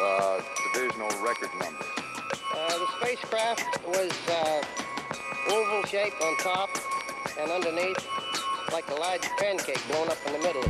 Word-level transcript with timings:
uh, 0.00 0.42
divisional 0.72 1.10
record 1.22 1.50
numbers. 1.60 1.86
Uh, 2.54 2.78
the 2.78 2.86
spacecraft 2.98 3.86
was 3.86 4.12
uh, 4.28 5.52
oval 5.52 5.82
shaped 5.86 6.20
on 6.22 6.36
top 6.42 6.68
and 7.40 7.50
underneath 7.50 7.98
like 8.72 8.88
a 8.90 8.94
large 8.94 9.26
pancake 9.38 9.80
blown 9.88 10.08
up 10.08 10.18
in 10.26 10.32
the 10.32 10.38
middle. 10.38 10.62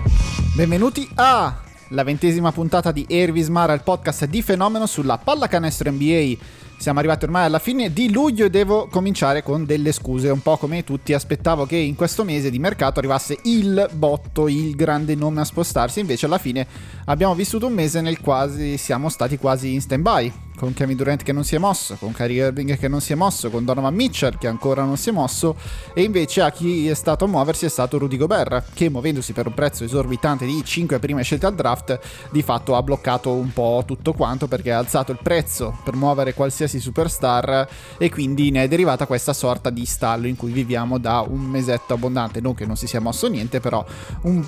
Benvenuti 0.54 1.08
a 1.14 1.54
la 1.88 2.04
ventesima 2.04 2.52
puntata 2.52 2.92
di 2.92 3.06
Ervis 3.08 3.48
Mara, 3.48 3.72
il 3.72 3.82
podcast 3.82 4.24
di 4.26 4.42
fenomeno 4.42 4.86
sulla 4.86 5.18
pallacanestro 5.18 5.90
NBA. 5.90 6.36
Siamo 6.78 7.00
arrivati 7.00 7.24
ormai 7.24 7.44
alla 7.44 7.58
fine 7.58 7.92
di 7.92 8.12
luglio 8.12 8.44
e 8.44 8.50
devo 8.50 8.86
cominciare 8.86 9.42
con 9.42 9.64
delle 9.64 9.90
scuse, 9.90 10.30
un 10.30 10.40
po' 10.40 10.56
come 10.56 10.84
tutti. 10.84 11.12
Aspettavo 11.12 11.66
che 11.66 11.76
in 11.76 11.96
questo 11.96 12.22
mese 12.22 12.50
di 12.50 12.60
mercato 12.60 13.00
arrivasse 13.00 13.36
il 13.42 13.90
botto, 13.92 14.46
il 14.46 14.76
grande 14.76 15.16
nome 15.16 15.40
a 15.40 15.44
spostarsi, 15.44 15.98
invece 15.98 16.26
alla 16.26 16.38
fine 16.38 16.66
abbiamo 17.06 17.34
vissuto 17.34 17.66
un 17.66 17.74
mese 17.74 18.00
nel 18.00 18.20
quale 18.20 18.76
siamo 18.76 19.08
stati 19.08 19.38
quasi 19.38 19.74
in 19.74 19.80
stand 19.80 20.02
by 20.02 20.32
con 20.58 20.74
Kevin 20.74 20.96
Durant 20.96 21.22
che 21.22 21.32
non 21.32 21.44
si 21.44 21.54
è 21.54 21.58
mosso, 21.58 21.96
con 21.96 22.12
Kyrie 22.12 22.46
Irving 22.46 22.76
che 22.76 22.88
non 22.88 23.00
si 23.00 23.12
è 23.12 23.14
mosso, 23.14 23.48
con 23.48 23.64
Donovan 23.64 23.94
Mitchell 23.94 24.36
che 24.36 24.48
ancora 24.48 24.84
non 24.84 24.96
si 24.96 25.10
è 25.10 25.12
mosso 25.12 25.56
e 25.94 26.02
invece 26.02 26.42
a 26.42 26.50
chi 26.50 26.88
è 26.88 26.94
stato 26.94 27.24
a 27.24 27.28
muoversi 27.28 27.66
è 27.66 27.68
stato 27.68 27.98
Rudy 27.98 28.16
Gobert 28.16 28.72
che 28.74 28.90
muovendosi 28.90 29.32
per 29.32 29.46
un 29.46 29.54
prezzo 29.54 29.84
esorbitante 29.84 30.44
di 30.44 30.62
5 30.64 30.98
prime 30.98 31.22
scelte 31.22 31.46
al 31.46 31.54
draft 31.54 31.98
di 32.30 32.42
fatto 32.42 32.74
ha 32.76 32.82
bloccato 32.82 33.32
un 33.32 33.52
po' 33.52 33.82
tutto 33.86 34.12
quanto 34.12 34.48
perché 34.48 34.72
ha 34.72 34.78
alzato 34.78 35.12
il 35.12 35.18
prezzo 35.22 35.78
per 35.84 35.94
muovere 35.94 36.34
qualsiasi 36.34 36.80
superstar 36.80 37.68
e 37.96 38.10
quindi 38.10 38.50
ne 38.50 38.64
è 38.64 38.68
derivata 38.68 39.06
questa 39.06 39.32
sorta 39.32 39.70
di 39.70 39.84
stallo 39.86 40.26
in 40.26 40.36
cui 40.36 40.50
viviamo 40.50 40.98
da 40.98 41.24
un 41.26 41.40
mesetto 41.40 41.94
abbondante, 41.94 42.40
non 42.40 42.54
che 42.54 42.66
non 42.66 42.76
si 42.76 42.86
sia 42.86 43.00
mosso 43.00 43.28
niente 43.28 43.60
però 43.60 43.84
un 44.22 44.44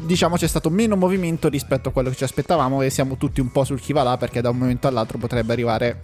diciamo 0.00 0.36
c'è 0.36 0.46
stato 0.46 0.70
meno 0.70 0.96
movimento 0.96 1.48
rispetto 1.48 1.88
a 1.88 1.92
quello 1.92 2.10
che 2.10 2.16
ci 2.16 2.24
aspettavamo 2.24 2.82
e 2.82 2.90
siamo 2.90 3.16
tutti 3.16 3.40
un 3.40 3.50
po' 3.50 3.64
sul 3.64 3.80
chi 3.80 3.92
va 3.92 4.02
là 4.02 4.16
perché 4.16 4.40
da 4.40 4.50
un 4.50 4.58
momento 4.58 4.86
all'altro 4.88 5.18
potrebbe 5.18 5.52
arrivare 5.52 6.02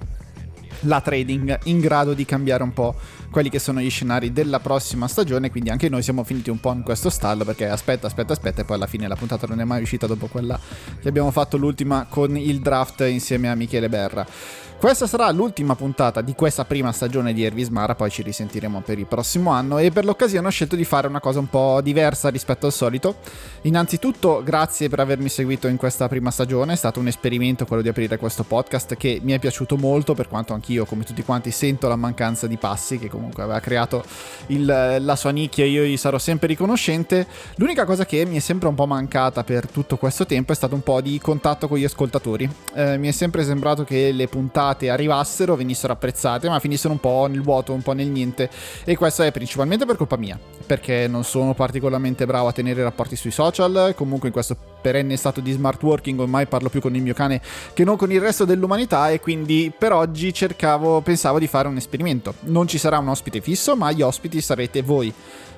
la 0.80 1.00
trading 1.00 1.60
in 1.64 1.80
grado 1.80 2.14
di 2.14 2.24
cambiare 2.24 2.62
un 2.62 2.72
po' 2.72 2.94
quelli 3.30 3.48
che 3.48 3.58
sono 3.58 3.80
gli 3.80 3.90
scenari 3.90 4.32
della 4.32 4.60
prossima 4.60 5.08
stagione. 5.08 5.50
Quindi 5.50 5.70
anche 5.70 5.88
noi 5.88 6.02
siamo 6.02 6.24
finiti 6.24 6.50
un 6.50 6.60
po' 6.60 6.72
in 6.72 6.82
questo 6.82 7.10
stallo 7.10 7.44
perché 7.44 7.68
aspetta 7.68 8.06
aspetta 8.06 8.32
aspetta 8.32 8.62
e 8.62 8.64
poi 8.64 8.76
alla 8.76 8.86
fine 8.86 9.08
la 9.08 9.16
puntata 9.16 9.46
non 9.46 9.60
è 9.60 9.64
mai 9.64 9.82
uscita 9.82 10.06
dopo 10.06 10.26
quella 10.26 10.58
che 11.00 11.08
abbiamo 11.08 11.30
fatto 11.30 11.56
l'ultima 11.56 12.06
con 12.08 12.36
il 12.36 12.60
draft 12.60 13.00
insieme 13.00 13.50
a 13.50 13.54
Michele 13.54 13.88
Berra 13.88 14.26
questa 14.76 15.06
sarà 15.06 15.30
l'ultima 15.30 15.74
puntata 15.76 16.20
di 16.20 16.34
questa 16.34 16.66
prima 16.66 16.92
stagione 16.92 17.32
di 17.32 17.42
Ervis 17.42 17.68
Mara, 17.68 17.94
poi 17.94 18.10
ci 18.10 18.20
risentiremo 18.20 18.82
per 18.82 18.98
il 18.98 19.06
prossimo 19.06 19.50
anno 19.50 19.78
e 19.78 19.90
per 19.90 20.04
l'occasione 20.04 20.46
ho 20.46 20.50
scelto 20.50 20.76
di 20.76 20.84
fare 20.84 21.06
una 21.06 21.20
cosa 21.20 21.38
un 21.38 21.48
po' 21.48 21.80
diversa 21.80 22.28
rispetto 22.28 22.66
al 22.66 22.72
solito. 22.72 23.16
Innanzitutto 23.62 24.42
grazie 24.44 24.90
per 24.90 25.00
avermi 25.00 25.30
seguito 25.30 25.68
in 25.68 25.78
questa 25.78 26.06
prima 26.06 26.30
stagione, 26.30 26.74
è 26.74 26.76
stato 26.76 27.00
un 27.00 27.06
esperimento 27.06 27.64
quello 27.64 27.80
di 27.80 27.88
aprire 27.88 28.18
questo 28.18 28.42
podcast 28.42 28.96
che 28.96 29.20
mi 29.22 29.32
è 29.32 29.38
piaciuto 29.38 29.78
molto 29.78 30.12
per 30.12 30.28
quanto 30.28 30.52
anch'io 30.52 30.84
come 30.84 31.04
tutti 31.04 31.22
quanti 31.22 31.50
sento 31.50 31.88
la 31.88 31.96
mancanza 31.96 32.46
di 32.46 32.58
passi 32.58 32.98
che 32.98 33.08
comunque 33.08 33.42
aveva 33.42 33.60
creato 33.60 34.04
il, 34.48 34.98
la 35.00 35.16
sua 35.16 35.30
nicchia 35.30 35.64
e 35.64 35.68
io 35.68 35.84
gli 35.84 35.96
sarò 35.96 36.18
sempre 36.18 36.48
riconoscente. 36.48 37.26
L'unica 37.56 37.86
cosa 37.86 38.04
che 38.04 38.26
mi 38.26 38.36
è 38.36 38.40
sempre 38.40 38.68
un 38.68 38.74
po' 38.74 38.86
mancata 38.86 39.44
per 39.44 39.66
tutto 39.66 39.96
questo 39.96 40.26
tempo 40.26 40.52
è 40.52 40.54
stato 40.54 40.74
un 40.74 40.82
po' 40.82 41.00
di 41.00 41.18
contatto 41.20 41.68
con 41.68 41.78
gli 41.78 41.84
ascoltatori. 41.84 42.46
Eh, 42.74 42.98
mi 42.98 43.08
è 43.08 43.12
sempre 43.12 43.44
sembrato 43.44 43.84
che 43.84 44.12
le 44.12 44.28
puntate 44.28 44.63
puntate 44.64 44.88
arrivassero, 44.88 45.56
venissero 45.56 45.92
apprezzate, 45.92 46.48
ma 46.48 46.58
finissero 46.58 46.92
un 46.92 47.00
po' 47.00 47.26
nel 47.28 47.42
vuoto, 47.42 47.72
un 47.72 47.82
po' 47.82 47.92
nel 47.92 48.08
niente. 48.08 48.48
E 48.84 48.96
questo 48.96 49.22
è 49.22 49.30
principalmente 49.30 49.84
per 49.84 49.96
colpa 49.96 50.16
mia, 50.16 50.38
perché 50.66 51.06
non 51.06 51.24
sono 51.24 51.54
particolarmente 51.54 52.24
bravo 52.24 52.48
a 52.48 52.52
tenere 52.52 52.82
rapporti 52.82 53.16
sui 53.16 53.30
social. 53.30 53.92
Comunque, 53.94 54.28
in 54.28 54.32
questo 54.34 54.56
perenne 54.80 55.16
stato 55.16 55.40
di 55.40 55.52
smart 55.52 55.82
working, 55.82 56.18
ormai 56.18 56.46
parlo 56.46 56.70
più 56.70 56.80
con 56.80 56.94
il 56.94 57.02
mio 57.02 57.14
cane 57.14 57.40
che 57.74 57.84
non 57.84 57.96
con 57.96 58.10
il 58.10 58.20
resto 58.20 58.44
dell'umanità. 58.44 59.10
E 59.10 59.20
quindi 59.20 59.72
per 59.76 59.92
oggi 59.92 60.32
cercavo, 60.32 61.00
pensavo 61.02 61.38
di 61.38 61.46
fare 61.46 61.68
un 61.68 61.76
esperimento. 61.76 62.34
Non 62.40 62.66
ci 62.66 62.78
sarà 62.78 62.98
un 62.98 63.08
ospite 63.08 63.40
fisso, 63.40 63.76
ma 63.76 63.92
gli 63.92 64.02
ospiti 64.02 64.40
sarete 64.40 64.82
voi 64.82 65.12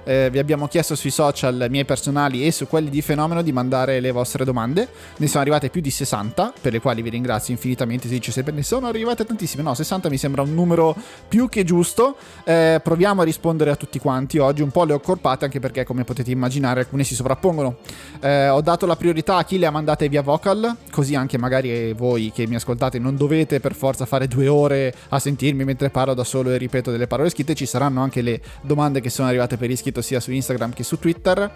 eh, 0.07 0.31
vi 0.31 0.39
abbiamo 0.39 0.69
chiesto 0.69 0.95
sui 0.95 1.11
social 1.11 1.67
miei 1.69 1.85
personali 1.85 2.47
e 2.47 2.53
su 2.53 2.69
quelli 2.69 2.91
di 2.91 3.03
Fenomeno 3.03 3.43
di 3.43 3.51
mandare 3.51 3.99
le 3.99 4.13
vostre 4.13 4.45
domande. 4.45 4.89
Ne 5.17 5.27
sono 5.27 5.41
arrivate 5.41 5.69
più 5.69 5.81
di 5.81 5.91
60, 5.91 6.53
per 6.61 6.73
le 6.73 6.81
quali 6.81 7.03
vi 7.03 7.11
ringrazio 7.11 7.53
infinitamente. 7.53 8.07
Si 8.07 8.15
dice 8.15 8.31
sempre 8.31 8.53
ne 8.53 8.63
sono 8.63 8.87
arrivate 8.87 9.25
tantissime. 9.25 9.65
No, 9.65 9.75
60 9.75 10.09
mi 10.09 10.17
sembra 10.17 10.43
un 10.43 10.55
numero 10.55 10.95
più 11.29 11.49
che 11.49 11.65
giusto. 11.65 12.17
Eh, 12.45 12.81
proviamo 12.83 13.23
a 13.23 13.25
rispondere 13.25 13.71
a 13.71 13.77
tutti 13.77 13.99
quanti. 13.99 14.39
Oggi 14.39 14.63
un 14.63 14.71
po' 14.71 14.85
le 14.85 14.93
ho 14.93 14.97
accorpate 14.97 15.45
anche 15.45 15.59
perché, 15.59 15.85
come 15.85 16.05
potete 16.05 16.31
immaginare, 16.31 16.81
alcune 16.81 17.03
si 17.03 17.17
sovrappongono. 17.17 17.79
Eh, 18.21 18.49
ho 18.49 18.61
dato 18.61 18.87
la 18.87 18.95
priorità 18.95 19.39
a 19.39 19.45
chi 19.45 19.59
le 19.59 19.67
ha 19.67 19.71
mandate 19.71 20.09
via 20.09 20.23
vocal, 20.23 20.77
così 20.93 21.17
anche 21.17 21.37
magari 21.37 21.93
voi 21.95 22.31
che 22.33 22.47
mi 22.47 22.55
ascoltate 22.55 23.01
non 23.01 23.17
dovete 23.17 23.59
per 23.59 23.75
forza 23.75 24.07
fare 24.07 24.29
due 24.29 24.47
ore 24.47 24.95
a 25.09 25.19
sentirmi 25.19 25.65
mentre 25.65 25.91
parlo 25.91 26.15
da 26.15 26.25
solo 26.25 26.51
e 26.51 26.59
ripeto 26.59 26.93
delle 26.93 27.09
parole 27.09 27.29
scritte. 27.29 27.57
Ci 27.57 27.67
saranno 27.67 28.03
anche 28.03 28.23
le 28.23 28.41
domande 28.61 29.01
che 29.01 29.11
sono 29.11 29.27
arrivate 29.27 29.57
per 29.57 29.69
iscritto 29.69 29.96
scritto 29.97 30.03
sia 30.03 30.21
su 30.21 30.33
Instagram 30.33 30.73
che 30.73 30.83
su 30.83 30.99
Twitter. 30.99 31.51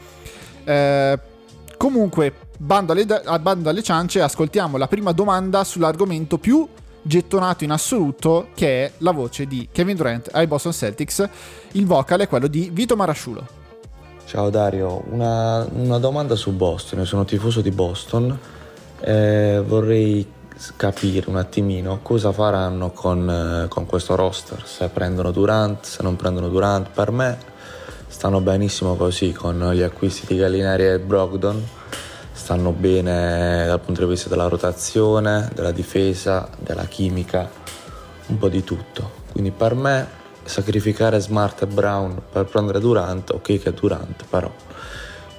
Eh, 0.64 1.18
comunque, 1.76 2.32
bando 2.58 2.92
alle, 2.92 3.04
bando 3.40 3.68
alle 3.68 3.82
ciance, 3.82 4.20
ascoltiamo 4.20 4.76
la 4.76 4.88
prima 4.88 5.12
domanda 5.12 5.64
sull'argomento 5.64 6.38
più 6.38 6.66
gettonato 7.02 7.64
in 7.64 7.70
assoluto 7.70 8.48
che 8.54 8.84
è 8.84 8.92
la 8.98 9.12
voce 9.12 9.46
di 9.46 9.68
Kevin 9.72 9.96
Durant 9.96 10.28
ai 10.32 10.46
Boston 10.46 10.72
Celtics. 10.72 11.28
Il 11.72 11.86
vocal 11.86 12.20
è 12.20 12.28
quello 12.28 12.46
di 12.46 12.70
Vito 12.72 12.96
Marasciulo. 12.96 13.58
Ciao 14.26 14.48
Dario, 14.48 15.02
una, 15.10 15.66
una 15.72 15.98
domanda 15.98 16.36
su 16.36 16.52
Boston. 16.52 17.00
Io 17.00 17.04
sono 17.04 17.24
tifoso 17.24 17.60
di 17.60 17.70
Boston 17.70 18.38
e 19.00 19.62
vorrei 19.66 20.38
capire 20.76 21.28
un 21.30 21.36
attimino 21.36 22.00
cosa 22.02 22.32
faranno 22.32 22.90
con, 22.90 23.66
con 23.68 23.86
questo 23.86 24.14
roster, 24.14 24.66
se 24.66 24.88
prendono 24.88 25.30
Durant, 25.30 25.84
se 25.84 26.02
non 26.02 26.16
prendono 26.16 26.48
Durant. 26.48 26.90
Per 26.90 27.10
me 27.10 27.38
stanno 28.10 28.40
benissimo 28.40 28.96
così 28.96 29.32
con 29.32 29.70
gli 29.72 29.82
acquisti 29.82 30.26
di 30.26 30.36
Gallinari 30.36 30.84
e 30.84 30.98
Brogdon, 30.98 31.64
stanno 32.32 32.72
bene 32.72 33.64
dal 33.66 33.80
punto 33.80 34.02
di 34.02 34.10
vista 34.10 34.28
della 34.28 34.48
rotazione, 34.48 35.48
della 35.54 35.70
difesa, 35.70 36.50
della 36.58 36.86
chimica, 36.86 37.48
un 38.26 38.36
po' 38.36 38.48
di 38.48 38.64
tutto. 38.64 39.18
Quindi 39.30 39.52
per 39.52 39.74
me 39.74 40.08
sacrificare 40.42 41.20
Smart 41.20 41.62
e 41.62 41.66
Brown 41.66 42.20
per 42.30 42.46
prendere 42.46 42.80
Durant, 42.80 43.30
ok 43.30 43.58
che 43.60 43.68
è 43.70 43.72
Durant, 43.72 44.24
però 44.28 44.52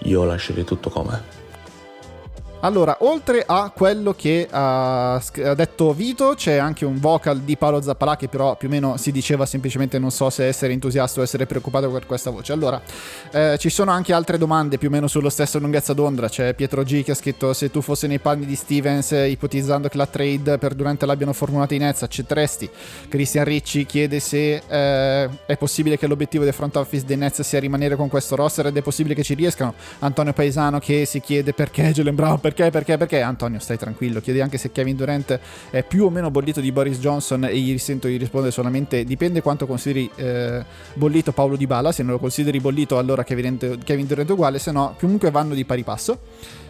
io 0.03 0.23
lascerei 0.23 0.63
tutto 0.63 0.89
com'è. 0.89 1.40
Allora, 2.63 2.97
oltre 2.99 3.43
a 3.45 3.71
quello 3.73 4.13
che 4.13 4.47
ha, 4.49 5.19
detto 5.55 5.93
Vito, 5.93 6.33
c'è 6.35 6.57
anche 6.57 6.85
un 6.85 6.99
vocal 6.99 7.39
di 7.39 7.57
Paolo 7.57 7.81
Zappalà 7.81 8.15
che 8.15 8.27
però 8.27 8.55
più 8.55 8.67
o 8.67 8.71
meno 8.71 8.97
si 8.97 9.11
diceva 9.11 9.47
semplicemente 9.47 9.97
non 9.97 10.11
so 10.11 10.29
se 10.29 10.45
essere 10.45 10.71
entusiasta 10.71 11.19
o 11.19 11.23
essere 11.23 11.47
preoccupato 11.47 11.89
per 11.89 12.05
questa 12.05 12.29
voce. 12.29 12.53
Allora, 12.53 12.79
eh, 13.31 13.55
ci 13.57 13.69
sono 13.69 13.89
anche 13.89 14.13
altre 14.13 14.37
domande 14.37 14.77
più 14.77 14.89
o 14.89 14.91
meno 14.91 15.07
sulla 15.07 15.31
stessa 15.31 15.57
lunghezza 15.57 15.93
d'onda. 15.93 16.29
C'è 16.29 16.53
Pietro 16.53 16.83
G 16.83 17.03
che 17.03 17.11
ha 17.11 17.15
scritto 17.15 17.51
se 17.53 17.71
tu 17.71 17.81
fossi 17.81 18.05
nei 18.05 18.19
panni 18.19 18.45
di 18.45 18.55
Stevens, 18.55 19.11
ipotizzando 19.11 19.87
che 19.87 19.97
la 19.97 20.05
trade 20.05 20.57
per 20.57 20.75
Durante 20.75 21.05
l'abbiano 21.05 21.33
formulata 21.33 21.73
in 21.73 21.81
Nets, 21.81 22.03
accetteresti? 22.03 22.69
Cristian 23.09 23.45
Ricci 23.45 23.85
chiede 23.85 24.19
se 24.19 24.61
eh, 24.67 25.29
è 25.45 25.57
possibile 25.57 25.97
che 25.97 26.07
l'obiettivo 26.07 26.43
del 26.43 26.53
front 26.53 26.75
office 26.75 27.05
dei 27.05 27.17
Nets 27.17 27.41
sia 27.41 27.59
rimanere 27.59 27.95
con 27.95 28.07
questo 28.07 28.35
roster 28.35 28.67
ed 28.67 28.77
è 28.77 28.81
possibile 28.81 29.15
che 29.15 29.23
ci 29.23 29.33
riescano. 29.33 29.73
Antonio 29.99 30.33
Paesano 30.33 30.79
che 30.79 31.05
si 31.05 31.19
chiede 31.21 31.53
perché 31.53 31.91
Jalen 31.91 32.15
Brown 32.15 32.39
perché, 32.51 32.69
perché, 32.69 32.97
perché? 32.97 33.21
Antonio, 33.21 33.59
stai 33.59 33.77
tranquillo. 33.77 34.19
Chiedi 34.19 34.41
anche 34.41 34.57
se 34.57 34.71
Kevin 34.71 34.97
Durant 34.97 35.39
è 35.69 35.83
più 35.83 36.05
o 36.05 36.09
meno 36.09 36.29
bollito 36.29 36.59
di 36.59 36.71
Boris 36.71 36.99
Johnson 36.99 37.45
e 37.45 37.57
gli 37.57 37.77
sento 37.77 38.09
gli 38.09 38.17
rispondere 38.17 38.51
solamente 38.51 39.05
dipende 39.05 39.41
quanto 39.41 39.65
consideri 39.65 40.09
eh, 40.15 40.63
bollito 40.93 41.31
Paolo 41.31 41.55
Di 41.55 41.65
Bala. 41.65 41.91
Se 41.91 42.03
non 42.03 42.11
lo 42.11 42.19
consideri 42.19 42.59
bollito, 42.59 42.97
allora 42.97 43.23
Kevin 43.23 43.57
Durant 43.57 44.27
è 44.27 44.31
uguale, 44.31 44.59
se 44.59 44.71
no, 44.71 44.95
comunque 44.99 45.31
vanno 45.31 45.53
di 45.53 45.63
pari 45.63 45.83
passo. 45.83 46.19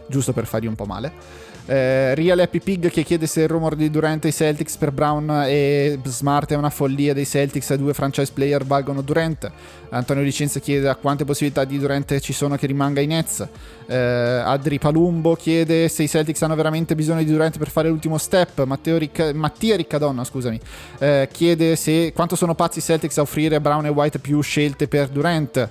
Giusto 0.07 0.33
per 0.33 0.45
fargli 0.45 0.67
un 0.67 0.75
po' 0.75 0.85
male. 0.85 1.49
Eh, 1.65 2.15
Real 2.15 2.39
Happy 2.39 2.59
Pig 2.59 2.89
che 2.89 3.03
chiede 3.03 3.27
se 3.27 3.41
il 3.41 3.47
rumore 3.47 3.75
di 3.75 3.89
Durant 3.89 4.25
ai 4.25 4.33
Celtics 4.33 4.77
per 4.77 4.91
Brown 4.91 5.43
e 5.45 5.99
Smart 6.03 6.51
è 6.51 6.55
una 6.55 6.69
follia 6.69 7.13
dei 7.13 7.25
Celtics 7.25 7.69
e 7.69 7.77
due 7.77 7.93
franchise 7.93 8.31
player 8.33 8.65
valgono 8.65 9.01
Durant. 9.01 9.49
Antonio 9.89 10.23
Licenza 10.23 10.59
chiede 10.59 10.89
a 10.89 10.95
quante 10.95 11.23
possibilità 11.23 11.63
di 11.63 11.77
Durant 11.77 12.19
ci 12.19 12.33
sono 12.33 12.55
che 12.55 12.65
rimanga 12.65 13.01
in 13.01 13.09
Nets. 13.09 13.47
Eh, 13.85 13.95
Adri 13.95 14.79
Palumbo 14.79 15.35
chiede 15.35 15.87
se 15.87 16.03
i 16.03 16.07
Celtics 16.07 16.41
hanno 16.41 16.55
veramente 16.55 16.95
bisogno 16.95 17.23
di 17.23 17.31
Durant 17.31 17.57
per 17.57 17.69
fare 17.69 17.89
l'ultimo 17.89 18.17
step. 18.17 18.65
Ricca- 18.83 19.33
Mattia 19.33 19.75
Riccadonna 19.75 20.23
scusami, 20.23 20.59
eh, 20.99 21.29
chiede 21.31 21.75
se 21.75 22.11
quanto 22.13 22.35
sono 22.35 22.55
pazzi 22.55 22.79
i 22.79 22.81
Celtics 22.81 23.17
a 23.17 23.21
offrire 23.21 23.61
Brown 23.61 23.85
e 23.85 23.89
White 23.89 24.19
più 24.19 24.41
scelte 24.41 24.87
per 24.87 25.09
Durant 25.09 25.69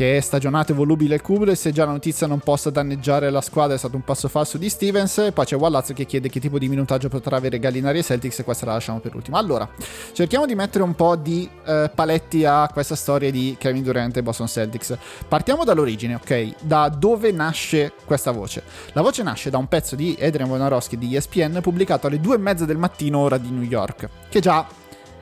che 0.00 0.16
è 0.16 0.20
stagionato 0.20 0.72
e 0.72 0.74
volubile 0.74 1.16
il 1.16 1.20
cubo 1.20 1.44
e 1.50 1.54
se 1.54 1.72
già 1.72 1.84
la 1.84 1.90
notizia 1.90 2.26
non 2.26 2.38
possa 2.38 2.70
danneggiare 2.70 3.28
la 3.28 3.42
squadra 3.42 3.74
è 3.74 3.78
stato 3.78 3.96
un 3.96 4.02
passo 4.02 4.28
falso 4.28 4.56
di 4.56 4.70
Stevens 4.70 5.28
poi 5.34 5.44
c'è 5.44 5.56
Wallazzo 5.56 5.92
che 5.92 6.06
chiede 6.06 6.30
che 6.30 6.40
tipo 6.40 6.58
di 6.58 6.70
minutaggio 6.70 7.10
potrà 7.10 7.36
avere 7.36 7.58
Gallinari 7.58 7.98
e 7.98 8.02
Celtics 8.02 8.38
e 8.38 8.44
questa 8.44 8.64
la 8.64 8.72
lasciamo 8.72 9.00
per 9.00 9.14
ultima. 9.14 9.36
Allora, 9.36 9.68
cerchiamo 10.12 10.46
di 10.46 10.54
mettere 10.54 10.84
un 10.84 10.94
po' 10.94 11.16
di 11.16 11.46
eh, 11.66 11.90
paletti 11.94 12.46
a 12.46 12.70
questa 12.72 12.94
storia 12.94 13.30
di 13.30 13.56
Kevin 13.58 13.82
Durant 13.82 14.16
e 14.16 14.22
Boston 14.22 14.48
Celtics. 14.48 14.96
Partiamo 15.28 15.64
dall'origine, 15.64 16.14
ok? 16.14 16.54
Da 16.62 16.88
dove 16.88 17.30
nasce 17.30 17.92
questa 18.06 18.30
voce? 18.30 18.62
La 18.92 19.02
voce 19.02 19.22
nasce 19.22 19.50
da 19.50 19.58
un 19.58 19.68
pezzo 19.68 19.96
di 19.96 20.16
Adrian 20.18 20.48
Wojnarowski 20.48 20.96
di 20.96 21.14
ESPN 21.14 21.58
pubblicato 21.60 22.06
alle 22.06 22.20
due 22.20 22.36
e 22.36 22.38
mezza 22.38 22.64
del 22.64 22.78
mattino 22.78 23.18
ora 23.18 23.36
di 23.36 23.50
New 23.50 23.64
York, 23.64 24.08
che 24.30 24.40
già 24.40 24.66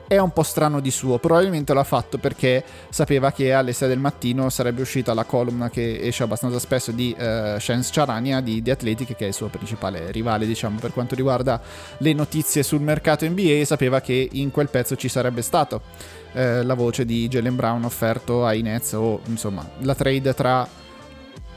è 0.09 0.17
un 0.17 0.33
po' 0.33 0.41
strano 0.41 0.79
di 0.79 0.89
suo, 0.89 1.19
probabilmente 1.19 1.71
l'ha 1.71 1.83
fatto 1.83 2.17
perché 2.17 2.63
sapeva 2.89 3.31
che 3.31 3.53
alle 3.53 3.73
6 3.73 3.87
del 3.87 3.99
mattino 3.99 4.49
sarebbe 4.49 4.81
uscita 4.81 5.13
la 5.13 5.23
column 5.23 5.69
che 5.69 5.99
esce 6.01 6.23
abbastanza 6.23 6.57
spesso 6.57 6.91
di 6.91 7.15
uh, 7.15 7.59
Shens 7.59 7.91
Charania 7.91 8.41
di, 8.41 8.63
di 8.63 8.71
Athletic, 8.71 9.15
che 9.15 9.25
è 9.25 9.27
il 9.27 9.35
suo 9.35 9.49
principale 9.49 10.09
rivale, 10.09 10.47
diciamo, 10.47 10.79
per 10.79 10.93
quanto 10.93 11.13
riguarda 11.13 11.61
le 11.99 12.13
notizie 12.13 12.63
sul 12.63 12.81
mercato 12.81 13.23
NBA, 13.23 13.59
e 13.59 13.65
sapeva 13.65 14.01
che 14.01 14.29
in 14.31 14.49
quel 14.49 14.69
pezzo 14.69 14.95
ci 14.95 15.09
sarebbe 15.09 15.43
stato 15.43 15.83
uh, 16.31 16.63
la 16.63 16.73
voce 16.73 17.05
di 17.05 17.27
Jalen 17.27 17.55
Brown 17.55 17.83
offerto 17.83 18.47
ai 18.47 18.63
Nets 18.63 18.93
o 18.93 19.21
insomma 19.25 19.63
la 19.81 19.93
trade 19.93 20.33
tra, 20.33 20.67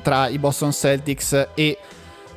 tra 0.03 0.29
i 0.29 0.39
Boston 0.39 0.73
Celtics 0.73 1.49
e 1.55 1.79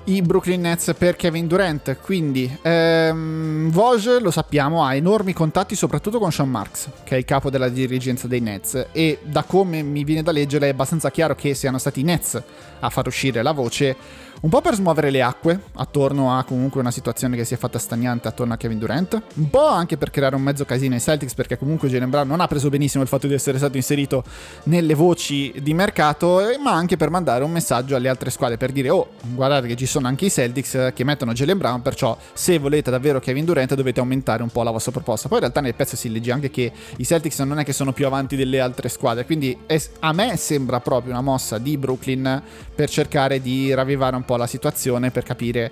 i 0.05 0.21
Brooklyn 0.21 0.61
Nets 0.61 0.93
per 0.97 1.15
Kevin 1.15 1.47
Durant. 1.47 1.97
Quindi, 2.01 2.57
ehm, 2.61 3.69
Vosge, 3.71 4.19
lo 4.19 4.31
sappiamo, 4.31 4.83
ha 4.83 4.95
enormi 4.95 5.33
contatti 5.33 5.75
soprattutto 5.75 6.19
con 6.19 6.31
Sean 6.31 6.49
Marks, 6.49 6.89
che 7.03 7.15
è 7.15 7.17
il 7.17 7.25
capo 7.25 7.49
della 7.49 7.69
dirigenza 7.69 8.27
dei 8.27 8.39
Nets. 8.39 8.87
E 8.91 9.19
da 9.23 9.43
come 9.43 9.81
mi 9.81 10.03
viene 10.03 10.23
da 10.23 10.31
leggere 10.31 10.67
è 10.67 10.71
abbastanza 10.71 11.09
chiaro 11.11 11.35
che 11.35 11.53
siano 11.53 11.77
stati 11.77 12.01
i 12.01 12.03
Nets 12.03 12.41
a 12.79 12.89
far 12.89 13.07
uscire 13.07 13.41
la 13.41 13.51
voce 13.51 13.95
un 14.45 14.51
po' 14.51 14.61
per 14.61 14.75
smuovere 14.75 15.09
le 15.09 15.23
acque 15.23 15.59
attorno 15.73 16.37
a 16.37 16.43
comunque 16.43 16.79
una 16.79 16.91
situazione 16.91 17.35
che 17.35 17.43
si 17.45 17.55
è 17.55 17.57
fatta 17.57 17.79
stagnante 17.79 18.27
attorno 18.27 18.53
a 18.53 18.57
Kevin 18.57 18.77
Durant, 18.77 19.19
un 19.37 19.49
po' 19.49 19.65
anche 19.65 19.97
per 19.97 20.11
creare 20.11 20.35
un 20.35 20.43
mezzo 20.43 20.65
casino 20.65 20.93
ai 20.93 21.01
Celtics 21.01 21.33
perché 21.33 21.57
comunque 21.57 21.89
Jalen 21.89 22.11
Brown 22.11 22.27
non 22.27 22.39
ha 22.41 22.45
preso 22.45 22.69
benissimo 22.69 23.01
il 23.01 23.09
fatto 23.09 23.25
di 23.25 23.33
essere 23.33 23.57
stato 23.57 23.75
inserito 23.75 24.23
nelle 24.65 24.93
voci 24.93 25.51
di 25.63 25.73
mercato, 25.73 26.43
ma 26.63 26.73
anche 26.73 26.95
per 26.95 27.09
mandare 27.09 27.43
un 27.43 27.49
messaggio 27.49 27.95
alle 27.95 28.07
altre 28.07 28.29
squadre 28.29 28.57
per 28.57 28.71
dire 28.71 28.91
oh 28.91 29.13
guardate 29.33 29.65
che 29.65 29.75
ci 29.75 29.87
sono 29.87 30.05
anche 30.05 30.25
i 30.25 30.29
Celtics 30.29 30.91
che 30.93 31.03
mettono 31.03 31.33
Jalen 31.33 31.57
Brown, 31.57 31.81
perciò 31.81 32.15
se 32.31 32.59
volete 32.59 32.91
davvero 32.91 33.19
Kevin 33.19 33.45
Durant 33.45 33.73
dovete 33.73 33.99
aumentare 33.99 34.43
un 34.43 34.49
po' 34.49 34.61
la 34.61 34.69
vostra 34.69 34.91
proposta. 34.91 35.27
Poi 35.27 35.37
in 35.37 35.43
realtà 35.45 35.61
nel 35.61 35.73
pezzo 35.73 35.95
si 35.95 36.11
legge 36.11 36.31
anche 36.31 36.51
che 36.51 36.71
i 36.97 37.03
Celtics 37.03 37.39
non 37.39 37.57
è 37.57 37.63
che 37.63 37.73
sono 37.73 37.93
più 37.93 38.05
avanti 38.05 38.35
delle 38.35 38.59
altre 38.59 38.89
squadre, 38.89 39.25
quindi 39.25 39.57
a 40.01 40.13
me 40.13 40.37
sembra 40.37 40.79
proprio 40.81 41.13
una 41.13 41.21
mossa 41.21 41.57
di 41.57 41.79
Brooklyn 41.79 42.43
per 42.75 42.91
cercare 42.91 43.41
di 43.41 43.73
ravvivare 43.73 44.15
un 44.15 44.23
po' 44.23 44.33
la 44.37 44.47
situazione 44.47 45.11
per 45.11 45.23
capire 45.23 45.71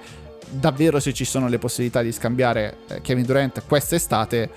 davvero 0.50 1.00
se 1.00 1.14
ci 1.14 1.26
sono 1.26 1.48
le 1.48 1.58
possibilità 1.58 2.02
di 2.02 2.12
scambiare 2.12 2.78
eh, 2.88 3.02
Kevin 3.02 3.26
Durant 3.26 3.64
quest'estate 3.66 4.50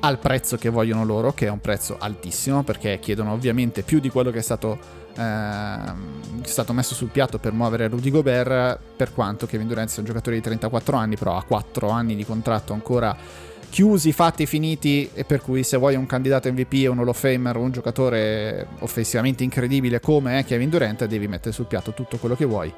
al 0.00 0.18
prezzo 0.18 0.56
che 0.56 0.68
vogliono 0.68 1.04
loro, 1.04 1.32
che 1.32 1.46
è 1.46 1.50
un 1.50 1.60
prezzo 1.60 1.96
altissimo 1.98 2.62
perché 2.62 2.98
chiedono 3.00 3.32
ovviamente 3.32 3.82
più 3.82 4.00
di 4.00 4.08
quello 4.08 4.30
che 4.30 4.38
è 4.38 4.42
stato, 4.42 4.78
eh, 5.16 5.22
è 5.22 6.46
stato 6.46 6.72
messo 6.72 6.94
sul 6.94 7.08
piatto 7.08 7.38
per 7.38 7.52
muovere 7.52 7.88
Rudy 7.88 8.10
Gobert, 8.10 8.78
per 8.96 9.12
quanto 9.12 9.46
Kevin 9.46 9.68
Durant 9.68 9.88
sia 9.88 10.00
un 10.00 10.06
giocatore 10.06 10.36
di 10.36 10.42
34 10.42 10.96
anni, 10.96 11.16
però 11.16 11.36
ha 11.36 11.42
4 11.42 11.90
anni 11.90 12.16
di 12.16 12.24
contratto 12.24 12.72
ancora 12.72 13.16
chiusi, 13.68 14.10
fatti, 14.12 14.46
finiti 14.46 15.08
e 15.14 15.24
per 15.24 15.40
cui 15.40 15.62
se 15.62 15.76
vuoi 15.76 15.94
un 15.94 16.06
candidato 16.06 16.50
MVP 16.50 16.88
un 16.88 16.98
Hall 16.98 17.08
of 17.08 17.18
Famer 17.18 17.56
o 17.56 17.60
un 17.60 17.70
giocatore 17.70 18.66
offensivamente 18.80 19.44
incredibile 19.44 20.00
come 20.00 20.40
è 20.40 20.44
Kevin 20.44 20.68
Durant 20.68 21.04
devi 21.04 21.28
mettere 21.28 21.52
sul 21.52 21.66
piatto 21.66 21.92
tutto 21.92 22.16
quello 22.16 22.34
che 22.34 22.44
vuoi. 22.46 22.72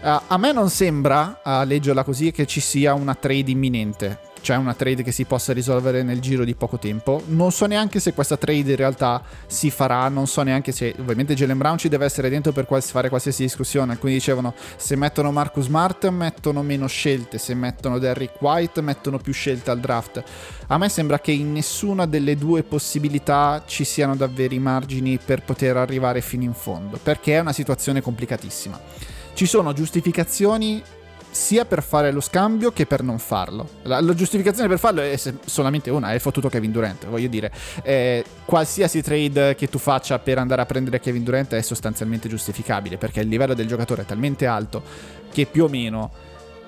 Uh, 0.00 0.20
a 0.26 0.36
me 0.38 0.52
non 0.52 0.70
sembra, 0.70 1.40
a 1.42 1.64
leggerla 1.64 2.04
così, 2.04 2.30
che 2.30 2.46
ci 2.46 2.60
sia 2.60 2.94
una 2.94 3.14
trade 3.14 3.50
imminente 3.50 4.26
cioè 4.40 4.56
una 4.56 4.74
trade 4.74 5.02
che 5.02 5.12
si 5.12 5.24
possa 5.24 5.52
risolvere 5.52 6.02
nel 6.02 6.20
giro 6.20 6.44
di 6.44 6.54
poco 6.54 6.78
tempo. 6.78 7.22
Non 7.26 7.52
so 7.52 7.66
neanche 7.66 8.00
se 8.00 8.12
questa 8.12 8.36
trade 8.36 8.70
in 8.70 8.76
realtà 8.76 9.22
si 9.46 9.70
farà, 9.70 10.08
non 10.08 10.26
so 10.26 10.42
neanche 10.42 10.72
se 10.72 10.94
ovviamente 10.98 11.34
Jalen 11.34 11.58
Brown 11.58 11.78
ci 11.78 11.88
deve 11.88 12.04
essere 12.04 12.28
dentro 12.28 12.52
per 12.52 12.66
fare 12.80 13.08
qualsiasi 13.08 13.42
discussione. 13.42 13.92
Alcuni 13.92 14.14
dicevano 14.14 14.54
se 14.76 14.96
mettono 14.96 15.32
Marcus 15.32 15.64
Smart 15.64 16.08
mettono 16.08 16.62
meno 16.62 16.86
scelte, 16.86 17.38
se 17.38 17.54
mettono 17.54 17.98
Derrick 17.98 18.40
White 18.40 18.80
mettono 18.80 19.18
più 19.18 19.32
scelte 19.32 19.70
al 19.70 19.80
draft. 19.80 20.22
A 20.68 20.78
me 20.78 20.88
sembra 20.88 21.18
che 21.18 21.32
in 21.32 21.52
nessuna 21.52 22.06
delle 22.06 22.36
due 22.36 22.62
possibilità 22.62 23.62
ci 23.66 23.84
siano 23.84 24.16
davvero 24.16 24.54
i 24.54 24.58
margini 24.58 25.18
per 25.18 25.42
poter 25.42 25.76
arrivare 25.76 26.20
fino 26.20 26.44
in 26.44 26.54
fondo, 26.54 26.98
perché 27.02 27.36
è 27.36 27.40
una 27.40 27.52
situazione 27.52 28.00
complicatissima. 28.00 29.16
Ci 29.38 29.46
sono 29.46 29.72
giustificazioni 29.72 30.82
sia 31.30 31.64
per 31.64 31.80
fare 31.84 32.10
lo 32.10 32.20
scambio 32.20 32.72
che 32.72 32.86
per 32.86 33.04
non 33.04 33.20
farlo. 33.20 33.68
La, 33.82 34.00
la 34.00 34.12
giustificazione 34.12 34.68
per 34.68 34.80
farlo 34.80 35.00
è 35.00 35.16
solamente 35.44 35.90
una, 35.90 36.10
è 36.12 36.18
fottuto 36.18 36.48
Kevin 36.48 36.72
Durant, 36.72 37.06
voglio 37.06 37.28
dire, 37.28 37.52
eh, 37.84 38.24
qualsiasi 38.44 39.00
trade 39.00 39.54
che 39.54 39.68
tu 39.68 39.78
faccia 39.78 40.18
per 40.18 40.38
andare 40.38 40.62
a 40.62 40.66
prendere 40.66 40.98
Kevin 40.98 41.22
Durant 41.22 41.54
è 41.54 41.62
sostanzialmente 41.62 42.28
giustificabile, 42.28 42.98
perché 42.98 43.20
il 43.20 43.28
livello 43.28 43.54
del 43.54 43.68
giocatore 43.68 44.02
è 44.02 44.06
talmente 44.06 44.44
alto 44.44 44.82
che 45.30 45.46
più 45.46 45.66
o 45.66 45.68
meno 45.68 46.10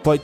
puoi 0.01 0.21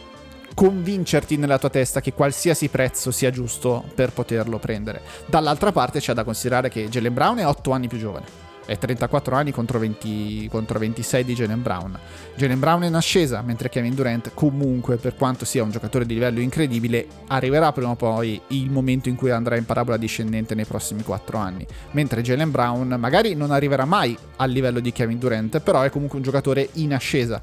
convincerti 0.54 1.36
nella 1.36 1.58
tua 1.58 1.70
testa 1.70 2.00
che 2.00 2.12
qualsiasi 2.12 2.68
prezzo 2.68 3.10
sia 3.10 3.32
giusto 3.32 3.82
per 3.92 4.12
poterlo 4.12 4.60
prendere. 4.60 5.02
Dall'altra 5.26 5.72
parte 5.72 5.98
c'è 5.98 6.12
da 6.12 6.22
considerare 6.22 6.68
che 6.68 6.88
Jalen 6.88 7.12
Brown 7.12 7.38
è 7.38 7.44
8 7.44 7.72
anni 7.72 7.88
più 7.88 7.98
giovane 7.98 8.45
è 8.66 8.76
34 8.76 9.34
anni 9.34 9.52
contro, 9.52 9.78
20, 9.78 10.48
contro 10.50 10.78
26 10.78 11.24
di 11.24 11.34
Jalen 11.34 11.62
Brown. 11.62 11.98
Jalen 12.34 12.58
Brown 12.58 12.82
è 12.82 12.86
in 12.88 12.94
ascesa, 12.94 13.40
mentre 13.40 13.68
Kevin 13.68 13.94
Durant 13.94 14.32
comunque, 14.34 14.96
per 14.96 15.14
quanto 15.14 15.44
sia 15.44 15.62
un 15.62 15.70
giocatore 15.70 16.04
di 16.04 16.14
livello 16.14 16.40
incredibile, 16.40 17.06
arriverà 17.28 17.72
prima 17.72 17.90
o 17.90 17.96
poi 17.96 18.38
il 18.48 18.70
momento 18.70 19.08
in 19.08 19.16
cui 19.16 19.30
andrà 19.30 19.56
in 19.56 19.64
parabola 19.64 19.96
discendente 19.96 20.54
nei 20.54 20.64
prossimi 20.66 21.02
4 21.02 21.38
anni. 21.38 21.66
Mentre 21.92 22.22
Jalen 22.22 22.50
Brown 22.50 22.96
magari 22.98 23.34
non 23.34 23.52
arriverà 23.52 23.84
mai 23.84 24.16
al 24.36 24.50
livello 24.50 24.80
di 24.80 24.92
Kevin 24.92 25.18
Durant, 25.18 25.60
però 25.60 25.82
è 25.82 25.90
comunque 25.90 26.18
un 26.18 26.24
giocatore 26.24 26.68
in 26.74 26.92
ascesa. 26.92 27.40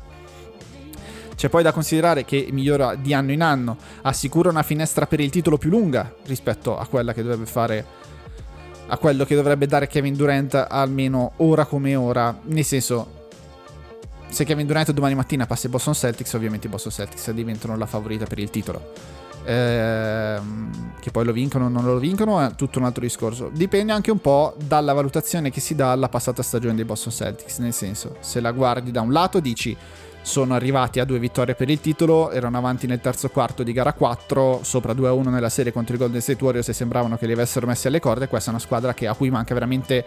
C'è 1.35 1.49
poi 1.49 1.63
da 1.63 1.71
considerare 1.71 2.25
che 2.25 2.47
migliora 2.51 2.95
di 2.95 3.13
anno 3.13 3.31
in 3.31 3.41
anno, 3.41 3.77
assicura 4.03 4.49
una 4.49 4.63
finestra 4.63 5.07
per 5.07 5.19
il 5.19 5.31
titolo 5.31 5.57
più 5.57 5.69
lunga 5.69 6.13
rispetto 6.25 6.77
a 6.77 6.85
quella 6.85 7.11
che 7.11 7.23
dovrebbe 7.23 7.47
fare 7.47 7.85
a 8.87 8.97
quello 8.97 9.25
che 9.25 9.35
dovrebbe 9.35 9.65
dare 9.65 9.87
Kevin 9.87 10.15
Durant 10.15 10.67
almeno 10.69 11.33
ora 11.37 11.65
come 11.65 11.95
ora. 11.95 12.37
Nel 12.43 12.65
senso, 12.65 13.21
se 14.27 14.45
Kevin 14.45 14.65
Durant 14.65 14.91
domani 14.91 15.15
mattina 15.15 15.45
passa 15.45 15.67
i 15.67 15.69
Boston 15.69 15.93
Celtics, 15.93 16.33
ovviamente 16.33 16.67
i 16.67 16.69
Boston 16.69 16.91
Celtics 16.91 17.31
diventano 17.31 17.77
la 17.77 17.85
favorita 17.85 18.25
per 18.25 18.39
il 18.39 18.49
titolo. 18.49 19.21
Ehm, 19.45 20.93
che 21.01 21.11
poi 21.11 21.25
lo 21.25 21.33
vincono 21.33 21.65
o 21.65 21.67
non 21.67 21.83
lo 21.83 21.97
vincono 21.97 22.39
è 22.39 22.55
tutto 22.55 22.79
un 22.79 22.85
altro 22.85 23.01
discorso. 23.01 23.49
Dipende 23.53 23.91
anche 23.91 24.09
un 24.09 24.19
po' 24.19 24.55
dalla 24.57 24.93
valutazione 24.93 25.49
che 25.49 25.59
si 25.59 25.75
dà 25.75 25.91
alla 25.91 26.07
passata 26.09 26.41
stagione 26.41 26.75
dei 26.75 26.85
Boston 26.85 27.11
Celtics. 27.11 27.57
Nel 27.59 27.73
senso, 27.73 28.15
se 28.19 28.39
la 28.39 28.51
guardi 28.51 28.91
da 28.91 29.01
un 29.01 29.11
lato 29.11 29.39
dici 29.39 29.75
sono 30.23 30.55
arrivati 30.55 30.99
a 30.99 31.05
due 31.05 31.19
vittorie 31.19 31.53
per 31.53 31.69
il 31.69 31.79
titolo, 31.79 32.31
erano 32.31 32.57
avanti 32.57 32.87
nel 32.87 33.01
terzo 33.01 33.29
quarto 33.29 33.61
di 33.61 33.73
gara 33.73 33.93
4, 33.93 34.61
sopra 34.63 34.93
2-1 34.93 35.29
nella 35.29 35.49
serie 35.49 35.71
contro 35.71 35.95
i 35.95 35.97
Golden 35.99 36.21
State 36.21 36.43
Warriors 36.43 36.69
e 36.69 36.73
sembravano 36.73 37.17
che 37.17 37.27
li 37.27 37.33
avessero 37.33 37.67
messi 37.67 37.87
alle 37.87 37.99
corde, 37.99 38.27
questa 38.27 38.49
è 38.49 38.53
una 38.53 38.61
squadra 38.61 38.93
che, 38.93 39.05
a 39.05 39.13
cui 39.13 39.29
manca 39.29 39.53
veramente 39.53 40.03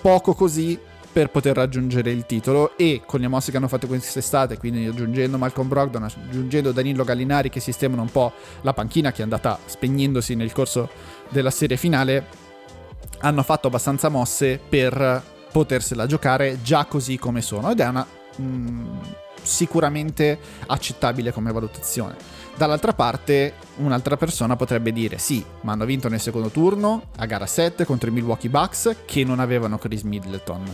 poco 0.00 0.34
così 0.34 0.78
per 1.16 1.30
poter 1.30 1.56
raggiungere 1.56 2.10
il 2.10 2.26
titolo. 2.26 2.76
E 2.76 3.00
con 3.04 3.20
le 3.20 3.28
mosse 3.28 3.50
che 3.50 3.56
hanno 3.56 3.68
fatto 3.68 3.86
quest'estate, 3.86 4.58
quindi 4.58 4.86
aggiungendo 4.86 5.38
Malcolm 5.38 5.66
Brogdon, 5.66 6.04
aggiungendo 6.04 6.72
Danilo 6.72 7.04
Gallinari 7.04 7.48
che 7.48 7.58
sistemano 7.58 8.02
un 8.02 8.10
po' 8.10 8.32
la 8.60 8.72
panchina 8.72 9.12
che 9.12 9.20
è 9.20 9.22
andata 9.22 9.58
spegnendosi 9.64 10.34
nel 10.34 10.52
corso 10.52 10.90
della 11.30 11.50
serie 11.50 11.76
finale, 11.76 12.26
hanno 13.20 13.42
fatto 13.42 13.66
abbastanza 13.66 14.10
mosse 14.10 14.60
per 14.68 15.22
potersela 15.50 16.04
giocare 16.04 16.58
già 16.62 16.84
così 16.84 17.18
come 17.18 17.40
sono. 17.40 17.70
Ed 17.70 17.80
è 17.80 17.88
una... 17.88 18.06
Mm, 18.40 18.98
sicuramente 19.46 20.38
accettabile 20.66 21.32
come 21.32 21.52
valutazione. 21.52 22.16
Dall'altra 22.56 22.92
parte, 22.92 23.54
un'altra 23.76 24.16
persona 24.16 24.56
potrebbe 24.56 24.92
dire: 24.92 25.18
Sì, 25.18 25.44
ma 25.62 25.72
hanno 25.72 25.84
vinto 25.84 26.08
nel 26.08 26.20
secondo 26.20 26.48
turno 26.48 27.02
a 27.16 27.26
gara 27.26 27.46
7 27.46 27.84
contro 27.84 28.08
i 28.08 28.12
Milwaukee 28.12 28.50
Bucks 28.50 28.96
che 29.04 29.24
non 29.24 29.40
avevano 29.40 29.78
Chris 29.78 30.02
Middleton 30.02 30.64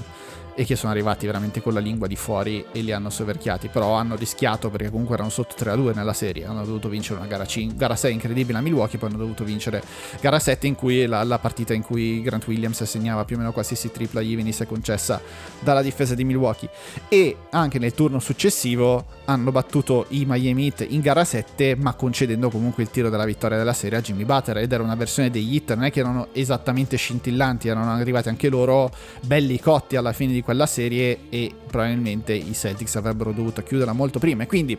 e 0.54 0.64
che 0.64 0.76
sono 0.76 0.92
arrivati 0.92 1.26
veramente 1.26 1.62
con 1.62 1.72
la 1.72 1.80
lingua 1.80 2.06
di 2.06 2.16
fuori 2.16 2.64
e 2.72 2.80
li 2.80 2.92
hanno 2.92 3.10
soverchiati, 3.10 3.68
però 3.68 3.92
hanno 3.94 4.16
rischiato 4.16 4.70
perché 4.70 4.90
comunque 4.90 5.14
erano 5.14 5.30
sotto 5.30 5.54
3-2 5.58 5.94
nella 5.94 6.12
serie, 6.12 6.44
hanno 6.44 6.64
dovuto 6.64 6.88
vincere 6.88 7.18
una 7.18 7.28
gara, 7.28 7.46
5, 7.46 7.76
gara 7.76 7.96
6 7.96 8.12
incredibile 8.12 8.58
a 8.58 8.60
Milwaukee, 8.60 8.98
poi 8.98 9.08
hanno 9.08 9.18
dovuto 9.18 9.44
vincere 9.44 9.82
gara 10.20 10.38
7 10.38 10.66
in 10.66 10.74
cui 10.74 11.06
la, 11.06 11.22
la 11.24 11.38
partita 11.38 11.74
in 11.74 11.82
cui 11.82 12.20
Grant 12.22 12.46
Williams 12.46 12.82
segnava 12.84 13.24
più 13.24 13.36
o 13.36 13.38
meno 13.38 13.52
qualsiasi 13.52 13.90
tripla 13.90 14.20
gli 14.20 14.36
venisse 14.36 14.66
concessa 14.66 15.20
dalla 15.60 15.82
difesa 15.82 16.14
di 16.14 16.24
Milwaukee. 16.24 16.68
E 17.08 17.36
anche 17.50 17.78
nel 17.78 17.94
turno 17.94 18.18
successivo 18.18 19.04
hanno 19.24 19.50
battuto 19.52 20.06
i 20.08 20.24
Miami 20.26 20.64
Heat 20.64 20.86
in 20.90 21.00
gara 21.00 21.24
7 21.24 21.76
ma 21.76 21.94
concedendo 21.94 22.50
comunque 22.50 22.82
il 22.82 22.90
tiro 22.90 23.08
della 23.08 23.24
vittoria 23.24 23.56
della 23.56 23.72
serie 23.72 23.98
a 23.98 24.00
Jimmy 24.00 24.24
Butler 24.24 24.58
ed 24.58 24.72
era 24.72 24.82
una 24.82 24.94
versione 24.94 25.30
degli 25.30 25.54
Heat, 25.54 25.74
non 25.74 25.84
è 25.84 25.90
che 25.90 26.00
erano 26.00 26.28
esattamente 26.32 26.96
scintillanti, 26.96 27.68
erano 27.68 27.92
arrivati 27.92 28.28
anche 28.28 28.48
loro 28.48 28.90
belli 29.22 29.58
cotti 29.60 29.96
alla 29.96 30.12
fine 30.12 30.32
di 30.32 30.41
di 30.42 30.44
quella 30.44 30.66
serie 30.66 31.20
e 31.30 31.54
probabilmente 31.66 32.32
i 32.34 32.52
Celtics 32.52 32.96
avrebbero 32.96 33.32
dovuto 33.32 33.62
chiuderla 33.62 33.92
molto 33.92 34.18
prima. 34.18 34.42
E 34.42 34.46
quindi 34.46 34.76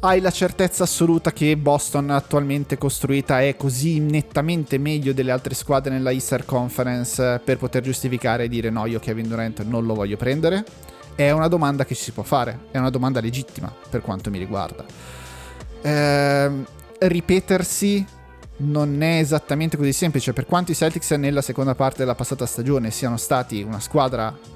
hai 0.00 0.20
la 0.20 0.30
certezza 0.30 0.84
assoluta 0.84 1.32
che 1.32 1.56
Boston 1.56 2.10
attualmente 2.10 2.76
costruita 2.76 3.40
è 3.40 3.56
così 3.56 4.00
nettamente 4.00 4.78
meglio 4.78 5.12
delle 5.12 5.30
altre 5.30 5.54
squadre 5.54 5.92
nella 5.92 6.10
Easter 6.10 6.44
Conference 6.44 7.40
per 7.44 7.58
poter 7.58 7.82
giustificare 7.82 8.44
e 8.44 8.48
dire 8.48 8.70
no, 8.70 8.86
io 8.86 8.98
Kevin 8.98 9.28
Durant 9.28 9.62
non 9.62 9.84
lo 9.84 9.94
voglio 9.94 10.16
prendere? 10.16 10.64
È 11.14 11.30
una 11.30 11.48
domanda 11.48 11.84
che 11.84 11.94
ci 11.94 12.02
si 12.02 12.12
può 12.12 12.22
fare, 12.22 12.66
è 12.70 12.78
una 12.78 12.90
domanda 12.90 13.20
legittima 13.20 13.72
per 13.88 14.02
quanto 14.02 14.30
mi 14.30 14.38
riguarda. 14.38 14.84
Eh, 15.80 16.50
ripetersi 16.98 18.04
non 18.58 19.02
è 19.02 19.18
esattamente 19.18 19.76
così 19.76 19.92
semplice, 19.92 20.32
per 20.32 20.46
quanto 20.46 20.72
i 20.72 20.74
Celtics 20.74 21.10
nella 21.12 21.42
seconda 21.42 21.74
parte 21.74 21.98
della 21.98 22.14
passata 22.14 22.46
stagione 22.46 22.90
siano 22.90 23.16
stati 23.16 23.62
una 23.62 23.80
squadra 23.80 24.54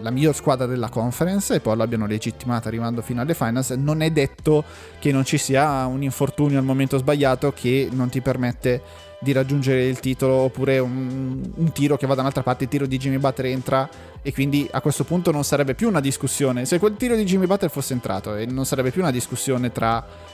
la 0.00 0.10
miglior 0.10 0.34
squadra 0.34 0.66
della 0.66 0.88
conference 0.88 1.54
e 1.54 1.60
poi 1.60 1.76
l'abbiano 1.76 2.06
legittimata 2.06 2.68
arrivando 2.68 3.02
fino 3.02 3.20
alle 3.20 3.34
finals, 3.34 3.70
non 3.70 4.00
è 4.00 4.10
detto 4.10 4.64
che 4.98 5.12
non 5.12 5.24
ci 5.24 5.38
sia 5.38 5.86
un 5.86 6.02
infortunio 6.02 6.58
al 6.58 6.64
momento 6.64 6.98
sbagliato 6.98 7.52
che 7.52 7.88
non 7.90 8.08
ti 8.08 8.20
permette 8.20 8.80
di 9.20 9.32
raggiungere 9.32 9.86
il 9.86 9.98
titolo 9.98 10.34
oppure 10.34 10.78
un, 10.78 11.42
un 11.52 11.72
tiro 11.72 11.96
che 11.96 12.06
va 12.06 12.14
da 12.14 12.20
un'altra 12.20 12.42
parte, 12.42 12.64
il 12.64 12.70
tiro 12.70 12.86
di 12.86 12.98
Jimmy 12.98 13.18
Butler 13.18 13.50
entra 13.50 13.88
e 14.22 14.32
quindi 14.32 14.68
a 14.70 14.80
questo 14.80 15.02
punto 15.04 15.32
non 15.32 15.42
sarebbe 15.42 15.74
più 15.74 15.88
una 15.88 16.00
discussione. 16.00 16.64
Se 16.64 16.78
quel 16.78 16.94
tiro 16.96 17.16
di 17.16 17.24
Jimmy 17.24 17.46
Butler 17.46 17.70
fosse 17.70 17.94
entrato 17.94 18.36
e 18.36 18.46
non 18.46 18.64
sarebbe 18.64 18.92
più 18.92 19.00
una 19.00 19.10
discussione 19.10 19.72
tra 19.72 20.04
eh, 20.04 20.27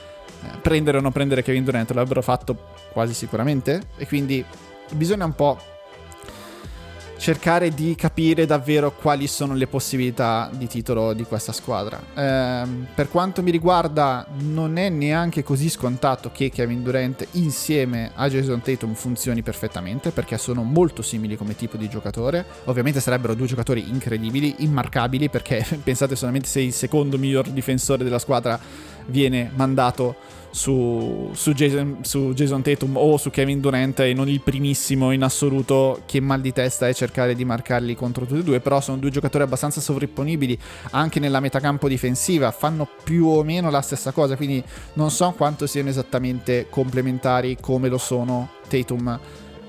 prendere 0.61 0.97
o 0.97 1.01
non 1.01 1.11
prendere 1.11 1.43
Kevin 1.43 1.63
Durant, 1.63 1.89
l'avrebbero 1.91 2.21
fatto 2.21 2.57
quasi 2.91 3.13
sicuramente 3.13 3.87
e 3.97 4.07
quindi 4.07 4.43
bisogna 4.93 5.25
un 5.25 5.35
po' 5.35 5.59
cercare 7.17 7.69
di 7.69 7.95
capire 7.95 8.45
davvero 8.45 8.93
quali 8.93 9.27
sono 9.27 9.55
le 9.55 9.67
possibilità 9.67 10.49
di 10.53 10.67
titolo 10.67 11.13
di 11.13 11.23
questa 11.23 11.51
squadra. 11.51 11.99
Eh, 12.13 12.67
per 12.93 13.09
quanto 13.09 13.41
mi 13.41 13.51
riguarda, 13.51 14.27
non 14.39 14.77
è 14.77 14.89
neanche 14.89 15.43
così 15.43 15.69
scontato 15.69 16.29
che 16.31 16.49
Kevin 16.49 16.83
Durant 16.83 17.25
insieme 17.31 18.11
a 18.13 18.29
Jason 18.29 18.61
Tatum 18.61 18.93
funzioni 18.93 19.41
perfettamente, 19.41 20.11
perché 20.11 20.37
sono 20.37 20.63
molto 20.63 21.01
simili 21.01 21.35
come 21.35 21.55
tipo 21.55 21.77
di 21.77 21.89
giocatore. 21.89 22.45
Ovviamente 22.65 22.99
sarebbero 22.99 23.33
due 23.33 23.47
giocatori 23.47 23.89
incredibili, 23.89 24.55
immarcabili, 24.59 25.29
perché 25.29 25.65
pensate 25.83 26.15
solamente 26.15 26.47
se 26.47 26.61
il 26.61 26.73
secondo 26.73 27.17
miglior 27.17 27.49
difensore 27.49 28.03
della 28.03 28.19
squadra 28.19 28.59
viene 29.07 29.51
mandato 29.55 30.15
su, 30.55 31.31
su, 31.33 31.51
Jason, 31.51 31.97
su, 32.03 32.31
Jason, 32.33 32.61
Tatum 32.61 32.95
o 32.95 33.17
su 33.17 33.29
Kevin 33.29 33.59
Durant 33.59 33.99
e 33.99 34.13
non 34.13 34.29
il 34.29 34.39
primissimo 34.39 35.11
in 35.11 35.21
assoluto 35.21 36.03
che 36.05 36.21
mal 36.21 36.39
di 36.39 36.53
testa 36.53 36.87
è 36.87 36.93
cercare 36.93 37.35
di 37.35 37.43
marcarli 37.43 37.93
contro 37.93 38.25
tutti 38.25 38.39
e 38.39 38.43
due 38.43 38.61
però 38.61 38.79
sono 38.79 38.95
due 38.95 39.09
giocatori 39.09 39.43
abbastanza 39.43 39.81
sovrapponibili 39.81 40.57
anche 40.91 41.19
nella 41.19 41.41
metacampo 41.41 41.89
difensiva 41.89 42.51
fanno 42.51 42.87
più 43.03 43.25
o 43.25 43.43
meno 43.43 43.69
la 43.69 43.81
stessa 43.81 44.13
cosa 44.13 44.37
quindi 44.37 44.63
non 44.93 45.11
so 45.11 45.33
quanto 45.35 45.67
siano 45.67 45.89
esattamente 45.89 46.67
complementari 46.69 47.57
come 47.59 47.89
lo 47.89 47.97
sono 47.97 48.51
Tatum 48.69 49.19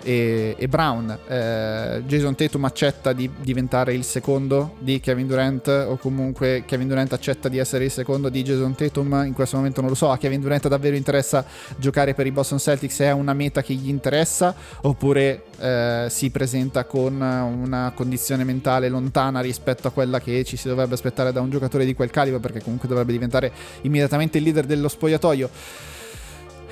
e, 0.06 0.54
e 0.56 0.68
Brown. 0.68 1.18
Eh, 1.26 2.02
Jason 2.06 2.36
Tatum 2.36 2.64
accetta 2.64 3.12
di 3.12 3.28
diventare 3.40 3.92
il 3.92 4.04
secondo 4.04 4.76
di 4.78 5.00
Kevin 5.00 5.26
Durant 5.26 5.66
o 5.66 5.96
comunque 5.96 6.62
Kevin 6.64 6.86
Durant 6.86 7.12
accetta 7.12 7.48
di 7.48 7.58
essere 7.58 7.86
il 7.86 7.90
secondo 7.90 8.28
di 8.28 8.44
Jason 8.44 8.76
Tatum. 8.76 9.24
In 9.26 9.32
questo 9.32 9.56
momento 9.56 9.80
non 9.80 9.90
lo 9.90 9.96
so. 9.96 10.12
A 10.12 10.16
Kevin 10.16 10.40
Durant 10.40 10.68
davvero 10.68 10.94
interessa 10.94 11.44
giocare 11.76 12.14
per 12.14 12.24
i 12.26 12.30
Boston 12.30 12.60
Celtics? 12.60 13.00
È 13.00 13.10
una 13.10 13.34
meta 13.34 13.62
che 13.62 13.74
gli 13.74 13.88
interessa 13.88 14.54
oppure 14.82 15.42
eh, 15.58 16.06
si 16.08 16.30
presenta 16.30 16.84
con 16.84 17.20
una 17.20 17.90
condizione 17.92 18.44
mentale 18.44 18.88
lontana 18.88 19.40
rispetto 19.40 19.88
a 19.88 19.90
quella 19.90 20.20
che 20.20 20.44
ci 20.44 20.56
si 20.56 20.68
dovrebbe 20.68 20.94
aspettare 20.94 21.32
da 21.32 21.40
un 21.40 21.50
giocatore 21.50 21.84
di 21.84 21.94
quel 21.94 22.10
calibro 22.10 22.38
perché 22.38 22.62
comunque 22.62 22.86
dovrebbe 22.86 23.10
diventare 23.10 23.50
immediatamente 23.82 24.38
il 24.38 24.44
leader 24.44 24.66
dello 24.66 24.86
spogliatoio 24.86 25.50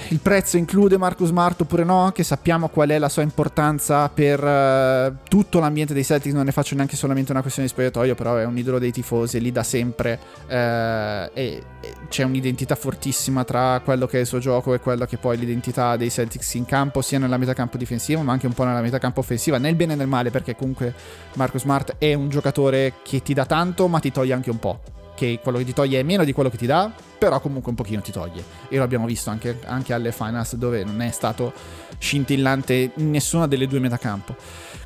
il 0.09 0.19
prezzo 0.21 0.57
include 0.57 0.99
Marcus 0.99 1.29
Smart 1.29 1.61
oppure 1.63 1.85
no, 1.85 2.13
che 2.15 2.23
sappiamo 2.25 2.69
qual 2.69 2.91
è 2.91 2.99
la 2.99 3.09
sua 3.09 3.23
importanza 3.23 4.09
per 4.09 4.43
uh, 4.43 5.17
tutto 5.29 5.61
l'ambiente 5.61 5.95
dei 5.95 6.05
Celtics, 6.05 6.35
non 6.35 6.45
ne 6.45 6.53
faccio 6.53 6.75
neanche 6.75 6.97
solamente 6.97 7.33
una 7.33 7.41
questione 7.41 7.69
di 7.69 7.75
spogliatoio, 7.75 8.15
però 8.15 8.37
è 8.37 8.45
un 8.45 8.57
idolo 8.59 8.79
dei 8.79 8.93
tifosi, 8.93 9.41
lì 9.41 9.51
da 9.51 9.63
sempre 9.63 10.19
uh, 10.47 10.53
e, 10.53 11.31
e, 11.33 11.63
c'è 12.09 12.23
un'identità 12.23 12.75
fortissima 12.75 13.45
tra 13.45 13.81
quello 13.85 14.07
che 14.07 14.19
è 14.19 14.21
il 14.21 14.27
suo 14.27 14.39
gioco 14.39 14.75
e 14.75 14.81
quello 14.81 15.07
che 15.07 15.17
poi 15.17 15.37
è 15.37 15.39
l'identità 15.39 15.97
dei 15.97 16.11
Celtics 16.11 16.55
in 16.55 16.67
campo, 16.67 17.01
sia 17.01 17.19
nella 17.19 17.37
metà 17.37 17.55
campo 17.55 17.77
difensiva 17.77 18.23
ma 18.23 18.33
anche 18.33 18.47
un 18.47 18.53
po' 18.53 18.65
nella 18.65 18.81
metà 18.83 18.99
campo 18.99 19.21
offensiva, 19.21 19.59
nel 19.59 19.75
bene 19.75 19.95
e 19.95 19.97
nel 19.97 20.09
male, 20.09 20.31
perché 20.31 20.55
comunque 20.55 20.95
Marcus 21.35 21.63
Smart 21.63 21.97
è 21.99 22.13
un 22.15 22.29
giocatore 22.29 22.95
che 23.03 23.23
ti 23.23 23.33
dà 23.33 23.47
tanto 23.47 23.89
ma 23.89 23.99
ti 24.01 24.13
toglie 24.13 24.35
anche 24.35 24.51
un 24.51 24.59
po' 24.59 24.81
che 25.15 25.39
quello 25.43 25.59
che 25.59 25.65
ti 25.65 25.73
toglie 25.73 26.01
è 26.01 26.03
meno 26.03 26.25
di 26.25 26.33
quello 26.33 26.51
che 26.51 26.57
ti 26.57 26.67
dà, 26.67 26.93
però 27.19 27.41
comunque 27.41 27.71
un 27.71 27.77
pochino 27.77 28.01
ti 28.01 28.13
toglie. 28.13 28.45
E 28.69 28.77
lo 28.77 28.83
abbiamo 28.83 29.07
visto 29.07 29.31
anche, 29.31 29.61
anche 29.65 29.93
alle 29.93 30.13
finals 30.13 30.55
dove 30.57 30.85
non 30.85 31.01
è 31.01 31.11
stato 31.11 31.53
scintillante 31.99 32.93
in 32.95 33.11
nessuna 33.11 33.47
delle 33.47 33.67
due 33.67 33.79
metacampo. 33.79 34.37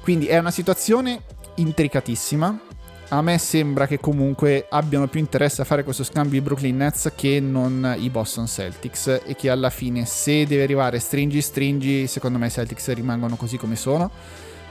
Quindi 0.02 0.26
è 0.26 0.38
una 0.38 0.50
situazione 0.50 1.22
intricatissima. 1.56 2.60
A 3.10 3.22
me 3.22 3.38
sembra 3.38 3.86
che 3.86 3.98
comunque 3.98 4.66
abbiano 4.68 5.08
più 5.08 5.18
interesse 5.18 5.62
a 5.62 5.64
fare 5.64 5.82
questo 5.82 6.04
scambio 6.04 6.38
i 6.38 6.42
Brooklyn 6.42 6.76
Nets 6.76 7.12
che 7.16 7.40
non 7.40 7.96
i 7.98 8.10
Boston 8.10 8.46
Celtics 8.46 9.22
e 9.24 9.34
che 9.34 9.48
alla 9.48 9.70
fine 9.70 10.04
se 10.04 10.44
deve 10.44 10.62
arrivare 10.62 10.98
stringi 10.98 11.40
stringi, 11.40 12.06
secondo 12.06 12.36
me 12.36 12.48
i 12.48 12.50
Celtics 12.50 12.92
rimangono 12.92 13.36
così 13.36 13.56
come 13.56 13.76
sono 13.76 14.10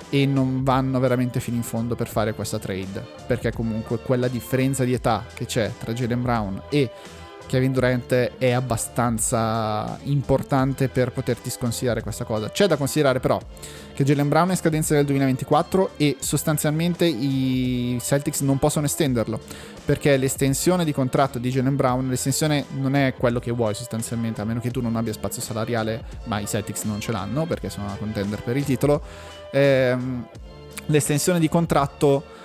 e 0.09 0.25
non 0.25 0.63
vanno 0.63 0.99
veramente 0.99 1.39
fino 1.39 1.57
in 1.57 1.63
fondo 1.63 1.95
per 1.95 2.07
fare 2.07 2.33
questa 2.33 2.59
trade 2.59 3.05
perché 3.25 3.51
comunque 3.51 3.99
quella 3.99 4.27
differenza 4.27 4.83
di 4.83 4.93
età 4.93 5.25
che 5.33 5.45
c'è 5.45 5.71
tra 5.77 5.93
Jalen 5.93 6.21
Brown 6.21 6.61
e 6.69 6.89
Kevin 7.47 7.71
Durant 7.71 8.11
è 8.37 8.51
abbastanza 8.51 9.97
importante 10.03 10.89
per 10.89 11.11
poterti 11.11 11.49
sconsigliare 11.49 12.01
questa 12.01 12.25
cosa. 12.25 12.49
C'è 12.49 12.67
da 12.67 12.75
considerare 12.75 13.19
però 13.19 13.39
che 13.93 14.03
Jalen 14.03 14.27
Brown 14.27 14.49
è 14.49 14.51
in 14.51 14.57
scadenza 14.57 14.93
del 14.93 15.05
2024 15.05 15.91
e 15.97 16.17
sostanzialmente 16.19 17.05
i 17.05 17.97
Celtics 18.01 18.41
non 18.41 18.59
possono 18.59 18.85
estenderlo 18.85 19.39
perché 19.85 20.17
l'estensione 20.17 20.83
di 20.83 20.91
contratto 20.91 21.39
di 21.39 21.49
Jalen 21.49 21.75
Brown, 21.75 22.09
l'estensione 22.09 22.65
non 22.71 22.95
è 22.95 23.15
quello 23.17 23.39
che 23.39 23.51
vuoi 23.51 23.73
sostanzialmente, 23.73 24.41
a 24.41 24.43
meno 24.43 24.59
che 24.59 24.69
tu 24.69 24.81
non 24.81 24.97
abbia 24.97 25.13
spazio 25.13 25.41
salariale, 25.41 26.03
ma 26.25 26.39
i 26.39 26.45
Celtics 26.45 26.83
non 26.83 26.99
ce 26.99 27.13
l'hanno 27.13 27.45
perché 27.45 27.69
sono 27.69 27.85
una 27.85 27.95
contender 27.95 28.43
per 28.43 28.57
il 28.57 28.65
titolo. 28.65 29.01
Ehm, 29.51 30.27
l'estensione 30.87 31.39
di 31.39 31.49
contratto 31.49 32.35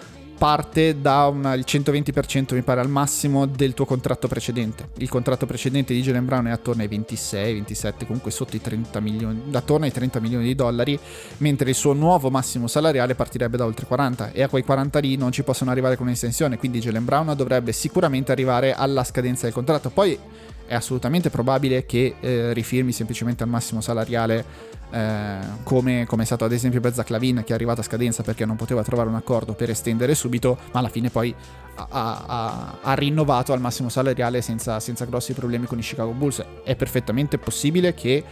parte 0.43 1.01
da 1.01 1.29
una, 1.29 1.55
il 1.55 1.63
120% 1.65 2.55
mi 2.55 2.63
pare 2.63 2.81
al 2.81 2.89
massimo 2.89 3.47
del 3.47 3.75
tuo 3.75 3.85
contratto 3.85 4.27
precedente. 4.27 4.89
Il 4.97 5.09
contratto 5.09 5.47
precedente 5.47 5.95
di 5.95 6.03
Jalen 6.03 6.25
Brown 6.25 6.47
è 6.47 6.51
attorno 6.51 6.83
ai 6.83 6.89
26, 6.89 7.53
27, 7.53 8.07
comunque 8.07 8.33
sotto 8.33 8.57
i 8.57 8.61
30 8.61 8.99
milioni, 8.99 9.41
attorno 9.53 9.85
ai 9.85 9.93
30 9.93 10.19
milioni 10.19 10.47
di 10.47 10.57
dollari, 10.57 10.99
mentre 11.37 11.69
il 11.69 11.77
suo 11.77 11.93
nuovo 11.93 12.29
massimo 12.29 12.67
salariale 12.67 13.15
partirebbe 13.15 13.57
da 13.57 13.65
oltre 13.65 13.87
40 13.87 14.33
e 14.33 14.43
a 14.43 14.49
quei 14.49 14.65
40 14.65 14.99
lì 14.99 15.15
non 15.15 15.31
ci 15.31 15.45
possono 15.45 15.71
arrivare 15.71 15.95
con 15.95 16.07
un'estensione, 16.07 16.59
quindi 16.59 16.81
Jalen 16.81 17.05
Brown 17.05 17.35
dovrebbe 17.37 17.71
sicuramente 17.71 18.33
arrivare 18.33 18.75
alla 18.75 19.05
scadenza 19.05 19.45
del 19.45 19.55
contratto. 19.55 19.91
Poi 19.91 20.19
è 20.66 20.75
assolutamente 20.75 21.31
probabile 21.31 21.85
che 21.87 22.16
eh, 22.21 22.52
rifirmi 22.52 22.92
semplicemente 22.92 23.42
al 23.42 23.49
massimo 23.49 23.81
salariale 23.81 24.45
eh, 24.90 25.38
come, 25.62 26.04
come, 26.07 26.23
è 26.23 26.26
stato 26.26 26.45
ad 26.45 26.52
esempio 26.52 26.81
per 26.81 26.92
Zach 26.92 27.09
Lavin 27.09 27.42
che 27.45 27.52
è 27.52 27.54
arrivato 27.54 27.81
a 27.81 27.85
scadenza 27.85 28.23
perché 28.23 28.45
non 28.45 28.57
poteva 28.57 28.83
trovare 28.83 29.09
un 29.09 29.14
accordo 29.14 29.54
per 29.54 29.71
estendere 29.71 30.14
subito, 30.14 30.59
ma 30.73 30.81
alla 30.81 30.88
fine 30.88 31.09
poi 31.09 31.35
ha, 31.75 31.87
ha, 32.26 32.78
ha 32.83 32.95
rinnovato 32.95 33.52
al 33.52 33.61
massimo 33.61 33.88
salariale 33.88 34.42
senza, 34.42 34.81
senza 34.81 35.04
grossi 35.07 35.33
problemi 35.33 35.66
con 35.66 35.78
i 35.78 35.83
Chicago 35.83 36.12
Bulls. 36.12 36.45
È 36.62 36.76
perfettamente 36.76 37.38
possibile 37.38 37.95
che 37.95 38.23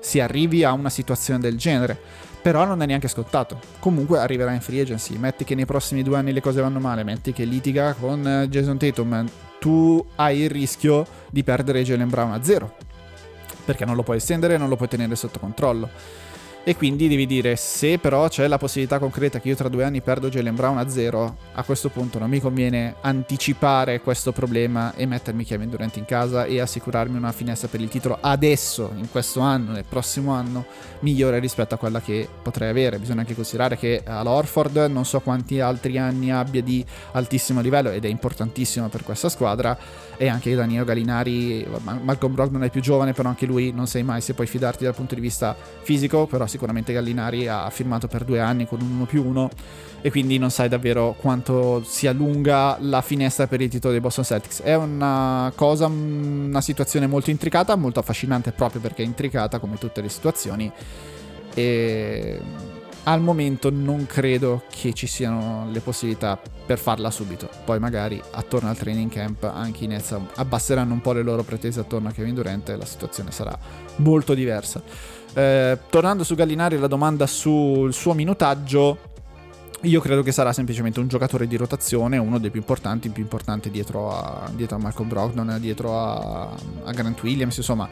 si 0.00 0.20
arrivi 0.20 0.62
a 0.62 0.72
una 0.72 0.90
situazione 0.90 1.40
del 1.40 1.56
genere. 1.56 1.98
Però 2.44 2.66
non 2.66 2.82
è 2.82 2.86
neanche 2.86 3.08
scontato. 3.08 3.58
Comunque 3.78 4.18
arriverà 4.18 4.52
in 4.52 4.60
free 4.60 4.82
agency. 4.82 5.16
Metti 5.16 5.44
che 5.44 5.54
nei 5.54 5.64
prossimi 5.64 6.02
due 6.02 6.18
anni 6.18 6.30
le 6.30 6.42
cose 6.42 6.60
vanno 6.60 6.78
male. 6.78 7.02
Metti 7.02 7.32
che 7.32 7.44
litiga 7.44 7.94
con 7.94 8.26
eh, 8.26 8.48
Jason 8.50 8.76
Tatum. 8.76 9.26
Tu 9.58 10.04
hai 10.16 10.40
il 10.40 10.50
rischio 10.50 11.06
di 11.30 11.42
perdere 11.42 11.82
Jalen 11.82 12.10
Brown 12.10 12.32
a 12.32 12.42
zero 12.42 12.92
perché 13.64 13.86
non 13.86 13.96
lo 13.96 14.02
puoi 14.02 14.18
estendere 14.18 14.58
non 14.58 14.68
lo 14.68 14.76
puoi 14.76 14.88
tenere 14.88 15.16
sotto 15.16 15.38
controllo. 15.38 15.88
E 16.66 16.76
quindi 16.76 17.08
devi 17.08 17.26
dire, 17.26 17.56
se 17.56 17.98
però 17.98 18.26
c'è 18.26 18.48
la 18.48 18.56
possibilità 18.56 18.98
concreta 18.98 19.38
che 19.38 19.48
io 19.48 19.54
tra 19.54 19.68
due 19.68 19.84
anni 19.84 20.00
perdo 20.00 20.30
Jalen 20.30 20.54
Brown 20.54 20.78
a 20.78 20.88
zero, 20.88 21.36
a 21.52 21.62
questo 21.62 21.90
punto 21.90 22.18
non 22.18 22.30
mi 22.30 22.40
conviene 22.40 22.94
anticipare 23.02 24.00
questo 24.00 24.32
problema 24.32 24.94
e 24.94 25.04
mettermi 25.04 25.44
Kevin 25.44 25.68
Durant 25.68 25.94
in 25.98 26.06
casa 26.06 26.46
e 26.46 26.60
assicurarmi 26.60 27.18
una 27.18 27.32
finestra 27.32 27.68
per 27.68 27.82
il 27.82 27.90
titolo 27.90 28.16
adesso, 28.18 28.92
in 28.96 29.10
questo 29.10 29.40
anno, 29.40 29.72
nel 29.72 29.84
prossimo 29.86 30.32
anno, 30.32 30.64
migliore 31.00 31.38
rispetto 31.38 31.74
a 31.74 31.76
quella 31.76 32.00
che 32.00 32.26
potrei 32.42 32.70
avere. 32.70 32.98
Bisogna 32.98 33.20
anche 33.20 33.34
considerare 33.34 33.76
che 33.76 34.02
all'Orford 34.02 34.86
non 34.88 35.04
so 35.04 35.20
quanti 35.20 35.60
altri 35.60 35.98
anni 35.98 36.32
abbia 36.32 36.62
di 36.62 36.82
altissimo 37.12 37.60
livello 37.60 37.90
ed 37.90 38.06
è 38.06 38.08
importantissimo 38.08 38.88
per 38.88 39.04
questa 39.04 39.28
squadra 39.28 39.76
e 40.16 40.28
anche 40.28 40.54
Danilo 40.54 40.84
Galinari, 40.84 41.66
Malcolm 42.02 42.32
Brogdon 42.32 42.62
è 42.62 42.70
più 42.70 42.80
giovane, 42.80 43.12
però 43.12 43.28
anche 43.28 43.44
lui 43.44 43.70
non 43.70 43.86
sai 43.86 44.02
mai 44.02 44.22
se 44.22 44.32
puoi 44.32 44.46
fidarti 44.46 44.84
dal 44.84 44.94
punto 44.94 45.14
di 45.14 45.20
vista 45.20 45.54
fisico, 45.82 46.26
però 46.26 46.46
sicuramente 46.54 46.92
Gallinari 46.92 47.48
ha 47.48 47.68
firmato 47.70 48.06
per 48.06 48.22
due 48.24 48.38
anni 48.38 48.68
con 48.68 48.80
un 48.80 48.92
1 48.92 49.06
più 49.06 49.26
1 49.26 49.50
e 50.00 50.10
quindi 50.10 50.38
non 50.38 50.50
sai 50.50 50.68
davvero 50.68 51.16
quanto 51.18 51.82
sia 51.84 52.12
lunga 52.12 52.76
la 52.80 53.02
finestra 53.02 53.48
per 53.48 53.60
il 53.60 53.68
titolo 53.68 53.92
dei 53.92 54.00
Boston 54.00 54.22
Celtics. 54.22 54.62
È 54.62 54.76
una 54.76 55.52
cosa, 55.56 55.86
una 55.86 56.60
situazione 56.60 57.08
molto 57.08 57.30
intricata, 57.30 57.74
molto 57.74 57.98
affascinante 57.98 58.52
proprio 58.52 58.80
perché 58.80 59.02
è 59.02 59.06
intricata 59.06 59.58
come 59.58 59.78
tutte 59.78 60.00
le 60.00 60.08
situazioni 60.08 60.70
e 61.54 62.40
al 63.04 63.20
momento 63.20 63.70
non 63.70 64.06
credo 64.06 64.62
che 64.70 64.92
ci 64.92 65.06
siano 65.06 65.68
le 65.70 65.80
possibilità 65.80 66.40
per 66.66 66.78
farla 66.78 67.10
subito. 67.10 67.48
Poi 67.64 67.78
magari 67.78 68.20
attorno 68.32 68.68
al 68.68 68.76
training 68.76 69.10
camp 69.10 69.44
anche 69.44 69.84
i 69.84 69.86
Nets 69.86 70.16
abbasseranno 70.36 70.92
un 70.92 71.00
po' 71.00 71.12
le 71.12 71.22
loro 71.22 71.42
pretese 71.42 71.80
attorno 71.80 72.08
a 72.08 72.12
Kevin 72.12 72.34
Durant 72.34 72.68
e 72.70 72.76
la 72.76 72.86
situazione 72.86 73.30
sarà 73.30 73.56
molto 73.96 74.34
diversa. 74.34 74.82
Eh, 75.34 75.78
tornando 75.90 76.24
su 76.24 76.34
Gallinari, 76.34 76.78
la 76.78 76.86
domanda 76.86 77.26
sul 77.26 77.92
suo 77.92 78.14
minutaggio 78.14 79.12
io 79.84 80.00
credo 80.00 80.22
che 80.22 80.32
sarà 80.32 80.52
semplicemente 80.52 80.98
un 81.00 81.08
giocatore 81.08 81.46
di 81.46 81.56
rotazione, 81.56 82.16
uno 82.16 82.38
dei 82.38 82.50
più 82.50 82.60
importanti, 82.60 83.10
più 83.10 83.22
importante 83.22 83.70
dietro 83.70 84.10
a, 84.10 84.48
dietro 84.54 84.76
a 84.76 84.78
Malcolm 84.78 85.08
Brogdon, 85.08 85.56
dietro 85.60 85.98
a, 85.98 86.54
a, 86.84 86.92
Grant 86.92 87.22
Williams, 87.22 87.58
insomma, 87.58 87.86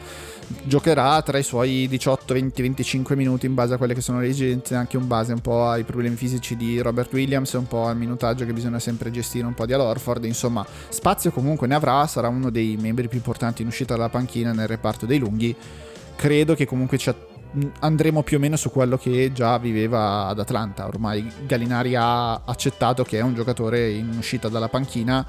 giocherà 0.63 1.21
tra 1.21 1.37
i 1.37 1.43
suoi 1.43 1.87
18, 1.87 2.33
20, 2.33 2.61
25 2.61 3.15
minuti 3.15 3.45
in 3.45 3.53
base 3.53 3.75
a 3.75 3.77
quelle 3.77 3.93
che 3.93 4.01
sono 4.01 4.19
le 4.19 4.27
esigenze, 4.27 4.73
anche 4.73 4.97
in 4.97 5.05
base 5.05 5.33
un 5.33 5.41
po' 5.41 5.67
ai 5.67 5.83
problemi 5.83 6.15
fisici 6.15 6.55
di 6.55 6.79
Robert 6.79 7.13
Williams, 7.13 7.53
un 7.53 7.67
po' 7.67 7.85
al 7.85 7.97
minutaggio 7.97 8.45
che 8.45 8.53
bisogna 8.53 8.79
sempre 8.79 9.11
gestire 9.11 9.45
un 9.45 9.53
po' 9.53 9.67
di 9.67 9.73
Alorford, 9.73 10.25
insomma, 10.25 10.65
spazio 10.89 11.31
comunque 11.31 11.67
ne 11.67 11.75
avrà, 11.75 12.07
sarà 12.07 12.27
uno 12.27 12.49
dei 12.49 12.75
membri 12.75 13.07
più 13.07 13.17
importanti 13.17 13.61
in 13.61 13.67
uscita 13.67 13.95
dalla 13.95 14.09
panchina 14.09 14.51
nel 14.51 14.67
reparto 14.67 15.05
dei 15.05 15.19
lunghi. 15.19 15.55
Credo 16.15 16.55
che 16.55 16.65
comunque 16.65 16.97
ci 16.97 17.09
attendiamo 17.09 17.32
andremo 17.79 18.23
più 18.23 18.37
o 18.37 18.39
meno 18.39 18.55
su 18.55 18.71
quello 18.71 18.97
che 18.97 19.31
già 19.33 19.57
viveva 19.57 20.27
ad 20.27 20.39
Atlanta. 20.39 20.87
Ormai 20.87 21.31
Gallinari 21.45 21.95
ha 21.95 22.41
accettato 22.45 23.03
che 23.03 23.19
è 23.19 23.21
un 23.21 23.33
giocatore 23.33 23.91
in 23.91 24.15
uscita 24.17 24.49
dalla 24.49 24.69
panchina 24.69 25.25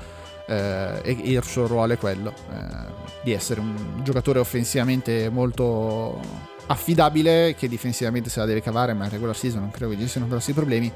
eh, 0.47 1.01
e, 1.03 1.11
il 1.11 1.43
suo 1.45 1.67
ruolo 1.67 1.95
è 1.95 1.99
quello 1.99 2.33
eh, 2.51 3.03
di 3.23 3.33
essere 3.33 3.61
un 3.61 4.01
giocatore 4.03 4.39
offensivamente 4.39 5.29
molto 5.31 6.21
affidabile 6.67 7.55
che 7.55 7.69
difensivamente 7.69 8.31
se 8.31 8.41
la 8.41 8.47
deve 8.47 8.63
cavare 8.63 8.95
ma 8.95 9.05
in 9.05 9.11
regular 9.11 9.37
season 9.37 9.61
non 9.61 9.71
credo 9.71 9.93
che 9.93 9.99
ci 9.99 10.09
siano 10.09 10.27
grossi 10.27 10.55
problemi 10.55 10.91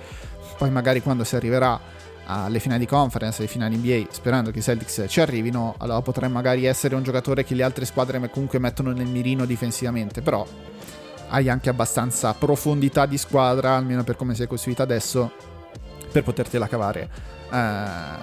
poi 0.56 0.70
magari 0.70 1.02
quando 1.02 1.24
si 1.24 1.36
arriverà 1.36 1.78
alle 2.30 2.58
finali 2.58 2.80
di 2.80 2.86
conference, 2.86 3.40
alle 3.40 3.50
finali 3.50 3.76
NBA, 3.76 4.08
sperando 4.10 4.50
che 4.50 4.58
i 4.58 4.62
Celtics 4.62 5.04
ci 5.08 5.20
arrivino, 5.20 5.74
allora 5.78 6.02
potrà 6.02 6.28
magari 6.28 6.66
essere 6.66 6.94
un 6.94 7.02
giocatore 7.02 7.42
che 7.42 7.54
le 7.54 7.62
altre 7.62 7.86
squadre 7.86 8.20
comunque 8.28 8.58
mettono 8.58 8.92
nel 8.92 9.06
mirino 9.06 9.46
difensivamente, 9.46 10.20
però 10.20 10.46
hai 11.28 11.48
anche 11.48 11.68
abbastanza 11.68 12.34
profondità 12.34 13.06
di 13.06 13.18
squadra, 13.18 13.76
almeno 13.76 14.04
per 14.04 14.16
come 14.16 14.34
sei 14.34 14.46
costruita 14.46 14.82
adesso, 14.82 15.32
per 16.10 16.22
potertela 16.22 16.66
cavare 16.66 17.10
eh, 17.50 17.56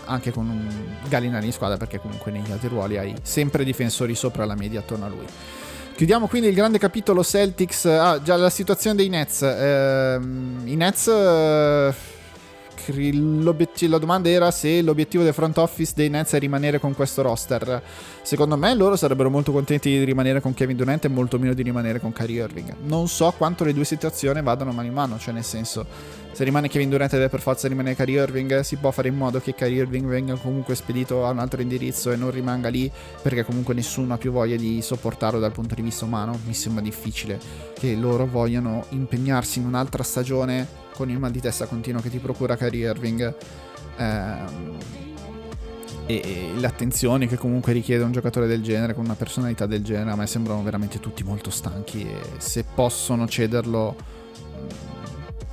anche 0.05 0.31
con 0.31 0.49
un 0.49 0.69
Gallinari 1.07 1.45
in 1.45 1.51
squadra, 1.51 1.77
perché 1.77 1.99
comunque 1.99 2.31
negli 2.31 2.51
altri 2.51 2.67
ruoli 2.67 2.97
hai 2.97 3.15
sempre 3.21 3.63
difensori 3.63 4.15
sopra 4.15 4.45
la 4.45 4.55
media 4.55 4.79
attorno 4.79 5.05
a 5.05 5.09
lui. 5.09 5.25
Chiudiamo 5.95 6.27
quindi 6.27 6.49
il 6.49 6.55
grande 6.55 6.77
capitolo 6.77 7.23
Celtics. 7.23 7.85
Ah, 7.85 8.21
già 8.21 8.35
la 8.35 8.49
situazione 8.49 8.97
dei 8.97 9.07
Nets. 9.07 9.41
Eh, 9.43 10.19
I 10.65 10.75
Nets. 10.75 11.07
Eh, 11.07 11.93
la 12.93 13.97
domanda 13.97 14.29
era 14.29 14.51
se 14.51 14.81
l'obiettivo 14.81 15.23
del 15.23 15.33
front 15.33 15.57
office 15.57 15.93
dei 15.95 16.09
Nets 16.09 16.33
è 16.33 16.39
rimanere 16.39 16.79
con 16.79 16.93
questo 16.93 17.21
roster. 17.21 17.81
Secondo 18.21 18.57
me 18.57 18.73
loro 18.75 18.95
sarebbero 18.95 19.29
molto 19.29 19.51
contenti 19.51 19.89
di 19.89 20.03
rimanere 20.03 20.41
con 20.41 20.53
Kevin 20.53 20.77
Durant 20.77 21.05
e 21.05 21.09
molto 21.09 21.39
meno 21.39 21.53
di 21.53 21.63
rimanere 21.63 21.99
con 21.99 22.11
Kyrie 22.11 22.43
Irving. 22.43 22.75
Non 22.83 23.07
so 23.07 23.33
quanto 23.37 23.63
le 23.63 23.73
due 23.73 23.85
situazioni 23.85 24.41
vadano 24.41 24.71
mano 24.71 24.87
in 24.87 24.93
mano, 24.93 25.17
cioè 25.17 25.33
nel 25.33 25.43
senso 25.43 25.85
se 26.35 26.43
rimane 26.43 26.67
Kevin 26.67 26.89
Durant 26.89 27.11
deve 27.11 27.29
per 27.29 27.39
forza 27.39 27.69
rimanere 27.69 27.95
Kyrie 27.95 28.21
Irving, 28.21 28.59
si 28.59 28.75
può 28.75 28.91
fare 28.91 29.07
in 29.07 29.15
modo 29.15 29.39
che 29.39 29.55
Kyrie 29.55 29.83
Irving 29.83 30.05
venga 30.05 30.35
comunque 30.35 30.75
spedito 30.75 31.25
a 31.25 31.29
un 31.29 31.39
altro 31.39 31.61
indirizzo 31.61 32.11
e 32.11 32.17
non 32.17 32.29
rimanga 32.29 32.67
lì 32.67 32.91
perché 33.21 33.45
comunque 33.45 33.73
nessuno 33.73 34.13
ha 34.13 34.17
più 34.17 34.31
voglia 34.31 34.57
di 34.57 34.81
sopportarlo 34.81 35.39
dal 35.39 35.53
punto 35.53 35.75
di 35.75 35.81
vista 35.81 36.03
umano. 36.03 36.37
Mi 36.45 36.53
sembra 36.53 36.83
difficile 36.83 37.39
che 37.73 37.95
loro 37.95 38.25
vogliano 38.25 38.85
impegnarsi 38.89 39.59
in 39.59 39.65
un'altra 39.67 40.03
stagione 40.03 40.83
con 40.95 41.09
il 41.09 41.19
mal 41.19 41.31
di 41.31 41.41
testa 41.41 41.65
continuo 41.65 42.01
che 42.01 42.09
ti 42.09 42.19
procura 42.19 42.55
Kyrie 42.55 42.89
Irving. 42.89 43.35
Ehm, 43.97 44.77
e, 46.07 46.21
e 46.23 46.51
le 46.55 46.67
attenzioni 46.67 47.27
che 47.27 47.35
comunque 47.35 47.73
richiede 47.73 48.03
un 48.03 48.11
giocatore 48.11 48.45
del 48.45 48.61
genere 48.61 48.93
con 48.93 49.05
una 49.05 49.15
personalità 49.15 49.65
del 49.65 49.83
genere 49.83 50.11
a 50.11 50.15
me 50.15 50.27
sembrano 50.27 50.61
veramente 50.61 50.99
tutti 50.99 51.23
molto 51.23 51.49
stanchi 51.49 52.03
e 52.03 52.19
se 52.37 52.63
possono 52.75 53.27
cederlo 53.27 53.95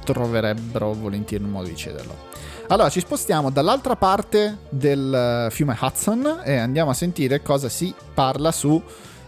troverebbero 0.05 0.93
volentieri 0.93 1.45
un 1.45 1.51
modo 1.51 1.69
di 1.69 1.77
cederlo. 1.77 2.31
Allora 2.69 2.91
ci 2.91 3.01
spostiamo 3.01 3.51
dall'altra 3.51 3.97
parte 3.97 4.59
del 4.69 5.49
fiume 5.51 5.77
Hudson 5.81 6.43
e 6.45 6.57
andiamo 6.57 6.91
a 6.91 6.95
sentire 6.95 7.41
cosa 7.41 7.69
si 7.69 7.95
parla 8.13 8.53
su 8.53 8.81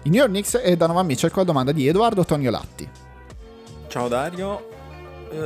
i 0.02 0.10
New 0.10 0.18
York 0.18 0.30
Knicks 0.30 0.60
e 0.62 0.76
Donovan 0.76 1.06
Mitchell 1.06 1.30
con 1.30 1.40
la 1.40 1.48
domanda 1.48 1.72
di 1.72 1.88
Edoardo 1.88 2.24
Toniolatti 2.24 2.88
Ciao 3.94 4.08
Dario, 4.08 4.58
eh, 4.58 4.73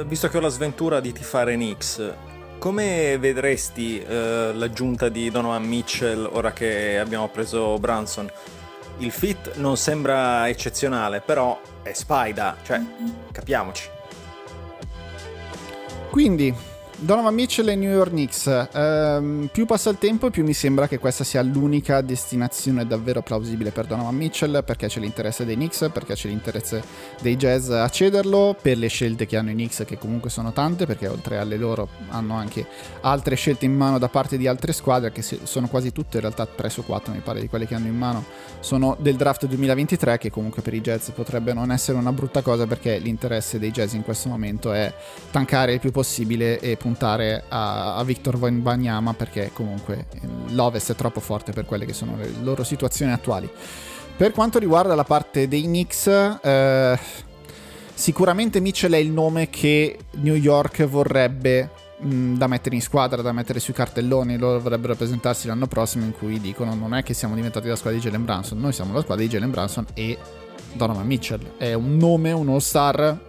visto 0.07 0.29
che 0.29 0.37
ho 0.37 0.40
la 0.40 0.48
sventura 0.48 1.01
di 1.01 1.12
tifare 1.12 1.55
Knicks, 1.55 2.14
come 2.59 3.16
vedresti 3.18 4.01
eh, 4.01 4.51
l'aggiunta 4.53 5.09
di 5.09 5.31
Donovan 5.31 5.64
Mitchell 5.64 6.29
ora 6.33 6.53
che 6.53 6.98
abbiamo 6.98 7.29
preso 7.29 7.79
Branson? 7.79 8.31
Il 8.98 9.12
fit 9.12 9.55
non 9.57 9.77
sembra 9.77 10.48
eccezionale, 10.48 11.20
però 11.20 11.61
è 11.83 11.92
Spida, 11.92 12.57
cioè 12.64 12.81
capiamoci. 13.31 13.88
Quindi, 16.11 16.53
Donovan 17.00 17.32
Mitchell 17.32 17.68
e 17.68 17.76
New 17.76 17.92
York 17.92 18.11
Knicks. 18.11 18.68
Um, 18.74 19.48
più 19.52 19.66
passa 19.66 19.88
il 19.88 19.98
tempo, 19.98 20.30
più 20.30 20.42
mi 20.42 20.52
sembra 20.52 20.88
che 20.88 20.98
questa 20.98 21.22
sia 21.22 21.40
l'unica 21.42 22.00
destinazione 22.00 22.88
davvero 22.88 23.22
plausibile 23.22 23.70
per 23.70 23.87
Donovan 23.87 24.16
Mitchell, 24.16 24.64
perché 24.64 24.88
c'è 24.88 24.98
l'interesse 24.98 25.44
dei 25.44 25.54
Knicks, 25.54 25.90
perché 25.92 26.14
c'è 26.14 26.26
l'interesse 26.26 26.82
dei 27.20 27.37
Jazz 27.37 27.70
a 27.70 27.88
cederlo, 27.88 28.56
per 28.61 28.78
le 28.78 28.88
scelte 28.88 29.26
che 29.26 29.37
hanno 29.37 29.50
i 29.50 29.52
Knicks, 29.52 29.84
che 29.87 29.96
comunque 29.96 30.28
sono 30.28 30.52
tante, 30.52 30.87
perché 30.87 31.06
oltre 31.06 31.38
alle 31.38 31.56
loro 31.56 31.88
hanno 32.08 32.34
anche 32.34 32.66
altre 33.02 33.37
scelte 33.37 33.64
in 33.64 33.76
mano 33.76 33.98
da 33.98 34.08
parte 34.08 34.37
di 34.37 34.48
altre 34.48 34.72
squadre, 34.72 35.12
che 35.12 35.22
sono 35.22 35.68
quasi 35.68 35.92
tutte, 35.92 36.16
in 36.16 36.22
realtà 36.22 36.46
3 36.46 36.68
su 36.68 36.84
4 36.84 37.12
mi 37.12 37.20
pare 37.20 37.40
di 37.40 37.46
quelle 37.46 37.68
che 37.68 37.76
hanno 37.76 37.87
in 37.87 37.96
mano, 37.96 38.24
sono 38.58 38.96
del 38.98 39.14
draft 39.14 39.46
2023, 39.46 40.18
che 40.18 40.30
comunque 40.32 40.62
per 40.62 40.74
i 40.74 40.80
Jazz 40.80 41.11
potrebbe 41.11 41.52
non 41.52 41.70
essere 41.70 41.96
una 41.96 42.12
brutta 42.12 42.42
cosa, 42.42 42.66
perché 42.66 42.98
l'interesse 42.98 43.61
dei 43.61 43.70
Jazz 43.70 43.92
in 43.92 44.02
questo 44.02 44.28
momento 44.28 44.72
è 44.72 44.92
tankare 45.30 45.74
il 45.74 45.78
più 45.78 45.92
possibile 45.92 46.58
e 46.58 46.70
puntare 46.70 46.87
a, 47.48 47.96
a 47.96 48.05
Victor 48.05 48.37
Wembanyama 48.37 49.14
perché 49.14 49.51
comunque 49.53 50.07
l'Ovest 50.48 50.92
è 50.92 50.94
troppo 50.94 51.20
forte 51.20 51.53
per 51.53 51.64
quelle 51.64 51.85
che 51.85 51.92
sono 51.92 52.16
le 52.16 52.31
loro 52.42 52.64
situazioni 52.64 53.12
attuali. 53.12 53.51
Per 54.16 54.33
quanto 54.33 54.59
riguarda 54.59 54.94
la 54.94 55.05
parte 55.05 55.46
dei 55.46 55.62
Knicks, 55.62 56.07
eh, 56.42 56.98
sicuramente 57.94 58.61
Mitchell 58.61 58.92
è 58.92 58.96
il 58.96 59.11
nome 59.11 59.48
che 59.48 59.96
New 60.16 60.35
York 60.35 60.85
vorrebbe 60.87 61.70
mh, 61.98 62.35
da 62.35 62.48
mettere 62.48 62.74
in 62.74 62.83
squadra, 62.83 63.22
da 63.22 63.33
mettere 63.33 63.61
sui 63.61 63.74
cartelloni. 63.74 64.37
Loro 64.37 64.61
vorrebbero 64.61 64.96
presentarsi 64.96 65.46
l'anno 65.46 65.68
prossimo 65.68 66.05
in 66.05 66.12
cui 66.12 66.40
dicono 66.40 66.74
non 66.74 66.94
è 66.94 67.05
che 67.05 67.14
siamo 67.14 67.35
diventati 67.37 67.68
la 67.68 67.77
squadra 67.77 68.01
di 68.01 68.05
Jalen 68.05 68.24
Branson, 68.24 68.59
noi 68.59 68.72
siamo 68.72 68.92
la 68.92 69.03
squadra 69.03 69.24
di 69.24 69.31
Jalen 69.31 69.51
Branson 69.51 69.87
e 69.94 70.18
Donovan 70.72 71.07
Mitchell. 71.07 71.57
È 71.57 71.72
un 71.74 71.96
nome, 71.96 72.33
un 72.33 72.48
all-star 72.48 73.28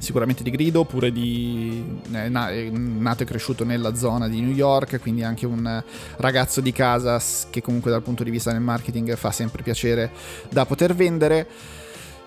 sicuramente 0.00 0.42
di 0.42 0.50
grido, 0.50 0.80
oppure 0.80 1.12
di, 1.12 2.00
è 2.10 2.28
nato 2.28 3.22
e 3.22 3.26
cresciuto 3.26 3.64
nella 3.64 3.94
zona 3.94 4.28
di 4.28 4.40
New 4.40 4.54
York, 4.54 4.98
quindi 4.98 5.22
anche 5.22 5.44
un 5.44 5.82
ragazzo 6.16 6.62
di 6.62 6.72
casa 6.72 7.20
che 7.50 7.60
comunque 7.60 7.90
dal 7.90 8.02
punto 8.02 8.24
di 8.24 8.30
vista 8.30 8.50
del 8.50 8.62
marketing 8.62 9.14
fa 9.16 9.30
sempre 9.30 9.62
piacere 9.62 10.10
da 10.48 10.64
poter 10.64 10.94
vendere. 10.94 11.46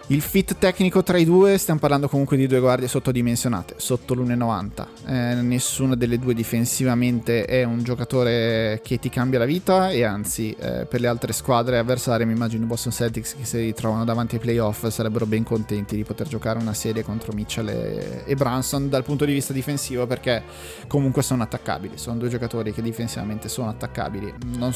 Il 0.08 0.22
fit 0.22 0.58
tecnico 0.58 1.02
tra 1.02 1.18
i 1.18 1.24
due, 1.24 1.58
stiamo 1.58 1.80
parlando 1.80 2.10
comunque 2.10 2.36
di 2.36 2.46
due 2.46 2.60
guardie 2.60 2.90
sottodimensionate, 2.90 3.76
sotto 3.78 4.14
l'1,90. 4.14 4.86
Eh, 5.08 5.36
nessuna 5.42 5.96
delle 5.96 6.20
due 6.20 6.34
difensivamente 6.34 7.46
è 7.46 7.64
un 7.64 7.84
giocatore 7.84 8.82
che 8.84 9.00
ti 9.00 9.08
cambia 9.08 9.40
la 9.40 9.46
vita 9.46 9.92
e 9.92 10.04
anzi 10.04 10.54
eh, 10.60 10.86
per 10.86 11.00
le 11.00 11.08
altre 11.08 11.32
squadre 11.32 11.78
avversarie 11.78 12.26
mi 12.26 12.34
immagino 12.34 12.66
Boston 12.66 12.92
Celtics 12.92 13.36
che 13.38 13.46
si 13.46 13.58
ritrovano 13.58 14.04
davanti 14.04 14.36
ai 14.36 14.42
playoff 14.42 14.88
sarebbero 14.88 15.26
ben 15.26 15.44
contenti 15.44 15.96
di 15.96 16.04
poter 16.04 16.28
giocare 16.28 16.60
una 16.60 16.74
serie 16.74 17.02
contro 17.02 17.32
Mitchell 17.32 17.70
e, 17.70 18.24
e 18.26 18.36
Branson 18.36 18.90
dal 18.90 19.04
punto 19.04 19.24
di 19.24 19.32
vista 19.32 19.54
difensivo 19.54 20.06
perché 20.06 20.44
comunque 20.88 21.24
sono 21.24 21.44
attaccabili, 21.44 21.98
sono 21.98 22.18
due 22.18 22.28
giocatori 22.28 22.74
che 22.74 22.82
difensivamente 22.82 23.48
sono 23.48 23.70
attaccabili. 23.70 24.34
Non 24.58 24.74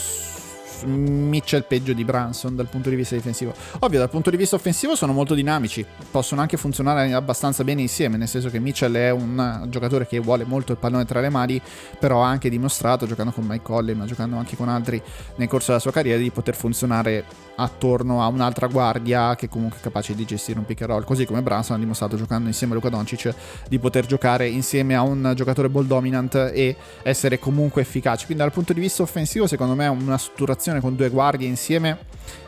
Mitchell 0.85 1.65
peggio 1.67 1.93
di 1.93 2.03
Branson 2.03 2.55
dal 2.55 2.67
punto 2.67 2.89
di 2.89 2.95
vista 2.95 3.15
difensivo. 3.15 3.53
Ovvio, 3.79 3.99
dal 3.99 4.09
punto 4.09 4.29
di 4.29 4.37
vista 4.37 4.55
offensivo 4.55 4.95
sono 4.95 5.13
molto 5.13 5.33
dinamici, 5.33 5.85
possono 6.11 6.41
anche 6.41 6.57
funzionare 6.57 7.11
abbastanza 7.13 7.63
bene 7.63 7.81
insieme, 7.81 8.17
nel 8.17 8.27
senso 8.27 8.49
che 8.49 8.59
Mitchell 8.59 8.95
è 8.95 9.09
un 9.11 9.65
giocatore 9.69 10.07
che 10.07 10.19
vuole 10.19 10.43
molto 10.45 10.71
il 10.71 10.77
pallone 10.77 11.05
tra 11.05 11.21
le 11.21 11.29
mani, 11.29 11.61
però 11.99 12.23
ha 12.23 12.27
anche 12.27 12.49
dimostrato, 12.49 13.05
giocando 13.05 13.31
con 13.31 13.45
Mike 13.45 13.63
Colley, 13.63 13.95
ma 13.95 14.05
giocando 14.05 14.37
anche 14.37 14.55
con 14.55 14.69
altri 14.69 15.01
nel 15.35 15.47
corso 15.47 15.67
della 15.67 15.79
sua 15.79 15.91
carriera, 15.91 16.19
di 16.19 16.31
poter 16.31 16.55
funzionare 16.55 17.23
attorno 17.55 18.21
a 18.21 18.27
un'altra 18.27 18.67
guardia 18.67 19.35
che 19.35 19.49
comunque 19.49 19.79
è 19.79 19.81
capace 19.81 20.13
di 20.13 20.25
gestire 20.25 20.59
un 20.59 20.65
pick 20.65 20.81
and 20.81 20.91
roll, 20.91 21.03
così 21.03 21.25
come 21.25 21.41
Branson 21.41 21.75
ha 21.75 21.79
dimostrato 21.79 22.15
giocando 22.15 22.47
insieme 22.47 22.73
a 22.73 22.75
Luca 22.75 22.89
Doncic 22.89 23.33
di 23.67 23.79
poter 23.79 24.05
giocare 24.05 24.47
insieme 24.47 24.95
a 24.95 25.01
un 25.01 25.33
giocatore 25.35 25.69
ball 25.69 25.85
dominant 25.85 26.35
e 26.35 26.75
essere 27.03 27.39
comunque 27.39 27.81
efficace. 27.81 28.25
Quindi 28.25 28.43
dal 28.43 28.51
punto 28.51 28.73
di 28.73 28.79
vista 28.79 29.01
offensivo 29.01 29.47
secondo 29.47 29.73
me 29.73 29.87
una 29.87 30.17
strutturazione 30.17 30.66
con 30.81 30.95
due 30.95 31.09
guardie 31.09 31.47
insieme 31.47 31.97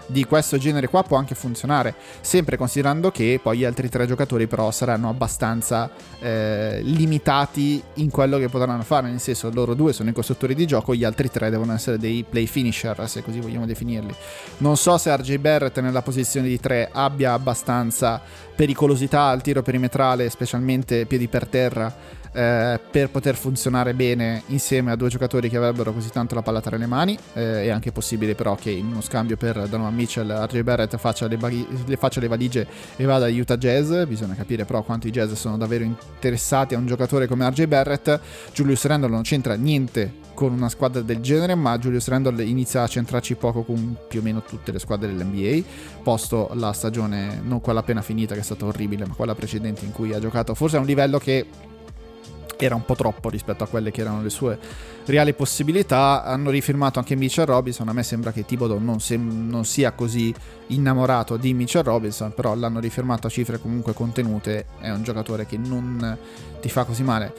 di 0.10 0.26
questo 0.26 0.58
genere 0.58 0.88
qua 0.88 1.04
può 1.04 1.18
anche 1.18 1.36
funzionare, 1.36 1.94
sempre 2.22 2.58
considerando 2.58 3.12
che 3.12 3.40
poi 3.42 3.60
gli 3.60 3.64
altri 3.64 3.90
tre 3.90 4.08
giocatori 4.08 4.48
però 4.48 4.72
saranno 4.72 5.08
abbastanza 5.08 5.90
eh, 6.20 6.80
limitati 6.82 7.82
in 7.96 8.10
quello 8.10 8.40
che 8.40 8.50
potranno 8.50 8.82
fare, 8.82 9.08
nel 9.08 9.20
senso 9.20 9.52
loro 9.54 9.76
due 9.76 9.94
sono 9.94 10.10
i 10.10 10.14
costruttori 10.14 10.56
di 10.56 10.66
gioco, 10.66 10.96
gli 10.96 11.04
altri 11.04 11.30
tre 11.30 11.52
devono 11.52 11.74
essere 11.74 12.00
dei 12.00 12.26
play 12.28 12.48
finisher, 12.48 13.08
se 13.08 13.22
così 13.22 13.40
vogliamo 13.40 13.68
definirli. 13.68 14.14
Non 14.58 14.78
so 14.78 14.98
se 14.98 15.16
RJ 15.16 15.38
Barrett 15.38 15.80
nella 15.80 16.02
posizione 16.02 16.48
di 16.48 16.60
tre 16.60 16.90
abbia 16.92 17.34
abbastanza 17.34 18.20
pericolosità 18.56 19.26
al 19.26 19.44
tiro 19.44 19.62
perimetrale, 19.62 20.30
specialmente 20.30 21.06
piedi 21.06 21.28
per 21.28 21.46
terra 21.46 22.18
eh, 22.32 22.80
per 22.92 23.10
poter 23.10 23.36
funzionare 23.36 23.94
bene 23.94 24.44
insieme 24.48 24.92
a 24.92 24.96
due 24.96 25.10
giocatori 25.10 25.50
che 25.50 25.58
avrebbero 25.58 25.94
così 25.94 26.10
tanto 26.10 26.36
la 26.36 26.42
palla 26.42 26.62
tra 26.62 26.78
le 26.78 26.86
mani. 26.86 27.18
Eh, 27.34 27.64
è 27.64 27.70
anche 27.70 27.92
possibile 27.92 28.36
però 28.36 28.56
che 28.56 28.72
in 28.72 28.88
uno 28.88 29.02
scambio 29.02 29.38
per 29.38 29.68
Donovan 29.68 29.96
Mitchell 29.96 30.30
RJ 30.30 30.62
Barrett 30.62 30.98
faccia 30.98 31.28
le, 31.28 31.38
bag- 31.38 31.86
le, 31.86 31.98
faccia 31.98 32.20
le 32.20 32.28
valigie 32.28 32.68
e 32.96 33.06
vada 33.06 33.26
a 33.26 33.30
Utah 33.30 33.58
Jazz. 33.58 33.92
Bisogna 34.08 34.36
capire 34.36 34.66
però 34.66 34.84
quanto 34.84 35.08
i 35.08 35.12
Jazz 35.12 35.34
sono 35.34 35.58
davvero 35.58 35.84
interessati 35.84 36.76
a 36.76 36.78
un 36.78 36.86
giocatore 36.86 37.28
come 37.28 37.48
RJ 37.50 37.66
Barrett. 37.66 38.20
Julius 38.54 38.86
Randle 38.86 39.10
non 39.10 39.22
c'entra 39.22 39.56
niente 39.56 40.28
con 40.40 40.54
una 40.54 40.70
squadra 40.70 41.02
del 41.02 41.20
genere, 41.20 41.54
ma 41.54 41.78
Julius 41.78 42.08
Randle 42.08 42.42
inizia 42.46 42.84
a 42.84 42.88
centrarci 42.88 43.36
poco 43.36 43.64
con 43.64 43.98
più 44.08 44.22
o 44.22 44.24
meno 44.24 44.42
tutte 44.42 44.72
le 44.72 44.80
squadre 44.80 45.14
dell'NBA, 45.14 45.68
posto 46.02 46.52
la 46.54 46.72
stagione, 46.72 47.42
non 47.44 47.60
quella 47.60 47.82
appena 47.82 48.02
finita 48.02 48.36
che 48.36 48.40
è 48.40 48.44
stata 48.44 48.64
orribile, 48.64 49.06
ma 49.06 49.16
quella 49.16 49.36
precedente 49.36 49.84
in 49.84 49.92
cui 49.92 50.14
ha 50.14 50.20
giocato 50.22 50.54
forse 50.54 50.78
a 50.78 50.80
un 50.80 50.86
livello 50.86 51.18
che 51.18 51.46
era 52.66 52.76
un 52.76 52.86
po' 52.86 52.96
troppo 52.96 53.30
rispetto 53.30 53.64
a 53.64 53.68
quelle 53.68 53.92
che 53.92 54.02
erano 54.02 54.22
le 54.22 54.30
sue 54.30 54.58
reali 55.06 55.34
possibilità. 55.34 56.24
Hanno 56.24 56.50
rifirmato 56.50 57.00
anche 57.00 57.16
Mitchell 57.16 57.46
Robinson. 57.46 57.88
A 57.88 57.94
me 57.94 58.04
sembra 58.04 58.32
che 58.32 58.46
Thibodeau 58.46 58.80
non, 58.80 59.00
sem- 59.00 59.48
non 59.50 59.66
sia 59.66 59.92
così 59.92 60.34
innamorato 60.68 61.38
di 61.38 61.54
Mitchell 61.54 61.84
Robinson, 61.84 62.34
però 62.34 62.56
l'hanno 62.56 62.80
rifirmato 62.80 63.28
a 63.28 63.30
cifre 63.30 63.60
comunque 63.60 63.94
contenute. 63.94 64.66
È 64.80 64.90
un 64.90 65.04
giocatore 65.04 65.46
che 65.46 65.58
non 65.58 66.18
ti 66.62 66.70
fa 66.70 66.84
così 66.84 67.04
male. 67.04 67.34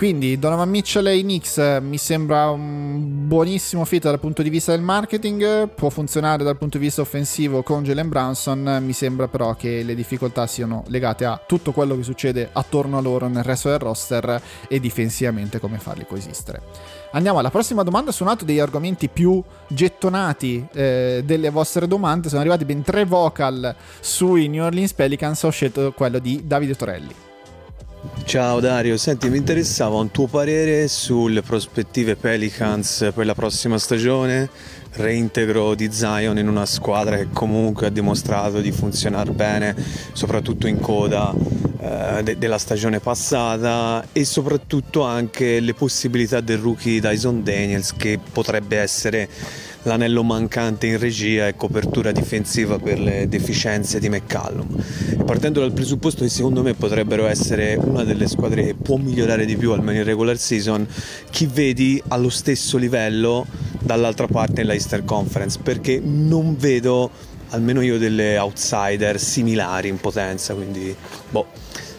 Quindi 0.00 0.38
Donovan 0.38 0.70
Mitchell 0.70 1.06
e 1.08 1.16
i 1.18 1.20
Knicks 1.20 1.58
eh, 1.58 1.78
mi 1.78 1.98
sembra 1.98 2.48
un 2.48 3.26
buonissimo 3.28 3.84
fit 3.84 4.04
dal 4.04 4.18
punto 4.18 4.40
di 4.40 4.48
vista 4.48 4.72
del 4.72 4.80
marketing, 4.80 5.68
può 5.68 5.90
funzionare 5.90 6.42
dal 6.42 6.56
punto 6.56 6.78
di 6.78 6.84
vista 6.84 7.02
offensivo 7.02 7.62
con 7.62 7.82
Jalen 7.82 8.08
Brownson, 8.08 8.78
mi 8.80 8.94
sembra 8.94 9.28
però 9.28 9.54
che 9.54 9.82
le 9.82 9.94
difficoltà 9.94 10.46
siano 10.46 10.84
legate 10.86 11.26
a 11.26 11.38
tutto 11.46 11.72
quello 11.72 11.96
che 11.96 12.02
succede 12.02 12.48
attorno 12.50 12.96
a 12.96 13.02
loro 13.02 13.28
nel 13.28 13.42
resto 13.42 13.68
del 13.68 13.78
roster 13.78 14.40
e 14.68 14.80
difensivamente 14.80 15.60
come 15.60 15.76
farli 15.76 16.06
coesistere. 16.06 16.62
Andiamo 17.10 17.38
alla 17.38 17.50
prossima 17.50 17.82
domanda 17.82 18.10
su 18.10 18.22
un 18.22 18.30
altro 18.30 18.46
degli 18.46 18.58
argomenti 18.58 19.10
più 19.10 19.42
gettonati 19.68 20.66
eh, 20.72 21.20
delle 21.26 21.50
vostre 21.50 21.86
domande, 21.86 22.30
sono 22.30 22.40
arrivati 22.40 22.64
ben 22.64 22.80
tre 22.80 23.04
vocal 23.04 23.76
sui 24.00 24.48
New 24.48 24.64
Orleans 24.64 24.94
Pelicans, 24.94 25.42
ho 25.42 25.50
scelto 25.50 25.92
quello 25.92 26.18
di 26.18 26.40
Davide 26.46 26.74
Torelli. 26.74 27.28
Ciao 28.24 28.60
Dario, 28.60 28.96
senti 28.96 29.28
mi 29.28 29.36
interessava 29.36 29.96
un 29.96 30.10
tuo 30.10 30.26
parere 30.26 30.88
sulle 30.88 31.42
prospettive 31.42 32.16
Pelicans 32.16 33.10
per 33.14 33.26
la 33.26 33.34
prossima 33.34 33.76
stagione, 33.76 34.48
reintegro 34.92 35.74
di 35.74 35.92
Zion 35.92 36.38
in 36.38 36.48
una 36.48 36.64
squadra 36.64 37.16
che 37.16 37.28
comunque 37.30 37.88
ha 37.88 37.90
dimostrato 37.90 38.60
di 38.60 38.72
funzionare 38.72 39.32
bene, 39.32 39.76
soprattutto 40.12 40.66
in 40.66 40.80
coda 40.80 41.34
eh, 41.80 42.22
de- 42.22 42.38
della 42.38 42.56
stagione 42.56 43.00
passata 43.00 44.06
e 44.12 44.24
soprattutto 44.24 45.02
anche 45.02 45.60
le 45.60 45.74
possibilità 45.74 46.40
del 46.40 46.58
rookie 46.58 47.00
Dyson 47.00 47.42
Daniels 47.42 47.92
che 47.94 48.18
potrebbe 48.32 48.78
essere 48.78 49.28
l'anello 49.82 50.22
mancante 50.22 50.86
in 50.86 50.98
regia 50.98 51.48
e 51.48 51.56
copertura 51.56 52.12
difensiva 52.12 52.78
per 52.78 52.98
le 52.98 53.28
deficienze 53.28 53.98
di 53.98 54.08
McCallum. 54.08 54.82
Partendo 55.24 55.60
dal 55.60 55.72
presupposto 55.72 56.22
che 56.22 56.30
secondo 56.30 56.62
me 56.62 56.74
potrebbero 56.74 57.26
essere 57.26 57.76
una 57.76 58.04
delle 58.04 58.26
squadre 58.26 58.64
che 58.64 58.74
può 58.74 58.96
migliorare 58.96 59.44
di 59.44 59.56
più 59.56 59.72
almeno 59.72 59.98
in 59.98 60.04
regular 60.04 60.36
season, 60.36 60.86
chi 61.30 61.46
vedi 61.46 62.02
allo 62.08 62.28
stesso 62.28 62.76
livello 62.76 63.46
dall'altra 63.78 64.26
parte 64.26 64.60
nella 64.60 64.74
Easter 64.74 65.04
Conference, 65.04 65.58
perché 65.62 66.00
non 66.02 66.56
vedo 66.56 67.10
almeno 67.50 67.80
io 67.80 67.98
delle 67.98 68.38
outsider 68.38 69.18
similari 69.18 69.88
in 69.88 69.98
potenza, 69.98 70.54
quindi 70.54 70.94
boh, 71.30 71.46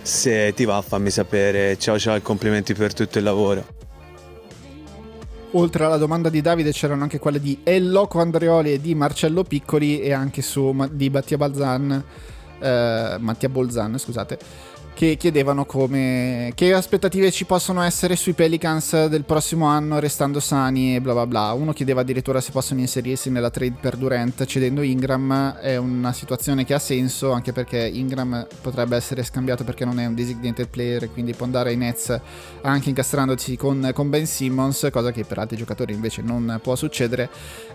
se 0.02 0.54
ti 0.56 0.65
va 0.65 0.82
fammi 0.82 1.10
sapere. 1.10 1.78
Ciao 1.78 1.98
ciao 2.00 2.15
e 2.15 2.22
complimenti 2.22 2.74
per 2.74 2.94
tutto 2.94 3.17
il 3.17 3.24
lavoro 3.24 3.80
oltre 5.52 5.86
alla 5.86 5.98
domanda 5.98 6.30
di 6.30 6.42
Davide 6.42 6.72
c'erano 6.72 7.04
anche 7.04 7.20
quelle 7.20 7.40
di 7.40 7.60
El 7.64 7.92
Loco 7.92 8.20
Andreoli 8.20 8.74
e 8.74 8.82
di 8.82 8.96
Marcello 8.96 9.44
Piccoli 9.44 10.00
e 10.00 10.14
anche 10.14 10.42
su 10.42 10.76
di 10.92 11.10
Mattia 11.10 11.38
Balzan, 11.38 12.04
eh, 12.60 13.16
Mattia 13.20 13.50
Bolzan, 13.50 13.98
scusate 13.98 14.40
che 15.02 15.18
chiedevano 15.18 15.66
come, 15.66 16.52
che 16.54 16.76
aspettative 16.76 17.32
ci 17.32 17.46
possono 17.46 17.82
essere 17.82 18.16
sui 18.16 18.34
Pelicans 18.34 19.08
del 19.08 19.24
prossimo 19.24 19.66
anno 19.66 19.98
restando 19.98 20.40
sani 20.40 20.96
e 20.96 21.02
bla 21.02 21.14
bla 21.14 21.26
bla. 21.26 21.54
Uno 21.54 21.74
chiedeva 21.74 22.02
addirittura 22.02 22.40
se 22.40 22.52
possono 22.52 22.82
inserirsi 22.82 23.32
nella 23.32 23.50
trade 23.50 23.78
per 23.82 23.96
Durant 23.96 24.46
cedendo 24.46 24.84
Ingram. 24.84 25.56
È 25.56 25.76
una 25.76 26.14
situazione 26.14 26.66
che 26.66 26.76
ha 26.76 26.80
senso 26.80 27.32
anche 27.32 27.52
perché 27.52 27.80
Ingram 27.80 28.46
potrebbe 28.62 28.96
essere 28.96 29.24
scambiato 29.24 29.64
perché 29.64 29.86
non 29.86 30.00
è 30.00 30.06
un 30.06 30.14
designated 30.14 30.68
player 30.68 31.12
quindi 31.12 31.34
può 31.34 31.48
andare 31.48 31.72
ai 31.72 31.78
Nets 31.78 32.20
anche 32.62 32.90
incastrandosi 32.90 33.58
con, 33.58 33.90
con 33.96 34.08
Ben 34.08 34.28
Simmons, 34.28 34.88
cosa 34.92 35.12
che 35.12 35.24
per 35.24 35.40
altri 35.40 35.58
giocatori 35.58 35.94
invece 35.94 36.22
non 36.22 36.60
può 36.62 36.76
succedere. 36.76 37.28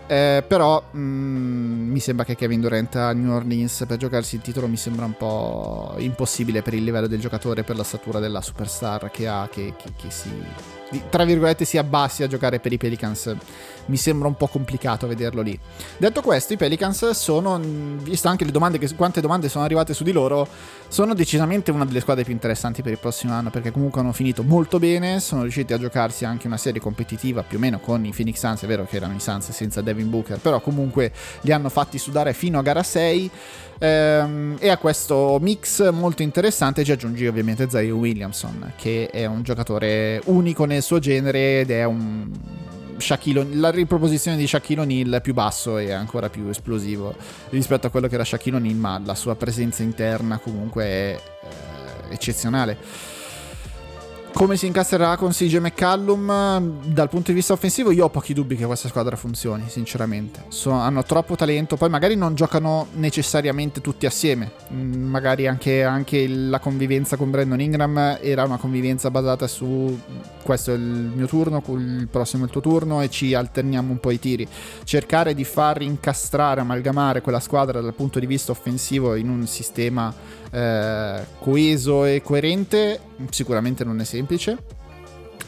Eh, 0.07 0.45
però 0.47 0.81
mh, 0.91 0.97
mm, 0.97 1.91
mi 1.91 1.99
sembra 1.99 2.23
che 2.23 2.37
Kevin 2.37 2.61
Durant 2.61 2.95
a 2.95 3.11
New 3.11 3.33
Orleans 3.33 3.83
per 3.85 3.97
giocarsi 3.97 4.35
il 4.35 4.41
titolo 4.41 4.69
mi 4.69 4.77
sembra 4.77 5.03
un 5.03 5.17
po' 5.17 5.93
impossibile 5.97 6.61
per 6.61 6.73
il 6.73 6.85
livello 6.85 7.07
del 7.07 7.16
giocatore, 7.19 7.63
per 7.63 7.75
la 7.75 7.83
statura 7.83 8.19
della 8.19 8.41
superstar 8.41 9.09
che 9.11 9.27
ha, 9.27 9.47
che, 9.51 9.73
che, 9.77 9.91
che 9.95 10.09
si 10.09 10.29
tra 11.09 11.25
virgolette 11.25 11.65
si 11.65 11.77
abbassi 11.77 12.23
a 12.23 12.27
giocare 12.27 12.59
per 12.59 12.71
i 12.71 12.77
Pelicans 12.77 13.35
mi 13.87 13.97
sembra 13.97 14.27
un 14.27 14.35
po' 14.35 14.47
complicato 14.47 15.07
vederlo 15.07 15.41
lì. 15.41 15.57
Detto 15.97 16.21
questo, 16.21 16.53
i 16.53 16.57
Pelicans 16.57 17.09
sono, 17.11 17.59
visto 17.59 18.27
anche 18.27 18.45
le 18.45 18.51
domande 18.51 18.77
che, 18.77 18.93
quante 18.95 19.21
domande 19.21 19.49
sono 19.49 19.63
arrivate 19.65 19.93
su 19.93 20.03
di 20.03 20.11
loro, 20.11 20.47
sono 20.87 21.13
decisamente 21.13 21.71
una 21.71 21.85
delle 21.85 21.99
squadre 21.99 22.23
più 22.23 22.33
interessanti 22.33 22.81
per 22.81 22.93
il 22.93 22.99
prossimo 22.99 23.33
anno 23.33 23.49
perché 23.49 23.71
comunque 23.71 24.01
hanno 24.01 24.13
finito 24.13 24.43
molto 24.43 24.79
bene, 24.79 25.19
sono 25.19 25.41
riusciti 25.41 25.73
a 25.73 25.77
giocarsi 25.77 26.25
anche 26.25 26.47
una 26.47 26.57
serie 26.57 26.79
competitiva 26.79 27.43
più 27.43 27.57
o 27.57 27.59
meno 27.59 27.79
con 27.79 28.05
i 28.05 28.13
Phoenix 28.15 28.39
Suns, 28.39 28.63
è 28.63 28.67
vero 28.67 28.85
che 28.85 28.97
erano 28.97 29.15
i 29.15 29.19
Suns 29.19 29.51
senza 29.51 29.81
Devin 29.81 30.09
Booker, 30.09 30.39
però 30.39 30.59
comunque 30.59 31.11
li 31.41 31.51
hanno 31.51 31.69
fatti 31.69 31.97
sudare 31.97 32.33
fino 32.33 32.59
a 32.59 32.61
gara 32.61 32.83
6 32.83 33.31
ehm, 33.79 34.55
e 34.59 34.69
a 34.69 34.77
questo 34.77 35.37
mix 35.41 35.89
molto 35.91 36.21
interessante 36.21 36.83
ci 36.83 36.91
aggiungi 36.91 37.27
ovviamente 37.27 37.69
Zay 37.69 37.89
Williamson 37.89 38.73
che 38.75 39.09
è 39.11 39.25
un 39.25 39.43
giocatore 39.43 40.21
unico 40.25 40.65
nel 40.65 40.76
suo 40.83 40.99
genere 40.99 41.61
ed 41.61 41.71
è 41.71 41.83
un 41.83 42.29
Shaquille, 42.97 43.47
la 43.53 43.69
riproposizione 43.69 44.37
di 44.37 44.47
Shaquille 44.47 44.81
O'Neal 44.81 45.21
più 45.21 45.33
basso 45.33 45.77
e 45.77 45.91
ancora 45.91 46.29
più 46.29 46.47
esplosivo 46.49 47.15
rispetto 47.49 47.87
a 47.87 47.89
quello 47.89 48.07
che 48.07 48.15
era 48.15 48.23
Shaquille 48.23 48.57
O'Neal, 48.57 48.75
ma 48.75 49.01
la 49.03 49.15
sua 49.15 49.35
presenza 49.35 49.83
interna 49.83 50.37
comunque 50.39 50.83
è 50.83 51.19
eh, 52.09 52.13
eccezionale 52.13 53.15
come 54.33 54.55
si 54.55 54.67
incastrerà 54.67 55.15
con 55.17 55.31
CJ 55.31 55.57
McCallum 55.57 56.81
dal 56.85 57.09
punto 57.09 57.31
di 57.31 57.37
vista 57.37 57.53
offensivo 57.53 57.91
io 57.91 58.05
ho 58.05 58.09
pochi 58.09 58.33
dubbi 58.33 58.55
che 58.55 58.65
questa 58.65 58.87
squadra 58.87 59.15
funzioni 59.15 59.65
sinceramente. 59.67 60.43
So, 60.49 60.71
hanno 60.71 61.03
troppo 61.03 61.35
talento 61.35 61.75
poi 61.75 61.89
magari 61.89 62.15
non 62.15 62.35
giocano 62.35 62.87
necessariamente 62.93 63.81
tutti 63.81 64.05
assieme. 64.05 64.51
Mm, 64.71 65.09
magari 65.09 65.47
anche, 65.47 65.83
anche, 65.83 66.27
la 66.27 66.59
convivenza 66.59 67.17
con 67.17 67.31
Brandon 67.31 67.59
Ingram 67.59 68.19
era 68.21 68.43
una 68.43 68.57
convivenza 68.57 69.09
basata 69.09 69.47
su 69.47 69.99
questo 70.43 70.71
è 70.71 70.75
il 70.75 70.81
mio 70.81 71.27
turno 71.27 71.61
il 71.67 72.07
prossimo 72.09 72.43
è 72.43 72.45
il 72.45 72.51
tuo 72.51 72.61
turno 72.61 73.01
e 73.01 73.09
ci 73.09 73.33
alterniamo 73.33 73.91
un 73.91 73.99
po' 73.99 74.11
i 74.11 74.19
tiri. 74.19 74.47
Cercare 74.83 75.33
di 75.33 75.43
far 75.43 75.81
incastrare 75.81 76.61
amalgamare 76.61 77.21
quella 77.21 77.39
squadra 77.39 77.81
dal 77.81 77.93
punto 77.93 78.19
di 78.19 78.25
vista 78.25 78.51
offensivo 78.51 79.15
in 79.15 79.29
un 79.29 79.45
sistema 79.47 80.13
eh, 80.57 81.25
coeso 81.37 82.05
e 82.05 82.21
coerente 82.23 82.99
sicuramente 83.29 83.83
non 83.83 83.99
è 83.99 84.03
semplice, 84.03 84.57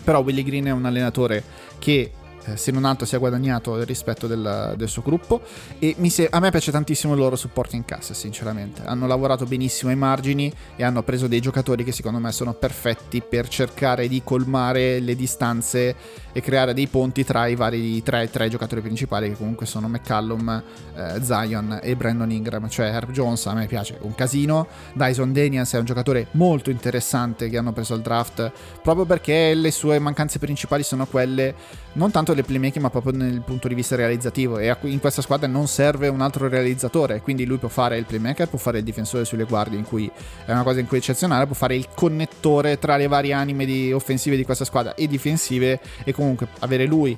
però 0.04 0.22
Willy 0.22 0.43
Green 0.43 0.65
è 0.65 0.72
un 0.72 0.86
allenatore 0.86 1.43
che 1.80 2.12
eh, 2.45 2.58
se 2.58 2.71
non 2.71 2.86
altro 2.86 3.06
si 3.06 3.15
è 3.15 3.19
guadagnato 3.19 3.78
il 3.78 3.86
rispetto 3.86 4.28
del, 4.28 4.73
del 4.78 4.88
suo 4.88 5.02
gruppo. 5.02 5.41
E 5.80 5.95
se- 6.10 6.28
a 6.30 6.39
me 6.39 6.52
piace 6.52 6.71
tantissimo 6.71 7.13
il 7.13 7.19
loro 7.19 7.36
supporto 7.36 7.75
in 7.75 7.86
cassa 7.86 8.13
sinceramente. 8.13 8.82
Hanno 8.86 9.08
lavorato 9.08 9.45
benissimo 9.45 9.91
ai 9.91 9.97
margini 9.97 10.52
e 10.75 10.84
hanno 10.84 11.04
preso 11.04 11.28
dei 11.28 11.39
giocatori 11.39 11.84
che 11.84 11.91
secondo 11.91 12.19
me 12.19 12.32
sono 12.32 12.54
perfetti 12.54 13.21
per 13.21 13.47
cercare 13.47 14.08
di 14.08 14.21
colmare 14.23 14.99
le 14.99 15.15
distanze 15.15 15.95
e 16.32 16.41
creare 16.41 16.73
dei 16.73 16.88
ponti 16.88 17.23
tra 17.23 17.47
i 17.47 17.56
vari 17.56 18.02
tre, 18.04 18.30
tre 18.30 18.49
giocatori 18.49 18.82
principali 18.82 19.30
che 19.30 19.36
comunque 19.36 19.65
sono 19.65 19.88
McCallum, 19.88 20.63
eh, 20.95 21.23
Zion 21.23 21.80
e 21.82 21.95
Brandon 21.95 22.32
Ingram. 22.32 22.69
Cioè 22.69 22.88
Herb 22.88 23.12
Jones 23.12 23.45
a 23.47 23.54
me 23.54 23.67
piace 23.67 23.97
un 24.02 24.15
casino. 24.15 24.67
Dyson 24.93 25.34
Daniels 25.34 25.73
è 25.73 25.80
un 25.80 25.86
giocatore 25.86 26.28
molto 26.32 26.69
interessante 26.69 27.49
che 27.49 27.58
hanno 27.58 27.73
preso 27.73 27.93
al 27.93 28.02
draft 28.02 28.52
proprio 28.82 29.06
perché 29.06 29.54
le 29.54 29.71
sue 29.71 29.99
mancanze 29.99 30.39
principali 30.39 30.84
sono 30.84 31.06
quelle 31.06 31.56
non 31.93 32.12
tanto 32.12 32.29
del 32.34 32.46
playmaking 32.46 32.84
ma 32.84 32.89
proprio 32.89 33.13
nel 33.13 33.42
punto 33.42 33.68
di 33.68 33.76
vista 33.76 33.96
realizzativo. 33.96 34.58
E 34.58 34.76
in 34.82 35.00
questa 35.00 35.22
squadra 35.22 35.48
non 35.48 35.68
serve 35.68 36.08
un 36.08 36.22
altro 36.22 36.48
realizzatore. 36.48 37.22
Quindi 37.22 37.46
lui 37.46 37.58
può 37.58 37.70
fare 37.70 37.98
il 37.98 38.06
playmaker 38.06 38.48
può 38.48 38.60
fare 38.60 38.80
il 38.80 38.84
difensore 38.84 39.26
sulle 39.26 39.46
guardie 39.46 39.78
in 39.78 39.86
cui 39.86 40.10
è 40.46 40.52
una 40.52 40.63
cosa 40.63 40.80
in 40.80 40.88
cui 40.88 40.98
è 40.98 41.00
eccezionale 41.00 41.46
può 41.46 41.56
fare 41.56 41.76
il 41.76 41.88
connettore 41.94 42.78
tra 42.80 42.98
le 42.98 43.08
varie 43.08 43.34
anime 43.34 43.65
di 43.65 43.92
offensive 43.92 44.36
di 44.36 44.44
questa 44.44 44.65
squadra 44.65 44.96
e 44.96 45.08
difensive 45.08 45.80
e 46.04 46.13
comunque 46.13 46.48
avere 46.60 46.86
lui 46.86 47.18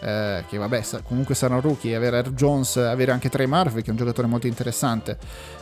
eh, 0.00 0.44
che 0.48 0.58
vabbè 0.58 0.82
comunque 1.04 1.34
sarà 1.34 1.54
un 1.54 1.60
rookie, 1.60 1.94
avere 1.94 2.18
Air 2.18 2.30
Jones, 2.32 2.76
avere 2.76 3.12
anche 3.12 3.28
Trey 3.28 3.46
Murphy 3.46 3.82
che 3.82 3.88
è 3.88 3.90
un 3.90 3.96
giocatore 3.96 4.26
molto 4.26 4.46
interessante, 4.46 5.18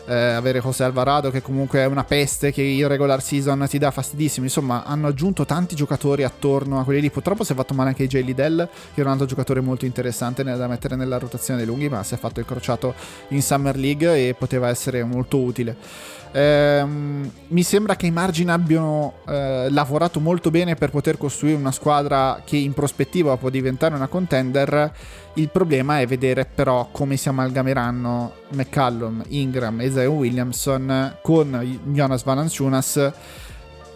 eh, 0.06 0.14
avere 0.14 0.60
José 0.60 0.84
Alvarado 0.84 1.30
che 1.30 1.42
comunque 1.42 1.80
è 1.80 1.84
una 1.86 2.04
peste 2.04 2.52
che 2.52 2.62
in 2.62 2.86
regular 2.88 3.22
season 3.22 3.66
ti 3.68 3.78
dà 3.78 3.90
fastidissimo, 3.90 4.46
insomma 4.46 4.84
hanno 4.84 5.08
aggiunto 5.08 5.44
tanti 5.44 5.74
giocatori 5.74 6.24
attorno 6.24 6.78
a 6.80 6.84
quelli 6.84 7.00
lì, 7.00 7.10
purtroppo 7.10 7.44
si 7.44 7.52
è 7.52 7.54
fatto 7.54 7.74
male 7.74 7.90
anche 7.90 8.06
J. 8.06 8.22
Liddell 8.22 8.68
che 8.94 9.00
è 9.00 9.04
un 9.04 9.10
altro 9.10 9.26
giocatore 9.26 9.60
molto 9.60 9.84
interessante 9.84 10.42
da 10.42 10.66
mettere 10.66 10.96
nella 10.96 11.18
rotazione 11.18 11.58
dei 11.58 11.68
lunghi 11.68 11.88
ma 11.88 12.02
si 12.02 12.14
è 12.14 12.18
fatto 12.18 12.40
il 12.40 12.46
crociato 12.46 12.94
in 13.28 13.42
Summer 13.42 13.76
League 13.76 14.28
e 14.28 14.34
poteva 14.34 14.68
essere 14.68 15.02
molto 15.04 15.38
utile. 15.38 15.76
Ehm, 16.32 17.30
mi 17.48 17.62
sembra 17.62 17.96
che 17.96 18.06
i 18.06 18.10
margini 18.10 18.50
abbiano 18.50 19.14
eh, 19.26 19.68
lavorato 19.70 20.20
molto 20.20 20.50
bene 20.50 20.74
per 20.74 20.90
poter 20.90 21.16
costruire 21.16 21.56
una 21.56 21.72
squadra 21.72 22.42
che 22.44 22.56
in 22.56 22.72
prospettiva 22.74 23.36
può 23.36 23.50
diventare 23.50 23.94
una 23.94 24.08
contender. 24.08 24.92
Il 25.34 25.48
problema 25.50 26.00
è 26.00 26.06
vedere 26.06 26.44
però 26.44 26.88
come 26.90 27.16
si 27.16 27.28
amalgameranno 27.28 28.32
McCallum, 28.50 29.22
Ingram 29.28 29.80
e 29.80 29.90
Zion 29.90 30.16
Williamson 30.16 31.16
con 31.22 31.80
Jonas 31.84 32.24
Valanciunas 32.24 33.12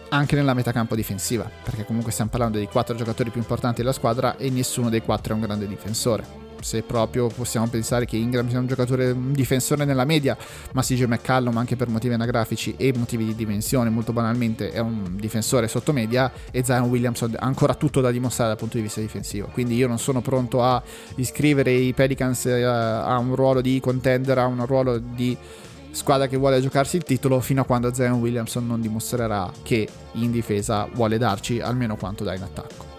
anche 0.09 0.35
nella 0.35 0.53
metacampo 0.53 0.93
difensiva, 0.93 1.49
perché 1.63 1.85
comunque 1.85 2.11
stiamo 2.11 2.29
parlando 2.29 2.59
dei 2.59 2.67
quattro 2.67 2.93
giocatori 2.95 3.31
più 3.31 3.41
importanti 3.41 3.81
della 3.81 3.93
squadra 3.93 4.37
e 4.37 4.51
nessuno 4.51 4.89
dei 4.89 5.01
quattro 5.01 5.33
è 5.33 5.35
un 5.35 5.41
grande 5.41 5.67
difensore 5.67 6.42
se 6.63 6.81
proprio 6.81 7.27
possiamo 7.27 7.67
pensare 7.67 8.05
che 8.05 8.17
Ingram 8.17 8.49
sia 8.49 8.59
un 8.59 8.67
giocatore, 8.67 9.11
un 9.11 9.31
difensore 9.31 9.85
nella 9.85 10.05
media, 10.05 10.37
ma 10.73 10.81
CJ 10.81 11.03
McCallum 11.03 11.57
anche 11.57 11.75
per 11.75 11.89
motivi 11.89 12.13
anagrafici 12.13 12.73
e 12.77 12.93
motivi 12.95 13.25
di 13.25 13.35
dimensione, 13.35 13.89
molto 13.89 14.13
banalmente 14.13 14.71
è 14.71 14.79
un 14.79 15.15
difensore 15.15 15.67
sotto 15.67 15.93
media 15.93 16.31
e 16.51 16.63
Zion 16.63 16.89
Williamson 16.89 17.35
ha 17.37 17.45
ancora 17.45 17.75
tutto 17.75 18.01
da 18.01 18.11
dimostrare 18.11 18.49
dal 18.49 18.59
punto 18.59 18.77
di 18.77 18.83
vista 18.83 19.01
difensivo. 19.01 19.49
Quindi 19.51 19.75
io 19.75 19.87
non 19.87 19.99
sono 19.99 20.21
pronto 20.21 20.63
a 20.63 20.81
iscrivere 21.15 21.71
i 21.71 21.93
Pelicans 21.93 22.45
eh, 22.45 22.63
a 22.63 23.17
un 23.17 23.35
ruolo 23.35 23.61
di 23.61 23.79
contender, 23.79 24.37
a 24.37 24.45
un 24.45 24.65
ruolo 24.65 24.97
di 24.97 25.37
squadra 25.91 26.27
che 26.27 26.37
vuole 26.37 26.59
giocarsi 26.59 26.95
il 26.95 27.03
titolo 27.03 27.39
fino 27.39 27.61
a 27.61 27.65
quando 27.65 27.93
Zion 27.93 28.19
Williamson 28.19 28.65
non 28.65 28.81
dimostrerà 28.81 29.51
che 29.61 29.87
in 30.13 30.31
difesa 30.31 30.87
vuole 30.91 31.17
darci 31.17 31.59
almeno 31.59 31.95
quanto 31.95 32.23
dà 32.23 32.33
in 32.33 32.41
attacco. 32.41 32.92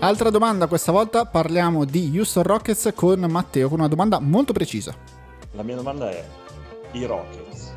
Altra 0.00 0.30
domanda, 0.30 0.68
questa 0.68 0.92
volta 0.92 1.24
parliamo 1.24 1.84
di 1.84 2.12
Houston 2.14 2.44
Rockets 2.44 2.92
con 2.94 3.18
Matteo 3.28 3.68
con 3.68 3.80
una 3.80 3.88
domanda 3.88 4.20
molto 4.20 4.52
precisa. 4.52 4.94
La 5.52 5.64
mia 5.64 5.74
domanda 5.74 6.08
è, 6.08 6.24
i 6.92 7.04
Rockets 7.04 7.74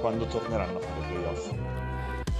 quando 0.00 0.26
torneranno 0.26 0.78
a 0.78 0.80
fare 0.80 1.00
i 1.00 1.12
playoff? 1.12 1.50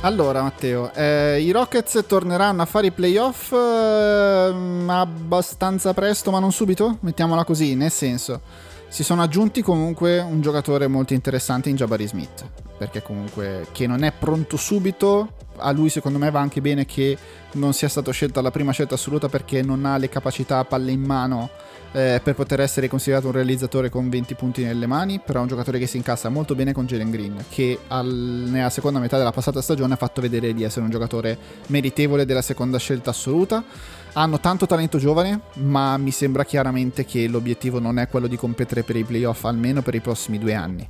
Allora 0.01 0.43
Matteo, 0.43 0.93
eh, 0.93 1.41
i 1.41 1.53
Rockets 1.53 2.05
torneranno 2.05 2.63
a 2.63 2.65
fare 2.65 2.89
i 2.89 2.91
playoff 2.91 3.53
eh, 3.53 4.85
abbastanza 4.89 5.95
presto 5.95 6.33
ma 6.33 6.41
non 6.41 6.51
subito? 6.51 6.99
Mettiamola 7.01 7.45
così, 7.45 7.77
nel 7.77 7.93
senso 7.93 8.41
si 8.89 9.05
sono 9.05 9.23
aggiunti 9.23 9.63
comunque 9.63 10.19
un 10.19 10.41
giocatore 10.41 10.89
molto 10.89 11.15
interessante 11.15 11.69
in 11.69 11.77
Jabari 11.77 12.09
Smith, 12.09 12.45
perché 12.77 13.03
comunque 13.03 13.67
che 13.73 13.87
non 13.87 14.03
è 14.03 14.13
pronto 14.13 14.57
subito, 14.57 15.33
a 15.57 15.71
lui 15.71 15.89
secondo 15.89 16.19
me 16.19 16.31
va 16.31 16.41
anche 16.41 16.61
bene 16.61 16.85
che 16.85 17.17
non 17.53 17.73
sia 17.73 17.89
stato 17.89 18.11
scelto 18.11 18.41
la 18.41 18.51
prima 18.51 18.73
scelta 18.73 18.95
assoluta 18.95 19.29
perché 19.29 19.63
non 19.63 19.85
ha 19.85 19.97
le 19.97 20.09
capacità 20.09 20.65
palle 20.65 20.91
in 20.91 21.03
mano 21.03 21.51
eh, 21.93 22.21
per 22.23 22.35
poter 22.35 22.61
essere 22.61 22.89
considerato 22.89 23.29
un 23.29 23.33
realizzatore 23.33 23.89
con 23.89 24.09
20 24.09 24.35
punti 24.35 24.65
nelle 24.65 24.87
mani, 24.87 25.21
però 25.25 25.39
è 25.39 25.43
un 25.43 25.49
giocatore 25.49 25.79
che 25.79 25.87
si 25.87 25.97
incassa 25.97 26.29
molto 26.29 26.57
bene 26.57 26.73
con 26.73 26.87
Jalen 26.87 27.11
Green, 27.11 27.45
che 27.49 27.79
al, 27.87 28.07
nella 28.07 28.71
seconda 28.71 28.99
metà 28.99 29.17
della 29.17 29.31
passata 29.31 29.63
stagione 29.63 29.95
ha 29.95 29.97
fatto 29.97 30.21
vedere 30.21 30.53
di 30.53 30.65
essere 30.65 30.85
un 30.85 30.91
giocatore 30.91 31.39
meritevole 31.69 32.25
della 32.25 32.43
seconda 32.43 32.79
scelta 32.79 33.11
assoluta 33.11 33.65
hanno 34.15 34.39
tanto 34.39 34.67
talento 34.67 34.99
giovane, 34.99 35.41
ma 35.55 35.97
mi 35.97 36.11
sembra 36.11 36.45
chiaramente 36.45 37.05
che 37.05 37.27
l'obiettivo 37.27 37.81
non 37.81 37.99
è 37.99 38.09
quello 38.09 38.27
di 38.27 38.37
competere 38.37 38.83
per 38.83 38.97
i 38.97 39.05
playoff 39.05 39.45
almeno 39.45 39.83
per 39.83 39.95
i 39.95 40.01
prossimi 40.01 40.39
due 40.39 40.55
anni. 40.55 40.89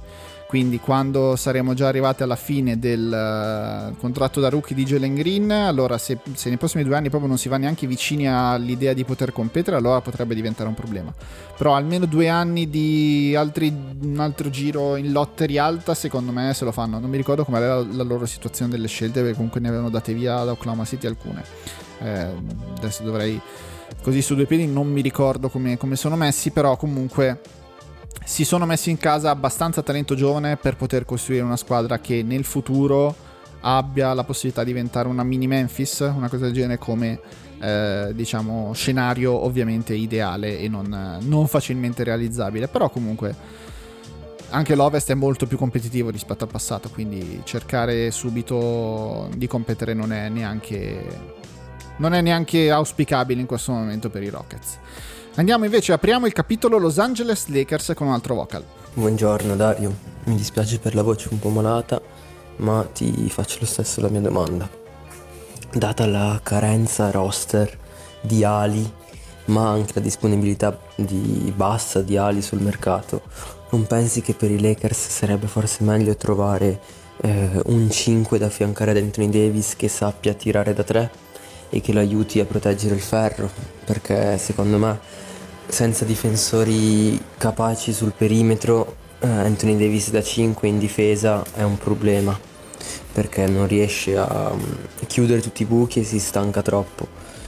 Quindi 0.55 0.79
quando 0.79 1.35
saremo 1.35 1.75
già 1.75 1.89
arrivati 1.89 2.23
alla 2.23 2.37
fine 2.37 2.79
del 2.79 3.09
uh, 3.11 3.97
contratto 3.99 4.39
da 4.39 4.49
rookie 4.49 4.77
di 4.77 4.85
Jalen 4.85 5.15
Green, 5.17 5.51
allora 5.51 5.99
se, 5.99 6.19
se, 6.35 6.49
nei 6.49 6.59
prossimi 6.59 6.85
due 6.85 6.95
anni 6.95 7.09
proprio 7.09 7.29
non 7.29 7.39
si 7.39 7.49
va 7.49 7.57
neanche 7.57 7.89
vicini 7.89 8.29
all'idea 8.29 8.93
di 8.93 9.05
poter 9.05 9.33
competere, 9.33 9.77
allora 9.77 10.01
potrebbe 10.01 10.33
diventare 10.33 10.69
un 10.69 10.77
problema. 10.77 11.13
Però 11.57 11.75
almeno 11.75 12.07
due 12.07 12.29
anni 12.29 12.71
di 12.71 13.35
altri, 13.37 13.75
un 14.03 14.21
altro 14.21 14.49
giro 14.49 14.95
in 14.95 15.11
lottery 15.11 15.59
alta, 15.59 15.93
secondo 15.93 16.31
me 16.31 16.55
se 16.55 16.65
lo 16.65 16.71
fanno. 16.71 17.01
Non 17.01 17.11
mi 17.11 17.17
ricordo 17.17 17.45
com'era 17.45 17.81
la, 17.81 17.87
la 17.91 18.03
loro 18.05 18.25
situazione 18.25 18.71
delle 18.71 18.87
scelte, 18.87 19.23
perché 19.23 19.35
comunque 19.35 19.59
ne 19.61 19.67
avevano 19.67 19.91
date 19.91 20.15
via 20.15 20.45
da 20.45 20.53
Oklahoma 20.53 20.85
City 20.85 21.09
alcune 21.09 21.43
eh, 22.01 22.29
adesso 22.77 23.03
dovrei 23.03 23.41
così 24.03 24.23
su 24.23 24.35
due 24.35 24.47
piedi 24.47 24.67
non 24.67 24.91
mi 24.91 25.01
ricordo 25.01 25.49
come, 25.49 25.77
come 25.77 25.97
sono 25.97 26.17
messi 26.17 26.51
però 26.51 26.77
comunque 26.77 27.41
si 28.23 28.45
sono 28.45 28.67
messi 28.67 28.91
in 28.91 28.99
casa 28.99 29.31
abbastanza 29.31 29.83
talento 29.83 30.15
giovane 30.15 30.57
per 30.57 30.77
poter 30.77 31.05
costruire 31.05 31.43
una 31.43 31.57
squadra 31.57 31.99
che 31.99 32.23
nel 32.23 32.45
futuro 32.45 33.15
abbia 33.61 34.13
la 34.13 34.25
possibilità 34.25 34.63
di 34.63 34.73
diventare 34.73 35.09
una 35.09 35.25
mini 35.25 35.47
Memphis, 35.47 36.01
una 36.01 36.29
cosa 36.29 36.45
del 36.45 36.53
genere 36.53 36.79
come 36.79 37.19
eh, 37.61 38.11
diciamo 38.15 38.73
scenario 38.75 39.33
ovviamente 39.33 39.95
ideale 39.95 40.59
e 40.59 40.69
non, 40.69 41.19
non, 41.23 41.47
facilmente 41.47 42.05
realizzabile, 42.05 42.69
però 42.69 42.91
comunque 42.91 43.35
anche 44.51 44.75
l'Ovest 44.75 45.11
è 45.11 45.15
molto 45.15 45.47
più 45.47 45.57
competitivo 45.57 46.11
rispetto 46.11 46.45
al 46.45 46.51
passato, 46.51 46.91
quindi 46.91 47.41
cercare 47.45 48.11
subito 48.11 49.29
di 49.35 49.47
competere 49.47 49.95
non 49.95 50.13
è 50.13 50.29
neanche 50.29 51.43
non 51.97 52.13
è 52.13 52.21
neanche 52.21 52.71
auspicabile 52.71 53.41
in 53.41 53.47
questo 53.47 53.73
momento 53.73 54.11
per 54.11 54.23
i 54.23 54.29
Rockets. 54.29 54.79
Andiamo 55.37 55.65
invece, 55.65 55.93
apriamo 55.93 56.27
il 56.27 56.33
capitolo 56.33 56.79
Los 56.79 57.01
Angeles 57.01 57.49
Lakers 57.49 57.93
con 57.97 58.07
un 58.07 58.13
altro 58.13 58.37
vocal. 58.37 58.63
Buongiorno 58.93 59.57
Dario, 59.57 59.93
mi 60.25 60.37
dispiace 60.37 60.79
per 60.79 60.95
la 60.95 61.03
voce 61.03 61.27
un 61.33 61.41
po' 61.41 61.49
malata, 61.49 62.01
ma 62.59 62.89
ti 62.93 63.29
faccio 63.31 63.57
lo 63.59 63.67
stesso 63.67 64.01
la 64.01 64.11
mia 64.11 64.21
domanda. 64.21 64.69
Data 65.73 66.07
la 66.07 66.39
carenza 66.41 67.11
roster 67.11 67.77
di 68.21 68.45
ali, 68.45 68.89
ma 69.47 69.71
anche 69.71 69.95
la 69.97 70.01
disponibilità 70.03 70.79
di 70.95 71.53
bassa 71.57 72.01
di 72.01 72.17
ali 72.17 72.41
sul 72.41 72.61
mercato, 72.61 73.23
non 73.71 73.89
pensi 73.89 74.21
che 74.21 74.35
per 74.35 74.53
i 74.53 74.61
Lakers 74.61 75.09
sarebbe 75.09 75.49
forse 75.49 75.83
meglio 75.83 76.15
trovare 76.15 76.81
eh, 77.23 77.61
un 77.65 77.91
5 77.91 78.39
da 78.39 78.47
affiancare 78.47 78.93
ad 78.93 78.99
Anthony 78.99 79.31
Davis 79.31 79.75
che 79.75 79.89
sappia 79.89 80.33
tirare 80.33 80.73
da 80.73 80.85
3? 80.85 81.11
e 81.75 81.81
che 81.81 81.93
lo 81.93 81.99
aiuti 81.99 82.39
a 82.39 82.45
proteggere 82.45 82.95
il 82.95 83.01
ferro, 83.01 83.51
perché 83.85 84.39
secondo 84.39 84.79
me 84.79 84.99
senza 85.67 86.05
difensori 86.05 87.21
capaci 87.37 87.93
sul 87.93 88.13
perimetro 88.17 89.03
eh, 89.25 89.27
Anthony 89.27 89.77
Davis 89.77 90.11
da 90.11 90.23
5 90.23 90.69
in 90.69 90.79
difesa 90.79 91.43
è 91.55 91.63
un 91.63 91.79
problema, 91.79 92.39
perché 93.13 93.47
non 93.47 93.67
riesce 93.67 94.17
a 94.17 94.53
mm, 94.55 95.07
chiudere 95.07 95.41
tutti 95.41 95.63
i 95.63 95.67
buchi 95.67 96.01
e 96.01 96.05
si 96.05 96.19
stanca 96.19 96.61
troppo. 96.63 97.07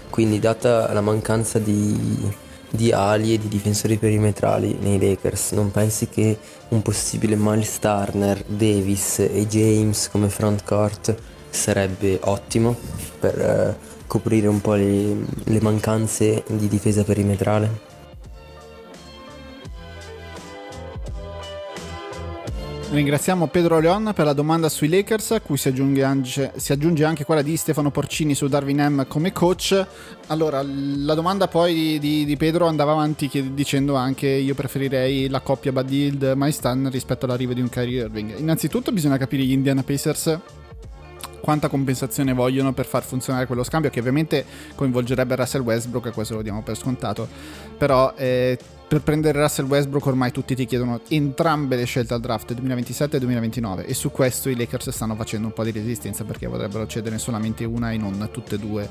Quindi 0.09 0.39
data 0.39 0.91
la 0.93 1.03
mancanza 1.03 1.59
di, 1.59 2.33
di 2.71 2.93
ali 2.93 3.35
e 3.35 3.39
di 3.39 3.49
difensori 3.49 3.99
perimetrali 3.99 4.79
nei 4.81 4.99
Lakers, 4.99 5.53
non 5.53 5.71
pensi 5.71 6.09
che 6.09 6.39
un 6.69 6.81
possibile 6.81 7.37
Miles 7.37 7.79
Turner, 7.79 8.43
Davis 8.47 9.19
e 9.19 9.47
James 9.47 10.09
come 10.11 10.31
frontcourt 10.31 11.15
sarebbe 11.51 12.19
ottimo 12.23 12.75
per 13.21 13.39
eh, 13.39 13.77
coprire 14.07 14.47
un 14.47 14.61
po' 14.61 14.75
le, 14.75 15.17
le 15.45 15.61
mancanze 15.61 16.43
di 16.47 16.69
difesa 16.69 17.05
perimetrale? 17.05 17.86
Ringraziamo 22.89 23.49
Pedro 23.49 23.81
Leon 23.81 24.13
per 24.15 24.25
la 24.25 24.33
domanda 24.33 24.69
sui 24.69 24.89
Lakers, 24.89 25.33
a 25.33 25.41
cui 25.41 25.57
si 25.57 25.69
aggiunge, 25.69 26.05
anche, 26.05 26.53
si 26.55 26.73
aggiunge 26.73 27.05
anche 27.05 27.25
quella 27.25 27.43
di 27.43 27.57
Stefano 27.57 27.91
Porcini 27.91 28.35
su 28.35 28.47
Darwin 28.47 28.81
M 28.81 29.07
come 29.09 29.33
coach. 29.33 29.85
Allora, 30.29 30.63
la 30.63 31.15
domanda 31.15 31.49
poi 31.49 31.99
di, 31.99 32.25
di 32.25 32.37
Pedro 32.37 32.67
andava 32.67 32.93
avanti 32.93 33.29
chied- 33.29 33.55
dicendo 33.55 33.97
anche 33.97 34.29
io 34.29 34.55
preferirei 34.55 35.29
la 35.29 35.41
coppia 35.41 35.73
Bud 35.73 35.91
Hield 35.91 36.33
Maistan 36.37 36.89
rispetto 36.91 37.27
all'arrivo 37.27 37.53
di 37.55 37.61
un 37.61 37.69
Kyrie 37.69 38.03
Irving. 38.03 38.39
Innanzitutto 38.39 38.93
bisogna 38.93 39.19
capire 39.19 39.43
gli 39.43 39.53
Indiana 39.53 39.83
Pacers 39.83 40.39
quanta 41.47 41.69
compensazione 41.69 42.33
vogliono 42.33 42.73
per 42.73 42.87
far 42.87 43.05
funzionare 43.05 43.47
quello 43.47 43.63
scambio 43.63 43.89
che 43.89 44.01
ovviamente 44.01 44.45
coinvolgerebbe 44.75 45.37
Russell 45.37 45.61
Westbrook 45.63 46.07
e 46.07 46.11
questo 46.11 46.35
lo 46.35 46.43
diamo 46.43 46.61
per 46.65 46.77
scontato. 46.77 47.29
Però 47.79 48.13
eh, 48.17 48.59
per 48.89 49.01
prendere 49.03 49.41
Russell 49.41 49.67
Westbrook 49.67 50.07
ormai 50.07 50.33
tutti 50.33 50.57
ti 50.57 50.65
chiedono 50.65 51.03
entrambe 51.07 51.77
le 51.77 51.85
scelte 51.85 52.15
al 52.15 52.21
draft 52.21 52.53
2027 52.53 53.17
e 53.17 53.21
2029 53.21 53.87
e 53.87 53.95
su 53.95 54.11
questo 54.11 54.49
i 54.49 54.57
Lakers 54.57 54.91
stanno 54.91 55.15
facendo 55.15 55.47
un 55.47 55.53
po' 55.53 55.63
di 55.63 55.71
resistenza 55.71 56.25
perché 56.25 56.49
vorrebbero 56.49 56.85
cedere 56.89 57.19
solamente 57.19 57.65
una 57.65 57.93
e 57.93 57.97
non 57.97 58.29
tutte 58.33 58.57
e 58.57 58.59
due. 58.59 58.89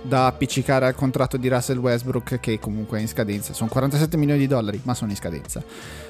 Da 0.00 0.26
appiccicare 0.26 0.86
al 0.86 0.94
contratto 0.94 1.36
di 1.36 1.48
Russell 1.48 1.76
Westbrook 1.76 2.40
che 2.40 2.58
comunque 2.58 2.96
è 2.96 3.00
in 3.02 3.08
scadenza. 3.08 3.52
Sono 3.52 3.68
47 3.68 4.16
milioni 4.16 4.40
di 4.40 4.46
dollari 4.46 4.80
ma 4.84 4.94
sono 4.94 5.10
in 5.10 5.16
scadenza 5.16 5.62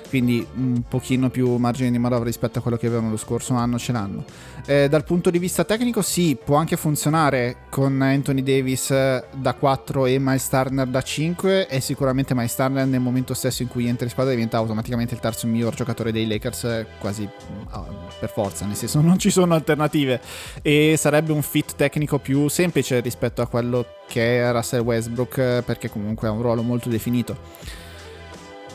quindi 0.08 0.44
un 0.54 0.82
pochino 0.88 1.30
più 1.30 1.56
margine 1.56 1.90
di 1.90 1.98
manovra 1.98 2.24
rispetto 2.24 2.58
a 2.58 2.62
quello 2.62 2.76
che 2.76 2.86
avevano 2.86 3.10
lo 3.10 3.16
scorso 3.16 3.54
anno 3.54 3.78
ce 3.78 3.92
l'hanno. 3.92 4.24
Eh, 4.66 4.88
dal 4.88 5.04
punto 5.04 5.30
di 5.30 5.38
vista 5.38 5.64
tecnico 5.64 6.02
sì, 6.02 6.36
può 6.42 6.56
anche 6.56 6.76
funzionare 6.76 7.56
con 7.70 8.00
Anthony 8.02 8.42
Davis 8.42 8.90
eh, 8.90 9.24
da 9.34 9.54
4 9.54 10.06
e 10.06 10.18
Miles 10.18 10.48
Turner 10.48 10.86
da 10.86 11.00
5 11.00 11.68
e 11.68 11.80
sicuramente 11.80 12.34
Miles 12.34 12.54
Turner 12.54 12.86
nel 12.86 13.00
momento 13.00 13.34
stesso 13.34 13.62
in 13.62 13.68
cui 13.68 13.86
entra 13.86 14.04
in 14.04 14.10
squadra 14.10 14.32
diventa 14.32 14.56
automaticamente 14.56 15.14
il 15.14 15.20
terzo 15.20 15.46
miglior 15.46 15.74
giocatore 15.74 16.12
dei 16.12 16.26
Lakers 16.26 16.64
eh, 16.64 16.86
quasi 16.98 17.28
oh, 17.72 17.86
per 18.18 18.30
forza, 18.30 18.66
nel 18.66 18.76
senso 18.76 19.00
non 19.02 19.18
ci 19.18 19.30
sono 19.30 19.54
alternative 19.54 20.20
e 20.62 20.96
sarebbe 20.98 21.32
un 21.32 21.42
fit 21.42 21.74
tecnico 21.76 22.18
più 22.18 22.48
semplice 22.48 23.00
rispetto 23.00 23.42
a 23.42 23.46
quello 23.46 23.86
che 24.06 24.40
è 24.40 24.52
Russell 24.52 24.80
Westbrook 24.80 25.38
eh, 25.38 25.62
perché 25.64 25.88
comunque 25.90 26.28
ha 26.28 26.30
un 26.30 26.42
ruolo 26.42 26.62
molto 26.62 26.88
definito 26.88 27.86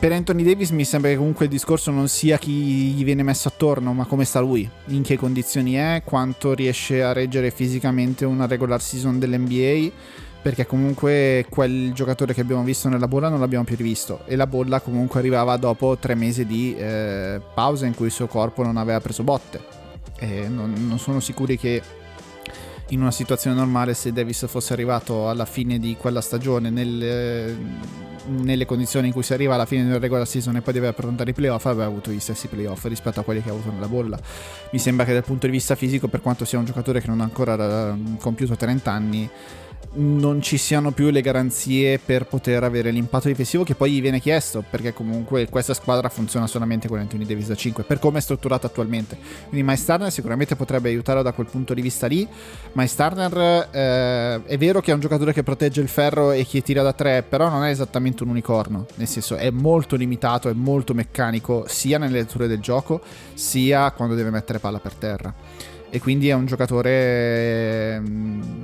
per 0.04 0.12
Anthony 0.12 0.42
Davis 0.42 0.68
mi 0.68 0.84
sembra 0.84 1.08
che 1.08 1.16
comunque 1.16 1.46
il 1.46 1.50
discorso 1.50 1.90
non 1.90 2.08
sia 2.08 2.36
chi 2.36 2.52
gli 2.52 3.04
viene 3.04 3.22
messo 3.22 3.48
attorno, 3.48 3.94
ma 3.94 4.04
come 4.04 4.26
sta 4.26 4.38
lui, 4.38 4.68
in 4.88 5.02
che 5.02 5.16
condizioni 5.16 5.76
è, 5.76 6.02
quanto 6.04 6.52
riesce 6.52 7.02
a 7.02 7.14
reggere 7.14 7.50
fisicamente 7.50 8.26
una 8.26 8.46
regular 8.46 8.82
season 8.82 9.18
dell'NBA, 9.18 9.90
perché 10.42 10.66
comunque 10.66 11.46
quel 11.48 11.94
giocatore 11.94 12.34
che 12.34 12.42
abbiamo 12.42 12.62
visto 12.64 12.90
nella 12.90 13.08
bolla 13.08 13.30
non 13.30 13.40
l'abbiamo 13.40 13.64
più 13.64 13.76
rivisto 13.76 14.26
e 14.26 14.36
la 14.36 14.46
bolla 14.46 14.80
comunque 14.80 15.20
arrivava 15.20 15.56
dopo 15.56 15.96
tre 15.96 16.14
mesi 16.14 16.44
di 16.44 16.76
eh, 16.76 17.40
pausa 17.54 17.86
in 17.86 17.94
cui 17.94 18.04
il 18.04 18.12
suo 18.12 18.26
corpo 18.26 18.62
non 18.62 18.76
aveva 18.76 19.00
preso 19.00 19.22
botte. 19.22 19.58
E 20.18 20.48
non, 20.48 20.74
non 20.86 20.98
sono 20.98 21.18
sicuri 21.18 21.56
che 21.56 21.80
in 22.88 23.00
una 23.00 23.10
situazione 23.10 23.56
normale 23.56 23.94
se 23.94 24.12
Davis 24.12 24.44
fosse 24.48 24.74
arrivato 24.74 25.30
alla 25.30 25.46
fine 25.46 25.78
di 25.78 25.96
quella 25.98 26.20
stagione 26.20 26.68
nel, 26.68 27.56
nelle 28.26 28.66
condizioni 28.66 29.08
in 29.08 29.12
cui 29.12 29.22
si 29.22 29.32
arriva 29.32 29.54
alla 29.54 29.66
fine 29.66 29.84
della 29.84 29.98
regular 29.98 30.26
season 30.26 30.56
e 30.56 30.60
poi 30.60 30.72
deve 30.72 30.88
affrontare 30.88 31.30
i 31.30 31.34
playoff 31.34 31.66
aveva 31.66 31.84
avuto 31.84 32.10
gli 32.10 32.20
stessi 32.20 32.48
playoff 32.48 32.84
rispetto 32.86 33.20
a 33.20 33.22
quelli 33.22 33.42
che 33.42 33.50
ha 33.50 33.52
avuto 33.52 33.70
nella 33.70 33.88
bolla. 33.88 34.18
Mi 34.70 34.78
sembra 34.78 35.04
che 35.04 35.12
dal 35.12 35.24
punto 35.24 35.46
di 35.46 35.52
vista 35.52 35.74
fisico 35.74 36.08
per 36.08 36.20
quanto 36.20 36.44
sia 36.44 36.58
un 36.58 36.64
giocatore 36.64 37.00
che 37.00 37.08
non 37.08 37.20
ha 37.20 37.24
ancora 37.24 37.96
compiuto 38.18 38.56
30 38.56 38.90
anni 38.90 39.30
non 39.94 40.42
ci 40.42 40.56
siano 40.56 40.90
più 40.90 41.10
le 41.10 41.20
garanzie 41.20 41.98
per 41.98 42.26
poter 42.26 42.64
avere 42.64 42.90
l'impatto 42.90 43.28
difensivo 43.28 43.64
che 43.64 43.74
poi 43.74 43.92
gli 43.92 44.00
viene 44.00 44.20
chiesto, 44.20 44.64
perché 44.68 44.92
comunque 44.92 45.48
questa 45.48 45.74
squadra 45.74 46.08
funziona 46.08 46.46
solamente 46.46 46.88
con 46.88 46.98
Anthony 46.98 47.24
Davis 47.24 47.48
da 47.48 47.54
5, 47.54 47.84
per 47.84 47.98
come 47.98 48.18
è 48.18 48.20
strutturata 48.20 48.66
attualmente. 48.66 49.16
Quindi 49.48 49.62
Miles 49.62 49.84
Turner 49.84 50.10
sicuramente 50.10 50.56
potrebbe 50.56 50.88
aiutarlo 50.88 51.22
da 51.22 51.32
quel 51.32 51.46
punto 51.46 51.74
di 51.74 51.82
vista 51.82 52.06
lì. 52.06 52.26
Miles 52.72 52.94
Turner 52.94 53.68
eh, 53.70 54.44
è 54.44 54.58
vero 54.58 54.80
che 54.80 54.90
è 54.90 54.94
un 54.94 55.00
giocatore 55.00 55.32
che 55.32 55.42
protegge 55.42 55.80
il 55.80 55.88
ferro 55.88 56.32
e 56.32 56.44
che 56.46 56.62
tira 56.62 56.82
da 56.82 56.92
3, 56.92 57.24
però 57.28 57.48
non 57.48 57.64
è 57.64 57.70
esattamente 57.70 58.22
un 58.22 58.30
unicorno, 58.30 58.86
nel 58.96 59.06
senso 59.06 59.36
è 59.36 59.50
molto 59.50 59.96
limitato, 59.96 60.48
è 60.48 60.54
molto 60.54 60.94
meccanico, 60.94 61.64
sia 61.68 61.98
nelle 61.98 62.18
letture 62.18 62.46
del 62.46 62.60
gioco, 62.60 63.00
sia 63.34 63.90
quando 63.92 64.14
deve 64.14 64.30
mettere 64.30 64.58
palla 64.58 64.78
per 64.78 64.94
terra. 64.94 65.34
E 65.90 66.00
quindi 66.00 66.28
è 66.28 66.32
un 66.32 66.46
giocatore... 66.46 68.00
Mh, 68.00 68.63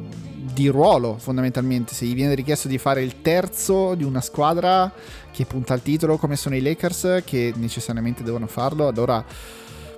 di 0.53 0.69
ruolo 0.69 1.17
fondamentalmente. 1.19 1.95
Se 1.95 2.05
gli 2.05 2.15
viene 2.15 2.35
richiesto 2.35 2.69
di 2.69 2.79
fare 2.79 3.03
il 3.03 3.23
terzo 3.23 3.95
di 3.95 4.05
una 4.05 4.21
squadra 4.21 4.93
che 5.31 5.45
punta 5.47 5.75
al 5.75 5.83
titolo 5.83 6.17
come 6.17 6.37
sono 6.37 6.57
i 6.57 6.61
Lakers, 6.61 7.23
che 7.25 7.53
necessariamente 7.57 8.23
devono 8.23 8.47
farlo, 8.47 8.89
allora 8.89 9.25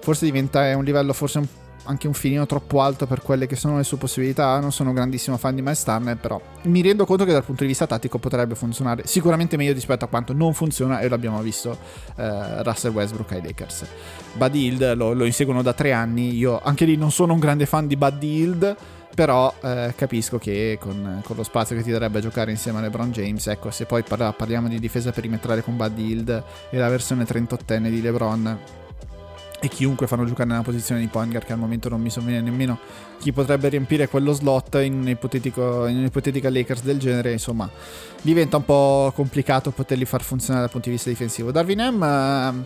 forse 0.00 0.24
diventa 0.24 0.76
un 0.76 0.84
livello 0.84 1.12
forse 1.12 1.38
un, 1.38 1.46
anche 1.84 2.06
un 2.06 2.12
filino 2.12 2.44
troppo 2.46 2.80
alto 2.80 3.06
per 3.06 3.22
quelle 3.22 3.46
che 3.46 3.56
sono 3.56 3.76
le 3.76 3.84
sue 3.84 3.96
possibilità. 3.96 4.58
Non 4.60 4.72
sono 4.72 4.90
un 4.90 4.94
grandissimo 4.94 5.36
fan 5.36 5.54
di 5.54 5.62
Miles 5.62 5.82
Turner, 5.82 6.16
però 6.16 6.40
mi 6.62 6.82
rendo 6.82 7.06
conto 7.06 7.24
che 7.24 7.32
dal 7.32 7.44
punto 7.44 7.62
di 7.62 7.68
vista 7.68 7.86
tattico 7.86 8.18
potrebbe 8.18 8.54
funzionare 8.54 9.02
sicuramente 9.06 9.56
meglio 9.56 9.72
rispetto 9.72 10.04
a 10.04 10.08
quanto 10.08 10.32
non 10.32 10.54
funziona 10.54 11.00
e 11.00 11.08
l'abbiamo 11.08 11.40
visto 11.40 11.76
eh, 12.16 12.62
Russell 12.62 12.92
Westbrook 12.92 13.32
ai 13.32 13.42
Lakers. 13.42 13.86
Buddy 14.34 14.64
Hield 14.66 14.94
lo, 14.94 15.12
lo 15.12 15.24
inseguono 15.24 15.62
da 15.62 15.72
tre 15.72 15.92
anni, 15.92 16.36
io 16.36 16.60
anche 16.62 16.84
lì 16.84 16.96
non 16.96 17.10
sono 17.10 17.32
un 17.32 17.38
grande 17.38 17.66
fan 17.66 17.86
di 17.86 17.96
Buddy 17.96 18.28
Hield 18.28 18.76
però 19.14 19.52
eh, 19.62 19.92
capisco 19.96 20.38
che 20.38 20.78
con, 20.80 21.20
con, 21.22 21.36
lo 21.36 21.42
spazio 21.42 21.76
che 21.76 21.82
ti 21.82 21.90
darebbe 21.90 22.20
giocare 22.20 22.50
insieme 22.50 22.78
a 22.78 22.82
LeBron 22.82 23.10
James, 23.12 23.46
ecco, 23.46 23.70
se 23.70 23.84
poi 23.84 24.02
parla, 24.02 24.32
parliamo 24.32 24.68
di 24.68 24.78
difesa 24.78 25.10
perimetrale 25.12 25.62
con 25.62 25.76
Bud 25.76 25.98
Hield 25.98 26.44
e 26.70 26.78
la 26.78 26.88
versione 26.88 27.24
38enne 27.24 27.88
di 27.90 28.00
LeBron 28.00 28.58
e 29.64 29.68
chiunque 29.68 30.08
fanno 30.08 30.24
giocare 30.24 30.48
nella 30.48 30.62
posizione 30.62 31.00
di 31.00 31.06
point 31.06 31.30
guard 31.30 31.46
che 31.46 31.52
al 31.52 31.58
momento 31.58 31.88
non 31.88 32.00
mi 32.00 32.10
sovviene 32.10 32.40
nemmeno 32.40 32.80
chi 33.20 33.32
potrebbe 33.32 33.68
riempire 33.68 34.08
quello 34.08 34.32
slot 34.32 34.74
in, 34.82 35.06
in 35.06 35.96
un'ipotetica 35.96 36.50
Lakers 36.50 36.82
del 36.82 36.98
genere, 36.98 37.30
insomma, 37.30 37.70
diventa 38.20 38.56
un 38.56 38.64
po' 38.64 39.12
complicato 39.14 39.70
poterli 39.70 40.04
far 40.04 40.22
funzionare 40.22 40.62
dal 40.62 40.72
punto 40.72 40.88
di 40.88 40.96
vista 40.96 41.10
difensivo. 41.10 41.52
Darwin 41.52 41.80
M... 41.80 42.64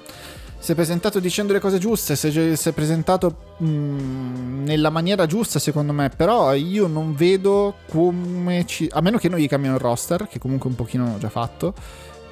Si 0.59 0.73
è 0.73 0.75
presentato 0.75 1.21
dicendo 1.21 1.53
le 1.53 1.61
cose 1.61 1.79
giuste, 1.79 2.17
si 2.17 2.29
è, 2.29 2.57
si 2.57 2.69
è 2.69 2.73
presentato 2.73 3.37
mh, 3.59 3.67
mm, 3.67 4.65
nella 4.65 4.91
maniera 4.91 5.27
giusta 5.27 5.59
secondo 5.59 5.93
me, 5.93 6.09
però 6.09 6.55
io 6.55 6.87
non 6.87 7.15
vedo 7.15 7.75
come 7.89 8.65
ci... 8.67 8.89
a 8.93 9.01
meno 9.01 9.19
che 9.19 9.29
non 9.29 9.39
gli 9.39 9.49
cambiano 9.49 9.77
il 9.77 9.83
roster, 9.83 10.27
che 10.29 10.39
comunque 10.39 10.69
un 10.69 10.75
pochino 10.75 11.05
hanno 11.05 11.19
già 11.19 11.29
fatto, 11.29 11.75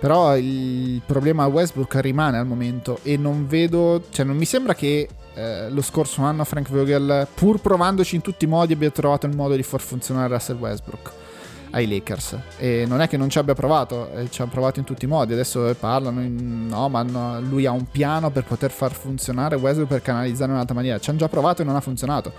però 0.00 0.36
il 0.36 1.00
problema 1.06 1.44
a 1.44 1.46
Westbrook 1.46 1.94
rimane 1.96 2.38
al 2.38 2.46
momento 2.46 2.98
e 3.02 3.16
non 3.16 3.46
vedo, 3.46 4.04
cioè 4.10 4.24
non 4.24 4.36
mi 4.36 4.46
sembra 4.46 4.74
che 4.74 5.08
eh, 5.34 5.70
lo 5.70 5.82
scorso 5.82 6.22
anno 6.22 6.44
Frank 6.44 6.70
Vogel, 6.70 7.28
pur 7.34 7.60
provandoci 7.60 8.16
in 8.16 8.20
tutti 8.20 8.46
i 8.46 8.48
modi, 8.48 8.72
abbia 8.72 8.90
trovato 8.90 9.26
il 9.26 9.36
modo 9.36 9.54
di 9.54 9.62
far 9.62 9.80
funzionare 9.80 10.32
Russell 10.32 10.56
Westbrook 10.56 11.22
ai 11.74 11.88
Lakers. 11.88 12.38
E 12.56 12.84
non 12.86 13.00
è 13.00 13.08
che 13.08 13.16
non 13.16 13.28
ci 13.28 13.38
abbia 13.38 13.54
provato, 13.54 14.10
eh, 14.12 14.30
ci 14.30 14.40
ha 14.40 14.46
provato 14.46 14.78
in 14.78 14.84
tutti 14.84 15.04
i 15.04 15.08
modi. 15.08 15.32
Adesso 15.32 15.74
parlano, 15.78 16.22
in, 16.22 16.68
no, 16.68 16.88
ma 16.88 17.02
no, 17.02 17.40
lui 17.40 17.66
ha 17.66 17.72
un 17.72 17.86
piano 17.90 18.30
per 18.30 18.44
poter 18.44 18.70
far 18.70 18.92
funzionare 18.92 19.56
Westbrook 19.56 19.90
per 19.90 20.02
canalizzare 20.02 20.50
in 20.50 20.54
un'altra 20.54 20.74
maniera. 20.74 20.98
Ci 20.98 21.10
hanno 21.10 21.18
già 21.18 21.28
provato 21.28 21.62
e 21.62 21.64
non 21.64 21.76
ha 21.76 21.80
funzionato. 21.80 22.32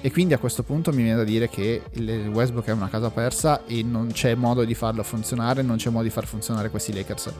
E 0.00 0.12
quindi 0.12 0.34
a 0.34 0.38
questo 0.38 0.62
punto 0.62 0.92
mi 0.92 1.02
viene 1.02 1.16
da 1.16 1.24
dire 1.24 1.48
che 1.48 1.82
il 1.92 2.28
Westbrook 2.28 2.66
è 2.66 2.72
una 2.72 2.88
casa 2.88 3.10
persa 3.10 3.64
e 3.66 3.82
non 3.82 4.08
c'è 4.12 4.34
modo 4.34 4.64
di 4.64 4.74
farlo 4.74 5.02
funzionare, 5.02 5.62
non 5.62 5.76
c'è 5.76 5.90
modo 5.90 6.04
di 6.04 6.10
far 6.10 6.26
funzionare 6.26 6.70
questi 6.70 6.92
Lakers 6.92 7.32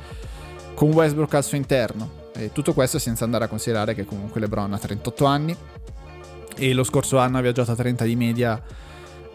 con 0.75 0.93
Westbrook 0.93 1.33
al 1.35 1.45
suo 1.45 1.57
interno. 1.57 2.25
E 2.35 2.51
tutto 2.53 2.75
questo 2.75 2.99
senza 2.99 3.25
andare 3.25 3.45
a 3.45 3.49
considerare 3.49 3.95
che 3.95 4.05
comunque 4.05 4.41
LeBron 4.41 4.73
ha 4.73 4.79
38 4.79 5.25
anni 5.25 5.57
e 6.59 6.73
lo 6.73 6.85
scorso 6.85 7.19
anno 7.19 7.39
ha 7.39 7.41
viaggiato 7.41 7.73
a 7.73 7.77
30 7.77 8.05
di 8.05 8.17
media 8.17 8.63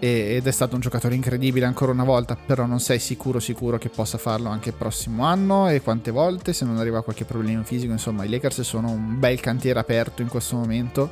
ed 0.03 0.47
è 0.47 0.51
stato 0.51 0.73
un 0.73 0.81
giocatore 0.81 1.13
incredibile 1.13 1.67
ancora 1.67 1.91
una 1.91 2.03
volta, 2.03 2.35
però 2.35 2.65
non 2.65 2.79
sei 2.79 2.97
sicuro 2.97 3.39
sicuro 3.39 3.77
che 3.77 3.89
possa 3.89 4.17
farlo 4.17 4.49
anche 4.49 4.69
il 4.69 4.75
prossimo 4.75 5.25
anno 5.25 5.69
e 5.69 5.81
quante 5.81 6.09
volte 6.09 6.53
se 6.53 6.65
non 6.65 6.77
arriva 6.77 7.03
qualche 7.03 7.23
problema 7.23 7.61
fisico, 7.61 7.91
insomma 7.91 8.23
i 8.23 8.29
Lakers 8.29 8.61
sono 8.61 8.89
un 8.89 9.19
bel 9.19 9.39
cantiere 9.39 9.77
aperto 9.77 10.23
in 10.23 10.27
questo 10.27 10.55
momento 10.55 11.11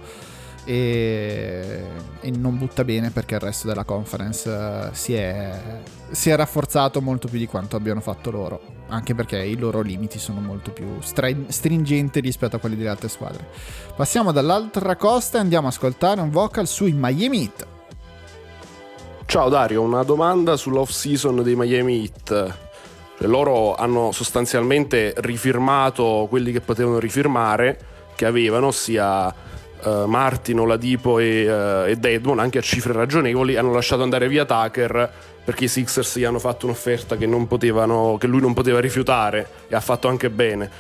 e, 0.65 1.83
e 2.19 2.31
non 2.31 2.57
butta 2.57 2.83
bene 2.83 3.11
perché 3.11 3.35
il 3.35 3.41
resto 3.41 3.67
della 3.67 3.83
conference 3.83 4.49
uh, 4.49 4.89
si, 4.91 5.13
è, 5.13 5.81
si, 6.09 6.31
è, 6.31 6.35
rafforzato 6.35 6.99
molto 6.99 7.27
più 7.27 7.37
di 7.37 7.45
quanto 7.45 7.75
abbiano 7.75 8.01
fatto 8.01 8.31
loro, 8.31 8.61
anche 8.87 9.13
perché 9.13 9.37
i 9.37 9.55
loro 9.55 9.81
limiti 9.81 10.17
sono 10.17 10.39
molto 10.41 10.71
più 10.71 10.97
stringenti 10.99 12.19
rispetto 12.21 12.55
a 12.55 12.59
quelli 12.59 12.75
delle 12.75 12.89
altre 12.89 13.07
squadre. 13.07 13.47
Passiamo 13.95 14.31
dall'altra 14.31 14.95
costa 14.95 15.37
e 15.37 15.41
andiamo 15.41 15.67
a 15.67 15.69
ascoltare 15.69 16.21
un 16.21 16.31
vocal 16.31 16.67
sui 16.67 16.91
Miami 16.91 17.41
Heat. 17.41 17.77
Ciao 19.29 19.47
Dario, 19.47 19.83
una 19.83 20.01
domanda 20.01 20.57
sull'off 20.57 20.89
season 20.89 21.43
dei 21.43 21.55
Miami 21.55 21.99
Heat. 21.99 22.57
Cioè, 23.19 23.27
loro 23.27 23.75
hanno 23.75 24.11
sostanzialmente 24.11 25.13
rifirmato 25.17 26.25
quelli 26.27 26.51
che 26.51 26.61
potevano 26.61 26.97
rifirmare, 26.97 27.77
che 28.15 28.25
avevano, 28.25 28.67
ossia 28.67 29.27
uh, 29.27 30.05
Martin, 30.05 30.61
Oladipo 30.61 31.19
e, 31.19 31.47
uh, 31.47 31.87
e 31.87 31.95
Deadmon, 31.97 32.39
anche 32.39 32.57
a 32.57 32.61
cifre 32.61 32.91
ragionevoli, 32.91 33.55
hanno 33.55 33.71
lasciato 33.71 34.01
andare 34.01 34.27
via 34.27 34.45
Tucker 34.45 35.11
perché 35.43 35.65
i 35.65 35.67
Sixers 35.67 36.17
gli 36.17 36.23
hanno 36.23 36.39
fatto 36.39 36.65
un'offerta 36.65 37.15
che, 37.15 37.27
potevano, 37.47 38.17
che 38.19 38.25
lui 38.25 38.41
non 38.41 38.55
poteva 38.55 38.79
rifiutare 38.79 39.47
e 39.67 39.75
ha 39.75 39.79
fatto 39.79 40.07
anche 40.07 40.31
bene 40.31 40.71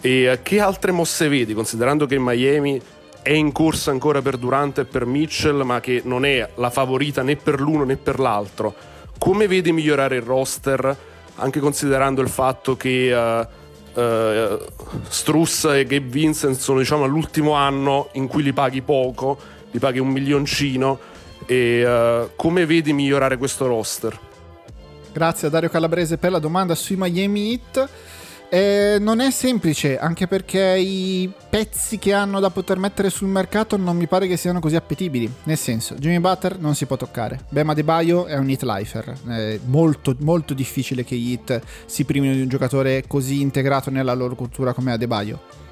E 0.00 0.26
eh, 0.26 0.42
che 0.42 0.60
altre 0.60 0.92
mosse 0.92 1.26
vedi, 1.26 1.54
considerando 1.54 2.06
che 2.06 2.20
Miami 2.20 2.80
è 3.26 3.32
in 3.32 3.50
corsa 3.50 3.90
ancora 3.90 4.22
per 4.22 4.36
Durant 4.36 4.78
e 4.78 4.84
per 4.84 5.04
Mitchell, 5.04 5.62
ma 5.62 5.80
che 5.80 6.00
non 6.04 6.24
è 6.24 6.48
la 6.54 6.70
favorita 6.70 7.22
né 7.22 7.34
per 7.34 7.60
l'uno 7.60 7.82
né 7.82 7.96
per 7.96 8.20
l'altro? 8.20 8.72
Come 9.18 9.48
vedi 9.48 9.72
migliorare 9.72 10.14
il 10.14 10.22
roster, 10.22 10.96
anche 11.34 11.58
considerando 11.58 12.20
il 12.20 12.28
fatto 12.28 12.76
che 12.76 13.12
uh, 13.12 14.00
uh, 14.00 14.58
Struss 15.08 15.64
e 15.64 15.84
Gabe 15.86 16.06
Vincent 16.06 16.54
sono 16.54 16.78
diciamo 16.78 17.02
all'ultimo 17.02 17.54
anno 17.54 18.10
in 18.12 18.28
cui 18.28 18.44
li 18.44 18.52
paghi 18.52 18.82
poco, 18.82 19.36
li 19.72 19.80
paghi 19.80 19.98
un 19.98 20.10
milioncino, 20.10 20.96
e 21.46 21.84
uh, 21.84 22.30
come 22.36 22.64
vedi 22.64 22.92
migliorare 22.92 23.38
questo 23.38 23.66
roster? 23.66 24.16
Grazie 25.12 25.48
a 25.48 25.50
Dario 25.50 25.68
Calabrese 25.68 26.16
per 26.16 26.30
la 26.30 26.38
domanda 26.38 26.76
sui 26.76 26.94
Miami 26.96 27.50
Heat. 27.50 27.88
Eh, 28.48 28.98
non 29.00 29.20
è 29.20 29.30
semplice, 29.30 29.98
anche 29.98 30.26
perché 30.28 30.76
i 30.78 31.30
pezzi 31.50 31.98
che 31.98 32.12
hanno 32.12 32.38
da 32.38 32.50
poter 32.50 32.78
mettere 32.78 33.10
sul 33.10 33.28
mercato 33.28 33.76
non 33.76 33.96
mi 33.96 34.06
pare 34.06 34.28
che 34.28 34.36
siano 34.36 34.60
così 34.60 34.76
appetibili. 34.76 35.30
Nel 35.44 35.58
senso, 35.58 35.94
Jimmy 35.94 36.20
Butler 36.20 36.58
non 36.58 36.74
si 36.74 36.86
può 36.86 36.96
toccare. 36.96 37.40
Bema 37.48 37.74
De 37.74 37.82
Baio 37.82 38.26
è 38.26 38.36
un 38.36 38.48
hit 38.48 38.62
lifer. 38.62 39.14
È 39.26 39.58
molto, 39.64 40.14
molto 40.20 40.54
difficile 40.54 41.04
che 41.04 41.16
gli 41.16 41.32
hit 41.32 41.60
si 41.86 42.04
primino 42.04 42.34
di 42.34 42.40
un 42.40 42.48
giocatore 42.48 43.04
così 43.06 43.40
integrato 43.40 43.90
nella 43.90 44.14
loro 44.14 44.36
cultura 44.36 44.72
come 44.72 44.92
Adebayo. 44.92 45.64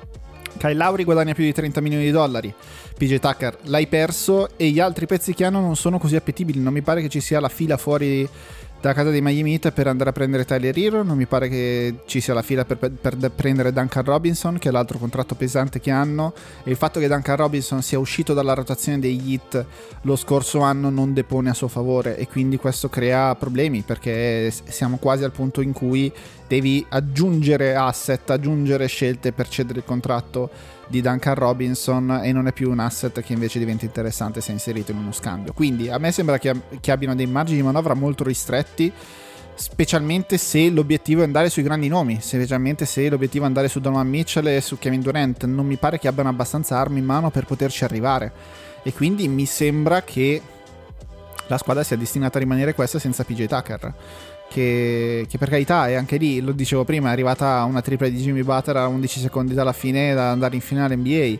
Kyle 0.56 0.74
Lauri 0.74 1.04
guadagna 1.04 1.34
più 1.34 1.44
di 1.44 1.52
30 1.52 1.80
milioni 1.80 2.04
di 2.04 2.10
dollari. 2.10 2.52
PJ 2.96 3.18
Tucker 3.18 3.58
l'hai 3.62 3.86
perso 3.86 4.56
e 4.56 4.68
gli 4.68 4.78
altri 4.78 5.06
pezzi 5.06 5.34
che 5.34 5.44
hanno 5.44 5.60
non 5.60 5.76
sono 5.76 5.98
così 5.98 6.16
appetibili. 6.16 6.60
Non 6.60 6.72
mi 6.72 6.82
pare 6.82 7.02
che 7.02 7.08
ci 7.08 7.20
sia 7.20 7.40
la 7.40 7.48
fila 7.48 7.76
fuori 7.76 8.28
da 8.84 8.92
casa 8.92 9.08
dei 9.08 9.22
Miami 9.22 9.52
Heat 9.52 9.70
per 9.72 9.86
andare 9.86 10.10
a 10.10 10.12
prendere 10.12 10.44
Tyler 10.44 10.76
Hero. 10.76 11.02
Non 11.02 11.16
mi 11.16 11.24
pare 11.24 11.48
che 11.48 12.00
ci 12.04 12.20
sia 12.20 12.34
la 12.34 12.42
fila 12.42 12.66
per, 12.66 12.76
per, 12.76 13.30
prendere 13.30 13.72
Duncan 13.72 14.04
Robinson, 14.04 14.58
che 14.58 14.68
è 14.68 14.72
l'altro 14.72 14.98
contratto 14.98 15.34
pesante 15.34 15.80
che 15.80 15.90
hanno. 15.90 16.34
E 16.62 16.70
il 16.70 16.76
fatto 16.76 17.00
che 17.00 17.08
Duncan 17.08 17.36
Robinson 17.36 17.80
sia 17.80 17.98
uscito 17.98 18.34
dalla 18.34 18.52
rotazione 18.52 18.98
dei 18.98 19.18
Heat 19.26 19.64
lo 20.02 20.16
scorso 20.16 20.60
anno 20.60 20.90
non 20.90 21.14
depone 21.14 21.48
a 21.48 21.54
suo 21.54 21.68
favore. 21.68 22.18
E 22.18 22.28
quindi 22.28 22.58
questo 22.58 22.90
crea 22.90 23.34
problemi 23.36 23.80
perché 23.80 24.52
siamo 24.64 24.98
quasi 24.98 25.24
al 25.24 25.32
punto 25.32 25.62
in 25.62 25.72
cui 25.72 26.12
devi 26.46 26.84
aggiungere 26.86 27.74
asset, 27.74 28.28
aggiungere 28.28 28.86
scelte 28.86 29.32
per 29.32 29.48
cedere 29.48 29.78
il 29.78 29.84
contratto 29.86 30.50
di 30.86 31.00
Duncan 31.00 31.34
Robinson 31.34 32.20
e 32.22 32.32
non 32.32 32.46
è 32.46 32.52
più 32.52 32.70
un 32.70 32.78
asset 32.78 33.20
che 33.20 33.32
invece 33.32 33.58
diventa 33.58 33.84
interessante 33.84 34.40
se 34.40 34.52
inserito 34.52 34.92
in 34.92 34.98
uno 34.98 35.12
scambio. 35.12 35.52
Quindi 35.52 35.88
a 35.88 35.98
me 35.98 36.12
sembra 36.12 36.38
che, 36.38 36.54
che 36.80 36.90
abbiano 36.90 37.14
dei 37.14 37.26
margini 37.26 37.58
di 37.58 37.64
manovra 37.64 37.94
molto 37.94 38.24
ristretti 38.24 38.92
specialmente 39.56 40.36
se 40.36 40.68
l'obiettivo 40.68 41.20
è 41.20 41.24
andare 41.24 41.48
sui 41.48 41.62
grandi 41.62 41.88
nomi, 41.88 42.18
specialmente 42.20 42.84
se 42.86 43.08
l'obiettivo 43.08 43.44
è 43.44 43.46
andare 43.46 43.68
su 43.68 43.80
Donovan 43.80 44.08
Mitchell 44.08 44.46
e 44.48 44.60
su 44.60 44.78
Kevin 44.78 45.00
Durant, 45.00 45.44
non 45.44 45.64
mi 45.66 45.76
pare 45.76 45.98
che 45.98 46.08
abbiano 46.08 46.28
abbastanza 46.28 46.78
armi 46.78 46.98
in 46.98 47.04
mano 47.04 47.30
per 47.30 47.44
poterci 47.44 47.84
arrivare. 47.84 48.32
E 48.82 48.92
quindi 48.92 49.28
mi 49.28 49.46
sembra 49.46 50.02
che 50.02 50.42
la 51.46 51.58
squadra 51.58 51.82
sia 51.82 51.96
destinata 51.96 52.38
a 52.38 52.40
rimanere 52.40 52.74
questa 52.74 52.98
senza 52.98 53.22
PJ 53.22 53.46
Tucker 53.46 53.94
che, 54.54 55.26
che, 55.28 55.36
per 55.36 55.48
carità 55.48 55.88
è 55.88 55.94
anche 55.94 56.16
lì, 56.16 56.40
lo 56.40 56.52
dicevo 56.52 56.84
prima, 56.84 57.08
è 57.08 57.12
arrivata 57.12 57.64
una 57.64 57.82
tripla 57.82 58.06
di 58.06 58.16
Jimmy 58.18 58.44
Butler 58.44 58.76
a 58.76 58.86
11 58.86 59.18
secondi 59.18 59.52
dalla 59.52 59.72
fine 59.72 60.14
da 60.14 60.30
andare 60.30 60.54
in 60.54 60.60
finale 60.60 60.94
NBA. 60.94 61.38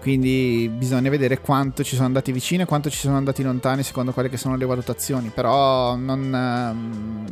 Quindi 0.00 0.70
bisogna 0.72 1.10
vedere 1.10 1.40
quanto 1.40 1.82
ci 1.82 1.96
sono 1.96 2.06
andati 2.06 2.30
vicini 2.30 2.62
e 2.62 2.64
quanto 2.64 2.88
ci 2.88 2.98
sono 2.98 3.16
andati 3.16 3.42
lontani 3.42 3.82
secondo 3.82 4.12
quelle 4.12 4.28
che 4.28 4.36
sono 4.36 4.54
le 4.54 4.64
valutazioni. 4.64 5.32
Però 5.34 5.96
non, 5.96 6.32
ehm, 6.32 7.24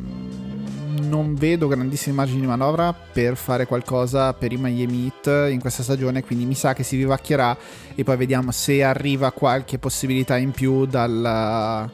non 1.07 1.37
vedo 1.37 1.69
grandissimi 1.69 2.17
margini 2.17 2.41
di 2.41 2.47
manovra 2.49 2.93
per 2.93 3.37
fare 3.37 3.67
qualcosa 3.67 4.33
per 4.33 4.51
i 4.51 4.57
Miami 4.57 5.05
Heat 5.05 5.53
in 5.53 5.61
questa 5.61 5.85
stagione. 5.85 6.25
Quindi 6.25 6.45
mi 6.45 6.57
sa 6.57 6.73
che 6.73 6.83
si 6.83 6.97
vivacchierà 6.97 7.57
e 7.95 8.03
poi 8.03 8.17
vediamo 8.17 8.51
se 8.51 8.83
arriva 8.83 9.31
qualche 9.31 9.79
possibilità 9.79 10.37
in 10.37 10.51
più 10.51 10.87
dal 10.87 11.89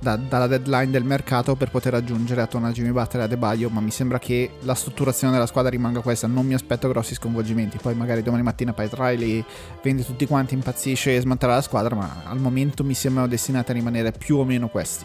da, 0.00 0.16
dalla 0.16 0.46
deadline 0.46 0.90
del 0.90 1.04
mercato 1.04 1.54
per 1.54 1.70
poter 1.70 1.92
raggiungere 1.92 2.40
attorno 2.40 2.66
a 2.66 2.72
Jimmy 2.72 2.90
Butler 2.90 3.20
e 3.20 3.20
a 3.20 3.24
Adebayo, 3.24 3.68
ma 3.68 3.80
mi 3.80 3.90
sembra 3.90 4.18
che 4.18 4.52
la 4.60 4.74
strutturazione 4.74 5.32
della 5.32 5.46
squadra 5.46 5.70
rimanga 5.70 6.00
questa, 6.00 6.26
non 6.26 6.46
mi 6.46 6.54
aspetto 6.54 6.88
grossi 6.88 7.14
sconvolgimenti, 7.14 7.78
poi 7.80 7.94
magari 7.94 8.22
domani 8.22 8.42
mattina 8.42 8.72
Pat 8.72 8.94
Riley 8.94 9.44
vende 9.82 10.04
tutti 10.04 10.26
quanti, 10.26 10.54
impazzisce 10.54 11.14
e 11.14 11.20
smantella 11.20 11.54
la 11.54 11.60
squadra, 11.60 11.94
ma 11.94 12.22
al 12.24 12.38
momento 12.38 12.82
mi 12.82 12.94
sembrano 12.94 13.28
destinati 13.28 13.70
a 13.70 13.74
rimanere 13.74 14.12
più 14.12 14.38
o 14.38 14.44
meno 14.44 14.68
questi. 14.68 15.04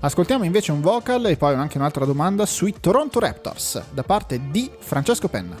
Ascoltiamo 0.00 0.44
invece 0.44 0.70
un 0.70 0.80
vocal 0.80 1.26
e 1.26 1.36
poi 1.36 1.54
anche 1.54 1.76
un'altra 1.76 2.04
domanda 2.04 2.46
sui 2.46 2.74
Toronto 2.78 3.18
Raptors 3.18 3.82
da 3.90 4.04
parte 4.04 4.40
di 4.50 4.70
Francesco 4.78 5.26
Penna. 5.26 5.56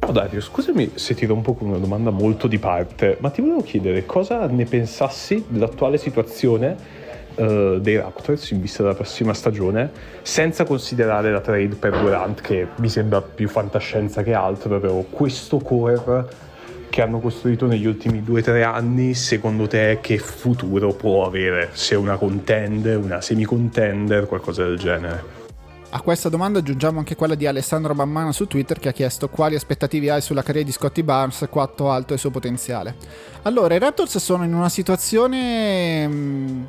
Ciao 0.00 0.10
Dario, 0.12 0.40
scusami 0.40 0.92
se 0.94 1.14
ti 1.14 1.24
rompo 1.26 1.54
con 1.54 1.68
una 1.68 1.78
domanda 1.78 2.10
molto 2.10 2.48
di 2.48 2.58
parte, 2.58 3.16
ma 3.20 3.30
ti 3.30 3.40
volevo 3.40 3.62
chiedere 3.62 4.04
cosa 4.04 4.46
ne 4.46 4.64
pensassi 4.64 5.44
dell'attuale 5.48 5.98
situazione 5.98 7.04
uh, 7.36 7.78
dei 7.78 7.96
Raptors 7.96 8.50
in 8.50 8.60
vista 8.60 8.82
della 8.82 8.94
prossima 8.94 9.32
stagione, 9.34 9.90
senza 10.22 10.64
considerare 10.64 11.30
la 11.30 11.40
trade 11.40 11.74
per 11.74 11.98
Durant, 11.98 12.40
che 12.40 12.68
mi 12.76 12.88
sembra 12.88 13.22
più 13.22 13.48
fantascienza 13.48 14.22
che 14.22 14.34
altro, 14.34 14.68
proprio 14.68 15.02
questo 15.10 15.58
core 15.58 16.44
che 16.88 17.02
hanno 17.02 17.20
costruito 17.20 17.66
negli 17.66 17.86
ultimi 17.86 18.22
2-3 18.22 18.62
anni, 18.64 19.14
secondo 19.14 19.66
te 19.66 19.98
che 20.00 20.18
futuro 20.18 20.94
può 20.94 21.26
avere? 21.26 21.68
Se 21.72 21.94
una 21.94 22.16
contender, 22.16 22.96
una 22.96 23.20
semi-contender, 23.20 24.26
qualcosa 24.26 24.64
del 24.64 24.78
genere? 24.78 25.44
A 25.90 26.00
questa 26.00 26.28
domanda 26.28 26.58
aggiungiamo 26.58 26.98
anche 26.98 27.14
quella 27.14 27.34
di 27.34 27.46
Alessandro 27.46 27.94
Mammana 27.94 28.32
su 28.32 28.46
Twitter 28.46 28.78
che 28.78 28.88
ha 28.88 28.92
chiesto 28.92 29.28
quali 29.28 29.54
aspettative 29.54 30.10
hai 30.10 30.20
sulla 30.20 30.42
carriera 30.42 30.66
di 30.66 30.72
Scotty 30.72 31.02
Barnes, 31.02 31.46
quanto 31.48 31.90
alto 31.90 32.10
è 32.10 32.14
il 32.14 32.18
suo 32.18 32.30
potenziale. 32.30 32.96
Allora, 33.42 33.74
i 33.74 33.78
Raptors 33.78 34.18
sono 34.18 34.44
in 34.44 34.52
una 34.52 34.68
situazione 34.68 36.08
mm, 36.08 36.64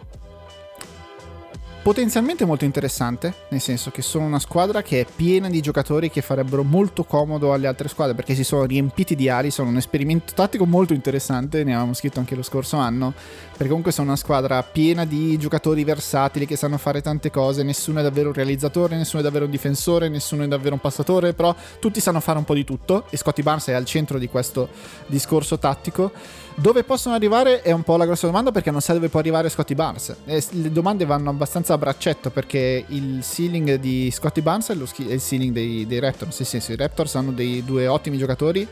potenzialmente 1.87 2.43
molto 2.43 2.65
interessante, 2.65 3.33
nel 3.47 3.61
senso 3.61 3.91
che 3.91 4.01
sono 4.01 4.25
una 4.25 4.39
squadra 4.39 4.81
che 4.81 4.99
è 4.99 5.05
piena 5.05 5.47
di 5.47 5.61
giocatori 5.61 6.09
che 6.09 6.21
farebbero 6.21 6.61
molto 6.61 7.05
comodo 7.05 7.53
alle 7.53 7.65
altre 7.65 7.87
squadre 7.87 8.13
perché 8.13 8.35
si 8.35 8.43
sono 8.43 8.65
riempiti 8.65 9.15
di 9.15 9.29
ali, 9.29 9.51
sono 9.51 9.69
un 9.69 9.77
esperimento 9.77 10.33
tattico 10.33 10.65
molto 10.65 10.91
interessante, 10.91 11.63
ne 11.63 11.71
avevamo 11.71 11.93
scritto 11.93 12.19
anche 12.19 12.35
lo 12.35 12.43
scorso 12.43 12.75
anno, 12.75 13.13
perché 13.51 13.67
comunque 13.67 13.93
sono 13.93 14.07
una 14.07 14.17
squadra 14.17 14.61
piena 14.63 15.05
di 15.05 15.37
giocatori 15.37 15.85
versatili 15.85 16.45
che 16.45 16.57
sanno 16.57 16.77
fare 16.77 17.01
tante 17.01 17.31
cose, 17.31 17.63
nessuno 17.63 18.01
è 18.01 18.03
davvero 18.03 18.27
un 18.27 18.33
realizzatore, 18.33 18.97
nessuno 18.97 19.21
è 19.21 19.23
davvero 19.23 19.45
un 19.45 19.51
difensore, 19.51 20.09
nessuno 20.09 20.43
è 20.43 20.47
davvero 20.49 20.73
un 20.73 20.81
passatore, 20.81 21.31
però 21.31 21.55
tutti 21.79 22.01
sanno 22.01 22.19
fare 22.19 22.37
un 22.37 22.43
po' 22.43 22.53
di 22.53 22.65
tutto 22.65 23.05
e 23.09 23.15
Scotty 23.15 23.43
Barnes 23.43 23.67
è 23.67 23.71
al 23.71 23.85
centro 23.85 24.19
di 24.19 24.27
questo 24.27 24.67
discorso 25.05 25.57
tattico. 25.57 26.11
Dove 26.59 26.83
possono 26.83 27.13
arrivare 27.13 27.61
è 27.61 27.69
un 27.69 27.83
po' 27.83 27.97
la 27.97 28.05
grossa 28.05 28.25
domanda 28.25 28.51
perché 28.51 28.71
non 28.71 28.81
sa 28.81 28.93
dove 28.93 29.09
può 29.09 29.19
arrivare 29.19 29.47
Scotty 29.47 29.75
Barnes. 29.75 30.15
E 30.25 30.43
le 30.53 30.71
domande 30.71 31.05
vanno 31.05 31.29
abbastanza 31.29 31.75
a 31.75 31.77
braccetto 31.77 32.31
perché 32.31 32.83
il 32.87 33.21
ceiling 33.21 33.75
di 33.75 34.09
Scotty 34.09 34.41
Barnes 34.41 34.69
è, 34.69 34.85
schi- 34.87 35.07
è 35.07 35.13
il 35.13 35.21
ceiling 35.21 35.53
dei, 35.53 35.85
dei 35.85 35.99
Raptors. 35.99 36.39
Nel 36.39 36.47
senso, 36.47 36.71
i 36.71 36.75
Raptors 36.75 37.13
hanno 37.13 37.31
dei 37.31 37.63
due 37.63 37.85
ottimi 37.85 38.17
giocatori 38.17 38.67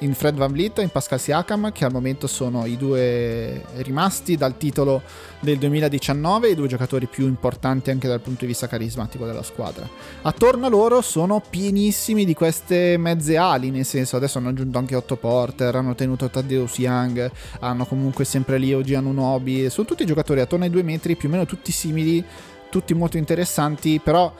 in 0.00 0.14
Fred 0.14 0.34
Van 0.34 0.50
Vliet 0.52 0.78
e 0.78 0.82
in 0.82 0.88
Pascal 0.88 1.20
Siakam, 1.20 1.72
che 1.72 1.84
al 1.84 1.92
momento 1.92 2.26
sono 2.26 2.64
i 2.66 2.76
due 2.76 3.62
rimasti 3.76 4.36
dal 4.36 4.56
titolo 4.56 5.02
del 5.40 5.58
2019, 5.58 6.50
i 6.50 6.54
due 6.54 6.68
giocatori 6.68 7.06
più 7.06 7.26
importanti 7.26 7.90
anche 7.90 8.08
dal 8.08 8.20
punto 8.20 8.40
di 8.40 8.46
vista 8.46 8.66
carismatico 8.66 9.26
della 9.26 9.42
squadra. 9.42 9.88
Attorno 10.22 10.66
a 10.66 10.68
loro 10.68 11.00
sono 11.02 11.42
pienissimi 11.48 12.24
di 12.24 12.34
queste 12.34 12.96
mezze 12.96 13.36
ali, 13.36 13.70
nel 13.70 13.84
senso 13.84 14.16
adesso 14.16 14.38
hanno 14.38 14.48
aggiunto 14.50 14.78
anche 14.78 14.94
Otto 14.94 15.16
Porter, 15.16 15.74
hanno 15.74 15.94
tenuto 15.94 16.30
Taddeus 16.30 16.78
Young, 16.78 17.30
hanno 17.60 17.84
comunque 17.84 18.24
sempre 18.24 18.58
lì 18.58 18.72
Ogi 18.72 18.94
Anunobi, 18.94 19.68
sono 19.68 19.86
tutti 19.86 20.06
giocatori 20.06 20.40
attorno 20.40 20.64
ai 20.64 20.70
due 20.70 20.82
metri, 20.82 21.16
più 21.16 21.28
o 21.28 21.32
meno 21.32 21.46
tutti 21.46 21.72
simili, 21.72 22.24
tutti 22.70 22.94
molto 22.94 23.18
interessanti, 23.18 24.00
però 24.02 24.32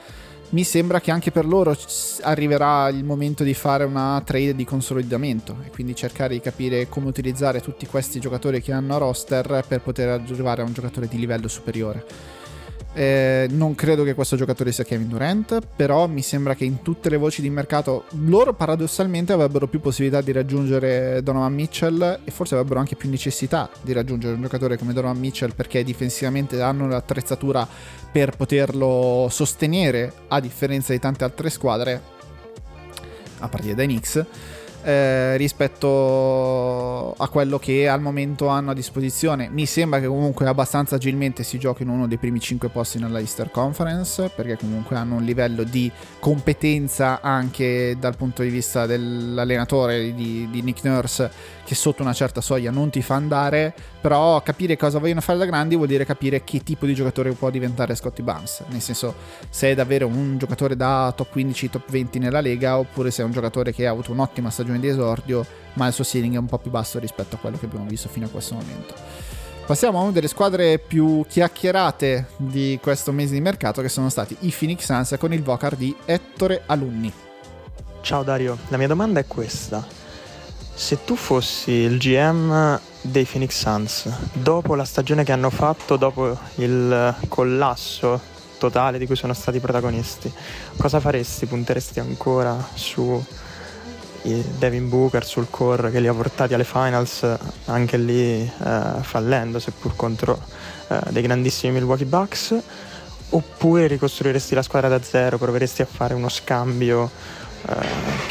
mi 0.50 0.64
sembra 0.64 1.00
che 1.00 1.10
anche 1.10 1.30
per 1.30 1.46
loro 1.46 1.76
arriverà 2.22 2.88
il 2.88 3.04
momento 3.04 3.44
di 3.44 3.54
fare 3.54 3.84
una 3.84 4.20
trade 4.24 4.54
di 4.56 4.64
consolidamento 4.64 5.56
e 5.64 5.70
quindi 5.70 5.94
cercare 5.94 6.34
di 6.34 6.40
capire 6.40 6.88
come 6.88 7.06
utilizzare 7.06 7.60
tutti 7.60 7.86
questi 7.86 8.18
giocatori 8.18 8.60
che 8.60 8.72
hanno 8.72 8.98
roster 8.98 9.64
per 9.66 9.80
poter 9.80 10.08
arrivare 10.08 10.62
a 10.62 10.64
un 10.64 10.72
giocatore 10.72 11.06
di 11.06 11.18
livello 11.18 11.46
superiore. 11.46 12.39
Eh, 12.92 13.46
non 13.50 13.76
credo 13.76 14.02
che 14.02 14.14
questo 14.14 14.34
giocatore 14.34 14.72
sia 14.72 14.82
Kevin 14.82 15.08
Durant, 15.08 15.60
però 15.76 16.08
mi 16.08 16.22
sembra 16.22 16.54
che 16.54 16.64
in 16.64 16.82
tutte 16.82 17.08
le 17.08 17.16
voci 17.16 17.40
di 17.40 17.48
mercato 17.48 18.04
loro 18.24 18.52
paradossalmente 18.52 19.32
avrebbero 19.32 19.68
più 19.68 19.80
possibilità 19.80 20.20
di 20.20 20.32
raggiungere 20.32 21.22
Donovan 21.22 21.54
Mitchell 21.54 22.20
e 22.24 22.30
forse 22.32 22.54
avrebbero 22.54 22.80
anche 22.80 22.96
più 22.96 23.08
necessità 23.08 23.70
di 23.80 23.92
raggiungere 23.92 24.34
un 24.34 24.42
giocatore 24.42 24.76
come 24.76 24.92
Donovan 24.92 25.18
Mitchell 25.18 25.54
perché 25.54 25.84
difensivamente 25.84 26.60
hanno 26.60 26.88
l'attrezzatura 26.88 27.66
per 28.10 28.34
poterlo 28.36 29.28
sostenere 29.30 30.12
a 30.26 30.40
differenza 30.40 30.92
di 30.92 30.98
tante 30.98 31.22
altre 31.22 31.48
squadre 31.48 32.18
a 33.38 33.48
partire 33.48 33.74
dai 33.74 33.86
Knicks 33.86 34.24
eh, 34.82 35.36
rispetto 35.36 37.14
a 37.16 37.28
quello 37.28 37.58
che 37.58 37.88
al 37.88 38.00
momento 38.00 38.48
hanno 38.48 38.70
a 38.70 38.74
disposizione. 38.74 39.48
Mi 39.50 39.66
sembra 39.66 40.00
che 40.00 40.06
comunque 40.06 40.46
abbastanza 40.46 40.96
agilmente 40.96 41.42
si 41.42 41.58
giochi 41.58 41.82
in 41.82 41.88
uno 41.88 42.06
dei 42.06 42.18
primi 42.18 42.40
5 42.40 42.68
posti 42.68 42.98
nella 42.98 43.18
Easter 43.18 43.50
Conference, 43.50 44.30
perché 44.34 44.56
comunque 44.56 44.96
hanno 44.96 45.16
un 45.16 45.24
livello 45.24 45.62
di 45.62 45.90
competenza 46.18 47.20
anche 47.20 47.96
dal 47.98 48.16
punto 48.16 48.42
di 48.42 48.48
vista 48.48 48.86
dell'allenatore 48.86 50.14
di, 50.14 50.48
di 50.50 50.62
Nick 50.62 50.84
Nurse 50.84 51.58
che 51.70 51.76
sotto 51.76 52.02
una 52.02 52.12
certa 52.12 52.40
soglia 52.40 52.72
non 52.72 52.90
ti 52.90 53.00
fa 53.00 53.14
andare, 53.14 53.72
però 54.00 54.40
capire 54.42 54.76
cosa 54.76 54.98
vogliono 54.98 55.20
fare 55.20 55.38
da 55.38 55.44
grandi 55.44 55.76
vuol 55.76 55.88
dire 55.88 56.04
capire 56.04 56.42
che 56.42 56.62
tipo 56.62 56.86
di 56.86 56.94
giocatore 56.94 57.32
può 57.32 57.50
diventare 57.50 57.94
Scotty 57.94 58.22
Barnes, 58.22 58.62
nel 58.68 58.80
senso 58.80 59.14
se 59.48 59.70
è 59.70 59.74
davvero 59.74 60.06
un 60.06 60.38
giocatore 60.38 60.76
da 60.76 61.12
top 61.14 61.30
15, 61.30 61.70
top 61.70 61.90
20 61.90 62.18
nella 62.18 62.40
Lega 62.40 62.78
oppure 62.78 63.10
se 63.10 63.22
è 63.22 63.24
un 63.24 63.32
giocatore 63.32 63.72
che 63.72 63.86
ha 63.86 63.90
avuto 63.90 64.12
un'ottima 64.12 64.50
stagione 64.50 64.80
di 64.80 64.88
esordio 64.88 65.44
ma 65.74 65.86
il 65.86 65.92
suo 65.92 66.04
ceiling 66.04 66.34
è 66.34 66.38
un 66.38 66.46
po' 66.46 66.58
più 66.58 66.70
basso 66.70 66.98
rispetto 66.98 67.36
a 67.36 67.38
quello 67.38 67.58
che 67.58 67.66
abbiamo 67.66 67.86
visto 67.86 68.08
fino 68.08 68.26
a 68.26 68.28
questo 68.28 68.54
momento. 68.54 68.94
Passiamo 69.66 70.00
a 70.00 70.02
una 70.02 70.10
delle 70.10 70.26
squadre 70.26 70.78
più 70.78 71.24
chiacchierate 71.28 72.30
di 72.36 72.78
questo 72.82 73.12
mese 73.12 73.34
di 73.34 73.40
mercato 73.40 73.82
che 73.82 73.88
sono 73.88 74.08
stati 74.08 74.36
i 74.40 74.54
Phoenix 74.56 74.84
Suns 74.84 75.14
con 75.18 75.32
il 75.32 75.42
Vocar 75.42 75.76
di 75.76 75.94
Ettore 76.06 76.62
Alunni. 76.66 77.12
Ciao 78.00 78.22
Dario, 78.22 78.58
la 78.68 78.78
mia 78.78 78.88
domanda 78.88 79.20
è 79.20 79.26
questa 79.26 79.98
se 80.80 81.04
tu 81.04 81.14
fossi 81.14 81.72
il 81.72 81.98
GM 81.98 82.80
dei 83.02 83.24
Phoenix 83.24 83.58
Suns, 83.58 84.08
dopo 84.32 84.74
la 84.74 84.84
stagione 84.84 85.24
che 85.24 85.32
hanno 85.32 85.50
fatto, 85.50 85.96
dopo 85.96 86.36
il 86.56 87.14
collasso 87.28 88.20
totale 88.58 88.98
di 88.98 89.06
cui 89.06 89.16
sono 89.16 89.32
stati 89.32 89.58
protagonisti, 89.58 90.32
cosa 90.76 91.00
faresti? 91.00 91.46
Punteresti 91.46 91.98
ancora 92.00 92.56
su 92.74 93.22
Devin 94.22 94.88
Booker, 94.88 95.24
sul 95.24 95.48
core 95.48 95.90
che 95.90 96.00
li 96.00 96.06
ha 96.06 96.12
portati 96.12 96.52
alle 96.54 96.64
finals, 96.64 97.26
anche 97.66 97.96
lì 97.96 98.40
eh, 98.42 98.82
fallendo, 99.00 99.58
seppur 99.58 99.96
contro 99.96 100.38
eh, 100.88 101.00
dei 101.08 101.22
grandissimi 101.22 101.72
Milwaukee 101.72 102.06
Bucks? 102.06 102.54
Oppure 103.30 103.86
ricostruiresti 103.86 104.54
la 104.54 104.62
squadra 104.62 104.88
da 104.88 105.00
zero, 105.02 105.38
proveresti 105.38 105.82
a 105.82 105.86
fare 105.86 106.14
uno 106.14 106.28
scambio 106.28 107.10
eh, 107.66 107.74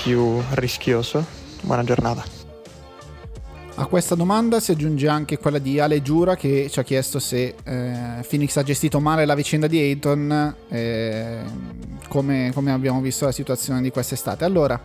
più 0.01 0.41
rischioso? 0.51 1.26
Buona 1.61 1.84
giornata. 1.84 2.39
A 3.80 3.86
questa 3.86 4.14
domanda 4.14 4.60
si 4.60 4.72
aggiunge 4.72 5.08
anche 5.08 5.38
quella 5.38 5.58
di 5.58 5.80
Ale 5.80 6.02
Giura 6.02 6.36
che 6.36 6.68
ci 6.70 6.82
ha 6.82 6.84
chiesto 6.84 7.18
se 7.18 7.56
eh, 7.64 8.26
Phoenix 8.28 8.58
ha 8.58 8.62
gestito 8.62 9.00
male 9.00 9.24
la 9.24 9.36
vicenda 9.36 9.68
di 9.68 9.80
Ayton, 9.80 10.56
eh, 10.68 11.40
come, 12.10 12.52
come 12.54 12.74
abbiamo 12.74 13.00
visto 13.00 13.24
la 13.24 13.32
situazione 13.32 13.82
di 13.82 13.90
quest'estate. 13.90 14.44
Allora, 14.44 14.78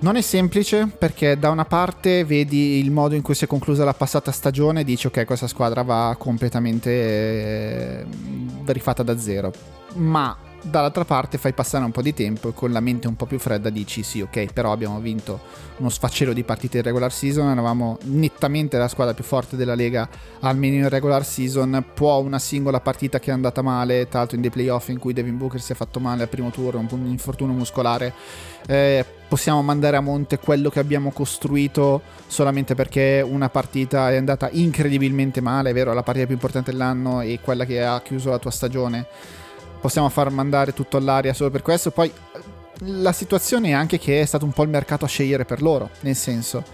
non 0.00 0.16
è 0.16 0.22
semplice 0.22 0.88
perché 0.98 1.38
da 1.38 1.50
una 1.50 1.64
parte 1.66 2.24
vedi 2.24 2.80
il 2.80 2.90
modo 2.90 3.14
in 3.14 3.22
cui 3.22 3.36
si 3.36 3.44
è 3.44 3.46
conclusa 3.46 3.84
la 3.84 3.94
passata 3.94 4.32
stagione 4.32 4.80
e 4.80 4.84
dici 4.84 5.06
ok 5.06 5.24
questa 5.24 5.46
squadra 5.46 5.82
va 5.82 6.16
completamente 6.18 6.90
eh, 6.90 8.06
rifatta 8.66 9.04
da 9.04 9.16
zero, 9.20 9.52
ma 9.94 10.36
dall'altra 10.62 11.04
parte 11.04 11.38
fai 11.38 11.52
passare 11.52 11.84
un 11.84 11.90
po' 11.90 12.02
di 12.02 12.14
tempo 12.14 12.50
e 12.50 12.54
con 12.54 12.70
la 12.72 12.80
mente 12.80 13.08
un 13.08 13.16
po' 13.16 13.26
più 13.26 13.38
fredda 13.38 13.70
dici 13.70 14.02
sì 14.02 14.20
ok 14.20 14.52
però 14.52 14.72
abbiamo 14.72 14.98
vinto 15.00 15.40
uno 15.78 15.88
sfaccello 15.88 16.32
di 16.32 16.42
partite 16.44 16.78
in 16.78 16.82
regular 16.82 17.12
season 17.12 17.48
eravamo 17.48 17.98
nettamente 18.04 18.76
la 18.76 18.88
squadra 18.88 19.14
più 19.14 19.24
forte 19.24 19.56
della 19.56 19.74
lega 19.74 20.08
almeno 20.40 20.76
in 20.76 20.88
regular 20.88 21.24
season. 21.24 21.84
Può 21.94 22.18
una 22.18 22.38
singola 22.38 22.80
partita 22.80 23.18
che 23.18 23.30
è 23.30 23.32
andata 23.32 23.62
male 23.62 24.08
tra 24.08 24.20
l'altro 24.20 24.36
in 24.36 24.42
dei 24.42 24.50
playoff 24.50 24.88
in 24.88 24.98
cui 24.98 25.12
Devin 25.12 25.36
Booker 25.36 25.60
si 25.60 25.72
è 25.72 25.74
fatto 25.74 26.00
male 26.00 26.22
al 26.22 26.28
primo 26.28 26.50
turno 26.50 26.86
un 26.90 27.06
infortunio 27.06 27.54
muscolare 27.54 28.12
eh, 28.66 29.04
possiamo 29.28 29.62
mandare 29.62 29.96
a 29.96 30.00
monte 30.00 30.38
quello 30.38 30.70
che 30.70 30.80
abbiamo 30.80 31.12
costruito 31.12 32.02
solamente 32.26 32.74
perché 32.74 33.24
una 33.26 33.48
partita 33.48 34.10
è 34.10 34.16
andata 34.16 34.48
incredibilmente 34.50 35.40
male 35.40 35.70
è 35.70 35.72
vero 35.72 35.92
la 35.92 36.02
partita 36.02 36.26
più 36.26 36.34
importante 36.34 36.72
dell'anno 36.72 37.20
e 37.20 37.38
quella 37.40 37.64
che 37.64 37.82
ha 37.82 38.00
chiuso 38.02 38.30
la 38.30 38.38
tua 38.38 38.50
stagione 38.50 39.06
possiamo 39.80 40.08
far 40.08 40.30
mandare 40.30 40.72
tutto 40.72 40.96
all'aria 40.96 41.32
solo 41.32 41.50
per 41.50 41.62
questo. 41.62 41.90
Poi 41.90 42.12
la 42.84 43.12
situazione 43.12 43.68
è 43.68 43.72
anche 43.72 43.98
che 43.98 44.20
è 44.20 44.24
stato 44.24 44.44
un 44.44 44.52
po' 44.52 44.62
il 44.62 44.68
mercato 44.68 45.04
a 45.04 45.08
scegliere 45.08 45.44
per 45.44 45.62
loro, 45.62 45.90
nel 46.00 46.16
senso 46.16 46.64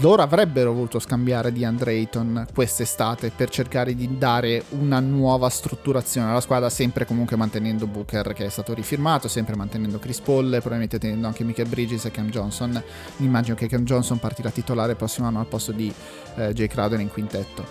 loro 0.00 0.22
avrebbero 0.22 0.72
voluto 0.72 0.98
scambiare 0.98 1.52
di 1.52 1.64
Andre 1.64 1.92
Ayton 1.92 2.46
quest'estate 2.52 3.30
per 3.34 3.48
cercare 3.48 3.94
di 3.94 4.18
dare 4.18 4.64
una 4.70 5.00
nuova 5.00 5.48
strutturazione 5.48 6.28
alla 6.28 6.40
squadra, 6.40 6.68
sempre 6.68 7.06
comunque 7.06 7.36
mantenendo 7.36 7.86
Booker 7.86 8.32
che 8.32 8.46
è 8.46 8.48
stato 8.48 8.74
rifirmato, 8.74 9.28
sempre 9.28 9.54
mantenendo 9.54 9.98
Chris 9.98 10.20
Paul, 10.20 10.50
probabilmente 10.50 10.98
tenendo 10.98 11.26
anche 11.26 11.44
Michael 11.44 11.68
Bridges 11.68 12.04
e 12.04 12.10
Cam 12.10 12.28
Johnson. 12.28 12.82
Immagino 13.18 13.54
che 13.54 13.68
Cam 13.68 13.84
Johnson 13.84 14.18
partirà 14.18 14.50
titolare 14.50 14.92
il 14.92 14.96
prossimo 14.96 15.28
anno 15.28 15.40
al 15.40 15.46
posto 15.46 15.72
di 15.72 15.92
eh, 16.36 16.52
Jay 16.52 16.66
Crowder 16.66 17.00
in 17.00 17.08
quintetto, 17.08 17.64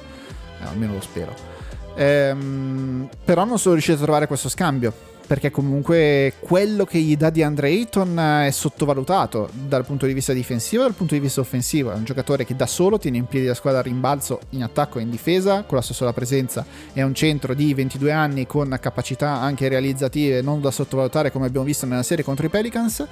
eh, 0.61 0.65
almeno 0.65 0.93
lo 0.93 1.01
spero. 1.01 1.54
Ehm, 1.95 3.09
però 3.23 3.45
non 3.45 3.57
sono 3.57 3.73
riuscito 3.73 3.97
a 3.99 4.03
trovare 4.03 4.27
questo 4.27 4.49
scambio. 4.49 5.13
Perché 5.27 5.49
comunque 5.49 6.33
quello 6.39 6.85
che 6.85 6.99
gli 6.99 7.17
dà 7.17 7.31
di 7.31 7.41
Andre 7.41 7.69
Ayton 7.69 8.19
è 8.45 8.51
sottovalutato 8.51 9.49
dal 9.53 9.83
punto 9.83 10.05
di 10.05 10.13
vista 10.13 10.33
difensivo 10.33 10.83
e 10.83 10.85
dal 10.85 10.93
punto 10.93 11.15
di 11.15 11.19
vista 11.19 11.41
offensivo. 11.41 11.91
È 11.91 11.95
un 11.95 12.03
giocatore 12.03 12.45
che 12.45 12.55
da 12.55 12.67
solo 12.67 12.99
tiene 12.99 13.17
in 13.17 13.25
piedi 13.25 13.47
la 13.47 13.55
squadra 13.55 13.79
a 13.79 13.83
rimbalzo 13.83 14.41
in 14.49 14.61
attacco 14.61 14.99
e 14.99 15.01
in 15.01 15.09
difesa 15.09 15.63
con 15.63 15.77
la 15.77 15.83
sua 15.83 15.95
sola 15.95 16.13
presenza. 16.13 16.63
È 16.93 17.01
un 17.01 17.15
centro 17.15 17.55
di 17.55 17.73
22 17.73 18.11
anni 18.11 18.45
con 18.45 18.77
capacità 18.79 19.41
anche 19.41 19.67
realizzative 19.67 20.43
non 20.43 20.61
da 20.61 20.69
sottovalutare 20.69 21.31
come 21.31 21.47
abbiamo 21.47 21.65
visto 21.65 21.87
nella 21.87 22.03
serie 22.03 22.23
contro 22.23 22.45
i 22.45 22.49
Pelicans 22.49 23.03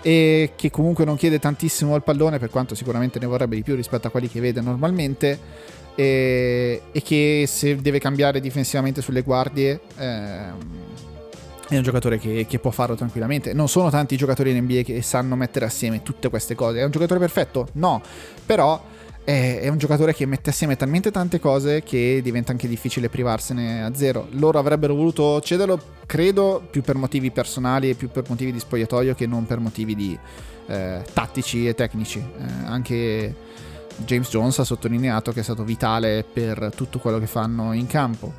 e 0.00 0.52
che 0.56 0.70
comunque 0.70 1.04
non 1.04 1.16
chiede 1.16 1.38
tantissimo 1.38 1.92
al 1.92 2.02
pallone 2.02 2.38
per 2.38 2.48
quanto 2.48 2.74
sicuramente 2.74 3.18
ne 3.18 3.26
vorrebbe 3.26 3.56
di 3.56 3.62
più 3.62 3.74
rispetto 3.74 4.06
a 4.06 4.10
quelli 4.10 4.30
che 4.30 4.40
vede 4.40 4.62
normalmente 4.62 5.38
e, 5.98 6.80
e 6.92 7.02
che 7.02 7.44
se 7.48 7.74
deve 7.74 7.98
cambiare 7.98 8.38
difensivamente 8.38 9.02
sulle 9.02 9.22
guardie 9.22 9.80
ehm, 9.96 10.56
è 11.68 11.76
un 11.76 11.82
giocatore 11.82 12.20
che, 12.20 12.46
che, 12.48 12.58
può 12.60 12.70
farlo 12.70 12.94
tranquillamente. 12.94 13.52
Non 13.52 13.68
sono 13.68 13.90
tanti 13.90 14.16
giocatori 14.16 14.56
in 14.56 14.62
NBA 14.62 14.82
che 14.82 15.02
sanno 15.02 15.34
mettere 15.34 15.66
assieme 15.66 16.02
tutte 16.02 16.30
queste 16.30 16.54
cose. 16.54 16.78
È 16.78 16.84
un 16.84 16.90
giocatore 16.90 17.18
perfetto? 17.18 17.68
No, 17.72 18.00
però 18.46 18.82
è, 19.22 19.58
è, 19.60 19.68
un 19.68 19.76
giocatore 19.76 20.14
che 20.14 20.24
mette 20.24 20.48
assieme 20.48 20.76
talmente 20.76 21.10
tante 21.10 21.38
cose 21.40 21.82
che 21.82 22.20
diventa 22.22 22.52
anche 22.52 22.68
difficile 22.68 23.10
privarsene 23.10 23.82
a 23.82 23.92
zero. 23.94 24.28
Loro 24.30 24.58
avrebbero 24.58 24.94
voluto 24.94 25.40
cederlo, 25.42 25.78
credo, 26.06 26.66
più 26.70 26.80
per 26.80 26.94
motivi 26.94 27.30
personali 27.30 27.90
e 27.90 27.94
più 27.94 28.08
per 28.08 28.24
motivi 28.28 28.52
di 28.52 28.60
spogliatoio 28.60 29.14
che 29.14 29.26
non 29.26 29.44
per 29.44 29.58
motivi 29.58 29.94
di, 29.94 30.18
eh, 30.68 31.02
tattici 31.12 31.66
e 31.66 31.74
tecnici. 31.74 32.18
Eh, 32.18 32.66
anche 32.66 33.34
James 34.04 34.28
Jones 34.28 34.58
ha 34.58 34.64
sottolineato 34.64 35.32
che 35.32 35.40
è 35.40 35.42
stato 35.42 35.64
vitale 35.64 36.24
per 36.24 36.70
tutto 36.74 36.98
quello 36.98 37.18
che 37.18 37.26
fanno 37.26 37.72
in 37.72 37.86
campo. 37.86 38.32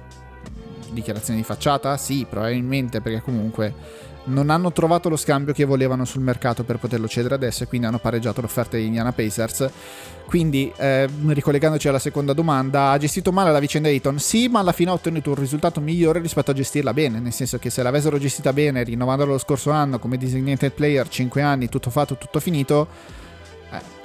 Dichiarazione 0.91 1.39
di 1.39 1.45
facciata? 1.45 1.97
Sì, 1.97 2.25
probabilmente 2.27 3.01
perché 3.01 3.21
comunque 3.21 4.07
non 4.25 4.49
hanno 4.49 4.71
trovato 4.71 5.09
lo 5.09 5.15
scambio 5.15 5.53
che 5.53 5.65
volevano 5.65 6.05
sul 6.05 6.21
mercato 6.21 6.63
per 6.63 6.77
poterlo 6.77 7.07
cedere 7.07 7.35
adesso 7.35 7.63
e 7.63 7.67
quindi 7.67 7.87
hanno 7.87 7.99
pareggiato 7.99 8.41
l'offerta 8.41 8.77
di 8.77 8.85
Indiana 8.85 9.11
Pacers. 9.11 9.69
Quindi, 10.25 10.71
eh, 10.77 11.09
ricollegandoci 11.27 11.87
alla 11.87 11.99
seconda 11.99 12.33
domanda, 12.33 12.91
ha 12.91 12.97
gestito 12.97 13.31
male 13.31 13.51
la 13.51 13.59
vicenda 13.59 13.89
Ayton? 13.89 14.19
Sì, 14.19 14.47
ma 14.47 14.59
alla 14.59 14.71
fine 14.71 14.91
ha 14.91 14.93
ottenuto 14.93 15.31
un 15.31 15.37
risultato 15.37 15.79
migliore 15.79 16.19
rispetto 16.19 16.51
a 16.51 16.53
gestirla 16.53 16.93
bene, 16.93 17.19
nel 17.19 17.33
senso 17.33 17.57
che 17.57 17.71
se 17.71 17.81
l'avessero 17.81 18.19
gestita 18.19 18.53
bene, 18.53 18.83
rinnovandolo 18.83 19.31
lo 19.31 19.37
scorso 19.39 19.71
anno 19.71 19.97
come 19.97 20.17
designated 20.17 20.71
player, 20.71 21.07
5 21.07 21.41
anni, 21.41 21.67
tutto 21.67 21.89
fatto, 21.89 22.15
tutto 22.15 22.39
finito, 22.39 22.87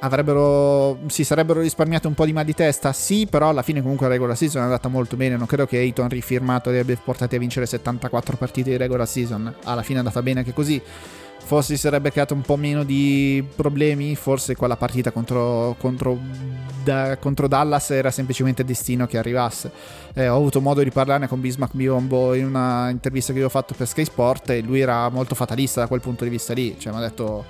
avrebbero 0.04 0.98
si 1.06 1.24
sarebbero 1.24 1.60
risparmiati 1.60 2.06
un 2.06 2.14
po' 2.14 2.26
di 2.26 2.32
mal 2.32 2.44
di 2.44 2.54
testa? 2.54 2.92
Sì 2.92 3.26
però 3.26 3.48
alla 3.48 3.62
fine 3.62 3.80
comunque 3.80 4.06
la 4.06 4.12
regular 4.12 4.36
season 4.36 4.60
è 4.60 4.64
andata 4.64 4.88
molto 4.88 5.16
bene. 5.16 5.36
Non 5.36 5.46
credo 5.46 5.66
che 5.66 5.78
Ayton 5.78 6.08
rifirmato 6.08 6.70
li 6.70 6.78
abbia 6.78 6.96
portati 7.02 7.36
a 7.36 7.38
vincere 7.38 7.66
74 7.66 8.36
partite 8.36 8.70
di 8.70 8.76
regular 8.76 9.08
season. 9.08 9.52
Alla 9.64 9.82
fine 9.82 9.96
è 9.96 9.98
andata 10.00 10.22
bene 10.22 10.40
anche 10.40 10.52
così. 10.52 10.80
Forse 11.44 11.74
si 11.74 11.80
sarebbe 11.80 12.10
creato 12.10 12.32
un 12.32 12.40
po' 12.40 12.56
meno 12.56 12.84
di 12.84 13.44
problemi? 13.54 14.16
Forse 14.16 14.56
quella 14.56 14.76
partita 14.76 15.10
contro, 15.10 15.76
contro, 15.78 16.18
da, 16.82 17.18
contro 17.18 17.48
Dallas 17.48 17.90
era 17.90 18.10
semplicemente 18.10 18.64
destino 18.64 19.06
che 19.06 19.18
arrivasse. 19.18 19.70
Eh, 20.14 20.26
ho 20.26 20.36
avuto 20.36 20.62
modo 20.62 20.82
di 20.82 20.90
parlarne 20.90 21.28
con 21.28 21.42
Bismack 21.42 21.74
Biombo 21.74 22.32
in 22.32 22.46
una 22.46 22.88
intervista 22.88 23.32
che 23.32 23.38
avevo 23.38 23.50
fatto 23.50 23.74
per 23.74 23.86
Sky 23.86 24.06
Sport 24.06 24.50
e 24.50 24.60
lui 24.62 24.80
era 24.80 25.10
molto 25.10 25.34
fatalista 25.34 25.80
da 25.80 25.86
quel 25.86 26.00
punto 26.00 26.24
di 26.24 26.30
vista 26.30 26.54
lì. 26.54 26.76
Cioè 26.78 26.92
mi 26.92 26.98
ha 26.98 27.02
detto 27.02 27.44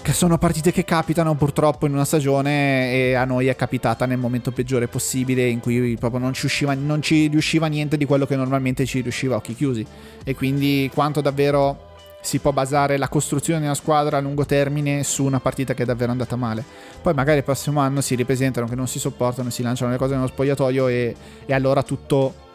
che 0.00 0.12
sono 0.12 0.38
partite 0.38 0.72
che 0.72 0.84
capitano 0.84 1.34
purtroppo 1.34 1.86
in 1.86 1.92
una 1.92 2.04
stagione 2.04 2.92
e 2.92 3.14
a 3.14 3.24
noi 3.24 3.48
è 3.48 3.56
capitata 3.56 4.06
nel 4.06 4.18
momento 4.18 4.52
peggiore 4.52 4.88
possibile 4.88 5.46
in 5.48 5.60
cui 5.60 5.96
proprio 5.98 6.20
non 6.20 6.32
ci, 6.32 6.46
usciva, 6.46 6.74
non 6.74 7.02
ci 7.02 7.26
riusciva 7.26 7.66
niente 7.66 7.96
di 7.96 8.04
quello 8.04 8.24
che 8.24 8.36
normalmente 8.36 8.86
ci 8.86 9.00
riusciva 9.00 9.34
a 9.34 9.38
occhi 9.38 9.54
chiusi 9.54 9.86
e 10.24 10.34
quindi 10.34 10.90
quanto 10.94 11.20
davvero 11.20 11.86
si 12.20 12.38
può 12.38 12.52
basare 12.52 12.96
la 12.96 13.08
costruzione 13.08 13.60
di 13.60 13.66
una 13.66 13.74
squadra 13.74 14.16
a 14.16 14.20
lungo 14.20 14.44
termine 14.44 15.04
su 15.04 15.24
una 15.24 15.40
partita 15.40 15.74
che 15.74 15.82
è 15.82 15.86
davvero 15.86 16.10
andata 16.10 16.36
male. 16.36 16.64
Poi 17.00 17.14
magari 17.14 17.38
il 17.38 17.44
prossimo 17.44 17.80
anno 17.80 18.00
si 18.00 18.14
ripresentano 18.14 18.66
che 18.66 18.74
non 18.74 18.88
si 18.88 18.98
sopportano, 18.98 19.50
si 19.50 19.62
lanciano 19.62 19.90
le 19.90 19.98
cose 19.98 20.14
nello 20.14 20.26
spogliatoio 20.26 20.88
e, 20.88 21.14
e 21.46 21.54
allora 21.54 21.82
tutto 21.82 22.46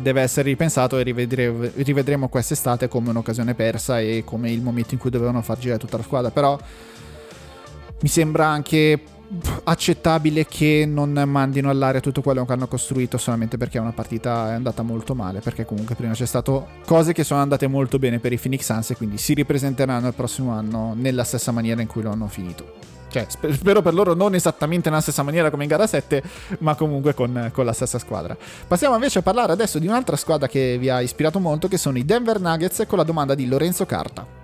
deve 0.00 0.20
essere 0.20 0.48
ripensato 0.48 0.98
e 0.98 1.02
rivedremo, 1.02 1.68
rivedremo 1.74 2.28
quest'estate 2.28 2.88
come 2.88 3.10
un'occasione 3.10 3.54
persa 3.54 4.00
e 4.00 4.22
come 4.24 4.50
il 4.50 4.62
momento 4.62 4.94
in 4.94 5.00
cui 5.00 5.10
dovevano 5.10 5.42
far 5.42 5.58
girare 5.58 5.80
tutta 5.80 5.96
la 5.96 6.02
squadra. 6.02 6.30
Però 6.30 6.58
mi 8.00 8.08
sembra 8.08 8.46
anche 8.46 9.02
accettabile 9.62 10.44
che 10.46 10.84
non 10.88 11.12
mandino 11.12 11.70
all'aria 11.70 12.00
tutto 12.00 12.20
quello 12.20 12.44
che 12.44 12.52
hanno 12.52 12.66
costruito 12.66 13.16
solamente 13.16 13.56
perché 13.56 13.78
una 13.78 13.92
partita 13.92 14.50
è 14.50 14.54
andata 14.54 14.82
molto 14.82 15.14
male, 15.14 15.40
perché 15.40 15.64
comunque 15.64 15.94
prima 15.94 16.12
c'è 16.12 16.26
stato 16.26 16.66
cose 16.84 17.12
che 17.12 17.22
sono 17.22 17.40
andate 17.40 17.66
molto 17.68 17.98
bene 17.98 18.18
per 18.18 18.32
i 18.32 18.38
Phoenix 18.38 18.64
Suns 18.64 18.90
e 18.90 18.96
quindi 18.96 19.18
si 19.18 19.34
ripresenteranno 19.34 20.08
il 20.08 20.14
prossimo 20.14 20.50
anno 20.52 20.94
nella 20.96 21.24
stessa 21.24 21.52
maniera 21.52 21.80
in 21.80 21.86
cui 21.86 22.02
lo 22.02 22.10
hanno 22.10 22.26
finito. 22.26 22.98
Cioè, 23.10 23.26
spero 23.28 23.82
per 23.82 23.92
loro 23.92 24.14
non 24.14 24.34
esattamente 24.34 24.88
nella 24.88 25.02
stessa 25.02 25.22
maniera 25.22 25.50
come 25.50 25.64
in 25.64 25.68
gara 25.68 25.86
7, 25.86 26.22
ma 26.58 26.74
comunque 26.76 27.12
con, 27.12 27.50
con, 27.52 27.64
la 27.64 27.72
stessa 27.72 27.98
squadra. 27.98 28.36
Passiamo 28.66 28.94
invece 28.94 29.18
a 29.18 29.22
parlare 29.22 29.52
adesso 29.52 29.78
di 29.78 29.86
un'altra 29.86 30.16
squadra 30.16 30.46
che 30.46 30.78
vi 30.78 30.88
ha 30.88 31.00
ispirato 31.00 31.40
molto, 31.40 31.68
che 31.68 31.78
sono 31.78 31.98
i 31.98 32.04
Denver 32.04 32.40
Nuggets, 32.40 32.84
con 32.86 32.98
la 32.98 33.04
domanda 33.04 33.34
di 33.34 33.46
Lorenzo 33.46 33.84
Carta. 33.84 34.40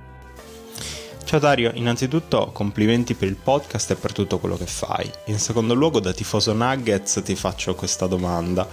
Ciao 1.27 1.41
Dario, 1.41 1.73
innanzitutto 1.75 2.51
complimenti 2.53 3.15
per 3.15 3.27
il 3.27 3.35
podcast 3.35 3.91
e 3.91 3.95
per 3.97 4.13
tutto 4.13 4.39
quello 4.39 4.57
che 4.57 4.67
fai. 4.67 5.11
In 5.25 5.41
secondo 5.41 5.75
luogo, 5.75 5.99
da 5.99 6.13
tifoso 6.13 6.53
Nuggets 6.53 7.21
ti 7.25 7.35
faccio 7.35 7.75
questa 7.75 8.07
domanda. 8.07 8.69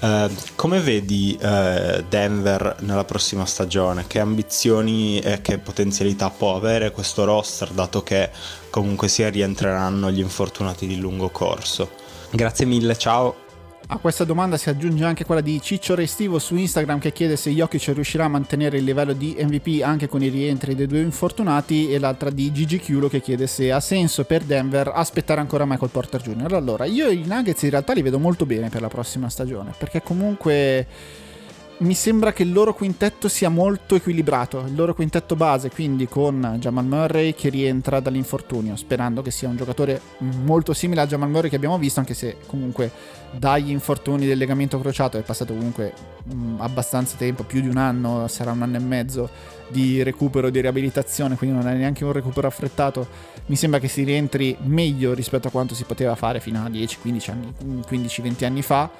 Eh, 0.00 0.30
come 0.54 0.80
vedi 0.80 1.36
eh, 1.38 2.02
Denver 2.08 2.76
nella 2.80 3.04
prossima 3.04 3.44
stagione? 3.44 4.06
Che 4.06 4.20
ambizioni 4.20 5.18
e 5.18 5.42
che 5.42 5.58
potenzialità 5.58 6.30
può 6.30 6.56
avere 6.56 6.92
questo 6.92 7.26
roster, 7.26 7.68
dato 7.72 8.02
che 8.02 8.30
comunque 8.70 9.08
sia 9.08 9.30
rientreranno 9.30 10.10
gli 10.10 10.20
infortunati 10.20 10.86
di 10.86 10.98
lungo 10.98 11.28
corso? 11.30 11.90
Grazie 12.30 12.66
mille, 12.66 12.96
ciao! 12.96 13.46
A 13.90 13.96
questa 13.96 14.24
domanda 14.24 14.58
si 14.58 14.68
aggiunge 14.68 15.02
anche 15.04 15.24
quella 15.24 15.40
di 15.40 15.62
Ciccio 15.62 15.94
Restivo 15.94 16.38
su 16.38 16.54
Instagram 16.56 16.98
che 16.98 17.10
chiede 17.10 17.36
se 17.36 17.48
Jokic 17.48 17.90
riuscirà 17.94 18.26
a 18.26 18.28
mantenere 18.28 18.76
il 18.76 18.84
livello 18.84 19.14
di 19.14 19.34
MVP 19.40 19.82
anche 19.82 20.08
con 20.08 20.22
i 20.22 20.28
rientri 20.28 20.74
dei 20.74 20.86
due 20.86 21.00
infortunati 21.00 21.90
e 21.90 21.98
l'altra 21.98 22.28
di 22.28 22.52
Gigi 22.52 22.78
Chiulo 22.78 23.08
che 23.08 23.22
chiede 23.22 23.46
se 23.46 23.72
ha 23.72 23.80
senso 23.80 24.24
per 24.24 24.42
Denver 24.42 24.92
aspettare 24.94 25.40
ancora 25.40 25.64
Michael 25.64 25.90
Porter 25.90 26.20
Jr. 26.20 26.52
Allora, 26.52 26.84
io 26.84 27.08
i 27.08 27.24
Nuggets 27.24 27.62
in 27.62 27.70
realtà 27.70 27.94
li 27.94 28.02
vedo 28.02 28.18
molto 28.18 28.44
bene 28.44 28.68
per 28.68 28.82
la 28.82 28.88
prossima 28.88 29.30
stagione 29.30 29.72
perché 29.78 30.02
comunque 30.02 30.86
mi 31.78 31.94
sembra 31.94 32.32
che 32.32 32.42
il 32.42 32.52
loro 32.52 32.74
quintetto 32.74 33.28
sia 33.28 33.48
molto 33.48 33.94
equilibrato, 33.94 34.64
il 34.66 34.74
loro 34.74 34.94
quintetto 34.94 35.36
base, 35.36 35.70
quindi 35.70 36.08
con 36.08 36.56
Jamal 36.58 36.86
Murray 36.86 37.34
che 37.34 37.50
rientra 37.50 38.00
dall'infortunio, 38.00 38.74
sperando 38.74 39.22
che 39.22 39.30
sia 39.30 39.48
un 39.48 39.56
giocatore 39.56 40.00
molto 40.18 40.72
simile 40.72 41.02
a 41.02 41.06
Jamal 41.06 41.30
Murray 41.30 41.48
che 41.48 41.56
abbiamo 41.56 41.78
visto, 41.78 42.00
anche 42.00 42.14
se 42.14 42.38
comunque 42.46 42.90
dagli 43.30 43.70
infortuni 43.70 44.26
del 44.26 44.38
legamento 44.38 44.80
crociato 44.80 45.18
è 45.18 45.22
passato 45.22 45.54
comunque 45.54 45.92
mh, 46.24 46.56
abbastanza 46.58 47.16
tempo, 47.16 47.44
più 47.44 47.60
di 47.60 47.68
un 47.68 47.76
anno, 47.76 48.26
sarà 48.26 48.50
un 48.50 48.62
anno 48.62 48.76
e 48.76 48.80
mezzo 48.80 49.30
di 49.68 50.02
recupero, 50.02 50.50
di 50.50 50.60
riabilitazione, 50.60 51.36
quindi 51.36 51.56
non 51.56 51.68
è 51.68 51.74
neanche 51.74 52.04
un 52.04 52.12
recupero 52.12 52.48
affrettato. 52.48 53.06
Mi 53.46 53.56
sembra 53.56 53.78
che 53.78 53.88
si 53.88 54.02
rientri 54.02 54.56
meglio 54.62 55.14
rispetto 55.14 55.48
a 55.48 55.50
quanto 55.50 55.74
si 55.74 55.84
poteva 55.84 56.16
fare 56.16 56.40
fino 56.40 56.60
a 56.60 56.68
10-15 56.68 57.30
anni, 57.30 57.54
15-20 57.88 58.44
anni 58.44 58.62
fa 58.62 58.90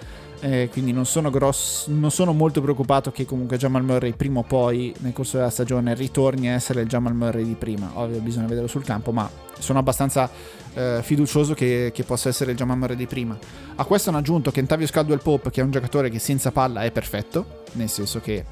eh, 0.40 0.68
quindi 0.70 0.92
non 0.92 1.04
sono, 1.04 1.30
gross, 1.30 1.86
non 1.88 2.10
sono 2.10 2.32
molto 2.32 2.60
preoccupato 2.60 3.10
che 3.10 3.24
comunque 3.24 3.56
Jamal 3.56 3.82
Murray 3.82 4.12
prima 4.12 4.40
o 4.40 4.42
poi 4.42 4.94
nel 4.98 5.12
corso 5.12 5.36
della 5.36 5.50
stagione 5.50 5.94
ritorni 5.94 6.48
a 6.48 6.52
essere 6.52 6.82
il 6.82 6.88
Jamal 6.88 7.14
Murray 7.14 7.44
di 7.44 7.54
prima. 7.54 7.90
Ovvio, 7.94 8.20
bisogna 8.20 8.46
vederlo 8.46 8.68
sul 8.68 8.84
campo, 8.84 9.12
ma 9.12 9.28
sono 9.58 9.78
abbastanza 9.78 10.30
eh, 10.74 11.00
fiducioso 11.02 11.54
che, 11.54 11.90
che, 11.92 12.04
possa 12.04 12.28
essere 12.28 12.52
il 12.52 12.56
Jamal 12.56 12.78
Murray 12.78 12.96
di 12.96 13.06
prima. 13.06 13.36
A 13.76 13.84
questo 13.84 14.10
hanno 14.10 14.18
aggiunto 14.18 14.50
Kentavious 14.50 14.90
Caldwell 14.90 15.22
Pope, 15.22 15.50
che 15.50 15.60
è 15.60 15.64
un 15.64 15.70
giocatore 15.70 16.10
che 16.10 16.18
senza 16.18 16.52
palla 16.52 16.82
è 16.82 16.90
perfetto, 16.90 17.62
nel 17.72 17.88
senso 17.88 18.20
che 18.20 18.44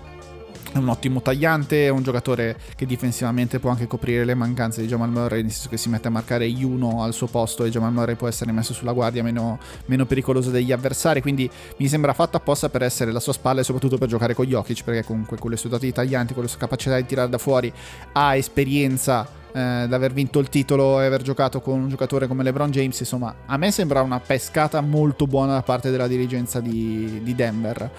è 0.77 0.79
un 0.79 0.89
ottimo 0.89 1.23
tagliante, 1.23 1.87
è 1.87 1.89
un 1.89 2.03
giocatore 2.03 2.57
che 2.77 2.87
difensivamente 2.87 3.59
può 3.59 3.71
anche 3.71 3.87
coprire 3.87 4.25
le 4.25 4.35
mancanze 4.35 4.83
di 4.83 4.87
Jamal 4.87 5.11
Murray, 5.11 5.43
nel 5.43 5.51
senso 5.51 5.69
che 5.69 5.77
si 5.77 5.89
mette 5.89 6.09
a 6.09 6.11
marcare 6.11 6.47
Juno 6.47 7.03
al 7.03 7.13
suo 7.13 7.27
posto 7.27 7.65
e 7.65 7.71
Jamal 7.71 7.93
Murray 7.93 8.15
può 8.15 8.29
essere 8.29 8.53
messo 8.53 8.73
sulla 8.75 8.93
guardia 8.93 9.23
meno, 9.23 9.59
meno 9.87 10.07
pericoloso 10.07 10.51
degli 10.51 10.73
avversari, 10.73 11.21
quindi 11.21 11.51
mi 11.79 11.89
sembra 11.89 12.13
fatto 12.13 12.37
apposta 12.37 12.69
per 12.69 12.83
essere 12.83 13.11
la 13.11 13.21
sua 13.21 13.33
spalla 13.33 13.61
e 13.61 13.65
soprattutto 13.65 13.99
per 13.99 14.09
giocare 14.09 14.35
con 14.35 14.47
Jokic, 14.47 14.85
perché 14.85 15.05
comunque 15.05 15.39
con 15.39 15.51
le 15.51 15.57
sue 15.57 15.71
doti 15.71 15.91
taglianti, 15.93 16.35
con 16.35 16.43
le 16.43 16.49
sue 16.49 16.59
capacità 16.59 16.97
di 16.97 17.07
tirare 17.07 17.29
da 17.29 17.39
fuori, 17.39 17.73
ha 18.13 18.37
esperienza 18.37 19.27
eh, 19.53 19.87
d'aver 19.89 20.13
vinto 20.13 20.39
il 20.39 20.49
titolo 20.51 21.01
e 21.01 21.07
aver 21.07 21.23
giocato 21.23 21.61
con 21.61 21.81
un 21.81 21.89
giocatore 21.89 22.27
come 22.27 22.43
LeBron 22.43 22.71
James, 22.71 22.99
insomma, 23.01 23.35
a 23.47 23.57
me 23.57 23.71
sembra 23.71 24.03
una 24.03 24.21
pescata 24.21 24.81
molto 24.83 25.27
buona 25.27 25.55
da 25.55 25.63
parte 25.63 25.91
della 25.91 26.07
dirigenza 26.07 26.61
di, 26.61 27.21
di 27.23 27.35
Denver. 27.35 27.91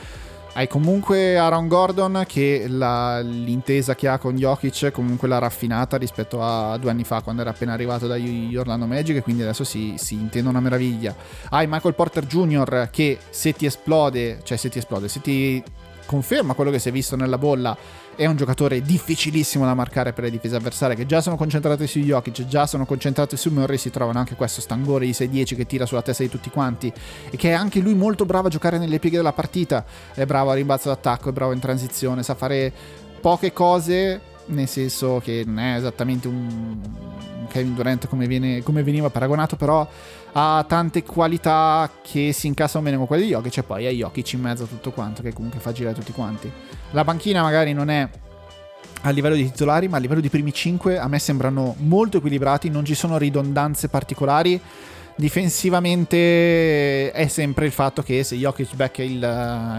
Hai 0.57 0.67
comunque 0.67 1.37
Aaron 1.37 1.67
Gordon 1.67 2.23
che 2.27 2.65
la, 2.67 3.19
l'intesa 3.19 3.93
che 3.93 4.07
ha 4.07 4.17
con 4.17 4.35
Jokic 4.35 4.89
comunque 4.89 5.27
l'ha 5.27 5.37
raffinata 5.37 5.97
rispetto 5.97 6.41
a 6.41 6.75
due 6.77 6.89
anni 6.89 7.03
fa 7.03 7.21
quando 7.21 7.43
era 7.43 7.51
appena 7.51 7.73
arrivato 7.73 8.07
dagli 8.07 8.55
Orlando 8.55 8.87
Magic 8.87 9.17
e 9.17 9.21
quindi 9.21 9.43
adesso 9.43 9.63
si, 9.63 9.93
si 9.97 10.15
intende 10.15 10.49
una 10.49 10.59
meraviglia. 10.59 11.15
Hai 11.49 11.67
Michael 11.69 11.93
Porter 11.93 12.25
Jr. 12.25 12.89
che 12.91 13.19
se 13.29 13.53
ti 13.53 13.67
esplode, 13.67 14.39
cioè 14.41 14.57
se 14.57 14.69
ti 14.69 14.79
esplode, 14.79 15.07
se 15.07 15.21
ti 15.21 15.63
conferma 16.07 16.55
quello 16.55 16.71
che 16.71 16.79
si 16.79 16.89
è 16.89 16.91
visto 16.91 17.15
nella 17.15 17.37
bolla 17.37 17.77
è 18.17 18.25
un 18.25 18.35
giocatore 18.35 18.81
difficilissimo 18.81 19.63
da 19.63 19.75
marcare 19.75 20.11
per 20.11 20.23
le 20.23 20.31
difese 20.31 20.55
avversarie 20.55 20.95
che 20.95 21.05
già 21.05 21.21
sono 21.21 21.37
concentrate 21.37 21.85
su 21.85 21.99
Jokic, 21.99 22.47
già 22.47 22.65
sono 22.65 22.83
concentrate 22.83 23.37
su 23.37 23.51
Murray, 23.51 23.77
si 23.77 23.91
trovano 23.91 24.17
anche 24.17 24.33
questo 24.33 24.59
stangore 24.59 25.05
di 25.05 25.11
6-10 25.11 25.55
che 25.55 25.67
tira 25.67 25.85
sulla 25.85 26.01
testa 26.01 26.23
di 26.23 26.29
tutti 26.29 26.49
quanti 26.49 26.91
e 27.29 27.37
che 27.37 27.49
è 27.49 27.53
anche 27.53 27.79
lui 27.79 27.93
molto 27.93 28.25
bravo 28.25 28.47
a 28.47 28.49
giocare 28.49 28.79
nelle 28.79 28.97
pieghe 28.97 29.17
della 29.17 29.33
partita, 29.33 29.85
è 30.15 30.25
bravo 30.25 30.49
a 30.49 30.55
rimbalzo 30.55 30.89
d'attacco, 30.89 31.29
è 31.29 31.31
bravo 31.31 31.53
in 31.53 31.59
transizione, 31.59 32.23
sa 32.23 32.33
fare 32.33 32.73
poche 33.21 33.53
cose 33.53 34.21
nel 34.47 34.67
senso 34.67 35.21
che 35.23 35.43
non 35.45 35.59
è 35.59 35.75
esattamente 35.77 36.27
un 36.27 36.79
Kevin 37.47 37.73
Durant 37.73 38.07
come, 38.07 38.27
viene, 38.27 38.61
come 38.61 38.83
veniva 38.83 39.09
paragonato, 39.09 39.55
però 39.55 39.87
ha 40.33 40.65
tante 40.67 41.03
qualità 41.03 41.89
che 42.01 42.31
si 42.33 42.47
incassano 42.47 42.83
bene 42.83 42.97
con 42.97 43.07
quelle 43.07 43.23
di 43.23 43.29
Jokic 43.29 43.57
e 43.57 43.63
poi 43.63 43.87
ha 43.87 43.89
Jokic 43.89 44.33
in 44.33 44.41
mezzo 44.41 44.63
a 44.63 44.67
tutto 44.67 44.91
quanto 44.91 45.21
che 45.21 45.33
comunque 45.33 45.59
fa 45.59 45.71
girare 45.71 45.95
tutti 45.95 46.11
quanti. 46.11 46.51
La 46.91 47.03
panchina 47.03 47.41
magari 47.41 47.73
non 47.73 47.89
è 47.89 48.07
a 49.01 49.09
livello 49.09 49.35
di 49.35 49.49
titolari, 49.49 49.87
ma 49.87 49.97
a 49.97 49.99
livello 49.99 50.21
di 50.21 50.29
primi 50.29 50.53
5 50.53 50.97
a 50.97 51.07
me 51.07 51.19
sembrano 51.19 51.75
molto 51.79 52.17
equilibrati, 52.17 52.69
non 52.69 52.85
ci 52.85 52.95
sono 52.95 53.17
ridondanze 53.17 53.89
particolari 53.89 54.59
Difensivamente 55.19 57.11
è 57.11 57.25
sempre 57.25 57.65
il 57.65 57.71
fatto 57.71 58.03
che 58.03 58.23
se 58.23 58.35
Jokic 58.35 58.75
becca 58.75 59.01
il, 59.01 59.13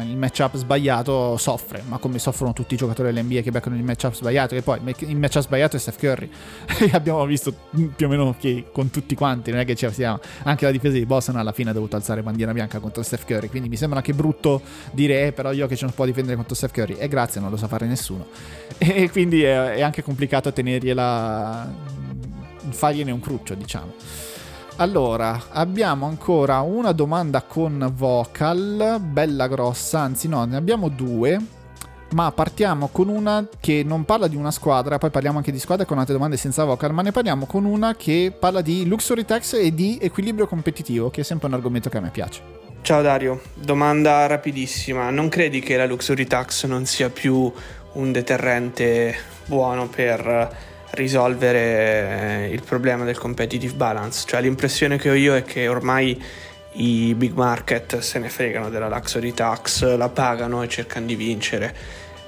il 0.09 0.17
matchup 0.17 0.57
sbagliato 0.57 1.37
soffre, 1.37 1.81
ma 1.87 1.99
come 1.99 2.19
soffrono 2.19 2.53
tutti 2.53 2.75
i 2.75 2.77
giocatori 2.77 3.13
dell'NBA 3.13 3.43
che 3.43 3.53
beccano 3.53 3.77
il 3.77 3.85
matchup 3.85 4.15
sbagliato, 4.15 4.57
che 4.57 4.63
poi 4.63 4.81
il 4.83 5.17
matchup 5.17 5.43
sbagliato 5.43 5.77
è 5.77 5.79
Steph 5.79 5.97
Curry. 5.97 6.29
abbiamo 6.91 7.25
visto 7.25 7.55
più 7.71 8.07
o 8.07 8.09
meno 8.09 8.35
che 8.37 8.65
con 8.73 8.91
tutti 8.91 9.15
quanti, 9.15 9.53
non 9.53 9.61
è 9.61 9.65
che 9.65 9.77
ci 9.77 9.89
siamo, 9.93 10.19
anche 10.43 10.65
la 10.65 10.73
difesa 10.73 10.95
di 10.95 11.07
Boston 11.07 11.37
alla 11.37 11.53
fine 11.53 11.71
ha 11.71 11.73
dovuto 11.73 11.95
alzare 11.95 12.21
bandiera 12.21 12.53
bianca 12.53 12.81
contro 12.81 13.05
Steph 13.05 13.25
Curry, 13.25 13.47
quindi 13.47 13.69
mi 13.69 13.77
sembra 13.77 13.99
anche 13.99 14.15
brutto 14.15 14.61
dire 14.91 15.29
eh, 15.29 15.33
però 15.33 15.53
Jokic 15.53 15.83
non 15.83 15.93
può 15.95 16.05
difendere 16.05 16.35
contro 16.35 16.57
Steph 16.57 16.73
Curry. 16.73 16.97
E 16.99 17.07
grazie, 17.07 17.41
non 17.41 17.51
lo 17.51 17.57
sa 17.57 17.69
fare 17.69 17.87
nessuno. 17.87 18.27
E 18.77 19.09
quindi 19.11 19.45
è, 19.45 19.75
è 19.75 19.83
anche 19.83 20.03
complicato 20.03 20.53
tenergliela 20.53 21.73
fargliene 22.71 23.13
un 23.13 23.21
cruccio, 23.21 23.55
diciamo. 23.55 24.28
Allora, 24.81 25.47
abbiamo 25.51 26.07
ancora 26.07 26.61
una 26.61 26.93
domanda 26.93 27.43
con 27.43 27.91
vocal, 27.97 29.01
bella 29.01 29.49
grossa, 29.49 29.99
anzi 29.99 30.29
no, 30.29 30.45
ne 30.45 30.55
abbiamo 30.55 30.89
due, 30.89 31.37
ma 32.13 32.31
partiamo 32.31 32.87
con 32.87 33.09
una 33.09 33.45
che 33.59 33.83
non 33.85 34.05
parla 34.05 34.29
di 34.29 34.37
una 34.37 34.53
squadra, 34.53 34.99
poi 34.99 35.11
parliamo 35.11 35.39
anche 35.39 35.51
di 35.51 35.59
squadre 35.59 35.85
con 35.85 35.99
altre 35.99 36.15
domande 36.15 36.37
senza 36.37 36.63
vocal, 36.63 36.93
ma 36.93 37.03
ne 37.03 37.11
parliamo 37.11 37.45
con 37.47 37.65
una 37.65 37.97
che 37.97 38.33
parla 38.39 38.61
di 38.61 38.87
luxury 38.87 39.25
tax 39.25 39.55
e 39.55 39.75
di 39.75 39.99
equilibrio 40.01 40.47
competitivo, 40.47 41.11
che 41.11 41.23
è 41.23 41.25
sempre 41.25 41.49
un 41.49 41.55
argomento 41.55 41.89
che 41.89 41.97
a 41.97 42.01
me 42.01 42.11
piace. 42.11 42.41
Ciao 42.83 43.03
Dario, 43.03 43.41
domanda 43.55 44.27
rapidissima, 44.27 45.11
non 45.11 45.29
credi 45.29 45.59
che 45.59 45.77
la 45.77 45.87
luxury 45.87 46.25
tax 46.25 46.67
non 46.67 46.87
sia 46.87 47.11
più 47.11 47.53
un 47.95 48.13
deterrente 48.13 49.17
buono 49.47 49.89
per 49.89 50.77
risolvere 50.91 52.47
eh, 52.49 52.53
il 52.53 52.63
problema 52.63 53.05
del 53.05 53.19
competitive 53.19 53.75
balance. 53.75 54.25
Cioè 54.27 54.41
l'impressione 54.41 54.99
che 54.99 55.11
ho 55.11 55.15
io 55.15 55.35
è 55.37 55.43
che 55.43 55.69
ormai 55.69 56.21
i 56.73 57.15
big 57.15 57.35
market 57.35 57.99
se 57.99 58.19
ne 58.19 58.29
fregano 58.29 58.71
della 58.71 58.89
luxury 58.89 59.33
tax, 59.33 59.97
la 59.97 60.09
pagano 60.09 60.63
e 60.63 60.69
cercano 60.69 61.07
di 61.07 61.15
vincere. 61.15 61.75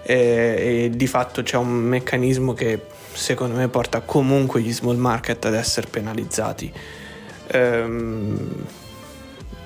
E, 0.03 0.15
e 0.15 0.91
di 0.93 1.07
fatto 1.07 1.43
c'è 1.43 1.57
un 1.57 1.69
meccanismo 1.69 2.55
che 2.55 2.81
secondo 3.13 3.57
me 3.57 3.69
porta 3.69 4.01
comunque 4.01 4.61
gli 4.61 4.73
small 4.73 4.97
market 4.97 5.45
ad 5.45 5.55
essere 5.55 5.89
penalizzati. 5.89 6.73
Ehm, 7.49 8.65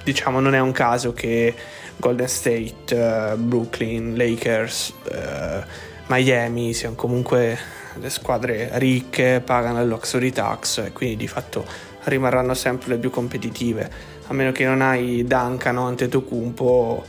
diciamo 0.03 0.41
non 0.41 0.55
è 0.55 0.61
un 0.61 0.73
caso 0.73 1.13
che 1.13 1.55
Golden 1.97 2.29
State, 2.29 2.95
uh, 2.95 3.37
Brooklyn, 3.37 4.17
Lakers, 4.17 4.93
uh, 5.11 5.63
Miami 6.07 6.75
siano 6.75 6.95
comunque 6.95 7.57
le 8.01 8.11
squadre 8.11 8.71
ricche 8.75 9.43
pagano 9.45 9.81
il 9.81 9.89
luxury 9.89 10.31
tax 10.31 10.79
e 10.79 10.93
quindi 10.93 11.17
di 11.17 11.29
fatto 11.29 11.65
rimarranno 12.05 12.55
sempre 12.55 12.91
le 12.91 12.99
più 12.99 13.11
competitive. 13.11 13.91
A 14.27 14.33
meno 14.33 14.53
che 14.53 14.65
non 14.65 14.81
hai 14.81 15.25
Duncan 15.27 15.77
o 15.77 15.87
Antetokounmpo, 15.87 17.05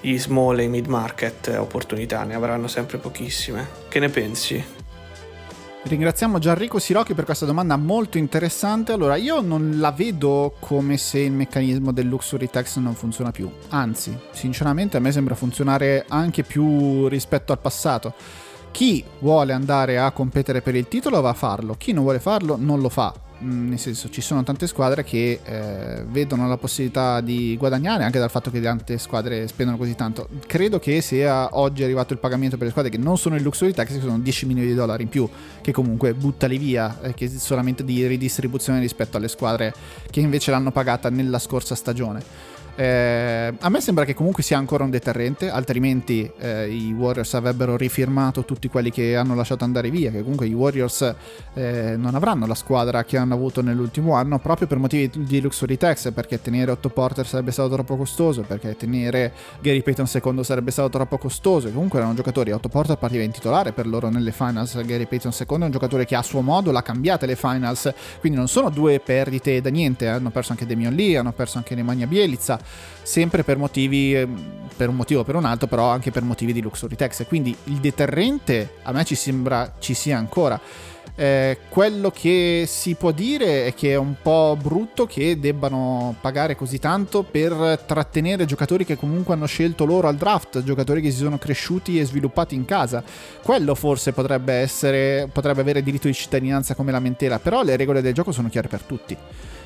gli 0.00 0.18
small 0.18 0.58
e 0.58 0.64
i 0.64 0.68
mid 0.68 0.86
market 0.86 1.54
opportunità 1.58 2.22
ne 2.24 2.34
avranno 2.34 2.68
sempre 2.68 2.98
pochissime. 2.98 3.68
Che 3.88 3.98
ne 3.98 4.08
pensi? 4.08 4.78
Ringraziamo 5.82 6.38
Gianrico 6.38 6.78
Sirocchi 6.78 7.14
per 7.14 7.24
questa 7.24 7.46
domanda 7.46 7.76
molto 7.76 8.18
interessante. 8.18 8.92
Allora, 8.92 9.16
io 9.16 9.40
non 9.40 9.78
la 9.78 9.90
vedo 9.92 10.54
come 10.60 10.98
se 10.98 11.20
il 11.20 11.32
meccanismo 11.32 11.90
del 11.90 12.06
Luxury 12.06 12.50
Tax 12.50 12.76
non 12.76 12.94
funziona 12.94 13.30
più. 13.30 13.50
Anzi, 13.70 14.14
sinceramente 14.30 14.98
a 14.98 15.00
me 15.00 15.10
sembra 15.10 15.34
funzionare 15.34 16.04
anche 16.06 16.42
più 16.42 17.08
rispetto 17.08 17.52
al 17.52 17.60
passato. 17.60 18.12
Chi 18.70 19.04
vuole 19.18 19.52
andare 19.52 19.98
a 19.98 20.10
competere 20.12 20.62
per 20.62 20.74
il 20.74 20.88
titolo 20.88 21.20
va 21.20 21.30
a 21.30 21.34
farlo, 21.34 21.74
chi 21.76 21.92
non 21.92 22.04
vuole 22.04 22.20
farlo 22.20 22.56
non 22.58 22.80
lo 22.80 22.88
fa. 22.88 23.12
Mm, 23.42 23.70
nel 23.70 23.78
senso 23.78 24.10
ci 24.10 24.20
sono 24.20 24.42
tante 24.42 24.66
squadre 24.66 25.02
che 25.02 25.40
eh, 25.42 26.04
vedono 26.06 26.46
la 26.46 26.58
possibilità 26.58 27.22
di 27.22 27.56
guadagnare 27.56 28.04
anche 28.04 28.18
dal 28.18 28.28
fatto 28.28 28.50
che 28.50 28.60
tante 28.60 28.98
squadre 28.98 29.48
spendono 29.48 29.78
così 29.78 29.94
tanto 29.94 30.28
credo 30.46 30.78
che 30.78 31.00
sia 31.00 31.48
oggi 31.56 31.82
arrivato 31.82 32.12
il 32.12 32.18
pagamento 32.18 32.56
per 32.56 32.66
le 32.66 32.70
squadre 32.72 32.90
che 32.90 32.98
non 32.98 33.16
sono 33.16 33.36
il 33.36 33.42
luxury 33.42 33.72
tax 33.72 33.94
che 33.94 34.00
sono 34.00 34.18
10 34.18 34.44
milioni 34.44 34.68
di 34.68 34.74
dollari 34.74 35.04
in 35.04 35.08
più 35.08 35.26
che 35.62 35.72
comunque 35.72 36.12
buttali 36.12 36.58
via 36.58 37.00
eh, 37.00 37.14
che 37.14 37.24
è 37.24 37.28
solamente 37.28 37.82
di 37.82 38.06
ridistribuzione 38.06 38.78
rispetto 38.78 39.16
alle 39.16 39.28
squadre 39.28 39.72
che 40.10 40.20
invece 40.20 40.50
l'hanno 40.50 40.70
pagata 40.70 41.08
nella 41.08 41.38
scorsa 41.38 41.74
stagione 41.74 42.22
eh, 42.80 43.52
a 43.58 43.68
me 43.68 43.80
sembra 43.82 44.06
che 44.06 44.14
comunque 44.14 44.42
sia 44.42 44.56
ancora 44.56 44.84
un 44.84 44.90
deterrente, 44.90 45.50
altrimenti 45.50 46.30
eh, 46.38 46.66
i 46.66 46.94
Warriors 46.94 47.34
avrebbero 47.34 47.76
rifirmato 47.76 48.46
tutti 48.46 48.68
quelli 48.68 48.90
che 48.90 49.16
hanno 49.16 49.34
lasciato 49.34 49.64
andare 49.64 49.90
via, 49.90 50.10
che 50.10 50.22
comunque 50.22 50.46
i 50.46 50.54
Warriors 50.54 51.14
eh, 51.52 51.96
non 51.98 52.14
avranno 52.14 52.46
la 52.46 52.54
squadra 52.54 53.04
che 53.04 53.18
hanno 53.18 53.34
avuto 53.34 53.60
nell'ultimo 53.60 54.14
anno 54.14 54.38
proprio 54.38 54.66
per 54.66 54.78
motivi 54.78 55.10
di 55.26 55.42
luxury 55.42 55.76
tax, 55.76 56.10
perché 56.12 56.40
tenere 56.40 56.70
Otto 56.70 56.88
Porter 56.88 57.26
sarebbe 57.26 57.50
stato 57.50 57.68
troppo 57.68 57.98
costoso, 57.98 58.44
perché 58.44 58.74
tenere 58.78 59.34
Gary 59.60 59.82
Payton 59.82 60.06
II 60.10 60.42
sarebbe 60.42 60.70
stato 60.70 60.88
troppo 60.88 61.18
costoso, 61.18 61.68
e 61.68 61.72
comunque 61.74 61.98
erano 61.98 62.14
giocatori, 62.14 62.50
Otto 62.50 62.70
Porter 62.70 62.96
partiva 62.96 63.22
in 63.22 63.30
titolare 63.30 63.72
per 63.72 63.86
loro 63.86 64.08
nelle 64.08 64.32
finals, 64.32 64.82
Gary 64.86 65.04
Payton 65.04 65.32
II 65.38 65.58
è 65.58 65.64
un 65.64 65.70
giocatore 65.70 66.06
che 66.06 66.14
a 66.14 66.22
suo 66.22 66.40
modo 66.40 66.70
l'ha 66.70 66.82
cambiata 66.82 67.26
le 67.26 67.36
finals, 67.36 67.92
quindi 68.20 68.38
non 68.38 68.48
sono 68.48 68.70
due 68.70 69.00
perdite 69.00 69.60
da 69.60 69.68
niente, 69.68 70.08
hanno 70.08 70.30
perso 70.30 70.52
anche 70.52 70.64
Demion 70.64 70.94
Lee, 70.94 71.18
hanno 71.18 71.32
perso 71.32 71.58
anche 71.58 71.74
Nemanja 71.74 72.06
Bielica, 72.06 72.58
sempre 73.02 73.42
per 73.42 73.56
motivi, 73.56 74.14
ehm, 74.14 74.68
per 74.76 74.88
un 74.88 74.96
motivo 74.96 75.20
o 75.20 75.24
per 75.24 75.34
un 75.34 75.44
altro, 75.44 75.66
però 75.66 75.88
anche 75.88 76.10
per 76.10 76.22
motivi 76.22 76.52
di 76.52 76.62
luxury 76.62 76.96
tax. 76.96 77.26
Quindi 77.26 77.54
il 77.64 77.76
deterrente 77.76 78.74
a 78.82 78.92
me 78.92 79.04
ci 79.04 79.14
sembra 79.14 79.74
ci 79.78 79.94
sia 79.94 80.16
ancora. 80.16 80.60
Eh, 81.16 81.58
quello 81.68 82.10
che 82.10 82.64
si 82.66 82.94
può 82.94 83.10
dire 83.10 83.66
è 83.66 83.74
che 83.74 83.90
è 83.90 83.96
un 83.96 84.14
po' 84.22 84.56
brutto 84.58 85.04
che 85.04 85.38
debbano 85.38 86.14
pagare 86.18 86.56
così 86.56 86.78
tanto 86.78 87.24
per 87.24 87.82
trattenere 87.84 88.46
giocatori 88.46 88.86
che 88.86 88.96
comunque 88.96 89.34
hanno 89.34 89.44
scelto 89.44 89.84
loro 89.84 90.08
al 90.08 90.16
draft, 90.16 90.62
giocatori 90.62 91.02
che 91.02 91.10
si 91.10 91.18
sono 91.18 91.36
cresciuti 91.36 92.00
e 92.00 92.06
sviluppati 92.06 92.54
in 92.54 92.64
casa. 92.64 93.02
Quello 93.42 93.74
forse 93.74 94.12
potrebbe 94.12 94.54
essere, 94.54 95.28
potrebbe 95.30 95.60
avere 95.60 95.82
diritto 95.82 96.06
di 96.06 96.14
cittadinanza 96.14 96.74
come 96.74 96.90
lamentela, 96.90 97.38
però 97.38 97.62
le 97.62 97.76
regole 97.76 98.00
del 98.00 98.14
gioco 98.14 98.32
sono 98.32 98.48
chiare 98.48 98.68
per 98.68 98.80
tutti. 98.80 99.14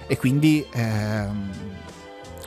E 0.06 0.16
quindi 0.16 0.66
ehm, 0.72 1.50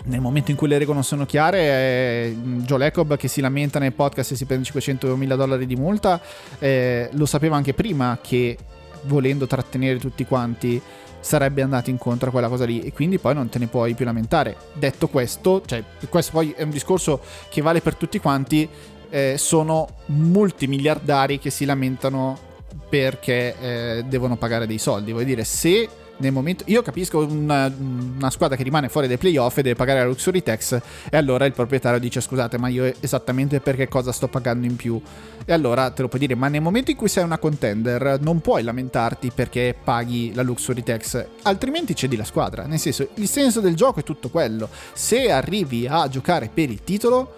nel 0.07 0.21
momento 0.21 0.51
in 0.51 0.57
cui 0.57 0.67
le 0.67 0.77
regole 0.77 0.95
non 0.95 1.03
sono 1.03 1.25
chiare, 1.25 1.59
eh, 1.59 2.37
Joe 2.65 2.77
Lacob 2.77 3.17
che 3.17 3.27
si 3.27 3.41
lamenta 3.41 3.79
nei 3.79 3.91
podcast 3.91 4.31
e 4.31 4.35
si 4.35 4.45
prende 4.45 4.65
500 4.65 5.15
mila 5.15 5.35
dollari 5.35 5.65
di 5.65 5.75
multa, 5.75 6.19
eh, 6.59 7.09
lo 7.13 7.25
sapeva 7.25 7.55
anche 7.55 7.73
prima 7.73 8.17
che 8.21 8.57
volendo 9.03 9.47
trattenere 9.47 9.99
tutti 9.99 10.25
quanti 10.25 10.81
sarebbe 11.19 11.61
andato 11.61 11.89
incontro 11.89 12.29
a 12.29 12.31
quella 12.31 12.47
cosa 12.47 12.65
lì 12.65 12.81
e 12.81 12.93
quindi 12.93 13.19
poi 13.19 13.33
non 13.33 13.49
te 13.49 13.59
ne 13.59 13.67
puoi 13.67 13.93
più 13.93 14.05
lamentare. 14.05 14.55
Detto 14.73 15.07
questo, 15.07 15.61
cioè 15.65 15.83
questo 16.09 16.31
poi 16.31 16.53
è 16.55 16.63
un 16.63 16.69
discorso 16.69 17.21
che 17.49 17.61
vale 17.61 17.81
per 17.81 17.95
tutti 17.95 18.19
quanti, 18.19 18.67
eh, 19.09 19.35
sono 19.37 19.87
multimiliardari 20.07 21.39
che 21.39 21.49
si 21.49 21.65
lamentano 21.65 22.45
perché 22.89 23.55
eh, 23.59 24.05
devono 24.07 24.37
pagare 24.37 24.67
dei 24.67 24.77
soldi. 24.77 25.11
Vuol 25.11 25.25
dire, 25.25 25.43
se 25.43 25.87
nel 26.17 26.31
momento 26.31 26.63
io 26.67 26.81
capisco 26.81 27.19
una, 27.19 27.71
una, 27.77 28.29
squadra 28.29 28.55
che 28.55 28.63
rimane 28.63 28.89
fuori 28.89 29.07
dai 29.07 29.17
playoff 29.17 29.57
e 29.57 29.61
deve 29.61 29.75
pagare 29.75 29.99
la 29.99 30.05
luxury 30.05 30.41
tax 30.41 30.79
e 31.09 31.17
allora 31.17 31.45
il 31.45 31.53
proprietario 31.53 31.99
dice 31.99 32.21
scusate 32.21 32.57
ma 32.57 32.67
io 32.67 32.91
esattamente 32.99 33.59
perché 33.59 33.87
cosa 33.87 34.11
sto 34.11 34.27
pagando 34.27 34.65
in 34.65 34.75
più? 34.75 34.99
E 35.45 35.53
allora 35.53 35.89
te 35.91 36.01
lo 36.01 36.07
puoi 36.07 36.19
dire 36.19 36.35
ma 36.35 36.47
nel 36.47 36.61
momento 36.61 36.91
in 36.91 36.97
cui 36.97 37.07
sei 37.07 37.23
una 37.23 37.37
contender 37.37 38.19
non 38.21 38.41
puoi 38.41 38.63
lamentarti 38.63 39.31
perché 39.33 39.75
paghi 39.81 40.33
la 40.33 40.41
luxury 40.41 40.83
tax 40.83 41.25
altrimenti 41.43 41.95
cedi 41.95 42.15
la 42.15 42.23
squadra. 42.23 42.65
Nel 42.65 42.79
senso 42.79 43.07
il 43.15 43.27
senso 43.27 43.59
del 43.59 43.75
gioco 43.75 43.99
è 43.99 44.03
tutto 44.03 44.29
quello. 44.29 44.69
Se 44.93 45.31
arrivi 45.31 45.87
a 45.87 46.07
giocare 46.07 46.49
per 46.53 46.69
il 46.69 46.83
titolo 46.83 47.35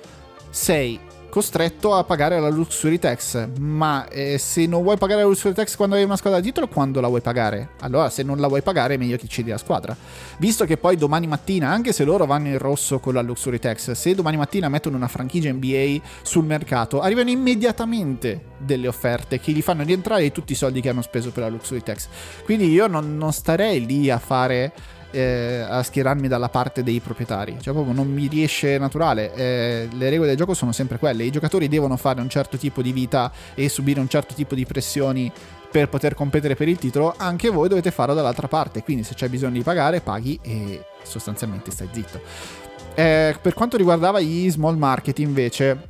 sei 0.50 1.00
costretto 1.30 1.94
a 1.94 2.04
pagare 2.04 2.40
la 2.40 2.50
luxury 2.50 3.00
tax. 3.00 3.48
Ma 3.60 4.08
eh, 4.10 4.38
se 4.38 4.66
non 4.66 4.84
vuoi 4.84 4.98
pagare 4.98 5.22
la 5.22 5.28
luxury 5.28 5.54
tax 5.54 5.76
quando 5.76 5.96
hai 5.96 6.04
una 6.04 6.18
squadra 6.18 6.40
di 6.40 6.48
titolo, 6.48 6.68
quando 6.68 7.00
la 7.00 7.08
vuoi 7.08 7.22
pagare? 7.22 7.70
Allora, 7.82 8.10
se 8.10 8.24
non 8.24 8.40
la 8.40 8.48
vuoi 8.48 8.62
pagare, 8.62 8.96
è 8.96 8.98
meglio 8.98 9.18
che 9.18 9.28
cedi 9.28 9.50
la 9.50 9.58
squadra. 9.58 9.96
Visto 10.40 10.66
che 10.66 10.78
poi 10.78 10.98
domani 10.98 11.28
mattina, 11.28 11.70
anche 11.70 11.94
se 11.94 12.04
loro 12.04 12.26
vanno 12.26 12.48
in 12.48 12.58
rosso 12.58 13.00
con 13.00 13.14
la 13.14 13.22
luxury 13.22 13.60
tax, 13.60 13.92
se 13.92 14.16
domani 14.16 14.38
mattina 14.38 14.68
mettono 14.70 14.98
una 14.98 15.08
franchigia 15.08 15.52
NBA 15.52 16.02
sul 16.22 16.46
mercato, 16.46 17.02
arrivano 17.02 17.30
immediatamente 17.30 18.48
delle 18.58 18.88
offerte 18.88 19.40
che 19.40 19.52
gli 19.52 19.62
fanno 19.62 19.84
rientrare 19.84 20.32
tutti 20.32 20.52
i 20.52 20.56
soldi 20.56 20.82
che 20.82 20.90
hanno 20.90 21.02
speso 21.02 21.32
per 21.32 21.44
la 21.44 21.50
luxury 21.50 21.82
tax. 21.82 22.08
Quindi 22.44 22.70
io 22.70 22.88
non, 22.88 23.18
non 23.18 23.32
starei 23.32 23.86
lì 23.86 24.10
a 24.10 24.18
fare 24.18 24.74
eh, 25.12 25.66
a 25.68 25.84
schierarmi 25.84 26.28
dalla 26.28 26.50
parte 26.50 26.84
dei 26.84 27.00
proprietari. 27.00 27.58
Cioè, 27.60 27.74
proprio 27.74 27.94
non 27.94 28.12
mi 28.12 28.28
riesce 28.28 28.78
naturale. 28.78 29.34
Eh, 29.34 29.88
le 29.92 30.10
regole 30.10 30.30
del 30.30 30.38
gioco 30.38 30.54
sono 30.54 30.72
sempre 30.72 30.98
quelle. 30.98 31.24
I 31.24 31.32
giocatori 31.32 31.68
devono 31.68 31.98
fare 31.98 32.22
un 32.22 32.30
certo 32.30 32.58
tipo 32.58 32.82
di 32.82 32.92
vita 32.92 33.32
e 33.56 33.70
subire 33.70 34.00
un 34.00 34.08
certo 34.08 34.34
tipo 34.34 34.56
di 34.56 34.66
pressioni 34.66 35.32
per 35.72 35.88
poter 35.90 36.16
competere 36.16 36.56
per 36.56 36.68
il 36.68 36.78
titolo. 36.78 37.14
Anche 37.18 37.50
voi 37.50 37.70
dovete 37.70 37.92
farlo 37.92 38.14
dall'altra 38.14 38.48
parte. 38.48 38.84
Quindi, 38.84 39.04
se 39.04 39.14
c'è 39.16 39.30
bisogno 39.30 39.54
di 39.54 39.64
pagare, 39.64 40.02
paghi 40.02 40.40
e 40.42 40.84
sostanzialmente 41.04 41.72
stai 41.72 41.90
zitto. 41.92 42.22
Eh, 42.96 43.36
per 43.42 43.54
quanto 43.54 43.78
riguardava 43.78 44.20
gli 44.20 44.50
small 44.50 44.76
market, 44.76 45.20
invece, 45.20 45.89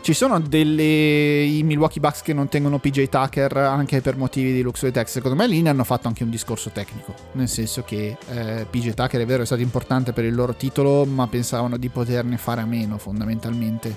ci 0.00 0.14
sono 0.14 0.40
delle 0.40 1.42
i 1.42 1.62
Milwaukee 1.62 2.00
Bucks 2.00 2.22
che 2.22 2.32
non 2.32 2.48
tengono 2.48 2.78
PJ 2.78 3.08
Tucker 3.08 3.56
anche 3.56 4.00
per 4.00 4.16
motivi 4.16 4.52
di 4.52 4.62
luxury 4.62 4.90
tax. 4.90 5.10
Secondo 5.10 5.36
me 5.36 5.46
lì 5.46 5.60
ne 5.62 5.68
hanno 5.68 5.84
fatto 5.84 6.08
anche 6.08 6.24
un 6.24 6.30
discorso 6.30 6.70
tecnico, 6.70 7.14
nel 7.32 7.48
senso 7.48 7.82
che 7.82 8.16
eh, 8.28 8.66
PJ 8.68 8.94
Tucker 8.94 9.20
è 9.20 9.26
vero 9.26 9.42
è 9.42 9.46
stato 9.46 9.62
importante 9.62 10.12
per 10.12 10.24
il 10.24 10.34
loro 10.34 10.54
titolo, 10.54 11.04
ma 11.04 11.26
pensavano 11.26 11.76
di 11.76 11.88
poterne 11.88 12.36
fare 12.36 12.60
a 12.60 12.66
meno 12.66 12.98
fondamentalmente. 12.98 13.94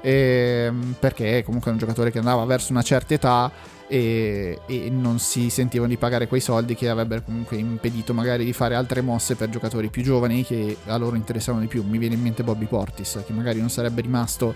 E, 0.00 0.64
ehm, 0.66 0.96
perché 0.98 1.42
comunque 1.44 1.70
è 1.70 1.72
un 1.72 1.78
giocatore 1.78 2.10
che 2.10 2.18
andava 2.18 2.44
verso 2.44 2.72
una 2.72 2.82
certa 2.82 3.14
età 3.14 3.50
e, 3.86 4.60
e, 4.66 4.88
non 4.90 5.18
si 5.18 5.50
sentivano 5.50 5.90
di 5.90 5.98
pagare 5.98 6.26
quei 6.26 6.40
soldi 6.40 6.74
che 6.74 6.88
avrebbero 6.88 7.22
comunque 7.22 7.58
impedito 7.58 8.14
magari 8.14 8.44
di 8.44 8.54
fare 8.54 8.74
altre 8.74 9.02
mosse 9.02 9.34
per 9.34 9.50
giocatori 9.50 9.90
più 9.90 10.02
giovani 10.02 10.44
che 10.44 10.78
a 10.86 10.96
loro 10.96 11.14
interessavano 11.14 11.62
di 11.62 11.68
più. 11.68 11.84
Mi 11.86 11.98
viene 11.98 12.14
in 12.14 12.22
mente 12.22 12.42
Bobby 12.42 12.64
Portis, 12.64 13.22
che 13.24 13.32
magari 13.32 13.60
non 13.60 13.70
sarebbe 13.70 14.00
rimasto 14.00 14.54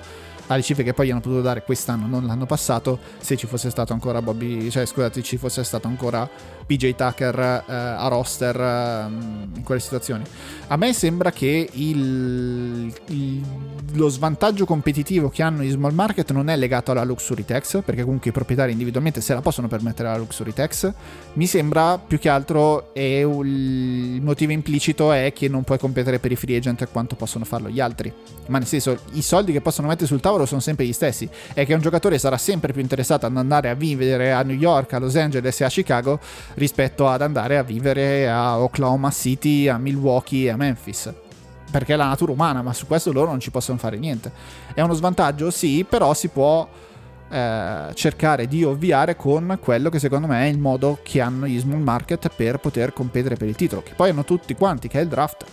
alle 0.49 0.63
cifre 0.63 0.83
che 0.83 0.93
poi 0.93 1.07
gli 1.07 1.11
hanno 1.11 1.21
potuto 1.21 1.41
dare 1.41 1.63
quest'anno, 1.63 2.07
non 2.07 2.27
l'anno 2.27 2.47
passato, 2.47 2.99
se 3.19 3.37
ci 3.37 3.47
fosse 3.47 3.71
stato 3.71 3.93
ancora 3.93 4.23
Bobby, 4.23 4.71
cioè 4.71 4.87
scusate, 4.87 5.23
ci 5.23 5.37
fosse 5.37 5.65
stato 5.65 5.89
ancora 5.89 6.29
PJ 6.67 6.97
Tucker 6.97 7.39
eh, 7.39 7.73
a 7.73 8.09
roster 8.09 8.61
eh, 8.61 9.07
in 9.55 9.63
quelle 9.63 9.81
situazioni. 9.81 10.25
A 10.69 10.77
me 10.77 10.93
sembra 10.93 11.31
che 11.31 11.69
il, 11.73 12.93
il, 13.07 13.43
lo 13.93 14.09
svantaggio 14.09 14.67
competitivo 14.67 15.29
che 15.29 15.43
hanno 15.43 15.63
i 15.63 15.69
small 15.69 15.93
market 15.93 16.33
non 16.33 16.51
è 16.51 16.57
legato 16.57 16.91
alla 16.91 17.05
luxury 17.05 17.45
tax, 17.45 17.83
perché 17.85 18.03
comunque 18.03 18.31
i 18.31 18.33
proprietari 18.33 18.73
individualmente 18.73 19.21
se 19.21 19.33
la 19.33 19.41
possono 19.41 19.69
permettere 19.69 20.09
la 20.09 20.17
luxury 20.17 20.53
tax. 20.53 20.93
Mi 21.35 21.47
sembra 21.47 21.99
più 21.99 22.19
che 22.19 22.29
altro 22.29 22.91
il 22.95 24.21
motivo 24.23 24.51
implicito 24.51 25.13
è 25.13 25.33
che 25.33 25.49
non 25.49 25.63
puoi 25.63 25.79
competere 25.79 26.19
per 26.19 26.33
i 26.33 26.37
free 26.37 26.57
agent 26.57 26.89
quanto 26.91 27.15
possono 27.15 27.45
farlo 27.45 27.69
gli 27.69 27.79
altri. 27.79 28.13
Ma 28.47 28.59
nel 28.59 28.67
senso, 28.67 28.99
i 29.13 29.23
soldi 29.23 29.53
che 29.53 29.61
possono 29.61 29.87
mettere 29.87 30.07
sul 30.07 30.21
tavolo 30.21 30.47
sono 30.47 30.61
sempre 30.61 30.85
gli 30.85 30.93
stessi. 30.93 31.29
È 31.53 31.65
che 31.65 31.75
un 31.75 31.81
giocatore 31.81 32.19
sarà 32.19 32.39
sempre 32.39 32.73
più 32.73 32.83
interessato 32.83 33.27
ad 33.27 33.37
andare 33.37 33.69
a 33.69 33.75
vivere 33.75 34.33
a 34.33 34.43
New 34.43 34.57
York, 34.57 34.95
a 34.95 34.99
Los 34.99 35.15
Angeles 35.15 35.61
e 35.61 35.65
a 35.65 35.69
Chicago 35.69 36.19
rispetto 36.57 37.09
ad 37.09 37.23
andare 37.23 37.57
a 37.57 37.63
vivere 37.63 38.29
a 38.29 38.59
Oklahoma 38.59 39.11
City, 39.11 39.69
a 39.69 39.79
Milwaukee 39.79 40.47
e 40.47 40.51
a 40.51 40.57
Memphis. 40.57 41.13
Perché 41.71 41.95
è 41.95 41.97
la 41.97 42.09
natura 42.09 42.33
umana, 42.33 42.63
ma 42.63 42.73
su 42.73 42.87
questo 42.87 43.13
loro 43.13 43.31
non 43.31 43.41
ci 43.41 43.51
possono 43.51 43.79
fare 43.79 43.99
niente. 43.99 44.31
È 44.73 44.81
uno 44.81 44.95
svantaggio? 44.95 45.51
Sì, 45.51 45.85
però 45.89 46.15
si 46.15 46.29
può 46.29 46.67
eh, 47.29 47.91
cercare 47.93 48.47
di 48.47 48.65
ovviare 48.65 49.17
con 49.17 49.59
quello 49.61 49.91
che 49.91 49.99
secondo 49.99 50.27
me 50.27 50.45
è 50.45 50.49
il 50.49 50.59
modo 50.59 50.99
che 51.03 51.21
hanno 51.21 51.47
gli 51.47 51.59
small 51.59 51.81
market 51.81 52.31
per 52.35 52.59
poter 52.59 52.93
competere 52.93 53.37
per 53.37 53.49
il 53.49 53.57
titolo, 53.57 53.83
che 53.83 53.93
poi 53.95 54.11
hanno 54.11 54.25
tutti 54.25 54.55
quanti, 54.55 54.89
che 54.89 54.99
è 54.99 55.03
il 55.03 55.09
draft. 55.09 55.45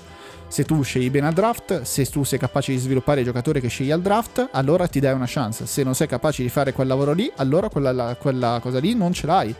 Se 0.47 0.63
tu 0.63 0.83
scegli 0.83 1.09
bene 1.09 1.27
al 1.27 1.33
draft, 1.33 1.81
se 1.81 2.05
tu 2.05 2.23
sei 2.23 2.37
capace 2.37 2.71
di 2.71 2.77
sviluppare 2.77 3.21
i 3.21 3.23
giocatori 3.23 3.59
che 3.59 3.69
scegli 3.69 3.89
al 3.89 4.01
draft, 4.01 4.49
allora 4.51 4.87
ti 4.87 4.99
dai 4.99 5.13
una 5.13 5.25
chance. 5.27 5.65
Se 5.65 5.83
non 5.83 5.95
sei 5.95 6.07
capace 6.07 6.43
di 6.43 6.49
fare 6.49 6.73
quel 6.73 6.87
lavoro 6.87 7.11
lì, 7.11 7.29
allora 7.37 7.69
quella, 7.69 8.15
quella 8.19 8.59
cosa 8.61 8.79
lì 8.79 8.93
non 8.93 9.13
ce 9.13 9.25
l'hai 9.25 9.55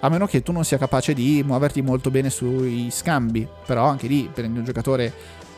a 0.00 0.08
meno 0.08 0.26
che 0.26 0.42
tu 0.42 0.52
non 0.52 0.64
sia 0.64 0.78
capace 0.78 1.14
di 1.14 1.42
muoverti 1.44 1.82
molto 1.82 2.10
bene 2.10 2.30
sui 2.30 2.88
scambi. 2.90 3.46
Però 3.66 3.84
anche 3.84 4.06
lì 4.06 4.28
prendi 4.32 4.58
un 4.58 4.64
giocatore 4.64 5.12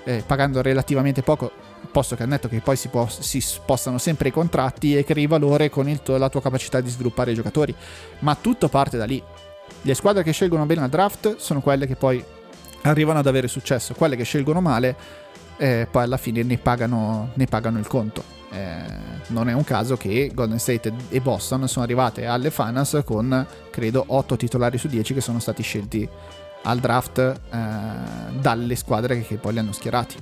eh, 0.04 0.22
pagando 0.26 0.62
relativamente 0.62 1.22
poco, 1.22 1.50
posto 1.90 2.16
che 2.16 2.22
annetto 2.22 2.48
che 2.48 2.60
poi 2.60 2.76
si, 2.76 2.88
può, 2.88 3.06
si 3.08 3.40
spostano 3.40 3.98
sempre 3.98 4.28
i 4.28 4.32
contratti 4.32 4.96
e 4.96 5.04
crei 5.04 5.26
valore 5.26 5.70
con 5.70 5.88
il, 5.88 6.00
la 6.04 6.28
tua 6.28 6.40
capacità 6.40 6.80
di 6.80 6.88
sviluppare 6.88 7.32
i 7.32 7.34
giocatori. 7.34 7.74
Ma 8.20 8.34
tutto 8.34 8.68
parte 8.68 8.96
da 8.96 9.04
lì. 9.04 9.22
Le 9.82 9.94
squadre 9.94 10.22
che 10.22 10.32
scelgono 10.32 10.66
bene 10.66 10.82
al 10.82 10.88
draft 10.88 11.36
sono 11.36 11.60
quelle 11.60 11.86
che 11.86 11.94
poi 11.94 12.24
arrivano 12.82 13.18
ad 13.18 13.26
avere 13.26 13.48
successo, 13.48 13.94
quelle 13.94 14.16
che 14.16 14.24
scelgono 14.24 14.60
male 14.60 14.96
eh, 15.58 15.86
poi 15.90 16.04
alla 16.04 16.16
fine 16.16 16.42
ne 16.42 16.56
pagano, 16.56 17.30
ne 17.34 17.46
pagano 17.46 17.78
il 17.78 17.86
conto. 17.86 18.37
Eh, 18.50 19.16
non 19.28 19.48
è 19.48 19.52
un 19.52 19.64
caso 19.64 19.96
che 19.96 20.30
Golden 20.32 20.58
State 20.58 20.92
e 21.10 21.20
Boston 21.20 21.68
sono 21.68 21.84
arrivate 21.84 22.26
alle 22.26 22.50
finals 22.50 23.02
con 23.04 23.46
credo 23.70 24.04
8 24.06 24.36
titolari 24.36 24.78
su 24.78 24.88
10 24.88 25.14
che 25.14 25.20
sono 25.20 25.38
stati 25.38 25.62
scelti 25.62 26.08
al 26.62 26.78
draft 26.78 27.18
eh, 27.18 27.58
dalle 28.40 28.76
squadre 28.76 29.20
che 29.22 29.36
poi 29.36 29.52
li 29.52 29.58
hanno 29.58 29.72
schierati. 29.72 30.16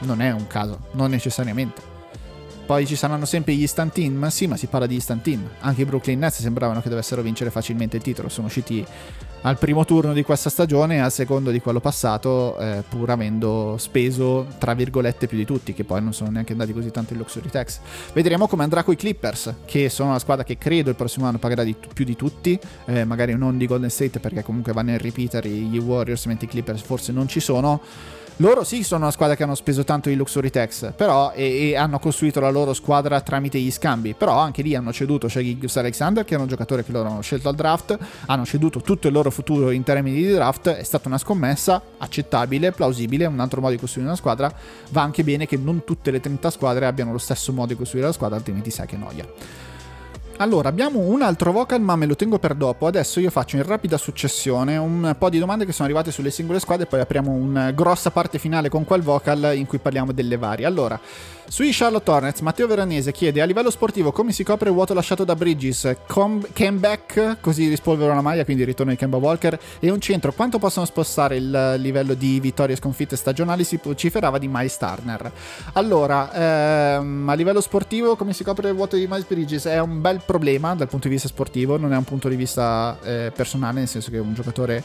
Non 0.00 0.20
è 0.20 0.30
un 0.32 0.46
caso, 0.46 0.86
non 0.92 1.10
necessariamente. 1.10 1.90
Poi 2.66 2.86
ci 2.86 2.96
saranno 2.96 3.24
sempre 3.24 3.54
gli 3.54 3.60
instant 3.60 3.92
team, 3.92 4.28
sì, 4.28 4.46
ma 4.46 4.56
si 4.56 4.66
parla 4.66 4.86
di 4.86 4.94
instant 4.94 5.22
team. 5.22 5.48
Anche 5.60 5.82
i 5.82 5.84
Brooklyn 5.84 6.18
Nets 6.18 6.40
sembravano 6.40 6.80
che 6.80 6.88
dovessero 6.88 7.22
vincere 7.22 7.50
facilmente 7.50 7.96
il 7.96 8.02
titolo, 8.02 8.28
sono 8.28 8.46
usciti 8.46 8.84
al 9.42 9.58
primo 9.58 9.84
turno 9.84 10.12
di 10.12 10.22
questa 10.22 10.50
stagione 10.50 10.96
e 10.96 10.98
al 10.98 11.12
secondo 11.12 11.50
di 11.50 11.60
quello 11.60 11.80
passato, 11.80 12.56
eh, 12.58 12.82
pur 12.88 13.10
avendo 13.10 13.76
speso 13.78 14.46
tra 14.58 14.74
virgolette 14.74 15.26
più 15.26 15.36
di 15.36 15.44
tutti, 15.44 15.72
che 15.72 15.84
poi 15.84 16.02
non 16.02 16.12
sono 16.12 16.30
neanche 16.30 16.52
andati 16.52 16.72
così 16.72 16.90
tanto 16.90 17.12
in 17.12 17.18
luxury 17.18 17.48
tax. 17.48 17.80
Vedremo 18.12 18.46
come 18.46 18.62
andrà 18.62 18.82
con 18.82 18.94
i 18.94 18.96
Clippers, 18.96 19.54
che 19.64 19.88
sono 19.88 20.12
la 20.12 20.18
squadra 20.18 20.44
che 20.44 20.58
credo 20.58 20.90
il 20.90 20.96
prossimo 20.96 21.26
anno 21.26 21.38
pagherà 21.38 21.64
di, 21.64 21.74
più 21.92 22.04
di 22.04 22.14
tutti, 22.16 22.58
eh, 22.86 23.04
magari 23.04 23.36
non 23.36 23.58
di 23.58 23.66
Golden 23.66 23.90
State 23.90 24.20
perché 24.20 24.42
comunque 24.42 24.72
vanno 24.72 24.90
in 24.90 24.98
repeater 24.98 25.46
gli 25.46 25.78
Warriors, 25.78 26.26
mentre 26.26 26.46
i 26.46 26.48
Clippers 26.48 26.82
forse 26.82 27.12
non 27.12 27.26
ci 27.26 27.40
sono 27.40 27.80
loro 28.36 28.64
sì 28.64 28.82
sono 28.82 29.02
una 29.02 29.12
squadra 29.12 29.36
che 29.36 29.42
hanno 29.42 29.54
speso 29.54 29.84
tanto 29.84 30.08
i 30.08 30.14
Luxury 30.14 30.50
Tax, 30.50 30.92
però 30.96 31.32
e, 31.34 31.70
e, 31.70 31.76
hanno 31.76 31.98
costruito 31.98 32.40
la 32.40 32.50
loro 32.50 32.72
squadra 32.72 33.20
tramite 33.20 33.58
gli 33.58 33.70
scambi, 33.70 34.14
però 34.14 34.38
anche 34.38 34.62
lì 34.62 34.74
hanno 34.74 34.92
ceduto 34.92 35.28
Shaggy 35.28 35.52
Gilgus 35.52 35.76
Alexander, 35.76 36.24
che 36.24 36.34
era 36.34 36.42
un 36.42 36.48
giocatore 36.48 36.84
che 36.84 36.92
loro 36.92 37.08
hanno 37.08 37.20
scelto 37.20 37.48
al 37.48 37.54
draft, 37.54 37.96
hanno 38.26 38.44
ceduto 38.44 38.80
tutto 38.80 39.06
il 39.06 39.12
loro 39.12 39.30
futuro 39.30 39.70
in 39.70 39.82
termini 39.82 40.16
di 40.16 40.32
draft, 40.32 40.70
è 40.70 40.82
stata 40.82 41.08
una 41.08 41.18
scommessa 41.18 41.80
accettabile, 41.98 42.72
plausibile, 42.72 43.26
un 43.26 43.38
altro 43.38 43.60
modo 43.60 43.72
di 43.74 43.78
costruire 43.78 44.08
una 44.08 44.16
squadra, 44.16 44.52
va 44.90 45.02
anche 45.02 45.22
bene 45.22 45.46
che 45.46 45.56
non 45.56 45.84
tutte 45.84 46.10
le 46.10 46.20
30 46.20 46.50
squadre 46.50 46.86
abbiano 46.86 47.12
lo 47.12 47.18
stesso 47.18 47.52
modo 47.52 47.68
di 47.68 47.76
costruire 47.76 48.06
la 48.06 48.12
squadra, 48.12 48.36
altrimenti 48.36 48.70
sai 48.70 48.86
che 48.86 48.96
noia. 48.96 49.71
Allora, 50.42 50.68
abbiamo 50.68 50.98
un 50.98 51.22
altro 51.22 51.52
vocal, 51.52 51.80
ma 51.82 51.94
me 51.94 52.04
lo 52.04 52.16
tengo 52.16 52.40
per 52.40 52.54
dopo. 52.54 52.88
Adesso 52.88 53.20
io 53.20 53.30
faccio 53.30 53.54
in 53.54 53.62
rapida 53.62 53.96
successione 53.96 54.76
un 54.76 55.14
po' 55.16 55.30
di 55.30 55.38
domande 55.38 55.64
che 55.64 55.70
sono 55.70 55.84
arrivate 55.84 56.10
sulle 56.10 56.32
singole 56.32 56.58
squadre, 56.58 56.86
poi 56.86 56.98
apriamo 56.98 57.30
una 57.30 57.70
grossa 57.70 58.10
parte 58.10 58.40
finale 58.40 58.68
con 58.68 58.84
quel 58.84 59.02
vocal 59.02 59.52
in 59.54 59.66
cui 59.66 59.78
parliamo 59.78 60.10
delle 60.10 60.36
varie. 60.36 60.66
Allora, 60.66 60.98
sui 61.46 61.70
Charlotte 61.70 62.10
Hornets, 62.10 62.40
Matteo 62.40 62.66
Veranese 62.66 63.12
chiede 63.12 63.40
a 63.40 63.44
livello 63.44 63.70
sportivo 63.70 64.10
come 64.10 64.32
si 64.32 64.42
copre 64.42 64.70
il 64.70 64.74
vuoto 64.74 64.94
lasciato 64.94 65.22
da 65.22 65.36
Bridges, 65.36 65.94
com- 66.08 66.44
comeback, 66.52 67.36
così 67.40 67.68
rispolvero 67.68 68.12
la 68.12 68.20
maglia, 68.20 68.44
quindi 68.44 68.64
ritorno 68.64 68.90
di 68.90 68.98
Kemba 68.98 69.18
Walker, 69.18 69.56
e 69.78 69.90
un 69.90 70.00
centro. 70.00 70.32
Quanto 70.32 70.58
possono 70.58 70.86
spostare 70.86 71.36
il 71.36 71.74
livello 71.78 72.14
di 72.14 72.40
vittorie 72.40 72.74
e 72.74 72.78
sconfitte 72.78 73.14
stagionali? 73.14 73.62
Si 73.62 73.78
vociferava 73.80 74.38
di 74.38 74.48
Miles 74.48 74.76
Turner. 74.76 75.30
Allora, 75.74 76.96
ehm, 76.96 77.28
a 77.28 77.34
livello 77.34 77.60
sportivo 77.60 78.16
come 78.16 78.32
si 78.32 78.42
copre 78.42 78.68
il 78.70 78.74
vuoto 78.74 78.96
di 78.96 79.06
Miles 79.08 79.26
Bridges? 79.28 79.66
È 79.66 79.78
un 79.78 80.00
bel 80.00 80.16
problema 80.16 80.30
dal 80.38 80.88
punto 80.88 81.08
di 81.08 81.14
vista 81.14 81.28
sportivo, 81.28 81.76
non 81.76 81.92
è 81.92 81.96
un 81.96 82.04
punto 82.04 82.28
di 82.28 82.36
vista 82.36 82.98
eh, 83.02 83.32
personale, 83.34 83.80
nel 83.80 83.88
senso 83.88 84.10
che 84.10 84.18
un 84.18 84.34
giocatore 84.34 84.82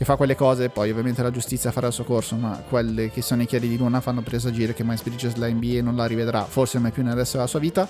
che 0.00 0.06
fa 0.06 0.16
quelle 0.16 0.34
cose, 0.34 0.70
poi 0.70 0.90
ovviamente 0.90 1.22
la 1.22 1.30
giustizia 1.30 1.70
farà 1.70 1.88
il 1.88 1.92
suo 1.92 2.04
corso, 2.04 2.34
ma 2.34 2.62
quelle 2.66 3.10
che 3.10 3.20
sono 3.20 3.42
i 3.42 3.46
chiari 3.46 3.68
di 3.68 3.76
luna 3.76 4.00
fanno 4.00 4.22
presagire 4.22 4.72
che 4.72 4.82
Miles 4.82 5.02
Bridges 5.02 5.36
la 5.36 5.46
NBA 5.46 5.82
non 5.82 5.94
la 5.94 6.06
rivedrà, 6.06 6.44
forse 6.44 6.78
mai 6.78 6.90
più 6.90 7.02
nel 7.02 7.14
resto 7.14 7.36
della 7.36 7.48
sua 7.48 7.58
vita, 7.58 7.86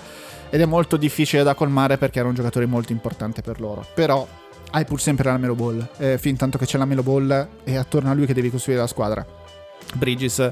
ed 0.49 0.59
è 0.59 0.65
molto 0.65 0.97
difficile 0.97 1.41
da 1.43 1.55
colmare 1.55 1.97
perché 1.97 2.19
era 2.19 2.27
un 2.27 2.33
giocatore 2.33 2.65
molto 2.65 2.91
importante 2.91 3.41
per 3.41 3.61
loro. 3.61 3.85
Però 3.93 4.27
hai 4.71 4.83
pur 4.83 4.99
sempre 4.99 5.29
la 5.29 5.37
Melo 5.37 5.55
Ball, 5.55 5.87
eh, 5.97 6.17
fin 6.17 6.35
tanto 6.35 6.57
che 6.57 6.65
c'è 6.65 6.77
la 6.77 6.83
Melo 6.83 7.01
Ball 7.03 7.47
è 7.63 7.75
attorno 7.75 8.11
a 8.11 8.13
lui 8.13 8.25
che 8.25 8.33
devi 8.33 8.49
costruire 8.49 8.81
la 8.81 8.87
squadra. 8.87 9.25
Bridges 9.95 10.49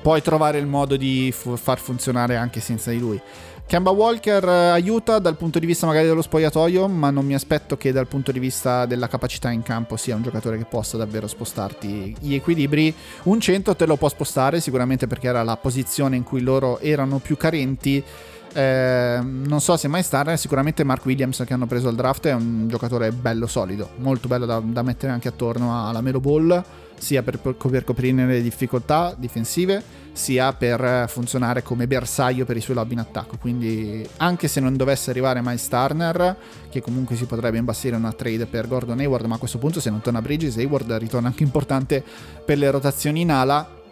puoi 0.00 0.20
trovare 0.20 0.58
il 0.58 0.66
modo 0.66 0.96
di 0.96 1.32
fu- 1.32 1.56
far 1.56 1.78
funzionare 1.78 2.36
anche 2.36 2.60
senza 2.60 2.90
di 2.90 2.98
lui. 2.98 3.20
Kemba 3.66 3.90
Walker 3.90 4.44
eh, 4.44 4.68
aiuta 4.68 5.18
dal 5.18 5.36
punto 5.36 5.58
di 5.58 5.66
vista 5.66 5.86
magari 5.86 6.06
dello 6.06 6.22
spogliatoio, 6.22 6.86
ma 6.86 7.10
non 7.10 7.24
mi 7.24 7.34
aspetto 7.34 7.76
che 7.76 7.92
dal 7.92 8.06
punto 8.06 8.30
di 8.30 8.38
vista 8.38 8.84
della 8.84 9.08
capacità 9.08 9.50
in 9.50 9.62
campo 9.62 9.96
sia 9.96 10.14
un 10.14 10.22
giocatore 10.22 10.58
che 10.58 10.66
possa 10.66 10.96
davvero 10.96 11.26
spostarti 11.26 12.16
gli 12.20 12.34
equilibri. 12.34 12.94
Un 13.24 13.40
100 13.40 13.74
te 13.74 13.86
lo 13.86 13.96
può 13.96 14.08
spostare 14.08 14.60
sicuramente 14.60 15.06
perché 15.06 15.28
era 15.28 15.42
la 15.42 15.56
posizione 15.56 16.14
in 16.14 16.24
cui 16.24 16.42
loro 16.42 16.78
erano 16.78 17.18
più 17.18 17.36
carenti. 17.36 18.04
Eh, 18.52 19.18
non 19.20 19.60
so 19.60 19.76
se 19.76 19.88
mai 19.88 20.04
Star, 20.04 20.38
sicuramente 20.38 20.84
Mark 20.84 21.04
Williams 21.06 21.42
che 21.44 21.52
hanno 21.54 21.66
preso 21.66 21.88
al 21.88 21.96
draft 21.96 22.26
è 22.26 22.32
un 22.32 22.68
giocatore 22.68 23.10
bello 23.10 23.48
solido, 23.48 23.90
molto 23.96 24.28
bello 24.28 24.46
da, 24.46 24.62
da 24.62 24.82
mettere 24.82 25.10
anche 25.10 25.26
attorno 25.26 25.88
alla 25.88 26.00
Melo 26.00 26.20
Ball, 26.20 26.62
sia 26.98 27.22
per, 27.22 27.38
per 27.38 27.84
coprire 27.84 28.26
le 28.26 28.42
difficoltà 28.42 29.14
difensive 29.16 30.02
sia 30.14 30.52
per 30.52 31.06
funzionare 31.08 31.64
come 31.64 31.88
bersaglio 31.88 32.44
per 32.44 32.56
i 32.56 32.60
suoi 32.60 32.76
lobby 32.76 32.92
in 32.92 33.00
attacco. 33.00 33.36
Quindi, 33.36 34.08
anche 34.18 34.46
se 34.46 34.60
non 34.60 34.76
dovesse 34.76 35.10
arrivare 35.10 35.42
Miles 35.42 35.66
Turner, 35.68 36.36
che 36.70 36.80
comunque 36.80 37.16
si 37.16 37.26
potrebbe 37.26 37.58
imbastire 37.58 37.96
una 37.96 38.12
trade 38.12 38.46
per 38.46 38.68
Gordon 38.68 39.00
Hayward, 39.00 39.26
ma 39.26 39.34
a 39.34 39.38
questo 39.38 39.58
punto, 39.58 39.80
se 39.80 39.90
non 39.90 40.00
torna 40.00 40.22
Bridges, 40.22 40.56
Hayward 40.56 40.90
ritorna 40.92 41.26
anche 41.26 41.42
importante 41.42 42.02
per 42.44 42.58
le 42.58 42.70
rotazioni 42.70 43.22
in 43.22 43.30
ala. 43.32 43.82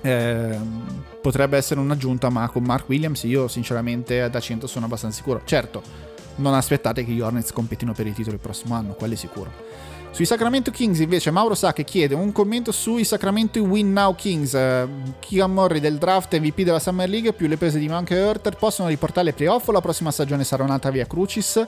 Eh, 0.00 0.58
potrebbe 1.20 1.56
essere 1.56 1.80
un'aggiunta, 1.80 2.28
ma 2.30 2.48
con 2.48 2.62
Mark 2.62 2.88
Williams 2.88 3.24
io 3.24 3.48
sinceramente 3.48 4.30
da 4.30 4.40
100 4.40 4.68
sono 4.68 4.84
abbastanza 4.84 5.16
sicuro. 5.16 5.42
Certo, 5.44 5.82
non 6.36 6.54
aspettate 6.54 7.04
che 7.04 7.10
gli 7.10 7.20
Hornets 7.20 7.52
competino 7.52 7.92
per 7.92 8.06
il 8.06 8.14
titolo 8.14 8.36
il 8.36 8.40
prossimo 8.40 8.74
anno, 8.76 8.92
quello 8.92 9.14
è 9.14 9.16
sicuro. 9.16 9.50
Sui 10.14 10.26
Sacramento 10.26 10.70
Kings 10.70 11.00
invece 11.00 11.32
Mauro 11.32 11.56
Sa 11.56 11.72
chiede 11.72 12.14
un 12.14 12.30
commento 12.30 12.70
sui 12.70 13.02
Sacramento 13.02 13.60
Win 13.60 13.92
Now 13.92 14.14
Kings. 14.14 14.52
Uh, 14.52 15.12
Keegan 15.18 15.50
Murray 15.50 15.80
del 15.80 15.98
draft 15.98 16.38
MVP 16.38 16.60
della 16.60 16.78
Summer 16.78 17.08
League 17.08 17.32
più 17.32 17.48
le 17.48 17.56
prese 17.56 17.80
di 17.80 17.88
Monk 17.88 18.12
e 18.12 18.22
Hurter 18.22 18.54
possono 18.54 18.86
riportare 18.86 19.26
le 19.26 19.32
playoff 19.32 19.66
o 19.66 19.72
la 19.72 19.80
prossima 19.80 20.12
stagione 20.12 20.44
sarà 20.44 20.62
un'altra 20.62 20.92
via 20.92 21.04
Crucis? 21.04 21.66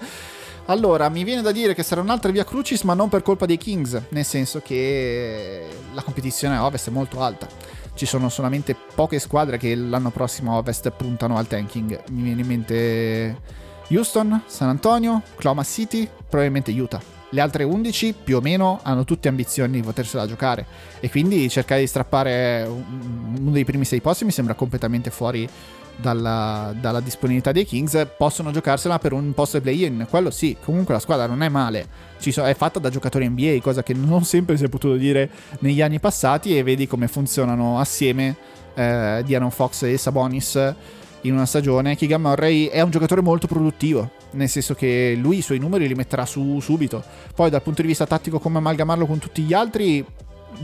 Allora, 0.66 1.09
mi 1.09 1.24
viene 1.24 1.42
da 1.42 1.51
dire 1.51 1.74
che 1.74 1.82
sarà 1.82 2.01
un'altra 2.01 2.30
via 2.30 2.44
Crucis, 2.44 2.82
ma 2.82 2.94
non 2.94 3.09
per 3.09 3.22
colpa 3.22 3.47
dei 3.47 3.59
Kings, 3.59 4.01
nel 4.11 4.24
senso 4.24 4.61
che 4.61 5.66
la 5.92 6.03
competizione 6.03 6.55
a 6.55 6.64
Ovest 6.64 6.86
è 6.86 6.92
molto 6.92 7.22
alta. 7.22 7.49
Ci 7.94 8.07
sono 8.07 8.28
solamente 8.28 8.76
poche 8.94 9.18
squadre 9.18 9.59
che 9.59 9.74
l'anno 9.74 10.11
prossimo 10.11 10.55
a 10.55 10.59
Ovest 10.59 10.88
puntano 10.90 11.36
al 11.36 11.49
tanking. 11.49 12.01
Mi 12.11 12.22
viene 12.22 12.42
in 12.42 12.47
mente 12.47 13.40
Houston, 13.88 14.40
San 14.47 14.68
Antonio, 14.68 15.20
Oklahoma 15.34 15.64
City, 15.64 16.09
probabilmente 16.28 16.70
Utah. 16.70 17.16
Le 17.31 17.41
altre 17.41 17.64
11 17.64 18.14
più 18.24 18.37
o 18.37 18.41
meno 18.41 18.81
hanno 18.83 19.05
tutte 19.05 19.29
ambizioni 19.29 19.72
di 19.72 19.83
potersela 19.83 20.27
giocare. 20.27 20.66
E 21.01 21.11
quindi 21.11 21.49
cercare 21.49 21.81
di 21.81 21.87
strappare 21.87 22.66
uno 22.66 23.51
dei 23.51 23.64
primi 23.64 23.85
sei 23.85 24.01
posti 24.01 24.24
mi 24.24 24.31
sembra 24.31 24.55
completamente 24.55 25.11
fuori 25.11 25.49
dalla, 25.97 26.74
dalla, 26.79 27.01
disponibilità 27.01 27.53
dei 27.53 27.64
Kings. 27.64 28.07
Possono 28.16 28.51
giocarsela 28.51 28.99
per 28.99 29.12
un 29.12 29.33
posto 29.33 29.61
play-in, 29.61 30.07
quello 30.09 30.31
sì, 30.31 30.57
comunque 30.62 30.95
la 30.95 31.01
squadra 31.01 31.27
non 31.27 31.43
è 31.43 31.49
male, 31.49 31.89
so, 32.18 32.45
è 32.45 32.55
fatta 32.55 32.79
da 32.79 32.91
giocatori 32.91 33.29
NBA, 33.29 33.59
cosa 33.61 33.83
che 33.83 33.95
non 33.95 34.24
sempre 34.24 34.57
si 34.57 34.64
è 34.64 34.68
potuto 34.68 34.97
dire 34.97 35.31
negli 35.61 35.83
anni 35.83 35.99
passati 35.99 36.57
e 36.57 36.62
vedi 36.62 36.87
come 36.87 37.09
funzionano 37.09 37.81
assieme 37.81 38.37
eh, 38.74 39.22
Dianon 39.24 39.51
Fox 39.51 39.83
e 39.83 39.97
Sabonis 39.97 40.74
in 41.23 41.33
una 41.33 41.47
stagione. 41.47 41.97
Keegan 41.97 42.21
Murray 42.21 42.67
è 42.67 42.81
un 42.81 42.91
giocatore 42.91 43.21
molto 43.21 43.47
produttivo 43.47 44.11
nel 44.37 44.49
senso 44.49 44.75
che 44.75 45.17
lui 45.19 45.39
i 45.39 45.43
suoi 45.43 45.59
numeri 45.59 45.89
li 45.89 45.95
metterà 45.95 46.25
su 46.25 46.61
subito. 46.61 47.03
Poi 47.35 47.51
dal 47.51 47.62
punto 47.62 47.83
di 47.83 47.89
vista 47.89 48.07
tattico 48.07 48.39
come 48.39 48.59
amalgamarlo 48.59 49.07
con 49.07 49.19
tutti 49.19 49.43
gli 49.43 49.53
altri 49.53 50.05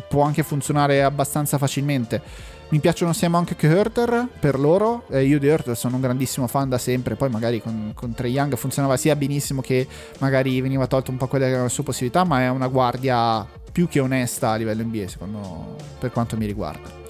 può 0.09 0.23
anche 0.23 0.43
funzionare 0.43 1.03
abbastanza 1.03 1.59
facilmente. 1.59 2.21
Mi 2.69 2.79
piacciono 2.79 3.13
sia 3.13 3.29
Monk 3.29 3.55
che 3.55 3.67
Hurter 3.67 4.29
per 4.41 4.59
loro. 4.59 5.05
Eh, 5.11 5.25
io 5.25 5.39
di 5.39 5.47
Hurter 5.47 5.77
sono 5.77 5.97
un 5.97 6.01
grandissimo 6.01 6.47
fan 6.47 6.71
da 6.71 6.79
sempre. 6.79 7.17
Poi, 7.17 7.29
magari 7.29 7.61
con, 7.61 7.93
con 7.95 8.15
Trey 8.15 8.33
Young 8.33 8.57
funzionava 8.57 8.97
sia 8.97 9.15
benissimo 9.15 9.61
che 9.61 9.87
magari 10.21 10.59
veniva 10.63 10.87
tolto 10.87 11.11
un 11.11 11.19
po' 11.19 11.27
quelle 11.27 11.45
che 11.45 11.51
erano 11.51 11.67
le 11.67 11.71
sue 11.71 11.85
possibilità. 11.85 12.25
Ma 12.25 12.41
è 12.41 12.49
una 12.49 12.69
guardia 12.69 13.47
più 13.71 13.89
che 13.89 14.01
onesta 14.01 14.53
a 14.53 14.57
livello 14.57 14.83
NBA, 14.85 15.09
secondo, 15.09 15.77
per 15.99 16.13
quanto 16.13 16.39
mi 16.39 16.47
riguarda. 16.47 17.02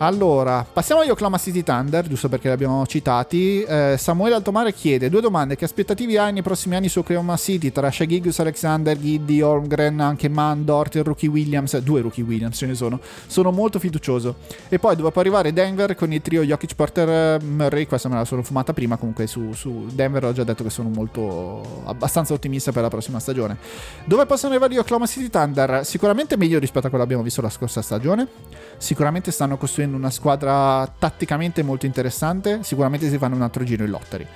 Allora, 0.00 0.64
passiamo 0.64 1.00
agli 1.00 1.10
Oklahoma 1.10 1.38
City 1.38 1.64
Thunder, 1.64 2.06
giusto 2.06 2.28
perché 2.28 2.46
li 2.46 2.54
abbiamo 2.54 2.86
citati. 2.86 3.62
Eh, 3.64 3.96
Samuele 3.98 4.36
Altomare 4.36 4.72
chiede 4.72 5.10
due 5.10 5.20
domande: 5.20 5.56
che 5.56 5.64
aspettative 5.64 6.16
hai 6.20 6.32
nei 6.32 6.42
prossimi 6.42 6.76
anni 6.76 6.88
su 6.88 7.00
Oklahoma 7.00 7.36
City? 7.36 7.72
Tra 7.72 7.90
Shagigus, 7.90 8.38
Alexander, 8.38 8.96
Giddy, 8.96 9.40
Holmgren, 9.40 9.98
anche 9.98 10.28
Mann, 10.28 10.62
Dort, 10.62 10.94
il 10.94 11.02
rookie 11.02 11.28
Williams. 11.28 11.76
Due 11.78 12.00
rookie 12.00 12.22
Williams 12.22 12.56
ce 12.56 12.66
ne 12.66 12.76
sono. 12.76 13.00
Sono 13.26 13.50
molto 13.50 13.80
fiducioso. 13.80 14.36
E 14.68 14.78
poi 14.78 14.94
dopo 14.94 15.18
arrivare 15.18 15.52
Denver 15.52 15.96
con 15.96 16.12
il 16.12 16.22
trio 16.22 16.42
Jokic, 16.42 16.76
Porter, 16.76 17.42
Murray. 17.42 17.86
Questa 17.86 18.08
me 18.08 18.14
la 18.14 18.24
sono 18.24 18.44
fumata 18.44 18.72
prima. 18.72 18.96
Comunque 18.98 19.26
su, 19.26 19.52
su, 19.52 19.88
Denver 19.92 20.26
ho 20.26 20.32
già 20.32 20.44
detto 20.44 20.62
che 20.62 20.70
sono 20.70 20.90
molto 20.90 21.82
abbastanza 21.86 22.34
ottimista 22.34 22.70
per 22.70 22.82
la 22.82 22.88
prossima 22.88 23.18
stagione. 23.18 23.56
Dove 24.04 24.26
possono 24.26 24.52
arrivare 24.52 24.74
gli 24.74 24.78
Oklahoma 24.78 25.06
City 25.06 25.28
Thunder? 25.28 25.84
Sicuramente 25.84 26.36
meglio 26.36 26.60
rispetto 26.60 26.86
a 26.86 26.88
quello 26.88 26.98
che 26.98 27.10
abbiamo 27.10 27.24
visto 27.24 27.42
la 27.42 27.50
scorsa 27.50 27.82
stagione. 27.82 28.28
Sicuramente 28.76 29.32
stanno 29.32 29.56
costruendo 29.56 29.86
in 29.88 29.94
una 29.94 30.10
squadra 30.10 30.86
tatticamente 30.98 31.62
molto 31.62 31.86
interessante, 31.86 32.60
sicuramente 32.62 33.08
si 33.08 33.18
fanno 33.18 33.34
un 33.34 33.42
altro 33.42 33.64
giro 33.64 33.84
in 33.84 33.90
lottery. 33.90 34.26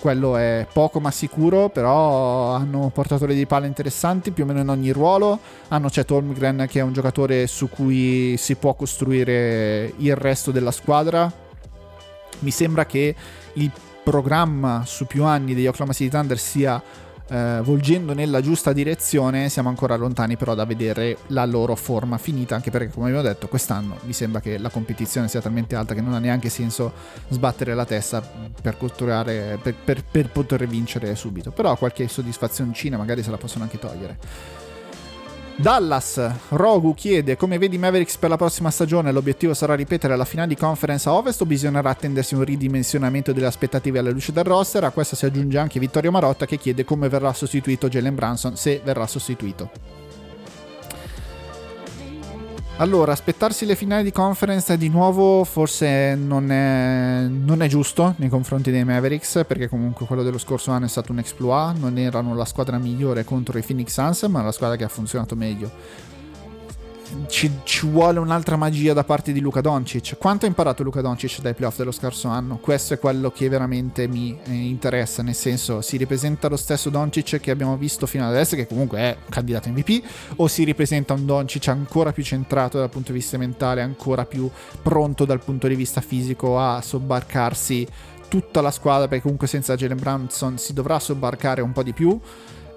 Quello 0.00 0.36
è 0.36 0.66
poco 0.72 0.98
ma 0.98 1.12
sicuro, 1.12 1.68
però 1.68 2.54
hanno 2.54 2.90
portatori 2.92 3.36
di 3.36 3.46
palla 3.46 3.66
interessanti 3.66 4.32
più 4.32 4.42
o 4.42 4.46
meno 4.48 4.58
in 4.58 4.68
ogni 4.68 4.90
ruolo. 4.90 5.38
Hanno 5.68 5.88
Chet 5.88 6.10
Holmgren 6.10 6.66
che 6.68 6.80
è 6.80 6.82
un 6.82 6.92
giocatore 6.92 7.46
su 7.46 7.68
cui 7.68 8.34
si 8.36 8.56
può 8.56 8.74
costruire 8.74 9.92
il 9.98 10.16
resto 10.16 10.50
della 10.50 10.72
squadra. 10.72 11.32
Mi 12.40 12.50
sembra 12.50 12.84
che 12.84 13.14
il 13.52 13.70
programma 14.02 14.82
su 14.84 15.06
più 15.06 15.22
anni 15.22 15.54
degli 15.54 15.68
Oklahoma 15.68 15.92
City 15.92 16.10
Thunder 16.10 16.38
sia 16.38 16.82
eh, 17.32 17.60
volgendo 17.62 18.12
nella 18.12 18.42
giusta 18.42 18.74
direzione, 18.74 19.48
siamo 19.48 19.70
ancora 19.70 19.96
lontani 19.96 20.36
però 20.36 20.54
da 20.54 20.66
vedere 20.66 21.16
la 21.28 21.46
loro 21.46 21.74
forma 21.76 22.18
finita, 22.18 22.54
anche 22.54 22.70
perché 22.70 22.92
come 22.92 23.06
abbiamo 23.06 23.26
detto 23.26 23.48
quest'anno 23.48 23.96
mi 24.02 24.12
sembra 24.12 24.42
che 24.42 24.58
la 24.58 24.68
competizione 24.68 25.28
sia 25.28 25.40
talmente 25.40 25.74
alta 25.74 25.94
che 25.94 26.02
non 26.02 26.12
ha 26.12 26.18
neanche 26.18 26.50
senso 26.50 26.92
sbattere 27.30 27.74
la 27.74 27.86
testa 27.86 28.20
per, 28.20 28.76
per, 28.76 29.74
per, 29.82 30.04
per 30.04 30.28
poter 30.28 30.66
vincere 30.66 31.14
subito, 31.14 31.52
però 31.52 31.74
qualche 31.76 32.06
soddisfazioncina 32.06 32.98
magari 32.98 33.22
se 33.22 33.30
la 33.30 33.38
possono 33.38 33.64
anche 33.64 33.78
togliere. 33.78 34.18
Dallas, 35.56 36.48
Rogu 36.48 36.94
chiede 36.94 37.36
come 37.36 37.58
vedi 37.58 37.78
Mavericks 37.78 38.16
per 38.16 38.30
la 38.30 38.36
prossima 38.36 38.70
stagione, 38.70 39.12
l'obiettivo 39.12 39.54
sarà 39.54 39.74
ripetere 39.74 40.16
la 40.16 40.24
finale 40.24 40.48
di 40.48 40.56
conference 40.56 41.08
a 41.08 41.12
Ovest 41.12 41.42
o 41.42 41.46
bisognerà 41.46 41.90
attendersi 41.90 42.34
un 42.34 42.42
ridimensionamento 42.42 43.32
delle 43.32 43.46
aspettative 43.46 43.98
alla 43.98 44.10
luce 44.10 44.32
del 44.32 44.44
roster? 44.44 44.82
A 44.84 44.90
questo 44.90 45.14
si 45.14 45.24
aggiunge 45.24 45.58
anche 45.58 45.78
Vittorio 45.78 46.10
Marotta 46.10 46.46
che 46.46 46.56
chiede 46.56 46.84
come 46.84 47.08
verrà 47.08 47.32
sostituito 47.32 47.88
Jalen 47.88 48.14
Branson 48.14 48.56
se 48.56 48.80
verrà 48.82 49.06
sostituito. 49.06 49.91
Allora, 52.82 53.12
aspettarsi 53.12 53.64
le 53.64 53.76
finali 53.76 54.02
di 54.02 54.10
conference 54.10 54.76
di 54.76 54.88
nuovo 54.88 55.44
forse 55.44 56.16
non 56.16 56.50
è, 56.50 57.28
non 57.28 57.62
è, 57.62 57.68
giusto 57.68 58.14
nei 58.16 58.28
confronti 58.28 58.72
dei 58.72 58.82
Mavericks, 58.82 59.44
perché 59.46 59.68
comunque 59.68 60.04
quello 60.04 60.24
dello 60.24 60.36
scorso 60.36 60.72
anno 60.72 60.86
è 60.86 60.88
stato 60.88 61.12
un 61.12 61.20
exploit, 61.20 61.76
non 61.78 61.96
erano 61.96 62.34
la 62.34 62.44
squadra 62.44 62.78
migliore 62.78 63.22
contro 63.22 63.56
i 63.56 63.62
Phoenix 63.62 63.92
Suns, 63.92 64.22
ma 64.22 64.42
la 64.42 64.50
squadra 64.50 64.76
che 64.76 64.82
ha 64.82 64.88
funzionato 64.88 65.36
meglio 65.36 65.70
ci, 67.28 67.50
ci, 67.64 67.86
vuole 67.86 68.18
un'altra 68.18 68.56
magia 68.56 68.92
da 68.92 69.04
parte 69.04 69.32
di 69.32 69.40
Luca 69.40 69.60
Doncic. 69.60 70.16
Quanto 70.18 70.44
ha 70.44 70.48
imparato 70.48 70.82
Luca 70.82 71.00
Doncic 71.00 71.40
dai 71.40 71.54
playoff 71.54 71.76
dello 71.76 71.90
scorso 71.90 72.28
anno? 72.28 72.58
Questo 72.58 72.94
è 72.94 72.98
quello 72.98 73.30
che 73.30 73.48
veramente 73.48 74.06
mi 74.06 74.38
eh, 74.44 74.52
interessa, 74.52 75.22
nel 75.22 75.34
senso 75.34 75.80
si 75.80 75.96
ripresenta 75.96 76.48
lo 76.48 76.56
stesso 76.56 76.90
Doncic 76.90 77.40
che 77.40 77.50
abbiamo 77.50 77.76
visto 77.76 78.06
fino 78.06 78.24
ad 78.24 78.30
adesso, 78.30 78.56
che 78.56 78.66
comunque 78.66 78.98
è 78.98 79.16
candidato 79.28 79.68
MVP, 79.68 80.02
o 80.36 80.48
si 80.48 80.64
ripresenta 80.64 81.14
un 81.14 81.26
Doncic 81.26 81.68
ancora 81.68 82.12
più 82.12 82.22
centrato 82.22 82.78
dal 82.78 82.90
punto 82.90 83.12
di 83.12 83.18
vista 83.18 83.38
mentale, 83.38 83.82
ancora 83.82 84.24
più 84.24 84.50
pronto 84.82 85.24
dal 85.24 85.42
punto 85.42 85.68
di 85.68 85.74
vista 85.74 86.00
fisico 86.00 86.58
a 86.58 86.80
sobbarcarsi 86.80 87.86
tutta 88.28 88.60
la 88.60 88.70
squadra, 88.70 89.08
perché 89.08 89.22
comunque 89.22 89.46
senza 89.46 89.74
Jalen 89.74 89.98
Branson 89.98 90.56
si 90.56 90.72
dovrà 90.72 90.98
sobbarcare 90.98 91.60
un 91.60 91.72
po' 91.72 91.82
di 91.82 91.92
più 91.92 92.18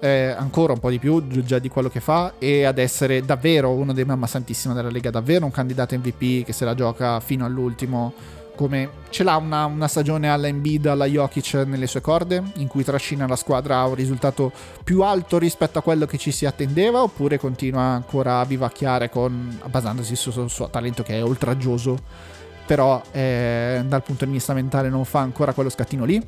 eh, 0.00 0.34
ancora 0.36 0.72
un 0.72 0.78
po' 0.78 0.90
di 0.90 0.98
più 0.98 1.26
già 1.44 1.58
di 1.58 1.68
quello 1.68 1.88
che 1.88 2.00
fa 2.00 2.34
e 2.38 2.64
ad 2.64 2.78
essere 2.78 3.22
davvero 3.22 3.70
uno 3.70 3.92
dei 3.92 4.04
mamma 4.04 4.26
santissima 4.26 4.74
della 4.74 4.90
Lega, 4.90 5.10
davvero 5.10 5.44
un 5.44 5.50
candidato 5.50 5.96
MVP 5.96 6.44
che 6.44 6.52
se 6.52 6.64
la 6.64 6.74
gioca 6.74 7.20
fino 7.20 7.44
all'ultimo 7.44 8.12
come 8.56 8.90
ce 9.10 9.22
l'ha 9.22 9.36
una, 9.36 9.66
una 9.66 9.86
stagione 9.86 10.28
alla 10.28 10.48
Embiid, 10.48 10.86
alla 10.86 11.04
Jokic 11.04 11.54
nelle 11.66 11.86
sue 11.86 12.00
corde, 12.00 12.42
in 12.56 12.66
cui 12.66 12.82
trascina 12.82 13.28
la 13.28 13.36
squadra 13.36 13.78
a 13.78 13.86
un 13.86 13.94
risultato 13.94 14.50
più 14.82 15.02
alto 15.02 15.38
rispetto 15.38 15.78
a 15.78 15.82
quello 15.82 16.06
che 16.06 16.18
ci 16.18 16.32
si 16.32 16.46
attendeva, 16.46 17.02
oppure 17.02 17.38
continua 17.38 17.82
ancora 17.82 18.40
a 18.40 18.44
vivacchiare 18.44 19.10
con, 19.10 19.60
basandosi 19.66 20.16
sul, 20.16 20.32
sul 20.32 20.50
suo 20.50 20.68
talento 20.68 21.04
che 21.04 21.18
è 21.18 21.22
oltraggioso, 21.22 21.98
però 22.66 23.00
eh, 23.12 23.84
dal 23.86 24.02
punto 24.02 24.24
di 24.24 24.32
vista 24.32 24.54
mentale 24.54 24.88
non 24.88 25.04
fa 25.04 25.20
ancora 25.20 25.52
quello 25.52 25.70
scattino 25.70 26.04
lì. 26.04 26.20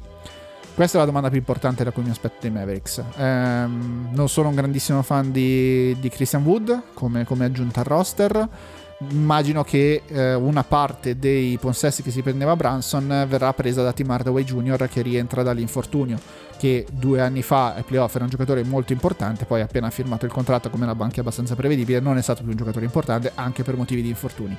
Questa 0.79 0.97
è 0.97 1.01
la 1.01 1.07
domanda 1.07 1.29
più 1.29 1.39
importante 1.39 1.83
da 1.83 1.91
cui 1.91 2.05
mi 2.05 2.11
aspetto 2.11 2.37
dei 2.43 2.53
Mavericks. 2.53 3.03
Ehm, 3.17 4.11
non 4.13 4.29
sono 4.29 4.51
un 4.51 4.55
grandissimo 4.55 5.03
fan 5.03 5.33
di, 5.33 5.97
di 5.99 6.09
Christian 6.09 6.45
Wood 6.45 6.83
come, 6.95 7.25
come, 7.25 7.47
aggiunta 7.47 7.81
al 7.81 7.87
roster. 7.87 8.49
Immagino 9.11 9.65
che 9.65 10.03
eh, 10.07 10.35
una 10.35 10.63
parte 10.63 11.19
dei 11.19 11.59
possessi 11.59 12.05
che 12.05 12.13
si 12.13 12.23
prendeva 12.23 12.55
Branson 12.55 13.27
verrà 13.29 13.53
presa 13.55 13.83
da 13.83 13.93
Tim 13.93 14.09
Hardaway 14.09 14.45
Jr. 14.45 14.89
che 14.89 15.03
rientra 15.03 15.43
dall'infortunio, 15.43 16.17
che 16.57 16.87
due 16.93 17.23
anni 17.23 17.43
fa 17.43 17.75
ai 17.75 17.83
playoff 17.83 18.15
era 18.15 18.23
un 18.23 18.31
giocatore 18.31 18.63
molto 18.63 18.93
importante, 18.93 19.47
poi 19.47 19.63
appena 19.63 19.91
firmato 19.91 20.27
il 20.27 20.33
contratto 20.33 20.71
come 20.71 20.87
la 20.87 20.95
banca 20.95 21.21
abbastanza 21.23 21.57
prevedibile 21.57 21.99
non 21.99 22.19
è 22.19 22.23
stato 22.23 22.43
più 22.43 22.53
un 22.53 22.57
giocatore 22.57 22.85
importante 22.85 23.33
anche 23.35 23.65
per 23.65 23.75
motivi 23.75 24.01
di 24.01 24.11
infortuni 24.11 24.57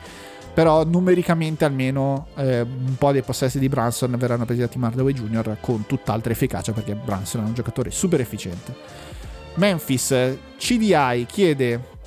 però 0.54 0.84
numericamente 0.84 1.66
almeno 1.66 2.28
eh, 2.36 2.62
un 2.62 2.96
po' 2.98 3.12
dei 3.12 3.22
possessi 3.22 3.60
di 3.60 3.70
Branson 3.70 4.16
verranno 4.18 4.46
presi 4.46 4.62
da 4.62 4.68
Tim 4.68 4.84
Hardaway 4.84 5.14
Jr. 5.14 5.58
con 5.60 5.86
tutt'altra 5.86 6.32
efficacia 6.32 6.72
perché 6.74 6.96
Branson 6.96 7.44
è 7.44 7.48
un 7.48 7.54
giocatore 7.54 7.92
super 7.92 8.20
efficiente. 8.20 8.76
Memphis, 9.56 10.14
CDI 10.58 11.26
chiede 11.28 11.98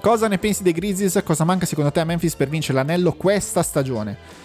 cosa 0.00 0.28
ne 0.28 0.38
pensi 0.38 0.62
dei 0.62 0.72
Grizzlies, 0.72 1.20
cosa 1.24 1.44
manca 1.44 1.66
secondo 1.66 1.90
te 1.92 2.00
a 2.00 2.04
Memphis 2.04 2.34
per 2.34 2.48
vincere 2.48 2.78
l'anello 2.78 3.12
questa 3.12 3.62
stagione? 3.62 4.38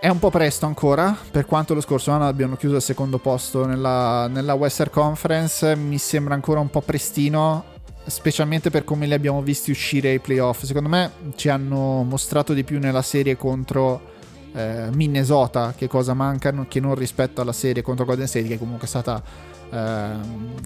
È 0.00 0.08
un 0.08 0.18
po' 0.18 0.30
presto 0.30 0.64
ancora, 0.64 1.14
per 1.30 1.44
quanto 1.44 1.74
lo 1.74 1.82
scorso 1.82 2.10
anno 2.10 2.26
abbiano 2.26 2.56
chiuso 2.56 2.76
al 2.76 2.82
secondo 2.82 3.18
posto 3.18 3.66
nella, 3.66 4.28
nella 4.28 4.54
Western 4.54 4.88
Conference, 4.90 5.76
mi 5.76 5.98
sembra 5.98 6.32
ancora 6.32 6.58
un 6.58 6.70
po' 6.70 6.80
prestino 6.80 7.69
specialmente 8.06 8.70
per 8.70 8.84
come 8.84 9.06
li 9.06 9.14
abbiamo 9.14 9.42
visti 9.42 9.70
uscire 9.70 10.10
ai 10.10 10.18
playoff. 10.18 10.64
Secondo 10.64 10.88
me 10.88 11.10
ci 11.36 11.48
hanno 11.48 12.02
mostrato 12.02 12.52
di 12.52 12.64
più 12.64 12.78
nella 12.78 13.02
serie 13.02 13.36
contro 13.36 14.18
eh, 14.52 14.88
Minnesota 14.92 15.74
che 15.76 15.86
cosa 15.86 16.14
mancano 16.14 16.66
che 16.68 16.80
non 16.80 16.94
rispetto 16.94 17.40
alla 17.40 17.52
serie 17.52 17.82
contro 17.82 18.04
Golden 18.04 18.26
State 18.26 18.48
che 18.48 18.58
comunque 18.58 18.86
è 18.86 18.88
stata 18.88 19.22
eh, 19.70 20.08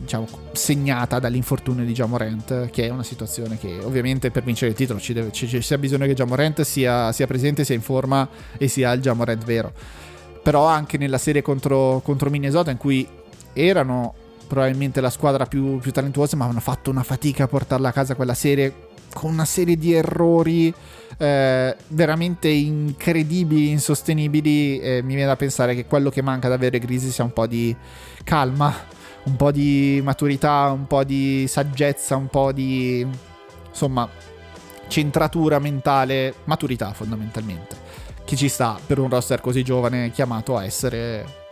diciamo, 0.01 0.27
segnata 0.53 1.19
dall'infortunio 1.19 1.85
di 1.85 1.93
Jamorant 1.93 2.71
che 2.71 2.87
è 2.87 2.89
una 2.89 3.03
situazione 3.03 3.59
che 3.59 3.79
ovviamente 3.83 4.31
per 4.31 4.43
vincere 4.43 4.71
il 4.71 4.77
titolo 4.77 4.99
ci, 4.99 5.13
deve, 5.13 5.33
ci, 5.33 5.47
ci 5.47 5.61
sia 5.61 5.77
bisogno 5.77 6.07
che 6.07 6.15
Jamorant 6.15 6.63
sia, 6.63 7.13
sia 7.13 7.27
presente, 7.27 7.65
sia 7.65 7.75
in 7.75 7.83
forma 7.83 8.27
e 8.57 8.69
sia 8.69 8.93
il 8.93 9.01
Jamorant 9.01 9.45
vero. 9.45 9.73
Però 10.43 10.67
anche 10.67 10.99
nella 10.99 11.19
serie 11.19 11.43
contro, 11.43 12.01
contro 12.05 12.29
Minnesota 12.29 12.71
in 12.71 12.77
cui 12.77 13.07
erano 13.55 14.15
probabilmente 14.47 15.01
la 15.01 15.11
squadra 15.11 15.47
più, 15.47 15.79
più 15.79 15.93
talentuosa, 15.93 16.37
ma 16.37 16.47
hanno 16.47 16.61
fatto 16.61 16.91
una 16.91 17.03
fatica 17.03 17.45
a 17.45 17.49
portarla 17.49 17.89
a 17.89 17.93
casa 17.93 18.15
quella 18.15 18.35
serie 18.35 18.93
con 19.13 19.31
una 19.33 19.45
serie 19.45 19.77
di 19.77 19.95
errori 19.95 20.75
eh, 21.17 21.77
veramente 21.89 22.49
incredibili, 22.49 23.71
insostenibili. 23.71 24.79
Eh, 24.81 25.03
mi 25.03 25.15
viene 25.15 25.29
da 25.29 25.37
pensare 25.37 25.75
che 25.75 25.87
quello 25.87 26.11
che 26.11 26.23
manca 26.23 26.49
da 26.49 26.55
avere 26.55 26.79
Grisi 26.79 27.11
sia 27.11 27.25
un 27.25 27.33
po' 27.33 27.47
di 27.47 27.75
calma, 28.25 28.73
un 29.25 29.37
po' 29.37 29.51
di 29.51 30.01
maturità, 30.03 30.71
un 30.71 30.87
po' 30.87 31.05
di 31.05 31.47
saggezza, 31.49 32.17
un 32.17 32.27
po' 32.27 32.53
di 32.53 33.07
insomma 33.69 34.09
centratura 34.89 35.59
mentale, 35.59 36.35
maturità 36.45 36.93
fondamentalmente. 36.93 37.83
Chi 38.25 38.37
ci 38.37 38.49
sta 38.49 38.79
per 38.85 38.99
un 38.99 39.09
roster 39.09 39.41
così 39.41 39.63
giovane 39.63 40.11
chiamato 40.11 40.57
a 40.57 40.65
essere 40.65 41.43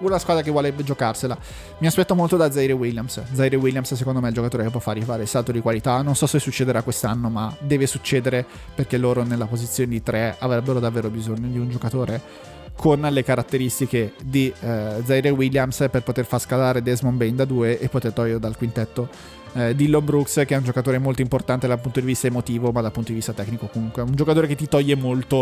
una 0.00 0.18
squadra 0.18 0.42
che 0.42 0.50
vuole 0.50 0.74
giocarsela. 0.76 1.36
Mi 1.78 1.86
aspetto 1.86 2.14
molto 2.14 2.36
da 2.36 2.50
Zaire 2.50 2.72
Williams. 2.72 3.22
Zaire 3.32 3.56
Williams, 3.56 3.94
secondo 3.94 4.20
me, 4.20 4.26
è 4.26 4.28
il 4.30 4.34
giocatore 4.34 4.64
che 4.64 4.70
può 4.70 4.80
fare 4.80 4.98
il 4.98 5.28
salto 5.28 5.52
di 5.52 5.60
qualità. 5.60 6.02
Non 6.02 6.14
so 6.14 6.26
se 6.26 6.38
succederà 6.38 6.82
quest'anno, 6.82 7.28
ma 7.28 7.54
deve 7.60 7.86
succedere 7.86 8.44
perché 8.74 8.96
loro, 8.96 9.22
nella 9.24 9.46
posizione 9.46 9.90
di 9.90 10.02
3, 10.02 10.36
avrebbero 10.38 10.80
davvero 10.80 11.08
bisogno 11.08 11.48
di 11.48 11.58
un 11.58 11.70
giocatore 11.70 12.58
con 12.80 13.00
le 13.00 13.22
caratteristiche 13.22 14.14
di 14.24 14.50
uh, 14.58 15.04
Zaire 15.04 15.28
Williams 15.28 15.86
per 15.90 16.02
poter 16.02 16.24
far 16.24 16.40
scalare 16.40 16.80
Desmond 16.80 17.18
Bain 17.18 17.36
da 17.36 17.44
2 17.44 17.78
e 17.78 17.88
poter 17.88 18.14
togliere 18.14 18.38
dal 18.38 18.56
quintetto 18.56 19.06
uh, 19.52 19.72
Dillon 19.74 20.02
Brooks, 20.02 20.44
che 20.46 20.54
è 20.54 20.56
un 20.56 20.64
giocatore 20.64 20.98
molto 20.98 21.20
importante 21.20 21.66
dal 21.66 21.78
punto 21.78 22.00
di 22.00 22.06
vista 22.06 22.26
emotivo, 22.26 22.72
ma 22.72 22.80
dal 22.80 22.90
punto 22.90 23.10
di 23.10 23.16
vista 23.16 23.34
tecnico 23.34 23.66
comunque. 23.66 24.00
Un 24.00 24.14
giocatore 24.14 24.46
che 24.46 24.54
ti 24.56 24.66
toglie 24.66 24.94
molto 24.94 25.40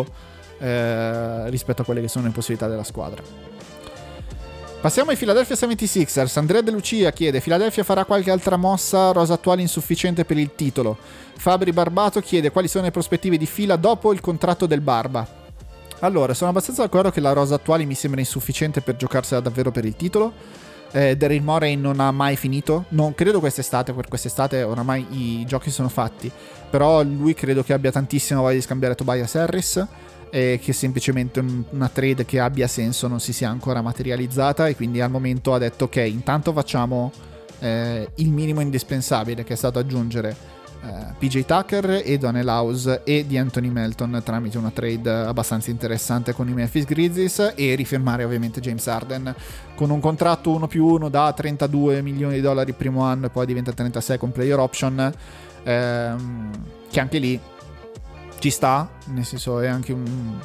uh, 0.59 1.49
rispetto 1.49 1.83
a 1.83 1.85
quelle 1.85 2.01
che 2.01 2.09
sono 2.09 2.27
le 2.27 2.33
possibilità 2.33 2.67
della 2.67 2.83
squadra. 2.83 3.23
Passiamo 4.81 5.11
ai 5.11 5.17
Philadelphia 5.17 5.57
76ers. 5.57 6.39
Andrea 6.39 6.61
De 6.61 6.71
Lucia 6.71 7.11
chiede: 7.11 7.41
Philadelphia 7.41 7.83
farà 7.83 8.05
qualche 8.05 8.31
altra 8.31 8.57
mossa 8.57 9.11
rosa 9.11 9.35
attuale 9.35 9.61
insufficiente 9.61 10.25
per 10.25 10.39
il 10.39 10.55
titolo. 10.55 10.97
Fabri 11.37 11.73
Barbato 11.73 12.21
chiede 12.21 12.53
quali 12.53 12.69
sono 12.69 12.85
le 12.85 12.93
prospettive 12.93 13.37
di 13.37 13.47
fila 13.47 13.75
dopo 13.75 14.13
il 14.13 14.21
contratto 14.21 14.67
del 14.67 14.81
Barba. 14.81 15.27
Allora, 15.99 16.33
sono 16.33 16.51
abbastanza 16.51 16.83
d'accordo 16.83 17.11
che 17.11 17.19
la 17.19 17.33
rosa 17.33 17.57
attuale 17.57 17.85
mi 17.87 17.97
sembra 17.97 18.21
insufficiente 18.21 18.81
per 18.81 18.95
giocarsela 18.95 19.41
davvero 19.41 19.73
per 19.73 19.85
il 19.85 19.97
titolo. 19.97 20.33
Eh, 20.93 21.17
Daryl 21.17 21.43
Morey 21.43 21.75
non 21.75 21.99
ha 21.99 22.13
mai 22.13 22.37
finito. 22.37 22.85
Non 22.91 23.15
credo 23.15 23.41
quest'estate, 23.41 23.93
per 23.93 24.07
quest'estate 24.07 24.63
oramai 24.63 25.05
i 25.11 25.45
giochi 25.45 25.71
sono 25.71 25.89
fatti. 25.89 26.31
Però 26.71 27.03
lui 27.03 27.35
credo 27.35 27.65
che 27.65 27.73
abbia 27.73 27.91
tantissima 27.91 28.39
voglia 28.39 28.55
di 28.55 28.63
scambiare 28.63 28.95
Tobias 28.95 29.35
Harris 29.35 29.85
e 30.31 30.61
che 30.63 30.73
semplicemente 30.73 31.43
una 31.71 31.89
trade 31.89 32.25
che 32.25 32.41
abbia 32.41 32.67
senso 32.67 33.09
non 33.09 33.21
si 33.21 33.33
sia 33.33 33.49
ancora 33.49 33.83
materializzata 33.83 34.69
e 34.69 34.77
quindi 34.77 35.01
al 35.01 35.11
momento 35.11 35.55
ha 35.55 35.59
detto 35.59 35.85
ok 35.85 35.97
intanto 35.97 36.53
facciamo 36.53 37.13
eh, 37.61 38.09
il 38.17 38.31
minimo 38.31 38.61
indispensabile 38.61 39.45
che 39.45 39.55
è 39.55 39.57
stato 39.57 39.79
aggiungere 39.79 40.57
eh, 40.81 41.15
PJ 41.19 41.45
Tucker 41.45 42.03
e 42.05 42.19
Donnell 42.19 42.47
House 42.47 43.03
e 43.05 43.27
di 43.27 43.37
Anthony 43.37 43.69
Melton 43.69 44.21
tramite 44.25 44.59
una 44.59 44.71
trade 44.71 45.11
abbastanza 45.11 45.71
interessante 45.71 46.33
con 46.33 46.49
i 46.49 46.53
Memphis 46.53 46.85
Grizzlies 46.85 47.55
e 47.57 47.75
rifirmare 47.75 48.23
ovviamente 48.23 48.61
James 48.61 48.87
Harden. 48.87 49.35
Con 49.75 49.91
un 49.91 49.99
contratto 49.99 50.51
1 50.51 50.69
più 50.69 50.87
1 50.87 51.09
da 51.09 51.33
32 51.33 52.01
milioni 52.01 52.35
di 52.35 52.41
dollari 52.41 52.71
il 52.71 52.77
primo 52.77 53.03
anno 53.03 53.27
e 53.27 53.31
poi 53.31 53.47
diventa 53.47 53.73
36 53.73 54.19
con 54.19 54.31
player 54.31 54.59
option 54.59 55.13
ehm, 55.65 56.51
che 56.91 57.01
anche 57.01 57.19
lì 57.19 57.41
ci 58.39 58.51
sta, 58.51 58.89
nel 59.07 59.25
senso 59.25 59.61
è 59.61 59.67
anche 59.67 59.93
un 59.93 60.39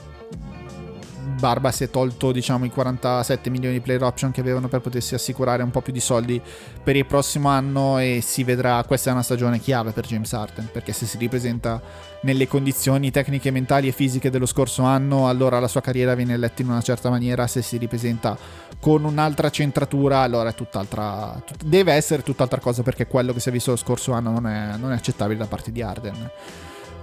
Barba 1.44 1.72
si 1.72 1.84
è 1.84 1.90
tolto 1.90 2.32
diciamo 2.32 2.66
i 2.66 2.70
47 2.70 3.50
milioni 3.50 3.76
di 3.76 3.82
player 3.82 4.04
option 4.04 4.32
che 4.32 4.42
avevano 4.42 4.68
per 4.68 4.82
potersi 4.82 5.14
assicurare 5.14 5.64
un 5.64 5.72
po' 5.72 5.82
più 5.82 5.92
di 5.92 6.00
soldi 6.00 6.42
per 6.82 6.96
il 6.96 7.06
prossimo 7.06 7.50
anno 7.50 7.98
e 7.98 8.20
si 8.22 8.44
vedrà, 8.44 8.84
questa 8.86 9.10
è 9.10 9.14
una 9.14 9.24
stagione 9.24 9.60
chiave 9.60 9.92
per 9.92 10.06
James 10.06 10.32
Harden 10.32 10.70
perché 10.72 10.94
se 10.94 11.06
si 11.06 11.18
ripresenta 11.18 11.82
nelle 12.22 12.48
condizioni 12.48 13.12
tecniche, 13.12 13.52
mentali 13.52 13.88
e 13.88 13.92
fisiche 13.92 14.30
dello 14.30 14.46
scorso 14.46 14.84
anno 14.84 15.28
allora 15.28 15.60
la 15.60 15.68
sua 15.68 15.82
carriera 15.82 16.16
viene 16.16 16.38
letta 16.38 16.62
in 16.62 16.70
una 16.70 16.82
certa 16.82 17.10
maniera, 17.10 17.48
se 17.48 17.62
si 17.62 17.78
ripresenta 17.78 18.38
con 18.80 19.04
un'altra 19.04 19.50
centratura 19.50 20.20
allora 20.20 20.50
è 20.50 20.56
tutt'altra, 20.56 21.42
tut- 21.46 21.64
deve 21.64 21.94
essere 21.94 22.22
tutt'altra 22.22 22.60
cosa 22.60 22.84
perché 22.84 23.08
quello 23.08 23.34
che 23.34 23.40
si 23.40 23.50
è 23.50 23.52
visto 23.52 23.72
lo 23.72 23.78
scorso 23.78 24.14
anno 24.14 24.32
non 24.32 24.48
è, 24.48 24.78
non 24.78 24.92
è 24.92 24.96
accettabile 24.96 25.40
da 25.40 25.48
parte 25.48 25.72
di 25.72 25.82
Harden. 25.82 26.32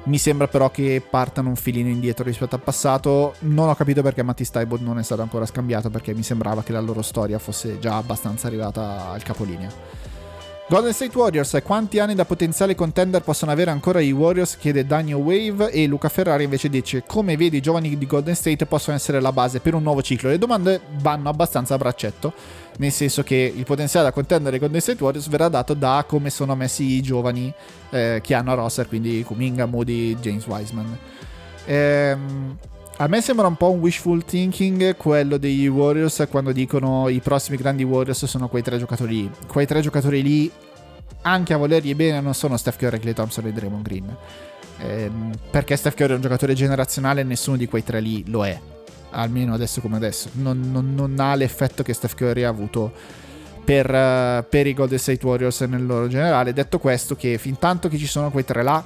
Mi 0.05 0.17
sembra 0.17 0.49
però 0.49 0.71
che 0.71 1.03
partano 1.09 1.51
un 1.51 1.57
filino 1.57 1.89
indietro 1.89 2.25
rispetto 2.25 2.55
al 2.55 2.63
passato. 2.63 3.35
Non 3.41 3.69
ho 3.69 3.75
capito 3.75 4.03
perché 4.03 4.23
Matty 4.23 4.45
Stybot 4.45 4.81
non 4.81 4.99
è 4.99 5.03
stato 5.03 5.23
ancora 5.23 5.45
scambiato, 5.45 5.91
perché 5.91 6.15
mi 6.15 6.23
sembrava 6.23 6.63
che 6.63 6.73
la 6.73 6.81
loro 6.81 7.03
storia 7.03 7.39
fosse 7.39 7.79
già 7.79 7.97
abbastanza 7.97 8.47
arrivata 8.47 9.11
al 9.11 9.23
capolinea. 9.23 10.09
Golden 10.71 10.93
State 10.93 11.19
Warriors, 11.19 11.59
quanti 11.65 11.99
anni 11.99 12.15
da 12.15 12.25
potenziale 12.25 12.77
contender 12.77 13.23
possono 13.23 13.51
avere 13.51 13.73
ancora 13.73 13.99
i 13.99 14.13
Warriors? 14.13 14.57
chiede 14.57 14.87
Daniel 14.87 15.19
Wave 15.19 15.73
e 15.73 15.87
Luca 15.87 16.09
Ferrari 16.09 16.45
invece 16.45 16.69
dice 16.69 17.03
come 17.05 17.37
vedi 17.37 17.57
i 17.57 17.61
giovani 17.61 17.99
di 17.99 18.07
Golden 18.07 18.37
State 18.37 18.67
possono 18.67 18.97
essere 18.97 19.21
la 19.21 19.33
base 19.33 19.59
per 19.59 19.75
un 19.75 19.83
nuovo 19.83 20.01
ciclo. 20.01 20.29
Le 20.29 20.39
domande 20.39 20.81
vanno 21.01 21.29
abbastanza 21.29 21.75
a 21.75 21.77
braccetto, 21.77 22.33
nel 22.79 22.93
senso 22.93 23.23
che 23.23 23.53
il 23.55 23.65
potenziale 23.65 24.07
da 24.07 24.13
contender 24.13 24.51
dei 24.51 24.61
Golden 24.61 24.81
State 24.81 25.03
Warriors 25.03 25.29
verrà 25.29 25.49
dato 25.49 25.75
da 25.75 26.05
come 26.07 26.31
sono 26.31 26.55
messi 26.55 26.85
i 26.85 27.03
giovani 27.03 27.53
eh, 27.91 28.21
che 28.23 28.35
hanno 28.35 28.53
a 28.53 28.55
roster, 28.55 28.89
quindi 28.89 29.23
Kuminga, 29.23 29.67
Moody, 29.67 30.17
James 30.17 30.47
Wiseman. 30.47 30.99
Ehm, 31.67 32.57
a 32.97 33.07
me 33.07 33.21
sembra 33.23 33.47
un 33.47 33.57
po' 33.57 33.71
un 33.71 33.81
wishful 33.81 34.25
thinking 34.25 34.95
quello 34.97 35.39
degli 35.39 35.67
Warriors 35.67 36.27
quando 36.31 36.53
dicono 36.53 37.09
i 37.09 37.21
prossimi 37.21 37.57
grandi 37.57 37.83
Warriors 37.83 38.27
sono 38.27 38.49
quei 38.49 38.63
tre 38.63 38.79
giocatori 38.79 39.23
lì. 39.23 39.31
Quei 39.47 39.67
tre 39.67 39.81
giocatori 39.81 40.23
lì, 40.23 40.51
anche 41.23 41.55
a 41.55 41.57
volergli 41.57 41.95
bene, 41.95 42.21
non 42.21 42.35
sono 42.35 42.57
Steph 42.57 42.79
Curry, 42.79 42.99
Clay 42.99 43.15
Thompson 43.15 43.47
e 43.47 43.53
Draymond 43.53 43.83
Green. 43.83 44.17
Ehm, 44.81 45.33
perché 45.51 45.77
Steph 45.77 45.95
Curry 45.97 46.13
è 46.13 46.17
un 46.17 46.21
giocatore 46.21 46.55
generazionale 46.55 47.23
e 47.23 47.25
nessuno 47.25 47.57
di 47.57 47.67
quei 47.67 47.83
tre 47.83 48.01
lì 48.01 48.25
lo 48.29 48.45
è. 48.45 48.61
Almeno 49.11 49.55
adesso 49.55 49.81
come 49.81 49.97
adesso. 49.97 50.29
Non, 50.35 50.71
non, 50.71 50.95
non 50.95 51.19
ha 51.19 51.35
l'effetto 51.35 51.83
che 51.83 51.93
Steph 51.93 52.15
Curry 52.15 52.43
ha 52.43 52.49
avuto 52.49 52.93
per, 53.65 53.87
uh, 53.87 54.45
per 54.49 54.67
i 54.67 54.75
Golden 54.75 54.99
State 54.99 55.25
Warriors 55.25 55.61
nel 55.63 55.85
loro 55.85 56.09
generale. 56.09 56.53
Detto 56.53 56.79
questo, 56.79 57.17
che 57.17 57.39
fin 57.39 57.59
tanto 57.59 57.89
che 57.89 57.99
ci 57.99 58.07
sono 58.07 58.31
quei 58.31 58.45
tre 58.45 58.63
là, 58.63 58.85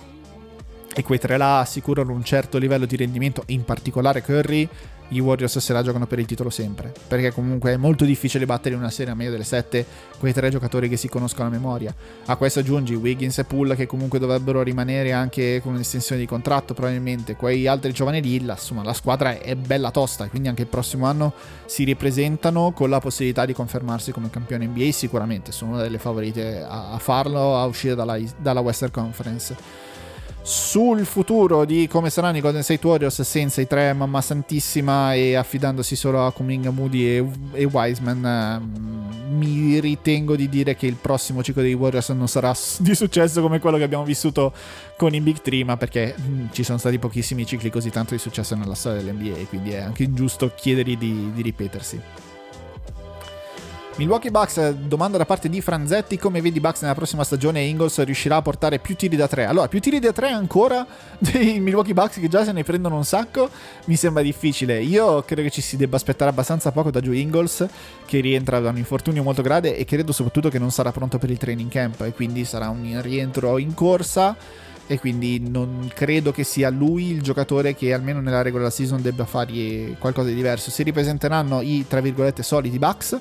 e 0.96 1.02
quei 1.02 1.18
tre 1.18 1.36
là 1.36 1.58
assicurano 1.58 2.12
un 2.12 2.22
certo 2.22 2.56
livello 2.56 2.86
di 2.86 2.96
rendimento, 2.96 3.42
in 3.46 3.64
particolare 3.64 4.22
Curry, 4.22 4.68
i 5.08 5.20
Warriors 5.20 5.58
se 5.58 5.72
la 5.72 5.82
giocano 5.82 6.06
per 6.06 6.18
il 6.18 6.26
titolo 6.26 6.50
sempre. 6.50 6.92
Perché 7.06 7.32
comunque 7.32 7.72
è 7.72 7.76
molto 7.76 8.04
difficile 8.04 8.46
battere 8.46 8.74
in 8.74 8.80
una 8.80 8.90
serie 8.90 9.12
a 9.12 9.14
meglio 9.16 9.30
delle 9.30 9.44
7 9.44 9.86
quei 10.18 10.32
tre 10.32 10.50
giocatori 10.50 10.88
che 10.88 10.96
si 10.96 11.08
conoscono 11.08 11.48
a 11.48 11.50
memoria. 11.50 11.94
A 12.26 12.36
questo 12.36 12.60
aggiungi 12.60 12.94
Wiggins 12.94 13.38
e 13.38 13.44
Poole 13.44 13.76
che 13.76 13.86
comunque 13.86 14.18
dovrebbero 14.18 14.62
rimanere 14.62 15.12
anche 15.12 15.60
con 15.62 15.74
un'estensione 15.74 16.20
di 16.20 16.26
contratto 16.26 16.74
probabilmente. 16.74 17.36
Quei 17.36 17.66
altri 17.66 17.92
giovani 17.92 18.22
lì, 18.22 18.36
insomma, 18.36 18.82
la 18.82 18.94
squadra 18.94 19.38
è 19.38 19.54
bella 19.54 19.90
tosta, 19.90 20.28
quindi 20.28 20.48
anche 20.48 20.62
il 20.62 20.68
prossimo 20.68 21.06
anno 21.06 21.32
si 21.66 21.84
ripresentano 21.84 22.72
con 22.72 22.88
la 22.88 23.00
possibilità 23.00 23.44
di 23.44 23.52
confermarsi 23.52 24.12
come 24.12 24.30
campione 24.30 24.66
NBA 24.66 24.92
sicuramente. 24.92 25.52
Sono 25.52 25.72
una 25.72 25.82
delle 25.82 25.98
favorite 25.98 26.62
a, 26.62 26.92
a 26.92 26.98
farlo, 26.98 27.56
a 27.56 27.64
uscire 27.66 27.94
dalla, 27.94 28.18
dalla 28.38 28.60
Western 28.60 28.90
Conference 28.90 29.82
sul 30.46 31.06
futuro 31.06 31.64
di 31.64 31.88
come 31.88 32.10
saranno 32.10 32.36
i 32.36 32.42
Golden 32.42 32.62
State 32.62 32.86
Warriors 32.86 33.22
senza 33.22 33.62
i 33.62 33.66
tre 33.66 33.94
mamma 33.94 34.20
santissima 34.20 35.14
e 35.14 35.36
affidandosi 35.36 35.96
solo 35.96 36.26
a 36.26 36.32
Kuminga, 36.32 36.68
Moody 36.68 37.02
e, 37.02 37.26
e 37.52 37.64
Wiseman 37.64 38.26
eh, 38.26 39.32
mi 39.32 39.80
ritengo 39.80 40.36
di 40.36 40.50
dire 40.50 40.76
che 40.76 40.86
il 40.86 40.96
prossimo 40.96 41.42
ciclo 41.42 41.62
dei 41.62 41.72
Warriors 41.72 42.10
non 42.10 42.28
sarà 42.28 42.54
di 42.76 42.94
successo 42.94 43.40
come 43.40 43.58
quello 43.58 43.78
che 43.78 43.84
abbiamo 43.84 44.04
vissuto 44.04 44.52
con 44.98 45.14
i 45.14 45.20
Big 45.22 45.40
3 45.40 45.64
ma 45.64 45.78
perché 45.78 46.14
mh, 46.14 46.52
ci 46.52 46.62
sono 46.62 46.76
stati 46.76 46.98
pochissimi 46.98 47.46
cicli 47.46 47.70
così 47.70 47.88
tanto 47.88 48.12
di 48.12 48.20
successo 48.20 48.54
nella 48.54 48.74
storia 48.74 49.00
dell'NBA 49.00 49.46
quindi 49.48 49.70
è 49.70 49.80
anche 49.80 50.12
giusto 50.12 50.52
chiedergli 50.54 50.98
di, 50.98 51.32
di 51.32 51.40
ripetersi 51.40 51.98
Milwaukee 53.96 54.32
Bucks, 54.32 54.70
domanda 54.72 55.18
da 55.18 55.24
parte 55.24 55.48
di 55.48 55.60
Franzetti, 55.60 56.18
come 56.18 56.40
vedi 56.40 56.58
Bucks 56.58 56.80
nella 56.80 56.96
prossima 56.96 57.22
stagione 57.22 57.60
Ingles 57.60 58.02
riuscirà 58.02 58.34
a 58.34 58.42
portare 58.42 58.80
più 58.80 58.96
tiri 58.96 59.14
da 59.14 59.28
3? 59.28 59.44
Allora, 59.44 59.68
più 59.68 59.78
tiri 59.78 60.00
da 60.00 60.10
3 60.10 60.30
ancora 60.30 60.84
dei 61.16 61.60
Milwaukee 61.60 61.94
Bucks 61.94 62.18
che 62.18 62.26
già 62.26 62.42
se 62.44 62.50
ne 62.50 62.64
prendono 62.64 62.96
un 62.96 63.04
sacco, 63.04 63.48
mi 63.84 63.94
sembra 63.94 64.24
difficile. 64.24 64.82
Io 64.82 65.22
credo 65.22 65.42
che 65.42 65.50
ci 65.50 65.60
si 65.60 65.76
debba 65.76 65.94
aspettare 65.94 66.28
abbastanza 66.32 66.72
poco 66.72 66.90
da 66.90 67.00
Joe 67.00 67.16
Ingles, 67.16 67.64
che 68.04 68.18
rientra 68.18 68.58
da 68.58 68.70
un 68.70 68.78
infortunio 68.78 69.22
molto 69.22 69.42
grave 69.42 69.76
e 69.76 69.84
credo 69.84 70.10
soprattutto 70.10 70.48
che 70.48 70.58
non 70.58 70.72
sarà 70.72 70.90
pronto 70.90 71.18
per 71.18 71.30
il 71.30 71.38
training 71.38 71.70
camp 71.70 72.00
e 72.00 72.12
quindi 72.12 72.44
sarà 72.44 72.70
un 72.70 73.00
rientro 73.00 73.58
in 73.58 73.74
corsa 73.74 74.36
e 74.86 74.98
quindi 74.98 75.40
non 75.40 75.90
credo 75.94 76.30
che 76.30 76.44
sia 76.44 76.68
lui 76.68 77.10
il 77.10 77.22
giocatore 77.22 77.74
che 77.74 77.94
almeno 77.94 78.20
nella 78.20 78.42
regular 78.42 78.70
season 78.70 79.00
debba 79.00 79.24
fare 79.24 79.96
qualcosa 79.98 80.28
di 80.28 80.34
diverso. 80.34 80.70
Si 80.70 80.82
ripresenteranno 80.82 81.60
i, 81.60 81.86
tra 81.88 82.00
virgolette, 82.00 82.42
soliti 82.42 82.78
Bucks 82.78 83.18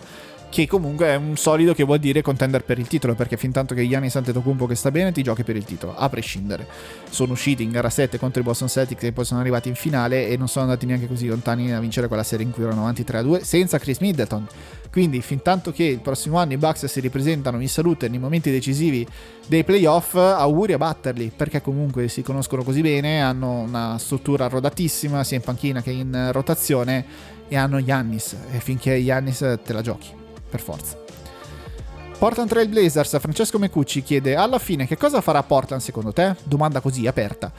che 0.53 0.67
comunque 0.67 1.07
è 1.07 1.15
un 1.15 1.35
solido 1.35 1.73
che 1.73 1.83
vuol 1.83 1.97
dire 1.97 2.21
contender 2.21 2.63
per 2.63 2.77
il 2.77 2.85
titolo, 2.85 3.15
perché 3.15 3.37
fin 3.37 3.51
tanto 3.51 3.73
che 3.73 3.87
Giannis 3.87 4.15
Antetokounmpo 4.17 4.67
che 4.67 4.75
sta 4.75 4.91
bene 4.91 5.11
ti 5.11 5.23
giochi 5.23 5.43
per 5.43 5.55
il 5.55 5.65
titolo, 5.65 5.95
a 5.95 6.07
prescindere. 6.09 6.67
Sono 7.09 7.31
usciti 7.31 7.63
in 7.63 7.71
gara 7.71 7.89
7 7.89 8.19
contro 8.19 8.39
i 8.39 8.43
Boston 8.43 8.67
Celtics 8.67 9.01
e 9.01 9.11
poi 9.13 9.25
sono 9.25 9.39
arrivati 9.39 9.69
in 9.69 9.73
finale 9.73 10.27
e 10.27 10.37
non 10.37 10.47
sono 10.47 10.65
andati 10.65 10.85
neanche 10.85 11.07
così 11.07 11.25
lontani 11.25 11.73
a 11.73 11.79
vincere 11.79 12.07
quella 12.07 12.21
serie 12.21 12.45
in 12.45 12.51
cui 12.51 12.61
erano 12.61 12.81
avanti 12.81 13.01
3-2 13.01 13.41
senza 13.41 13.79
Chris 13.79 13.97
Middleton. 13.97 14.45
Quindi 14.91 15.23
fin 15.23 15.41
tanto 15.41 15.71
che 15.71 15.85
il 15.85 16.01
prossimo 16.01 16.37
anno 16.37 16.53
i 16.53 16.57
Bucks 16.57 16.85
si 16.85 16.99
ripresentano 16.99 17.59
in 17.59 17.67
salute 17.67 18.07
nei 18.07 18.19
momenti 18.19 18.51
decisivi 18.51 19.07
dei 19.47 19.63
playoff, 19.63 20.13
auguri 20.13 20.73
a 20.73 20.77
batterli, 20.77 21.31
perché 21.35 21.61
comunque 21.61 22.07
si 22.09 22.21
conoscono 22.21 22.61
così 22.61 22.81
bene, 22.81 23.23
hanno 23.23 23.61
una 23.61 23.97
struttura 23.97 24.47
rodatissima 24.47 25.23
sia 25.23 25.37
in 25.37 25.43
panchina 25.43 25.81
che 25.81 25.89
in 25.89 26.29
rotazione 26.31 27.05
e 27.47 27.55
hanno 27.55 27.83
Giannis 27.83 28.35
e 28.51 28.59
finché 28.59 29.03
Giannis 29.03 29.39
te 29.65 29.73
la 29.73 29.81
giochi 29.81 30.21
per 30.53 30.61
forza. 30.61 30.95
Portland 32.19 32.47
Trail 32.47 32.69
Blazers, 32.69 33.19
Francesco 33.19 33.57
Mecucci 33.57 34.03
chiede 34.03 34.35
alla 34.35 34.59
fine 34.59 34.85
che 34.85 34.97
cosa 34.97 35.19
farà 35.19 35.41
Portland 35.41 35.81
secondo 35.81 36.13
te? 36.13 36.35
Domanda 36.43 36.79
così 36.79 37.07
aperta. 37.07 37.51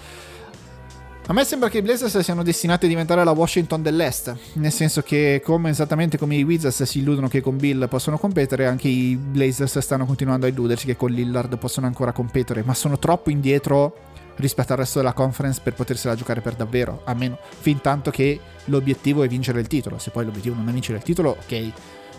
A 1.26 1.32
me 1.32 1.45
sembra 1.45 1.68
che 1.68 1.78
i 1.78 1.82
Blazers 1.82 2.18
siano 2.20 2.42
destinati 2.42 2.84
a 2.84 2.88
diventare 2.88 3.24
la 3.24 3.32
Washington 3.32 3.82
dell'Est, 3.82 4.36
nel 4.55 4.70
senso 4.70 5.03
che 5.03 5.42
come 5.42 5.70
esattamente 5.70 6.18
come 6.18 6.36
i 6.36 6.45
Wizards 6.45 6.82
si 6.84 6.99
illudono 6.99 7.28
che 7.28 7.40
con 7.40 7.57
Bill 7.57 7.88
possono 7.88 8.16
competere, 8.16 8.66
anche 8.66 8.88
i 8.88 9.16
Blazers 9.16 9.78
stanno 9.78 10.07
continuando 10.07 10.47
a 10.47 10.51
illudersi 10.51 10.86
che 10.86 10.97
con 10.97 11.11
Lillard 11.11 11.57
possono 11.59 11.86
ancora 11.86 12.12
competere, 12.12 12.62
ma 12.62 12.74
sono 12.74 12.99
troppo 12.99 13.30
indietro 13.30 13.97
rispetto 14.36 14.72
al 14.72 14.78
resto 14.78 14.99
della 14.99 15.14
conference 15.14 15.61
per 15.62 15.74
potersela 15.74 16.14
giocare 16.14 16.42
per 16.42 16.55
davvero, 16.55 17.01
a 17.05 17.14
meno 17.14 17.38
fin 17.59 17.80
tanto 17.80 18.11
che 18.11 18.38
l'obiettivo 18.66 19.22
è 19.22 19.28
vincere 19.28 19.61
il 19.61 19.66
titolo. 19.66 19.99
Se 19.99 20.11
poi 20.11 20.26
l'obiettivo 20.26 20.55
non 20.55 20.68
è 20.68 20.72
vincere 20.72 20.99
il 20.99 21.05
titolo, 21.05 21.36
ok, 21.42 21.72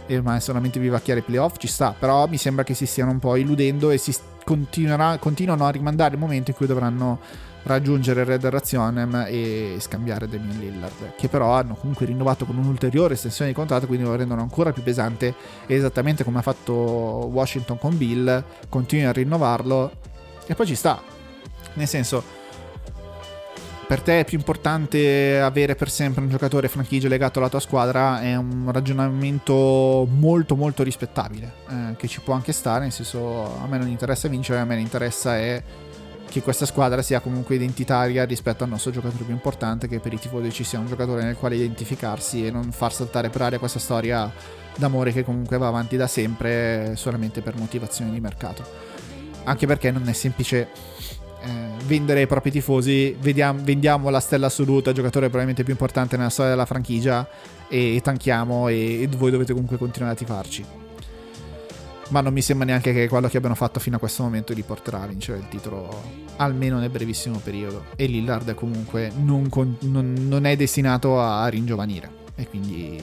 e 0.07 0.17
ormai 0.17 0.41
solamente 0.41 0.79
vivacchiare 0.79 1.21
i 1.21 1.23
playoff 1.23 1.57
ci 1.57 1.67
sta, 1.67 1.95
però 1.97 2.27
mi 2.27 2.37
sembra 2.37 2.63
che 2.63 2.73
si 2.73 2.85
stiano 2.85 3.11
un 3.11 3.19
po' 3.19 3.35
illudendo 3.35 3.89
e 3.89 3.97
si 3.97 4.15
continuano 4.43 5.65
a 5.65 5.69
rimandare 5.69 6.13
il 6.13 6.19
momento 6.19 6.51
in 6.51 6.57
cui 6.57 6.67
dovranno 6.67 7.19
raggiungere 7.63 8.23
Red 8.23 8.45
Razionem 8.45 9.25
e 9.27 9.77
scambiare 9.79 10.27
Damian 10.27 10.59
Lillard, 10.59 11.15
che 11.17 11.27
però 11.27 11.53
hanno 11.53 11.73
comunque 11.73 12.05
rinnovato 12.05 12.45
con 12.45 12.57
un'ulteriore 12.57 13.15
estensione 13.15 13.49
di 13.49 13.55
contratto, 13.55 13.87
quindi 13.87 14.05
lo 14.05 14.15
rendono 14.15 14.41
ancora 14.41 14.71
più 14.71 14.83
pesante, 14.83 15.33
esattamente 15.65 16.23
come 16.23 16.39
ha 16.39 16.43
fatto 16.43 16.73
Washington 16.73 17.79
con 17.79 17.97
Bill, 17.97 18.43
continui 18.69 19.05
a 19.05 19.11
rinnovarlo 19.11 19.91
e 20.45 20.53
poi 20.53 20.65
ci 20.67 20.75
sta. 20.75 21.01
Nel 21.73 21.87
senso, 21.87 22.23
per 23.87 24.01
te 24.01 24.21
è 24.21 24.25
più 24.25 24.37
importante 24.37 25.39
avere 25.39 25.75
per 25.75 25.89
sempre 25.89 26.21
un 26.21 26.29
giocatore 26.29 26.67
franchigia 26.67 27.07
legato 27.07 27.39
alla 27.39 27.49
tua 27.49 27.59
squadra 27.59 28.21
è 28.21 28.35
un 28.35 28.69
ragionamento 28.71 30.07
molto 30.09 30.55
molto 30.55 30.83
rispettabile 30.83 31.53
eh, 31.69 31.95
che 31.95 32.07
ci 32.07 32.19
può 32.21 32.33
anche 32.33 32.51
stare 32.51 32.83
nel 32.83 32.91
senso 32.91 33.59
a 33.59 33.67
me 33.67 33.77
non 33.77 33.87
interessa 33.87 34.27
vincere 34.27 34.59
a 34.59 34.65
me 34.65 34.79
interessa 34.79 35.37
è 35.37 35.61
che 36.27 36.41
questa 36.41 36.65
squadra 36.65 37.01
sia 37.01 37.19
comunque 37.19 37.55
identitaria 37.55 38.25
rispetto 38.25 38.63
al 38.63 38.69
nostro 38.69 38.91
giocatore 38.91 39.23
più 39.23 39.33
importante 39.33 39.87
che 39.87 39.99
per 39.99 40.11
i 40.11 40.19
tifosi 40.19 40.51
ci 40.51 40.63
sia 40.63 40.79
un 40.79 40.87
giocatore 40.87 41.23
nel 41.23 41.37
quale 41.37 41.55
identificarsi 41.55 42.45
e 42.45 42.51
non 42.51 42.71
far 42.71 42.91
saltare 42.91 43.29
per 43.29 43.43
aria 43.43 43.59
questa 43.59 43.79
storia 43.79 44.31
d'amore 44.75 45.13
che 45.13 45.23
comunque 45.23 45.57
va 45.57 45.67
avanti 45.67 45.95
da 45.95 46.07
sempre 46.07 46.93
solamente 46.95 47.41
per 47.41 47.55
motivazioni 47.55 48.11
di 48.11 48.19
mercato. 48.19 48.65
Anche 49.45 49.67
perché 49.67 49.91
non 49.91 50.09
è 50.09 50.13
semplice 50.13 50.67
vendere 51.85 52.21
ai 52.21 52.27
propri 52.27 52.51
tifosi, 52.51 53.15
vediamo, 53.19 53.59
vendiamo 53.63 54.09
la 54.09 54.19
stella 54.19 54.47
assoluta, 54.47 54.89
il 54.89 54.95
giocatore 54.95 55.25
probabilmente 55.25 55.63
più 55.63 55.73
importante 55.73 56.17
nella 56.17 56.29
storia 56.29 56.51
della 56.51 56.65
franchigia 56.65 57.27
e, 57.67 57.95
e 57.95 58.01
tanchiamo 58.01 58.67
e, 58.67 59.03
e 59.03 59.07
voi 59.07 59.31
dovete 59.31 59.53
comunque 59.53 59.77
continuare 59.77 60.13
a 60.13 60.17
tifarci. 60.17 60.65
Ma 62.09 62.21
non 62.21 62.33
mi 62.33 62.41
sembra 62.41 62.67
neanche 62.67 62.93
che 62.93 63.07
quello 63.07 63.27
che 63.27 63.37
abbiano 63.37 63.55
fatto 63.55 63.79
fino 63.79 63.95
a 63.95 63.99
questo 63.99 64.21
momento 64.21 64.53
li 64.53 64.61
porterà 64.61 65.01
a 65.01 65.07
vincere 65.07 65.39
il 65.39 65.47
titolo 65.47 66.23
almeno 66.37 66.77
nel 66.79 66.89
brevissimo 66.89 67.39
periodo. 67.39 67.85
E 67.95 68.05
Lillard 68.05 68.53
comunque 68.53 69.11
non, 69.15 69.49
con, 69.49 69.75
non, 69.81 70.13
non 70.27 70.45
è 70.45 70.55
destinato 70.55 71.19
a 71.19 71.47
ringiovanire. 71.47 72.23
E 72.35 72.47
quindi 72.47 73.01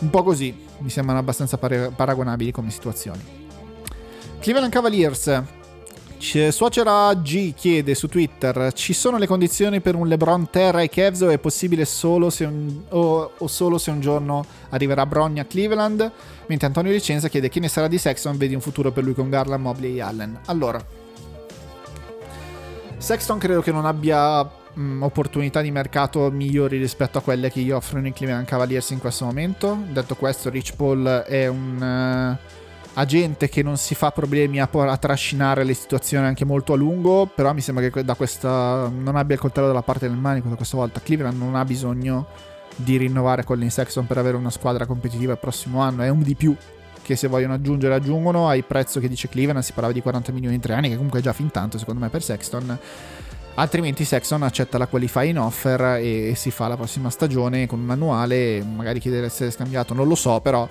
un 0.00 0.10
po' 0.10 0.22
così 0.22 0.54
mi 0.78 0.90
sembrano 0.90 1.18
abbastanza 1.18 1.58
par- 1.58 1.92
paragonabili 1.94 2.52
come 2.52 2.70
situazioni. 2.70 3.20
Cleveland 4.38 4.72
Cavaliers 4.72 5.42
c- 6.18 6.48
Suocera 6.50 7.14
G 7.14 7.54
chiede 7.54 7.94
su 7.94 8.08
Twitter: 8.08 8.72
Ci 8.72 8.92
sono 8.92 9.16
le 9.16 9.26
condizioni 9.26 9.80
per 9.80 9.94
un 9.94 10.06
LeBron 10.06 10.50
Terra 10.50 10.78
ai 10.78 10.88
Cavs 10.88 11.20
o 11.22 11.30
è 11.30 11.38
possibile 11.38 11.84
solo 11.84 12.30
se 12.30 12.44
un, 12.44 12.82
o, 12.90 13.32
o 13.38 13.46
solo 13.46 13.78
se 13.78 13.90
un 13.90 14.00
giorno 14.00 14.44
arriverà 14.70 15.06
Brogna 15.06 15.42
a 15.42 15.44
Cleveland? 15.46 16.10
Mentre 16.46 16.66
Antonio 16.66 16.92
Licenza 16.92 17.28
chiede: 17.28 17.48
Chi 17.48 17.60
ne 17.60 17.68
sarà 17.68 17.88
di 17.88 17.98
Sexton? 17.98 18.36
Vedi 18.36 18.54
un 18.54 18.60
futuro 18.60 18.92
per 18.92 19.04
lui 19.04 19.14
con 19.14 19.30
Garland, 19.30 19.62
Mobley 19.62 19.96
e 19.96 20.00
Allen. 20.02 20.40
Allora, 20.46 20.84
Sexton 22.98 23.38
credo 23.38 23.60
che 23.62 23.72
non 23.72 23.86
abbia 23.86 24.42
mh, 24.42 25.02
opportunità 25.02 25.60
di 25.60 25.70
mercato 25.70 26.30
migliori 26.30 26.78
rispetto 26.78 27.18
a 27.18 27.20
quelle 27.20 27.50
che 27.50 27.60
gli 27.60 27.70
offrono 27.70 28.06
i 28.06 28.12
Cleveland 28.12 28.46
Cavaliers 28.46 28.90
in 28.90 28.98
questo 28.98 29.24
momento. 29.24 29.78
Detto 29.90 30.14
questo, 30.16 30.50
Rich 30.50 30.74
Paul 30.76 31.04
è 31.26 31.46
un. 31.46 32.36
Uh, 32.38 32.66
agente 32.98 33.48
che 33.48 33.62
non 33.62 33.76
si 33.76 33.94
fa 33.94 34.10
problemi 34.10 34.60
a, 34.60 34.68
a, 34.70 34.96
trascinare 34.96 35.62
le 35.62 35.74
situazioni 35.74 36.26
anche 36.26 36.44
molto 36.44 36.72
a 36.72 36.76
lungo, 36.76 37.26
però 37.32 37.52
mi 37.52 37.60
sembra 37.60 37.88
che 37.88 38.04
da 38.04 38.14
questa 38.14 38.90
non 38.92 39.14
abbia 39.14 39.36
il 39.36 39.40
coltello 39.40 39.68
dalla 39.68 39.82
parte 39.82 40.08
del 40.08 40.16
manico 40.16 40.48
da 40.48 40.56
questa 40.56 40.76
volta. 40.76 41.00
Cleveland 41.00 41.38
non 41.38 41.54
ha 41.54 41.64
bisogno 41.64 42.26
di 42.74 42.96
rinnovare 42.96 43.44
Colin 43.44 43.70
Sexton 43.70 44.06
per 44.06 44.18
avere 44.18 44.36
una 44.36 44.50
squadra 44.50 44.84
competitiva 44.84 45.32
il 45.32 45.38
prossimo 45.38 45.80
anno, 45.80 46.02
è 46.02 46.08
un 46.08 46.22
di 46.22 46.34
più 46.34 46.54
che 47.02 47.16
se 47.16 47.28
vogliono 47.28 47.54
aggiungere 47.54 47.94
aggiungono 47.94 48.48
al 48.48 48.64
prezzo 48.64 49.00
che 49.00 49.08
dice 49.08 49.28
Cleveland, 49.28 49.62
si 49.64 49.72
parlava 49.72 49.94
di 49.94 50.02
40 50.02 50.32
milioni 50.32 50.56
in 50.56 50.60
tre 50.60 50.74
anni, 50.74 50.88
che 50.88 50.96
comunque 50.96 51.20
è 51.20 51.22
già 51.22 51.32
fin 51.32 51.50
tanto 51.50 51.78
secondo 51.78 52.00
me 52.00 52.08
per 52.08 52.22
Sexton. 52.22 52.78
Altrimenti 53.54 54.04
Sexton 54.04 54.42
accetta 54.42 54.76
la 54.76 54.86
qualify 54.86 55.28
in 55.28 55.38
offer 55.38 55.98
e, 56.00 56.30
e 56.30 56.34
si 56.34 56.50
fa 56.50 56.68
la 56.68 56.76
prossima 56.76 57.10
stagione 57.10 57.66
con 57.66 57.80
un 57.80 57.90
annuale, 57.90 58.62
magari 58.62 59.00
chiede 59.00 59.20
di 59.20 59.26
essere 59.26 59.50
scambiato, 59.50 59.94
non 59.94 60.06
lo 60.06 60.14
so, 60.14 60.40
però 60.40 60.68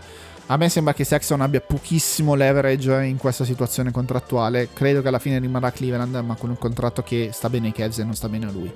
a 0.49 0.55
me 0.55 0.69
sembra 0.69 0.93
che 0.93 1.03
Sexton 1.03 1.41
abbia 1.41 1.59
pochissimo 1.59 2.33
leverage 2.33 3.03
in 3.03 3.17
questa 3.17 3.43
situazione 3.43 3.91
contrattuale. 3.91 4.69
Credo 4.71 5.01
che 5.01 5.09
alla 5.09 5.19
fine 5.19 5.39
rimarrà 5.39 5.71
Cleveland, 5.71 6.15
ma 6.15 6.35
con 6.35 6.49
un 6.49 6.57
contratto 6.57 7.03
che 7.03 7.31
sta 7.33 7.49
bene 7.49 7.67
ai 7.67 7.73
Cavs 7.73 7.99
e 7.99 8.03
non 8.05 8.15
sta 8.15 8.29
bene 8.29 8.45
a 8.45 8.51
lui. 8.51 8.71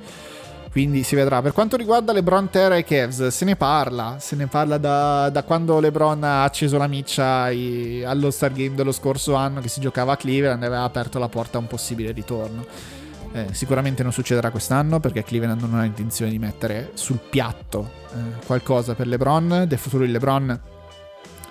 Quindi 0.69 1.03
si 1.03 1.15
vedrà. 1.15 1.41
Per 1.41 1.53
quanto 1.53 1.77
riguarda 1.77 2.11
LeBron 2.11 2.49
Terra 2.49 2.75
e 2.75 2.83
Cavs, 2.83 3.27
se 3.27 3.45
ne 3.45 3.55
parla. 3.55 4.17
Se 4.19 4.35
ne 4.35 4.47
parla 4.47 4.77
da, 4.77 5.29
da 5.29 5.43
quando 5.43 5.79
LeBron 5.79 6.23
ha 6.23 6.43
acceso 6.43 6.77
la 6.77 6.87
miccia 6.87 7.49
i, 7.49 8.03
allo 8.03 8.31
Star 8.31 8.51
Game 8.51 8.75
dello 8.75 8.91
scorso 8.91 9.35
anno 9.35 9.61
che 9.61 9.69
si 9.69 9.79
giocava 9.79 10.13
a 10.13 10.17
Cleveland 10.17 10.61
e 10.63 10.65
aveva 10.65 10.83
aperto 10.83 11.19
la 11.19 11.29
porta 11.29 11.57
a 11.57 11.61
un 11.61 11.67
possibile 11.67 12.11
ritorno. 12.11 12.65
Eh, 13.33 13.47
sicuramente 13.51 14.03
non 14.03 14.11
succederà 14.11 14.49
quest'anno 14.49 14.99
perché 14.99 15.23
Cleveland 15.23 15.61
non 15.61 15.79
ha 15.79 15.85
intenzione 15.85 16.31
di 16.31 16.39
mettere 16.39 16.91
sul 16.95 17.19
piatto 17.29 17.91
eh, 18.13 18.45
qualcosa 18.45 18.93
per 18.93 19.07
LeBron. 19.07 19.65
Del 19.67 19.77
futuro 19.77 20.05
di 20.05 20.11
LeBron 20.11 20.59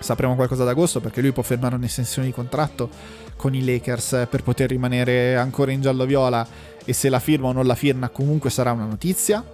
sapremo 0.00 0.34
qualcosa 0.34 0.62
ad 0.62 0.68
agosto 0.68 1.00
perché 1.00 1.20
lui 1.20 1.32
può 1.32 1.42
fermare 1.42 1.76
un'estensione 1.76 2.26
di 2.26 2.34
contratto 2.34 2.88
con 3.36 3.54
i 3.54 3.64
Lakers 3.64 4.26
per 4.28 4.42
poter 4.42 4.68
rimanere 4.68 5.36
ancora 5.36 5.70
in 5.70 5.80
giallo-viola. 5.80 6.46
E 6.84 6.92
se 6.92 7.08
la 7.08 7.20
firma 7.20 7.48
o 7.48 7.52
non 7.52 7.66
la 7.66 7.74
firma 7.74 8.08
comunque 8.08 8.50
sarà 8.50 8.72
una 8.72 8.86
notizia. 8.86 9.44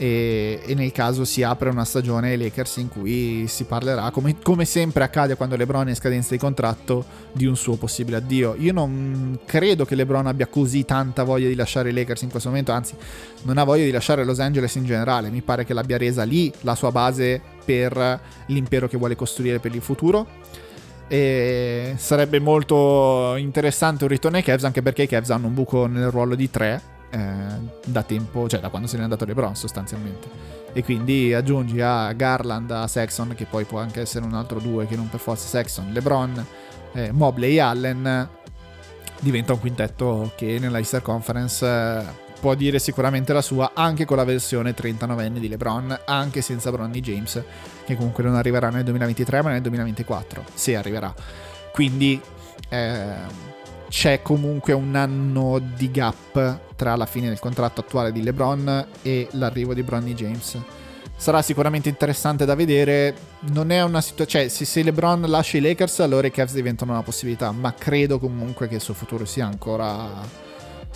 E, 0.00 0.60
e 0.64 0.74
nel 0.74 0.92
caso 0.92 1.24
si 1.24 1.42
apre 1.42 1.70
una 1.70 1.84
stagione 1.84 2.30
ai 2.30 2.38
Lakers 2.38 2.76
in 2.76 2.88
cui 2.88 3.48
si 3.48 3.64
parlerà 3.64 4.12
come, 4.12 4.36
come 4.40 4.64
sempre 4.64 5.02
accade 5.02 5.34
quando 5.34 5.56
LeBron 5.56 5.88
è 5.88 5.90
in 5.90 5.96
scadenza 5.96 6.30
di 6.30 6.38
contratto 6.38 7.04
di 7.32 7.46
un 7.46 7.56
suo 7.56 7.74
possibile 7.74 8.18
addio. 8.18 8.54
Io 8.58 8.72
non 8.72 9.40
credo 9.44 9.84
che 9.84 9.96
LeBron 9.96 10.28
abbia 10.28 10.46
così 10.46 10.84
tanta 10.84 11.24
voglia 11.24 11.48
di 11.48 11.56
lasciare 11.56 11.90
i 11.90 11.92
Lakers 11.92 12.22
in 12.22 12.30
questo 12.30 12.48
momento 12.48 12.70
anzi 12.70 12.94
non 13.42 13.58
ha 13.58 13.64
voglia 13.64 13.84
di 13.84 13.90
lasciare 13.90 14.24
Los 14.24 14.38
Angeles 14.38 14.72
in 14.76 14.84
generale. 14.84 15.30
Mi 15.30 15.42
pare 15.42 15.64
che 15.64 15.74
l'abbia 15.74 15.98
resa 15.98 16.22
lì 16.22 16.52
la 16.60 16.76
sua 16.76 16.92
base 16.92 17.56
per 17.68 18.20
l'impero 18.46 18.88
che 18.88 18.96
vuole 18.96 19.14
costruire 19.14 19.58
per 19.58 19.74
il 19.74 19.82
futuro. 19.82 20.26
E 21.06 21.94
sarebbe 21.98 22.40
molto 22.40 23.34
interessante 23.36 24.04
un 24.04 24.10
ritorno 24.10 24.38
ai 24.38 24.42
Cavs, 24.42 24.64
anche 24.64 24.80
perché 24.80 25.02
i 25.02 25.06
Cavs 25.06 25.28
hanno 25.28 25.48
un 25.48 25.54
buco 25.54 25.86
nel 25.86 26.10
ruolo 26.10 26.34
di 26.34 26.50
3 26.50 26.82
eh, 27.10 27.18
da 27.84 28.02
tempo, 28.02 28.48
cioè 28.48 28.60
da 28.60 28.70
quando 28.70 28.88
se 28.88 28.96
n'è 28.96 29.02
andato 29.02 29.26
LeBron 29.26 29.54
sostanzialmente. 29.54 30.56
E 30.72 30.82
quindi 30.82 31.34
aggiungi 31.34 31.80
a 31.82 32.10
Garland, 32.12 32.70
a 32.70 32.86
Sexton, 32.86 33.34
che 33.34 33.44
poi 33.44 33.64
può 33.64 33.80
anche 33.80 34.00
essere 34.00 34.24
un 34.24 34.32
altro 34.32 34.60
2 34.60 34.86
che 34.86 34.96
non 34.96 35.10
per 35.10 35.20
forza 35.20 35.46
Sexton, 35.46 35.92
LeBron, 35.92 36.46
eh, 36.94 37.12
Mobley 37.12 37.58
Allen, 37.58 38.28
diventa 39.20 39.52
un 39.52 39.60
quintetto 39.60 40.32
che 40.36 40.58
nella 40.58 40.78
Easter 40.78 41.02
Conference 41.02 41.66
eh, 41.66 42.27
può 42.40 42.54
dire 42.54 42.78
sicuramente 42.78 43.32
la 43.32 43.42
sua 43.42 43.72
anche 43.74 44.04
con 44.04 44.16
la 44.16 44.24
versione 44.24 44.74
39enne 44.74 45.38
di 45.38 45.48
LeBron, 45.48 46.00
anche 46.04 46.40
senza 46.40 46.70
Bronny 46.70 47.00
James, 47.00 47.42
che 47.84 47.96
comunque 47.96 48.22
non 48.22 48.34
arriverà 48.34 48.70
nel 48.70 48.84
2023 48.84 49.42
ma 49.42 49.50
nel 49.50 49.62
2024, 49.62 50.44
se 50.54 50.76
arriverà. 50.76 51.12
Quindi 51.72 52.20
eh, 52.68 53.46
c'è 53.88 54.22
comunque 54.22 54.72
un 54.72 54.94
anno 54.94 55.60
di 55.76 55.90
gap 55.90 56.60
tra 56.76 56.94
la 56.96 57.06
fine 57.06 57.28
del 57.28 57.38
contratto 57.38 57.80
attuale 57.80 58.12
di 58.12 58.22
LeBron 58.22 58.86
e 59.02 59.28
l'arrivo 59.32 59.74
di 59.74 59.82
Bronny 59.82 60.14
James. 60.14 60.58
Sarà 61.16 61.42
sicuramente 61.42 61.88
interessante 61.88 62.44
da 62.44 62.54
vedere. 62.54 63.16
Non 63.50 63.72
è 63.72 63.82
una 63.82 64.00
situazione. 64.00 64.48
Cioè, 64.48 64.64
se, 64.64 64.82
LeBron 64.84 65.22
lascia 65.22 65.56
i 65.56 65.60
Lakers, 65.60 65.98
allora 65.98 66.28
i 66.28 66.30
Cavs 66.30 66.54
diventano 66.54 66.92
una 66.92 67.02
possibilità. 67.02 67.50
Ma 67.50 67.74
credo 67.74 68.20
comunque 68.20 68.68
che 68.68 68.76
il 68.76 68.80
suo 68.80 68.94
futuro 68.94 69.24
sia 69.24 69.44
ancora 69.44 70.46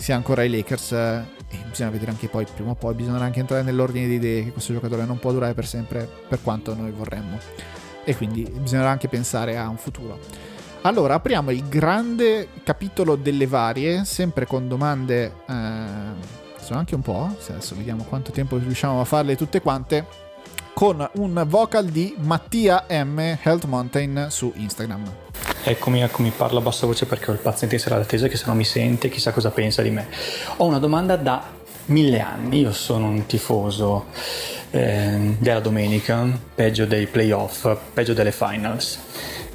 sia 0.03 0.17
ancora 0.17 0.41
ai 0.41 0.49
Lakers 0.49 0.91
eh, 0.91 1.25
e 1.47 1.57
bisogna 1.69 1.89
vedere 1.89 2.11
anche 2.11 2.27
poi 2.27 2.45
prima 2.53 2.71
o 2.71 2.75
poi 2.75 2.93
bisognerà 2.93 3.23
anche 3.23 3.39
entrare 3.39 3.63
nell'ordine 3.63 4.05
di 4.05 4.15
idee 4.15 4.43
che 4.43 4.51
questo 4.51 4.73
giocatore 4.73 5.05
non 5.05 5.17
può 5.17 5.31
durare 5.31 5.53
per 5.53 5.65
sempre 5.65 6.09
per 6.27 6.41
quanto 6.41 6.75
noi 6.75 6.91
vorremmo. 6.91 7.39
E 8.03 8.13
quindi 8.17 8.43
bisognerà 8.43 8.89
anche 8.89 9.07
pensare 9.07 9.57
a 9.57 9.69
un 9.69 9.77
futuro. 9.77 10.19
Allora 10.81 11.13
apriamo 11.13 11.51
il 11.51 11.65
grande 11.69 12.49
capitolo 12.63 13.15
delle 13.15 13.47
varie 13.47 14.03
sempre 14.03 14.45
con 14.45 14.67
domande 14.67 15.35
eh, 15.47 16.41
sono 16.59 16.79
anche 16.79 16.95
un 16.95 17.01
po' 17.01 17.33
adesso 17.47 17.73
vediamo 17.73 18.03
quanto 18.03 18.31
tempo 18.31 18.57
riusciamo 18.57 18.99
a 18.99 19.05
farle 19.05 19.37
tutte 19.37 19.61
quante 19.61 20.05
con 20.73 21.09
un 21.13 21.43
vocal 21.47 21.85
di 21.85 22.13
Mattia 22.19 22.85
M. 22.89 23.37
Health 23.41 23.65
Mountain 23.65 24.27
su 24.29 24.51
Instagram 24.53 25.22
Eccomi, 25.65 26.01
eccomi, 26.01 26.31
parlo 26.35 26.59
a 26.59 26.61
bassa 26.61 26.85
voce 26.85 27.05
perché 27.05 27.31
ho 27.31 27.33
il 27.33 27.39
paziente 27.39 27.75
in 27.75 27.81
sala 27.81 27.95
d'attesa 27.95 28.27
che 28.27 28.35
se 28.35 28.43
non 28.47 28.57
mi 28.57 28.65
sente 28.65 29.07
chissà 29.07 29.31
cosa 29.31 29.49
pensa 29.49 29.81
di 29.81 29.91
me. 29.91 30.07
Ho 30.57 30.65
una 30.65 30.79
domanda 30.79 31.15
da 31.15 31.41
mille 31.85 32.19
anni, 32.19 32.59
io 32.59 32.73
sono 32.73 33.07
un 33.07 33.25
tifoso 33.25 34.07
eh, 34.71 35.35
della 35.39 35.61
domenica, 35.61 36.27
peggio 36.53 36.85
dei 36.85 37.07
playoff, 37.07 37.77
peggio 37.93 38.13
delle 38.13 38.33
finals. 38.33 38.99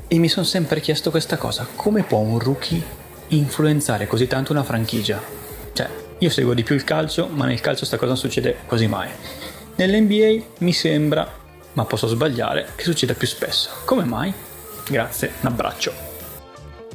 E 0.08 0.16
mi 0.18 0.28
sono 0.28 0.46
sempre 0.46 0.80
chiesto 0.80 1.10
questa 1.10 1.36
cosa, 1.36 1.66
come 1.76 2.02
può 2.02 2.18
un 2.18 2.38
rookie 2.38 2.82
influenzare 3.28 4.06
così 4.06 4.26
tanto 4.26 4.52
una 4.52 4.62
franchigia? 4.62 5.20
Cioè, 5.74 5.88
io 6.16 6.30
seguo 6.30 6.54
di 6.54 6.62
più 6.62 6.74
il 6.74 6.84
calcio, 6.84 7.28
ma 7.28 7.44
nel 7.44 7.60
calcio 7.60 7.84
sta 7.84 7.96
cosa 7.96 8.12
non 8.12 8.16
succede 8.16 8.56
quasi 8.66 8.86
mai. 8.86 9.10
Nell'NBA 9.76 10.44
mi 10.60 10.72
sembra, 10.72 11.30
ma 11.74 11.84
posso 11.84 12.06
sbagliare, 12.06 12.68
che 12.74 12.84
succeda 12.84 13.12
più 13.12 13.26
spesso. 13.26 13.68
Come 13.84 14.04
mai? 14.04 14.32
Grazie, 14.90 15.32
un 15.40 15.48
abbraccio. 15.48 15.92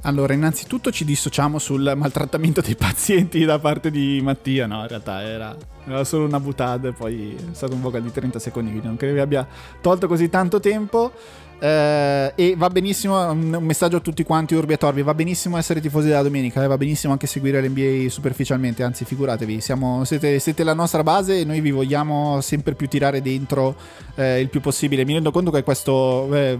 Allora, 0.06 0.34
innanzitutto 0.34 0.92
ci 0.92 1.06
dissociamo 1.06 1.60
sul 1.60 1.94
maltrattamento 1.96 2.60
dei 2.60 2.76
pazienti 2.76 3.46
da 3.46 3.60
parte 3.60 3.90
di 3.90 4.20
Mattia. 4.22 4.66
No, 4.66 4.82
in 4.82 4.88
realtà 4.88 5.22
era, 5.22 5.56
era 5.86 6.04
solo 6.04 6.26
una 6.26 6.40
butade, 6.40 6.92
poi 6.92 7.36
è 7.36 7.54
stato 7.54 7.74
un 7.74 7.82
vocal 7.82 8.02
di 8.02 8.12
30 8.12 8.40
secondi, 8.40 8.70
quindi 8.70 8.88
non 8.88 8.98
credo 8.98 9.14
vi 9.14 9.20
abbia 9.22 9.48
tolto 9.80 10.08
così 10.08 10.30
tanto 10.30 10.60
tempo. 10.60 11.14
Eh, 11.60 12.34
e 12.36 12.56
va 12.58 12.70
benissimo, 12.70 13.32
un 13.32 13.60
messaggio 13.62 13.98
a 13.98 14.00
tutti 14.00 14.24
quanti 14.24 14.54
Urbi 14.54 14.74
e 14.74 14.78
Torbi, 14.78 15.02
va 15.02 15.14
benissimo 15.14 15.58
essere 15.58 15.80
tifosi 15.80 16.08
della 16.08 16.22
domenica, 16.22 16.64
eh, 16.64 16.68
va 16.68 16.78
benissimo 16.78 17.14
anche 17.14 17.28
seguire 17.28 17.62
l'NBA 17.62 18.10
superficialmente, 18.10 18.84
anzi 18.84 19.06
figuratevi, 19.06 19.62
siamo, 19.62 20.04
siete, 20.04 20.40
siete, 20.40 20.64
la 20.64 20.74
nostra 20.74 21.04
base 21.04 21.40
e 21.40 21.44
noi 21.46 21.62
vi 21.62 21.72
vogliamo 21.72 22.42
sempre 22.42 22.74
più 22.74 22.88
tirare 22.88 23.22
dentro 23.22 23.76
eh, 24.16 24.40
il 24.40 24.50
più 24.50 24.62
possibile. 24.62 25.06
Mi 25.06 25.14
rendo 25.14 25.32
conto 25.32 25.52
che 25.52 25.64
questo 25.64 26.34
eh, 26.34 26.60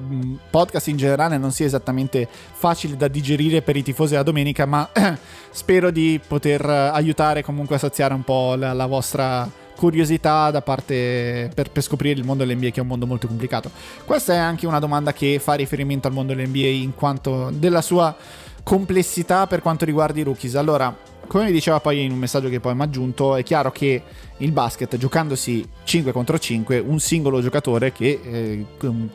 podcast 0.50 0.88
in 0.88 0.98
generale 0.98 1.38
non 1.38 1.52
sia 1.52 1.66
esattamente 1.66 2.28
facile 2.54 2.96
da 2.96 3.08
digerire 3.08 3.62
per 3.62 3.76
i 3.76 3.84
tifosi 3.84 4.12
della 4.12 4.24
domenica, 4.24 4.66
ma 4.66 4.90
spero 5.52 5.92
di 5.92 6.20
poter 6.26 6.66
aiutare 6.66 7.44
comunque 7.44 7.76
a 7.76 7.80
saziare 7.80 8.14
un 8.14 8.24
po' 8.24 8.56
la, 8.56 8.74
la 8.74 8.86
vostra 8.86 9.62
curiosità 9.76 10.52
da 10.52 10.62
parte 10.62 11.52
per, 11.54 11.70
per, 11.72 11.84
scoprire 11.84 12.20
il 12.20 12.26
mondo 12.26 12.46
dell'NBA 12.46 12.70
che 12.70 12.80
è 12.80 12.82
un 12.82 12.88
mondo 12.88 13.06
molto 13.06 13.28
complicato. 13.28 13.72
Questa 14.06 14.34
è 14.34 14.38
anche 14.38 14.68
una 14.68 14.80
domanda 14.80 15.14
che 15.14 15.40
fa 15.40 15.54
riferimento 15.54 16.08
al 16.08 16.14
mondo 16.14 16.34
dell'NBA 16.34 16.68
in 16.68 16.96
quanto 16.96 17.50
della 17.54 17.82
sua 17.82 18.16
complessità 18.64 19.48
per 19.48 19.62
quanto 19.62 19.86
riguarda 19.86 20.20
i 20.20 20.24
rookies. 20.24 20.56
Allora, 20.56 20.96
come 21.28 21.46
mi 21.46 21.52
diceva 21.52 21.80
poi 21.80 22.04
in 22.04 22.12
un 22.12 22.18
messaggio 22.18 22.50
che 22.50 22.60
poi 22.60 22.76
mi 22.76 22.82
ha 22.82 22.84
aggiunto, 22.84 23.36
è 23.36 23.44
chiaro 23.44 23.72
che 23.72 24.02
il 24.38 24.52
basket, 24.52 24.98
giocandosi 24.98 25.68
5 25.84 26.12
contro 26.12 26.38
5, 26.38 26.80
un 26.80 27.00
singolo 27.00 27.42
giocatore 27.42 27.92
che 27.92 28.20
eh, 28.24 28.66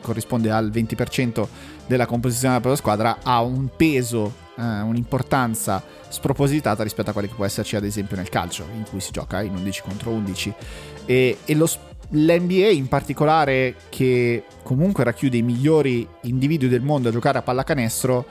corrisponde 0.01 0.49
al 0.51 0.69
20% 0.69 1.47
della 1.85 2.05
composizione 2.05 2.59
della 2.59 2.61
propria 2.61 2.75
squadra 2.75 3.17
ha 3.23 3.41
un 3.41 3.69
peso, 3.75 4.33
eh, 4.57 4.61
un'importanza 4.61 5.83
spropositata 6.07 6.83
rispetto 6.83 7.11
a 7.11 7.13
quelli 7.13 7.27
che 7.27 7.35
può 7.35 7.45
esserci 7.45 7.75
ad 7.75 7.83
esempio 7.83 8.15
nel 8.15 8.29
calcio, 8.29 8.65
in 8.75 8.83
cui 8.89 8.99
si 8.99 9.11
gioca 9.11 9.41
in 9.41 9.55
11 9.55 9.81
contro 9.81 10.11
11. 10.11 10.53
E, 11.05 11.37
e 11.45 11.55
lo, 11.55 11.67
l'NBA 12.09 12.69
in 12.69 12.87
particolare, 12.87 13.75
che 13.89 14.43
comunque 14.63 15.03
racchiude 15.03 15.37
i 15.37 15.41
migliori 15.41 16.07
individui 16.21 16.69
del 16.69 16.81
mondo 16.81 17.09
a 17.09 17.11
giocare 17.11 17.37
a 17.37 17.41
pallacanestro, 17.41 18.25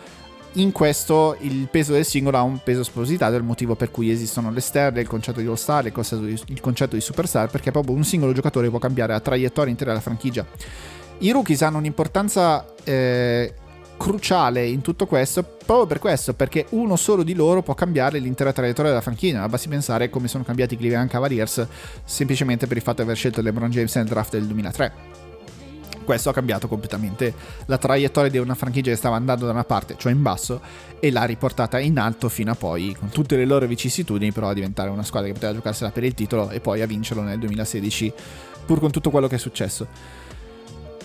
in 0.60 0.72
questo 0.72 1.36
il 1.40 1.68
peso 1.70 1.92
del 1.92 2.04
singolo 2.04 2.36
ha 2.36 2.42
un 2.42 2.58
peso 2.62 2.82
spropositato, 2.82 3.34
è 3.34 3.36
il 3.36 3.44
motivo 3.44 3.74
per 3.74 3.90
cui 3.90 4.10
esistono 4.10 4.50
le 4.50 4.60
stelle, 4.60 5.00
il 5.00 5.06
concetto 5.06 5.40
di 5.40 5.46
all-star, 5.46 5.86
il 5.86 5.92
concetto 5.92 6.22
di, 6.22 6.40
il 6.46 6.60
concetto 6.60 6.94
di 6.94 7.00
superstar, 7.00 7.48
perché 7.48 7.70
proprio 7.70 7.94
un 7.94 8.04
singolo 8.04 8.32
giocatore 8.32 8.68
può 8.68 8.78
cambiare 8.78 9.12
la 9.12 9.20
traiettoria 9.20 9.70
intera 9.70 9.90
della 9.90 10.02
franchigia. 10.02 10.44
I 11.18 11.30
rookies 11.30 11.62
hanno 11.62 11.78
un'importanza 11.78 12.64
eh, 12.84 13.54
cruciale 13.96 14.66
in 14.66 14.80
tutto 14.80 15.06
questo 15.06 15.42
proprio 15.42 15.86
per 15.86 15.98
questo, 15.98 16.34
perché 16.34 16.66
uno 16.70 16.96
solo 16.96 17.22
di 17.22 17.34
loro 17.34 17.62
può 17.62 17.74
cambiare 17.74 18.18
l'intera 18.18 18.52
traiettoria 18.52 18.90
della 18.90 19.02
franchigia. 19.02 19.46
Basti 19.48 19.68
pensare 19.68 20.10
come 20.10 20.28
sono 20.28 20.44
cambiati 20.44 20.74
i 20.74 20.76
Cleveland 20.76 21.10
Cavaliers 21.10 21.66
semplicemente 22.04 22.66
per 22.66 22.76
il 22.76 22.82
fatto 22.82 22.96
di 22.96 23.02
aver 23.02 23.16
scelto 23.16 23.42
LeBron 23.42 23.70
James 23.70 23.94
nel 23.96 24.06
draft 24.06 24.32
del 24.32 24.46
2003 24.46 25.17
questo 26.08 26.30
ha 26.30 26.32
cambiato 26.32 26.68
completamente 26.68 27.34
la 27.66 27.76
traiettoria 27.76 28.30
di 28.30 28.38
una 28.38 28.54
franchigia 28.54 28.88
che 28.88 28.96
stava 28.96 29.16
andando 29.16 29.44
da 29.44 29.52
una 29.52 29.64
parte, 29.64 29.94
cioè 29.98 30.10
in 30.10 30.22
basso, 30.22 30.58
e 30.98 31.10
l'ha 31.10 31.24
riportata 31.24 31.78
in 31.78 31.98
alto 31.98 32.30
fino 32.30 32.50
a 32.50 32.54
poi, 32.54 32.96
con 32.98 33.10
tutte 33.10 33.36
le 33.36 33.44
loro 33.44 33.66
vicissitudini, 33.66 34.32
però 34.32 34.48
a 34.48 34.54
diventare 34.54 34.88
una 34.88 35.02
squadra 35.02 35.28
che 35.28 35.34
poteva 35.34 35.52
giocarsela 35.52 35.90
per 35.90 36.04
il 36.04 36.14
titolo 36.14 36.48
e 36.48 36.60
poi 36.60 36.80
a 36.80 36.86
vincerlo 36.86 37.22
nel 37.22 37.38
2016, 37.38 38.10
pur 38.64 38.80
con 38.80 38.90
tutto 38.90 39.10
quello 39.10 39.28
che 39.28 39.34
è 39.34 39.38
successo. 39.38 39.86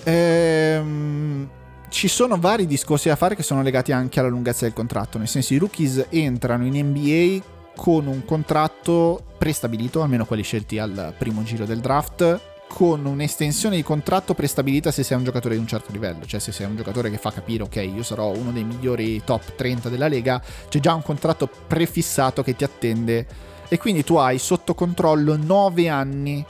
Ehm 0.05 1.49
ci 1.89 2.07
sono 2.07 2.38
vari 2.38 2.65
discorsi 2.65 3.09
da 3.09 3.15
fare 3.15 3.35
che 3.35 3.43
sono 3.43 3.61
legati 3.61 3.91
anche 3.91 4.19
alla 4.19 4.30
lunghezza 4.30 4.63
del 4.63 4.73
contratto, 4.73 5.19
nel 5.19 5.27
senso 5.27 5.53
i 5.53 5.57
rookies 5.57 6.07
entrano 6.09 6.65
in 6.65 6.88
NBA 6.88 7.43
con 7.75 8.07
un 8.07 8.25
contratto 8.25 9.23
prestabilito, 9.38 10.01
almeno 10.01 10.25
quelli 10.25 10.43
scelti 10.43 10.80
al 10.80 11.13
primo 11.19 11.43
giro 11.43 11.65
del 11.65 11.81
draft, 11.81 12.52
con 12.73 13.05
un'estensione 13.05 13.75
di 13.75 13.83
contratto 13.83 14.33
prestabilita 14.33 14.89
se 14.89 15.03
sei 15.03 15.15
un 15.15 15.23
giocatore 15.23 15.53
di 15.53 15.59
un 15.61 15.67
certo 15.67 15.91
livello, 15.91 16.25
cioè 16.25 16.39
se 16.39 16.51
sei 16.51 16.65
un 16.65 16.75
giocatore 16.75 17.11
che 17.11 17.19
fa 17.19 17.31
capire 17.31 17.61
ok, 17.61 17.75
io 17.75 18.01
sarò 18.01 18.31
uno 18.31 18.51
dei 18.51 18.63
migliori 18.63 19.21
top 19.23 19.53
30 19.55 19.89
della 19.89 20.07
lega, 20.07 20.41
c'è 20.69 20.79
già 20.79 20.95
un 20.95 21.03
contratto 21.03 21.47
prefissato 21.67 22.41
che 22.41 22.55
ti 22.55 22.63
attende. 22.63 23.27
E 23.69 23.77
quindi 23.77 24.03
tu 24.03 24.15
hai 24.15 24.39
sotto 24.39 24.73
controllo 24.73 25.37
9 25.37 25.87
anni 25.87 26.43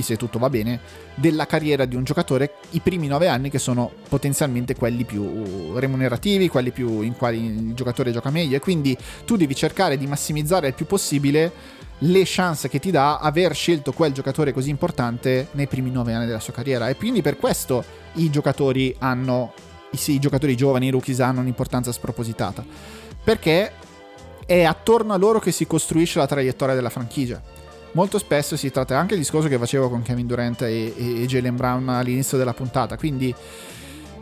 se 0.00 0.16
tutto 0.16 0.38
va 0.38 0.48
bene, 0.48 0.80
della 1.14 1.46
carriera 1.46 1.84
di 1.84 1.96
un 1.96 2.04
giocatore 2.04 2.54
i 2.70 2.80
primi 2.80 3.06
9 3.06 3.28
anni 3.28 3.50
che 3.50 3.58
sono 3.58 3.90
potenzialmente 4.08 4.74
quelli 4.74 5.04
più 5.04 5.72
remunerativi, 5.74 6.48
quelli 6.48 6.70
più 6.70 7.00
in 7.00 7.16
quali 7.16 7.44
il 7.44 7.74
giocatore 7.74 8.12
gioca 8.12 8.30
meglio. 8.30 8.56
E 8.56 8.60
quindi 8.60 8.96
tu 9.24 9.36
devi 9.36 9.54
cercare 9.54 9.98
di 9.98 10.06
massimizzare 10.06 10.68
il 10.68 10.74
più 10.74 10.86
possibile 10.86 11.80
le 12.04 12.22
chance 12.24 12.68
che 12.68 12.78
ti 12.78 12.90
dà 12.90 13.18
aver 13.18 13.54
scelto 13.54 13.92
quel 13.92 14.12
giocatore 14.12 14.52
così 14.52 14.70
importante 14.70 15.48
nei 15.52 15.66
primi 15.66 15.90
9 15.90 16.12
anni 16.12 16.26
della 16.26 16.40
sua 16.40 16.52
carriera 16.52 16.88
e 16.88 16.96
quindi 16.96 17.22
per 17.22 17.36
questo 17.36 17.84
i 18.14 18.30
giocatori 18.30 18.94
hanno 18.98 19.52
i, 19.90 20.12
i 20.12 20.18
giocatori 20.18 20.56
giovani, 20.56 20.86
i 20.86 20.90
rookies 20.90 21.20
hanno 21.20 21.40
un'importanza 21.40 21.92
spropositata 21.92 22.64
perché 23.22 23.72
è 24.44 24.64
attorno 24.64 25.12
a 25.12 25.16
loro 25.16 25.38
che 25.38 25.52
si 25.52 25.66
costruisce 25.66 26.18
la 26.18 26.26
traiettoria 26.26 26.74
della 26.74 26.90
franchigia 26.90 27.40
molto 27.92 28.18
spesso 28.18 28.56
si 28.56 28.70
tratta 28.70 28.96
anche 28.96 29.14
del 29.14 29.22
discorso 29.22 29.48
che 29.48 29.58
facevo 29.58 29.88
con 29.88 30.02
Kevin 30.02 30.26
Durant 30.26 30.62
e, 30.62 30.94
e, 30.96 31.22
e 31.22 31.26
Jalen 31.26 31.56
Brown 31.56 31.88
all'inizio 31.88 32.38
della 32.38 32.54
puntata. 32.54 32.96
Quindi 32.96 33.34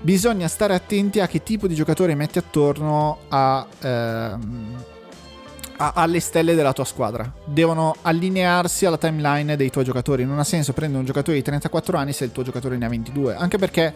bisogna 0.01 0.48
stare 0.48 0.74
attenti 0.74 1.20
a 1.20 1.27
che 1.27 1.43
tipo 1.43 1.66
di 1.66 1.74
giocatore 1.74 2.15
metti 2.15 2.39
attorno 2.39 3.19
a, 3.28 3.66
ehm, 3.81 4.85
a, 5.81 5.93
alle 5.94 6.20
stelle 6.20 6.55
della 6.55 6.73
tua 6.73 6.85
squadra. 6.85 7.32
Devono 7.44 7.97
allinearsi 8.02 8.85
alla 8.85 8.98
timeline 8.98 9.57
dei 9.57 9.70
tuoi 9.70 9.85
giocatori. 9.85 10.24
Non 10.24 10.39
ha 10.39 10.44
senso 10.44 10.73
prendere 10.73 11.01
un 11.01 11.07
giocatore 11.07 11.39
di 11.39 11.43
34 11.43 11.97
anni 11.97 12.12
se 12.12 12.24
il 12.24 12.32
tuo 12.32 12.43
giocatore 12.43 12.77
ne 12.77 12.85
ha 12.85 12.89
22. 12.89 13.35
Anche 13.35 13.57
perché 13.59 13.93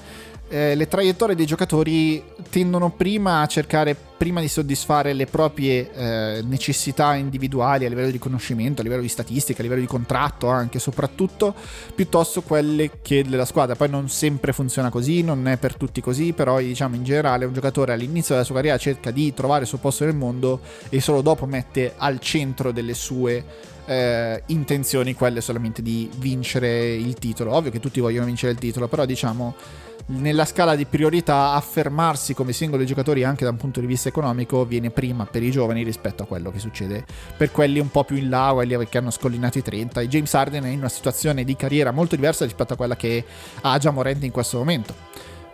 eh, 0.49 0.75
le 0.75 0.89
traiettorie 0.89 1.37
dei 1.37 1.47
giocatori 1.47 2.25
tendono 2.49 2.91
prima 2.91 3.43
a 3.43 3.47
cercare, 3.47 3.95
prima 4.25 4.41
di 4.41 4.49
soddisfare 4.49 5.13
le 5.13 5.27
proprie 5.27 5.93
eh, 5.93 6.43
necessità 6.47 7.15
individuali 7.15 7.85
a 7.85 7.91
livello 7.91 8.11
di 8.11 8.19
conoscimento, 8.19 8.81
a 8.81 8.85
livello 8.85 9.03
di 9.03 9.09
statistica, 9.09 9.61
a 9.61 9.63
livello 9.65 9.83
di 9.83 9.87
contratto 9.87 10.49
anche 10.49 10.79
soprattutto, 10.79 11.55
piuttosto 11.95 12.41
quelle 12.41 13.03
che 13.03 13.23
della 13.23 13.45
squadra. 13.45 13.77
Poi 13.77 13.91
non 13.91 14.09
sempre 14.09 14.55
funziona 14.55 14.89
così, 14.89 15.21
non 15.21 15.47
è 15.47 15.59
per 15.59 15.77
tutti 15.77 16.01
così, 16.01 16.33
però 16.33 16.59
diciamo 16.59 16.95
in 16.95 17.05
generale 17.05 17.45
un 17.45 17.53
giocatore 17.53 17.93
all'inizio 17.93 18.33
della 18.33 18.47
sua 18.47 18.55
carriera 18.55 18.79
cerca 18.79 19.11
di 19.11 19.35
trovare 19.35 19.65
il 19.65 19.69
suo 19.69 19.77
posto 19.77 20.07
nel 20.07 20.17
mondo 20.17 20.61
e 20.89 21.03
solo 21.03 21.21
dopo 21.21 21.45
mette 21.45 21.93
al 21.95 22.19
centro 22.19 22.73
delle 22.73 22.95
sue 22.95 23.45
eh, 23.85 24.43
intenzioni 24.47 25.13
quelle 25.13 25.43
solamente 25.43 25.83
di 25.83 26.09
vincere 26.17 26.95
il 26.95 27.13
titolo. 27.13 27.53
Ovvio 27.53 27.71
che 27.71 27.79
tutti 27.79 28.01
vogliono 28.01 28.25
vincere 28.25 28.53
il 28.53 28.59
titolo, 28.59 28.89
però 28.89 29.05
diciamo 29.05 29.55
nella 30.07 30.45
scala 30.45 30.77
di 30.77 30.85
priorità 30.85 31.53
affermarsi 31.53 32.35
come 32.35 32.53
singoli 32.53 32.85
giocatori 32.85 33.25
anche 33.25 33.45
da 33.45 33.51
un 33.51 33.57
punto 33.57 33.81
di 33.81 33.87
vista 33.87 34.09
economico 34.09 34.65
viene 34.67 34.91
prima 34.91 35.25
per 35.25 35.43
i 35.43 35.51
giovani 35.51 35.83
rispetto 35.83 36.25
a 36.25 36.27
quello 36.27 36.51
che 36.51 36.59
succede 36.59 37.05
per 37.37 37.51
quelli 37.51 37.79
un 37.79 37.91
po' 37.91 38.05
più 38.05 38.17
in 38.17 38.29
là, 38.29 38.51
quelli 38.53 38.87
che 38.87 38.99
hanno 38.99 39.11
scollinato 39.11 39.59
i 39.59 39.63
30. 39.63 40.01
E 40.01 40.09
James 40.09 40.35
Harden 40.35 40.65
è 40.65 40.69
in 40.69 40.79
una 40.79 40.89
situazione 40.89 41.45
di 41.45 41.57
carriera 41.57 41.91
molto 41.91 42.17
diversa 42.17 42.45
rispetto 42.45 42.75
a 42.75 42.77
quella 42.77 42.97
che 42.97 43.25
ha 43.63 43.79
già 43.79 43.91
Morente 43.91 44.27
in 44.27 44.33
questo 44.33 44.59
momento. 44.59 44.95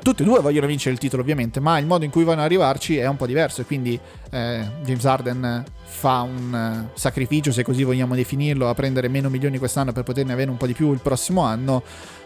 Tutti 0.02 0.22
e 0.22 0.24
due 0.24 0.40
vogliono 0.40 0.66
vincere 0.66 0.94
il 0.94 0.98
titolo 0.98 1.20
ovviamente, 1.22 1.60
ma 1.60 1.78
il 1.78 1.86
modo 1.86 2.04
in 2.04 2.10
cui 2.10 2.24
vogliono 2.24 2.42
arrivarci 2.42 2.96
è 2.96 3.06
un 3.06 3.16
po' 3.16 3.26
diverso 3.26 3.60
e 3.60 3.64
quindi 3.64 3.98
eh, 4.30 4.66
James 4.82 5.04
Harden 5.04 5.64
fa 5.84 6.22
un 6.22 6.88
uh, 6.88 6.98
sacrificio, 6.98 7.52
se 7.52 7.62
così 7.62 7.82
vogliamo 7.82 8.14
definirlo, 8.14 8.68
a 8.68 8.74
prendere 8.74 9.08
meno 9.08 9.28
milioni 9.28 9.58
quest'anno 9.58 9.92
per 9.92 10.04
poterne 10.04 10.32
avere 10.32 10.50
un 10.50 10.56
po' 10.56 10.66
di 10.66 10.72
più 10.72 10.92
il 10.92 11.00
prossimo 11.00 11.42
anno 11.42 11.82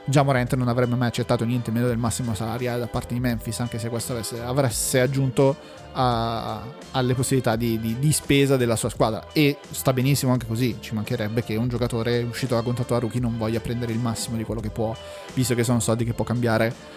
già 0.06 0.22
Morant 0.22 0.55
non 0.55 0.68
avrebbe 0.68 0.96
mai 0.96 1.09
accettato 1.09 1.44
niente 1.44 1.70
meno 1.70 1.86
del 1.86 1.96
massimo 1.96 2.34
salariale 2.34 2.80
da 2.80 2.86
parte 2.86 3.14
di 3.14 3.20
Memphis, 3.20 3.60
anche 3.60 3.78
se 3.78 3.88
questo 3.88 4.12
avesse, 4.12 4.40
avesse 4.40 5.01
aggiunto 5.01 5.56
a, 5.92 6.62
alle 6.92 7.14
possibilità 7.14 7.56
di, 7.56 7.80
di, 7.80 7.98
di, 7.98 8.12
spesa 8.12 8.56
della 8.56 8.76
sua 8.76 8.90
squadra. 8.90 9.26
E 9.32 9.59
sta 9.70 9.92
benissimo 9.92 10.32
anche 10.32 10.46
così, 10.46 10.76
ci 10.80 10.94
mancherebbe 10.94 11.42
che 11.42 11.56
un 11.56 11.68
giocatore 11.68 12.22
uscito 12.22 12.55
da 12.55 12.62
contratto 12.62 12.94
a 12.94 12.98
rookie 12.98 13.20
non 13.20 13.38
voglia 13.38 13.60
prendere 13.60 13.92
il 13.92 13.98
massimo 13.98 14.36
di 14.36 14.44
quello 14.44 14.60
che 14.60 14.70
può, 14.70 14.94
visto 15.32 15.55
che 15.55 15.64
sono 15.64 15.80
soldi 15.80 16.05
che 16.05 16.12
può 16.12 16.24
cambiare 16.24 16.93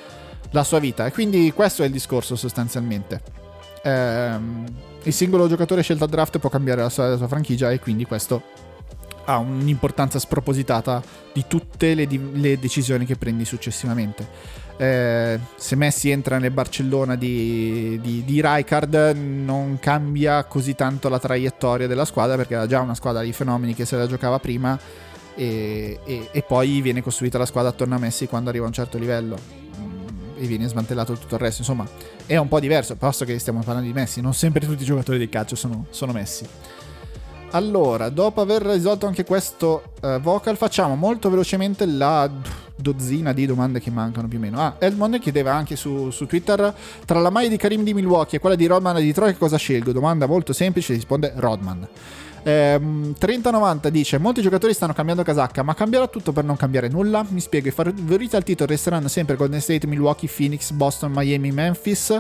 la 0.51 0.63
sua 0.63 0.79
vita. 0.79 1.05
E 1.05 1.11
quindi 1.11 1.51
questo 1.53 1.83
è 1.83 1.85
il 1.85 1.91
discorso 1.91 2.35
sostanzialmente. 2.35 3.21
Ehm, 3.83 4.65
il 5.03 5.13
singolo 5.13 5.47
giocatore 5.47 5.81
scelto 5.81 6.03
a 6.03 6.07
draft 6.07 6.37
può 6.39 6.49
cambiare 6.49 6.81
la 6.81 6.89
sua, 6.89 7.07
la 7.07 7.17
sua 7.17 7.27
franchigia 7.27 7.71
e 7.71 7.79
quindi 7.79 8.05
questo 8.05 8.65
ha 9.25 9.37
un'importanza 9.37 10.19
spropositata 10.19 11.01
di 11.33 11.45
tutte 11.47 11.93
le, 11.93 12.07
di- 12.07 12.31
le 12.33 12.59
decisioni 12.59 13.05
che 13.05 13.15
prendi 13.15 13.45
successivamente. 13.45 14.55
Eh, 14.77 15.39
se 15.55 15.75
Messi 15.75 16.09
entra 16.11 16.37
nel 16.37 16.51
Barcellona 16.51 17.15
di, 17.15 17.99
di, 18.01 18.23
di 18.23 18.41
Rijkaard 18.41 19.15
non 19.15 19.79
cambia 19.79 20.43
così 20.43 20.75
tanto 20.75 21.09
la 21.09 21.19
traiettoria 21.19 21.87
della 21.87 22.05
squadra 22.05 22.35
perché 22.35 22.53
era 22.53 22.67
già 22.67 22.79
una 22.79 22.93
squadra 22.93 23.23
di 23.23 23.33
fenomeni 23.33 23.73
che 23.73 23.85
se 23.85 23.97
la 23.97 24.05
giocava 24.05 24.37
prima 24.39 24.79
e, 25.35 25.99
e, 26.05 26.29
e 26.31 26.41
poi 26.43 26.81
viene 26.81 27.01
costruita 27.01 27.39
la 27.39 27.47
squadra 27.47 27.71
attorno 27.71 27.95
a 27.95 27.99
Messi 27.99 28.27
quando 28.27 28.49
arriva 28.49 28.65
a 28.65 28.67
un 28.67 28.73
certo 28.73 28.99
livello 28.99 29.66
e 30.37 30.45
viene 30.45 30.67
smantellato 30.67 31.13
tutto 31.13 31.35
il 31.35 31.41
resto 31.41 31.61
insomma 31.61 31.87
è 32.25 32.37
un 32.37 32.47
po' 32.47 32.59
diverso 32.59 32.95
posto 32.95 33.25
che 33.25 33.37
stiamo 33.39 33.61
parlando 33.63 33.87
di 33.87 33.93
Messi 33.93 34.21
non 34.21 34.33
sempre 34.33 34.65
tutti 34.65 34.83
i 34.83 34.85
giocatori 34.85 35.17
del 35.17 35.29
calcio 35.29 35.55
sono, 35.55 35.85
sono 35.89 36.11
Messi 36.11 36.45
allora, 37.51 38.09
dopo 38.09 38.41
aver 38.41 38.61
risolto 38.61 39.05
anche 39.05 39.23
questo 39.23 39.93
uh, 40.01 40.19
vocal, 40.19 40.57
facciamo 40.57 40.95
molto 40.95 41.29
velocemente 41.29 41.85
la 41.85 42.29
dozzina 42.75 43.31
di 43.31 43.45
domande 43.45 43.79
che 43.79 43.89
mancano 43.89 44.27
più 44.27 44.37
o 44.37 44.41
meno. 44.41 44.59
Ah, 44.59 44.75
Edmond 44.79 45.17
chiedeva 45.19 45.53
anche 45.53 45.77
su, 45.77 46.09
su 46.09 46.25
Twitter: 46.25 46.75
tra 47.05 47.21
la 47.21 47.29
maglia 47.29 47.47
di 47.47 47.57
Karim 47.57 47.83
di 47.83 47.93
Milwaukee 47.93 48.37
e 48.37 48.41
quella 48.41 48.55
di 48.55 48.65
Rodman 48.65 48.97
di 48.97 49.05
Detroit, 49.05 49.37
cosa 49.37 49.55
scelgo? 49.55 49.93
Domanda 49.93 50.25
molto 50.25 50.51
semplice, 50.51 50.93
risponde 50.93 51.31
Rodman. 51.37 51.87
Ehm, 52.47 53.13
3090 53.17 53.89
dice: 53.89 54.17
Molti 54.17 54.41
giocatori 54.41 54.73
stanno 54.73 54.93
cambiando 54.93 55.21
casacca, 55.21 55.63
ma 55.63 55.73
cambierà 55.73 56.07
tutto 56.07 56.31
per 56.31 56.45
non 56.45 56.55
cambiare 56.55 56.87
nulla? 56.87 57.25
Mi 57.27 57.41
spiego: 57.41 57.67
i 57.67 57.71
favoriti 57.71 58.37
al 58.37 58.43
titolo 58.43 58.69
resteranno 58.69 59.09
sempre 59.09 59.35
Golden 59.35 59.59
State, 59.59 59.85
Milwaukee, 59.85 60.29
Phoenix, 60.33 60.71
Boston, 60.71 61.11
Miami, 61.13 61.51
Memphis. 61.51 62.17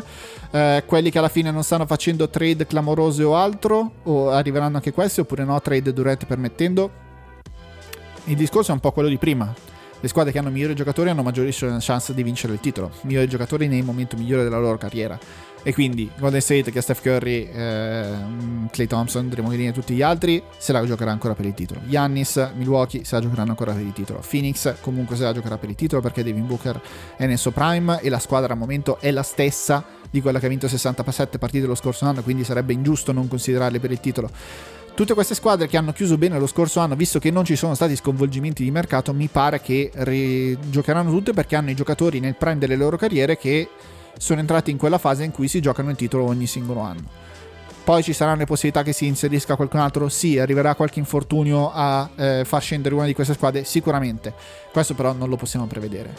Eh, 0.51 0.83
quelli 0.85 1.11
che 1.11 1.19
alla 1.19 1.29
fine 1.29 1.49
non 1.49 1.63
stanno 1.63 1.85
facendo 1.85 2.27
trade 2.27 2.67
clamorose 2.67 3.23
o 3.23 3.37
altro, 3.37 3.91
o 4.03 4.29
arriveranno 4.29 4.75
anche 4.75 4.91
questi, 4.91 5.21
oppure 5.21 5.45
no, 5.45 5.61
trade 5.61 5.93
Durant 5.93 6.25
permettendo. 6.25 6.91
Il 8.25 8.35
discorso 8.35 8.71
è 8.71 8.73
un 8.73 8.81
po' 8.81 8.91
quello 8.91 9.07
di 9.07 9.17
prima. 9.17 9.53
Le 9.99 10.07
squadre 10.07 10.31
che 10.31 10.39
hanno 10.39 10.49
migliori 10.49 10.75
giocatori 10.75 11.09
hanno 11.09 11.23
maggiori 11.23 11.51
chance 11.51 12.13
di 12.13 12.23
vincere 12.23 12.53
il 12.53 12.59
titolo, 12.59 12.91
migliori 13.01 13.27
giocatori 13.27 13.67
nei 13.67 13.81
momenti 13.81 14.15
migliori 14.15 14.43
della 14.43 14.59
loro 14.59 14.77
carriera. 14.77 15.17
E 15.63 15.73
quindi 15.73 16.09
Golden 16.17 16.39
State 16.39 16.71
che 16.71 16.79
ha 16.79 16.81
Steph 16.81 17.01
Curry, 17.01 17.49
eh, 17.51 18.05
Clay 18.71 18.87
Thompson, 18.87 19.27
Draymond 19.27 19.53
Green 19.53 19.69
e 19.69 19.73
tutti 19.73 19.93
gli 19.93 20.01
altri 20.01 20.41
se 20.57 20.71
la 20.71 20.85
giocherà 20.85 21.11
ancora 21.11 21.33
per 21.33 21.45
il 21.45 21.53
titolo. 21.53 21.81
Giannis, 21.85 22.51
Milwaukee 22.55 23.03
se 23.03 23.15
la 23.15 23.21
giocheranno 23.21 23.49
ancora 23.49 23.73
per 23.73 23.81
il 23.81 23.91
titolo. 23.91 24.21
Phoenix 24.25 24.75
comunque 24.79 25.15
se 25.17 25.23
la 25.23 25.33
giocherà 25.33 25.57
per 25.57 25.69
il 25.69 25.75
titolo 25.75 26.01
perché 26.01 26.23
Devin 26.23 26.45
Booker 26.45 26.79
è 27.17 27.25
nel 27.25 27.37
suo 27.37 27.51
prime 27.51 27.99
e 27.99 28.09
la 28.09 28.19
squadra 28.19 28.53
al 28.53 28.59
momento 28.59 28.99
è 29.01 29.11
la 29.11 29.23
stessa 29.23 29.83
di 30.09 30.21
quella 30.21 30.39
che 30.39 30.45
ha 30.45 30.49
vinto 30.49 30.69
67 30.69 31.37
partite 31.37 31.65
lo 31.65 31.75
scorso 31.75 32.05
anno, 32.05 32.21
quindi 32.21 32.45
sarebbe 32.45 32.71
ingiusto 32.71 33.11
non 33.11 33.27
considerarle 33.27 33.79
per 33.79 33.91
il 33.91 33.99
titolo. 33.99 34.29
Tutte 34.97 35.13
queste 35.13 35.35
squadre 35.35 35.67
che 35.67 35.77
hanno 35.77 35.93
chiuso 35.93 36.17
bene 36.17 36.39
lo 36.39 36.47
scorso 36.47 36.79
anno, 36.79 36.95
visto 36.95 37.19
che 37.19 37.29
non 37.29 37.45
ci 37.45 37.55
sono 37.55 37.75
stati 37.75 37.95
sconvolgimenti 37.95 38.63
di 38.63 38.71
mercato, 38.71 39.13
mi 39.13 39.27
pare 39.27 39.61
che 39.61 39.91
giocheranno 40.69 41.11
tutte 41.11 41.33
perché 41.33 41.55
hanno 41.55 41.69
i 41.69 41.75
giocatori 41.75 42.19
nel 42.19 42.33
prime 42.33 42.57
delle 42.57 42.75
loro 42.75 42.97
carriere 42.97 43.37
che 43.37 43.69
sono 44.17 44.39
entrati 44.39 44.71
in 44.71 44.77
quella 44.77 44.97
fase 44.97 45.23
in 45.23 45.29
cui 45.29 45.47
si 45.47 45.61
giocano 45.61 45.91
il 45.91 45.95
titolo 45.95 46.23
ogni 46.23 46.47
singolo 46.47 46.79
anno. 46.79 47.03
Poi 47.83 48.01
ci 48.01 48.11
saranno 48.11 48.39
le 48.39 48.45
possibilità 48.45 48.81
che 48.81 48.91
si 48.91 49.05
inserisca 49.05 49.55
qualcun 49.55 49.81
altro? 49.81 50.09
Sì, 50.09 50.39
arriverà 50.39 50.73
qualche 50.73 50.97
infortunio 50.97 51.71
a 51.71 52.09
eh, 52.15 52.41
far 52.43 52.63
scendere 52.63 52.95
una 52.95 53.05
di 53.05 53.13
queste 53.13 53.35
squadre? 53.35 53.65
Sicuramente. 53.65 54.33
Questo 54.71 54.95
però 54.95 55.13
non 55.13 55.29
lo 55.29 55.35
possiamo 55.35 55.67
prevedere. 55.67 56.11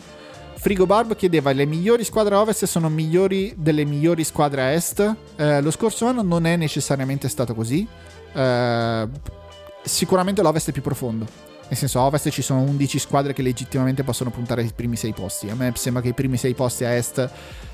Frigo 0.54 0.86
Barb 0.86 1.16
chiedeva: 1.16 1.50
le 1.50 1.66
migliori 1.66 2.04
squadre 2.04 2.36
a 2.36 2.40
ovest 2.42 2.64
sono 2.66 2.88
migliori 2.88 3.52
delle 3.56 3.84
migliori 3.84 4.22
squadre 4.22 4.62
a 4.62 4.70
est? 4.70 5.16
Eh, 5.34 5.60
lo 5.62 5.72
scorso 5.72 6.06
anno 6.06 6.22
non 6.22 6.46
è 6.46 6.54
necessariamente 6.54 7.28
stato 7.28 7.56
così. 7.56 7.84
Eh, 8.32 9.08
sicuramente 9.82 10.42
l'ovest 10.42 10.68
è 10.68 10.72
più 10.72 10.82
profondo. 10.82 11.26
Nel 11.68 11.76
senso, 11.76 12.00
a 12.00 12.04
ovest 12.04 12.30
ci 12.30 12.42
sono 12.42 12.60
11 12.62 12.98
squadre 12.98 13.32
che 13.34 13.42
legittimamente 13.42 14.02
possono 14.02 14.30
puntare 14.30 14.62
ai 14.62 14.72
primi 14.74 14.96
6 14.96 15.12
posti. 15.12 15.50
A 15.50 15.54
me 15.54 15.72
sembra 15.74 16.02
che 16.02 16.08
i 16.08 16.14
primi 16.14 16.36
6 16.36 16.54
posti 16.54 16.84
a 16.84 16.94
est 16.94 17.30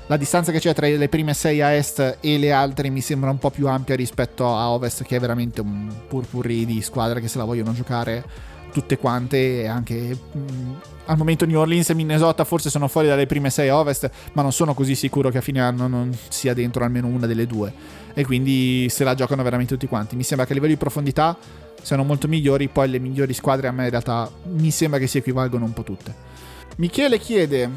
la 0.07 0.17
distanza 0.17 0.51
che 0.51 0.59
c'è 0.59 0.71
tra 0.75 0.85
le 0.85 1.09
prime 1.09 1.33
6 1.33 1.61
a 1.61 1.71
est 1.71 2.17
e 2.19 2.37
le 2.37 2.51
altre 2.51 2.89
mi 2.89 3.01
sembra 3.01 3.31
un 3.31 3.39
po' 3.39 3.49
più 3.49 3.67
ampia 3.67 3.95
rispetto 3.95 4.45
a 4.45 4.69
ovest, 4.69 5.03
che 5.03 5.15
è 5.15 5.19
veramente 5.19 5.61
un 5.61 5.91
purpurri 6.07 6.63
di 6.63 6.79
squadre 6.83 7.19
che 7.19 7.27
se 7.27 7.39
la 7.39 7.43
vogliono 7.43 7.73
giocare 7.73 8.23
tutte 8.71 8.99
quante 8.99 9.61
e 9.61 9.67
anche 9.67 9.95
mh, 9.95 10.37
mm, 10.37 10.73
al 11.05 11.17
momento 11.17 11.45
New 11.45 11.59
Orleans 11.59 11.89
e 11.89 11.95
Minnesota 11.95 12.43
forse 12.43 12.69
sono 12.69 12.87
fuori 12.87 13.07
dalle 13.07 13.25
prime 13.25 13.49
6 13.49 13.69
a 13.69 13.79
ovest, 13.79 14.11
ma 14.33 14.43
non 14.43 14.51
sono 14.51 14.75
così 14.75 14.93
sicuro 14.93 15.29
che 15.29 15.39
a 15.39 15.41
fine 15.41 15.59
anno 15.59 15.87
non 15.87 16.15
sia 16.27 16.53
dentro 16.53 16.83
almeno 16.83 17.07
una 17.07 17.25
delle 17.25 17.47
due. 17.47 17.73
E 18.15 18.25
quindi 18.25 18.87
se 18.89 19.03
la 19.03 19.13
giocano 19.13 19.43
veramente 19.43 19.73
tutti 19.73 19.87
quanti. 19.87 20.15
Mi 20.15 20.23
sembra 20.23 20.47
che 20.47 20.53
a 20.53 20.55
livello 20.55 20.73
di 20.73 20.79
profondità 20.79 21.37
siano 21.81 22.03
molto 22.03 22.27
migliori, 22.27 22.67
poi 22.67 22.89
le 22.89 22.97
migliori 22.97 23.33
squadre 23.33 23.67
a 23.67 23.71
me 23.71 23.83
in 23.83 23.89
realtà 23.91 24.27
mi 24.53 24.71
sembra 24.71 24.97
che 24.97 25.05
si 25.05 25.19
equivalgono 25.19 25.65
un 25.65 25.73
po' 25.73 25.83
tutte. 25.83 26.13
Michele 26.77 27.19
chiede 27.19 27.69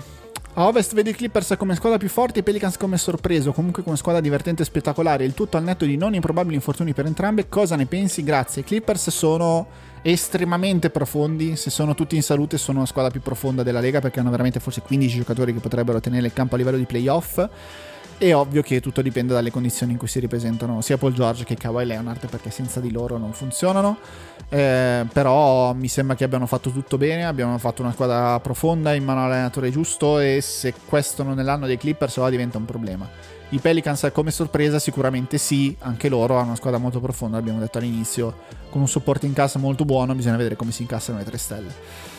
a 0.55 0.67
ovest 0.67 0.95
vedi 0.95 1.11
i 1.11 1.15
Clippers 1.15 1.55
come 1.57 1.77
squadra 1.77 1.99
più 1.99 2.09
forte 2.09 2.39
e 2.39 2.41
i 2.41 2.43
Pelicans 2.43 2.77
come 2.77 2.97
sorpreso, 2.97 3.53
comunque 3.53 3.85
come 3.85 3.97
squadra 3.97 4.21
divertente 4.21 4.63
e 4.63 4.65
spettacolare, 4.65 5.25
il 5.25 5.35
tutto 5.35 5.57
al 5.57 5.63
netto 5.63 5.85
di 5.85 5.97
non 5.97 6.15
improbabili 6.15 6.57
infortuni 6.57 6.95
per 6.95 7.07
entrambe. 7.07 7.49
Cosa 7.49 7.77
ne 7.77 7.87
pensi? 7.87 8.25
Grazie. 8.25 8.63
I 8.63 8.65
Clippers 8.65 9.11
sono 9.11 9.69
estremamente 10.03 10.91
profondi, 10.91 11.55
se 11.55 11.71
sono 11.71 11.95
tutti 11.95 12.17
in 12.17 12.23
salute 12.23 12.59
sono 12.59 12.81
la 12.81 12.87
squadra 12.87 13.11
più 13.11 13.21
profonda 13.21 13.63
della 13.63 13.79
Lega 13.79 14.01
perché 14.01 14.19
hanno 14.19 14.31
veramente 14.31 14.59
forse 14.59 14.81
15 14.81 15.19
giocatori 15.19 15.53
che 15.53 15.61
potrebbero 15.61 16.01
tenere 16.01 16.27
il 16.27 16.33
campo 16.33 16.57
a 16.57 16.59
livello 16.59 16.77
di 16.77 16.87
playoff. 16.87 17.49
È 18.19 18.35
ovvio 18.35 18.63
che 18.63 18.81
tutto 18.81 19.01
dipende 19.01 19.33
dalle 19.33 19.53
condizioni 19.53 19.93
in 19.93 19.99
cui 19.99 20.09
si 20.09 20.19
ripresentano 20.19 20.81
sia 20.81 20.99
Paul 20.99 21.13
George 21.13 21.45
che 21.45 21.55
Kawhi 21.55 21.87
Leonard 21.87 22.29
perché 22.29 22.51
senza 22.51 22.81
di 22.81 22.91
loro 22.91 23.17
non 23.17 23.33
funzionano. 23.33 23.97
Eh, 24.49 25.07
però 25.13 25.73
mi 25.73 25.87
sembra 25.87 26.17
che 26.17 26.25
abbiano 26.25 26.47
fatto 26.47 26.71
tutto 26.71 26.99
bene, 26.99 27.25
abbiamo 27.25 27.57
fatto 27.59 27.83
una 27.83 27.93
squadra 27.93 28.41
profonda 28.41 28.93
in 28.95 29.05
mano 29.05 29.25
all'allenatore 29.25 29.71
giusto 29.71 30.19
e 30.19 30.41
se 30.41 30.75
questo 30.87 31.23
non 31.23 31.39
è 31.39 31.45
l'anno 31.45 31.67
dei 31.67 31.77
Clippers 31.77 32.17
ora 32.17 32.31
diventa 32.31 32.59
un 32.59 32.65
problema. 32.65 33.09
I 33.51 33.59
Pelicans 33.61 34.11
come 34.13 34.33
sorpresa 34.33 34.81
sicuramente 34.81 35.39
sì, 35.39 35.77
anche 35.79 36.09
loro 36.09 36.39
hanno 36.39 36.47
una 36.47 36.57
squadra 36.57 36.81
molto 36.81 36.99
profonda, 36.99 37.37
l'abbiamo 37.37 37.61
detto 37.61 37.79
all'inizio, 37.79 38.35
con 38.69 38.81
un 38.81 38.89
supporto 38.89 39.27
in 39.27 39.33
cassa 39.33 39.61
molto 39.61 39.85
buono, 39.85 40.13
bisogna 40.17 40.37
vedere 40.37 40.57
come 40.57 40.73
si 40.73 40.83
incassano 40.83 41.19
le 41.19 41.25
tre 41.25 41.39
stelle. 41.39 42.18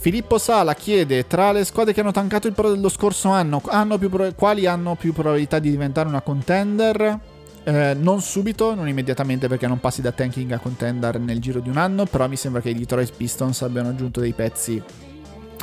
Filippo 0.00 0.38
Sala 0.38 0.74
chiede: 0.74 1.26
Tra 1.26 1.52
le 1.52 1.62
squadre 1.62 1.92
che 1.92 2.00
hanno 2.00 2.10
tancato 2.10 2.46
il 2.46 2.54
pro 2.54 2.70
dello 2.70 2.88
scorso 2.88 3.28
anno, 3.28 3.60
hanno 3.66 3.98
pro- 3.98 4.32
quali 4.34 4.64
hanno 4.64 4.94
più 4.94 5.12
probabilità 5.12 5.58
di 5.58 5.70
diventare 5.70 6.08
una 6.08 6.22
contender? 6.22 7.18
Eh, 7.62 7.94
non 8.00 8.22
subito, 8.22 8.74
non 8.74 8.88
immediatamente 8.88 9.46
perché 9.46 9.66
non 9.66 9.78
passi 9.78 10.00
da 10.00 10.10
tanking 10.10 10.52
a 10.52 10.58
contender 10.58 11.20
nel 11.20 11.38
giro 11.38 11.60
di 11.60 11.68
un 11.68 11.76
anno, 11.76 12.06
però 12.06 12.26
mi 12.28 12.36
sembra 12.36 12.62
che 12.62 12.70
i 12.70 12.74
Detroit 12.74 13.12
Pistons 13.14 13.60
abbiano 13.60 13.90
aggiunto 13.90 14.20
dei 14.20 14.32
pezzi 14.32 14.82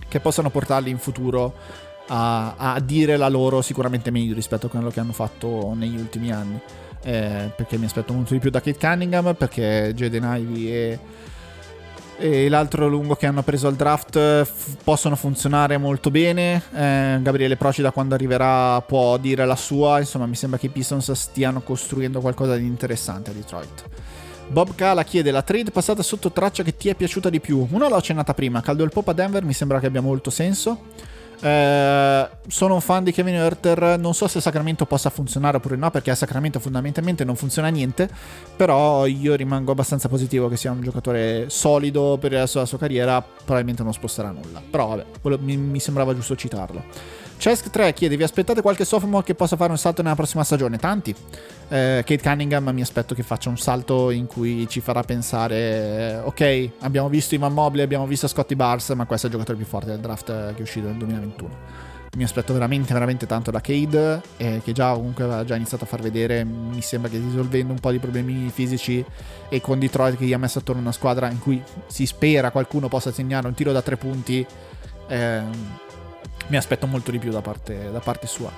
che 0.07 0.19
possano 0.19 0.51
portarli 0.51 0.91
in 0.91 0.99
futuro 0.99 1.55
a, 2.09 2.53
a 2.57 2.79
dire 2.79 3.17
la 3.17 3.29
loro 3.29 3.63
sicuramente 3.63 4.11
meglio 4.11 4.35
rispetto 4.35 4.67
a 4.67 4.69
quello 4.69 4.91
che 4.91 4.99
hanno 4.99 5.13
fatto 5.13 5.73
negli 5.75 5.97
ultimi 5.97 6.31
anni. 6.31 6.59
Eh, 7.01 7.51
perché 7.55 7.79
mi 7.79 7.85
aspetto 7.85 8.13
molto 8.13 8.33
di 8.33 8.39
più 8.39 8.51
da 8.51 8.61
Kate 8.61 8.77
Cunningham, 8.77 9.33
perché 9.33 9.93
Jaden 9.95 10.23
Ivey 10.23 10.67
e 10.67 10.99
e 12.17 12.49
l'altro 12.49 12.87
lungo 12.87 13.15
che 13.15 13.25
hanno 13.25 13.43
preso 13.43 13.67
al 13.67 13.75
draft 13.75 14.17
f- 14.17 14.77
possono 14.83 15.15
funzionare 15.15 15.77
molto 15.77 16.09
bene. 16.09 16.61
Eh, 16.73 17.19
Gabriele 17.21 17.57
Procida 17.57 17.91
quando 17.91 18.15
arriverà 18.15 18.81
può 18.81 19.17
dire 19.17 19.45
la 19.45 19.55
sua, 19.55 19.99
insomma 19.99 20.25
mi 20.25 20.35
sembra 20.35 20.57
che 20.57 20.65
i 20.65 20.69
Pistons 20.69 21.11
stiano 21.11 21.61
costruendo 21.61 22.19
qualcosa 22.19 22.55
di 22.55 22.65
interessante 22.65 23.29
a 23.29 23.33
Detroit. 23.33 23.83
Bob 24.49 24.75
Kala 24.75 25.03
chiede 25.03 25.31
la 25.31 25.41
trade 25.41 25.71
passata 25.71 26.01
sotto 26.01 26.31
traccia 26.31 26.63
che 26.63 26.75
ti 26.75 26.89
è 26.89 26.95
piaciuta 26.95 27.29
di 27.29 27.39
più. 27.39 27.67
Una 27.71 27.87
l'ho 27.87 27.95
accennata 27.95 28.33
prima, 28.33 28.61
Caldo 28.61 28.83
il 28.83 28.91
Pop 28.91 29.07
a 29.09 29.13
Denver 29.13 29.43
mi 29.43 29.53
sembra 29.53 29.79
che 29.79 29.87
abbia 29.87 30.01
molto 30.01 30.29
senso. 30.29 31.15
Eh, 31.39 32.29
sono 32.47 32.73
un 32.73 32.81
fan 32.81 33.03
di 33.03 33.11
Kevin 33.11 33.35
Herter. 33.35 33.99
Non 33.99 34.13
so 34.13 34.27
se 34.27 34.41
Sacramento 34.41 34.85
possa 34.85 35.09
funzionare 35.09 35.57
oppure 35.57 35.75
no, 35.75 35.91
perché 35.91 36.11
a 36.11 36.15
Sacramento 36.15 36.59
fondamentalmente 36.59 37.23
non 37.23 37.35
funziona 37.35 37.69
niente. 37.69 38.09
Però 38.55 39.05
io 39.05 39.35
rimango 39.35 39.71
abbastanza 39.71 40.09
positivo 40.09 40.47
che 40.47 40.57
sia 40.57 40.71
un 40.71 40.81
giocatore 40.81 41.45
solido 41.49 42.17
per 42.19 42.31
il 42.31 42.39
resto 42.39 42.57
della 42.57 42.69
sua 42.69 42.77
carriera. 42.77 43.21
Probabilmente 43.21 43.83
non 43.83 43.93
sposterà 43.93 44.31
nulla. 44.31 44.61
Però 44.69 44.87
vabbè, 45.21 45.37
mi, 45.41 45.57
mi 45.57 45.79
sembrava 45.79 46.13
giusto 46.13 46.35
citarlo. 46.35 47.25
Cesk 47.37 47.69
3 47.69 47.93
chiede: 47.93 48.17
Vi 48.17 48.23
aspettate 48.23 48.61
qualche 48.61 48.83
sophomore 48.83 49.23
che 49.23 49.35
possa 49.35 49.55
fare 49.55 49.71
un 49.71 49.77
salto 49.77 50.01
nella 50.01 50.15
prossima 50.15 50.43
stagione? 50.43 50.77
Tanti. 50.77 51.15
Eh, 51.69 52.03
Kate 52.05 52.21
Cunningham 52.21 52.69
mi 52.69 52.81
aspetto 52.81 53.13
che 53.13 53.23
faccia 53.23 53.49
un 53.49 53.57
salto 53.57 54.09
in 54.09 54.25
cui 54.25 54.67
ci 54.67 54.79
farà 54.79 55.03
pensare: 55.03 55.55
eh, 55.55 56.17
Ok, 56.23 56.69
abbiamo 56.79 57.09
visto 57.09 57.35
Ivan 57.35 57.53
Mobley, 57.53 57.83
abbiamo 57.83 58.07
visto 58.07 58.27
Scotty 58.27 58.55
Bars, 58.55 58.89
ma 58.89 59.05
questo 59.05 59.27
è 59.27 59.29
il 59.29 59.35
giocatore 59.35 59.57
più 59.57 59.67
forte 59.67 59.89
del 59.89 59.99
draft 59.99 60.25
che 60.25 60.57
è 60.57 60.61
uscito 60.61 60.87
nel 60.87 60.97
2021 60.97 61.95
mi 62.17 62.23
aspetto 62.23 62.51
veramente 62.51 62.93
veramente 62.93 63.27
tanto 63.27 63.51
da 63.51 63.61
Cade 63.61 64.21
eh, 64.37 64.61
che 64.63 64.71
già 64.71 64.93
comunque 64.93 65.25
aveva 65.25 65.45
già 65.45 65.55
iniziato 65.55 65.83
a 65.83 65.87
far 65.87 66.01
vedere 66.01 66.43
mi 66.43 66.81
sembra 66.81 67.11
che 67.11 67.17
risolvendo 67.17 67.73
un 67.73 67.79
po' 67.79 67.91
di 67.91 67.99
problemi 67.99 68.49
fisici 68.49 69.05
e 69.49 69.61
con 69.61 69.77
Detroit 69.77 70.17
che 70.17 70.25
gli 70.25 70.33
ha 70.33 70.37
messo 70.39 70.57
attorno 70.59 70.81
una 70.81 70.91
squadra 70.91 71.29
in 71.29 71.37
cui 71.37 71.61
si 71.85 72.07
spera 72.07 72.49
qualcuno 72.49 72.87
possa 72.87 73.11
segnare 73.11 73.45
un 73.45 73.53
tiro 73.53 73.71
da 73.71 73.83
tre 73.83 73.97
punti 73.97 74.43
eh, 75.07 75.41
mi 76.47 76.57
aspetto 76.57 76.87
molto 76.87 77.11
di 77.11 77.19
più 77.19 77.31
da 77.31 77.41
parte, 77.41 77.91
da 77.91 77.99
parte 77.99 78.27
sua. 78.27 78.51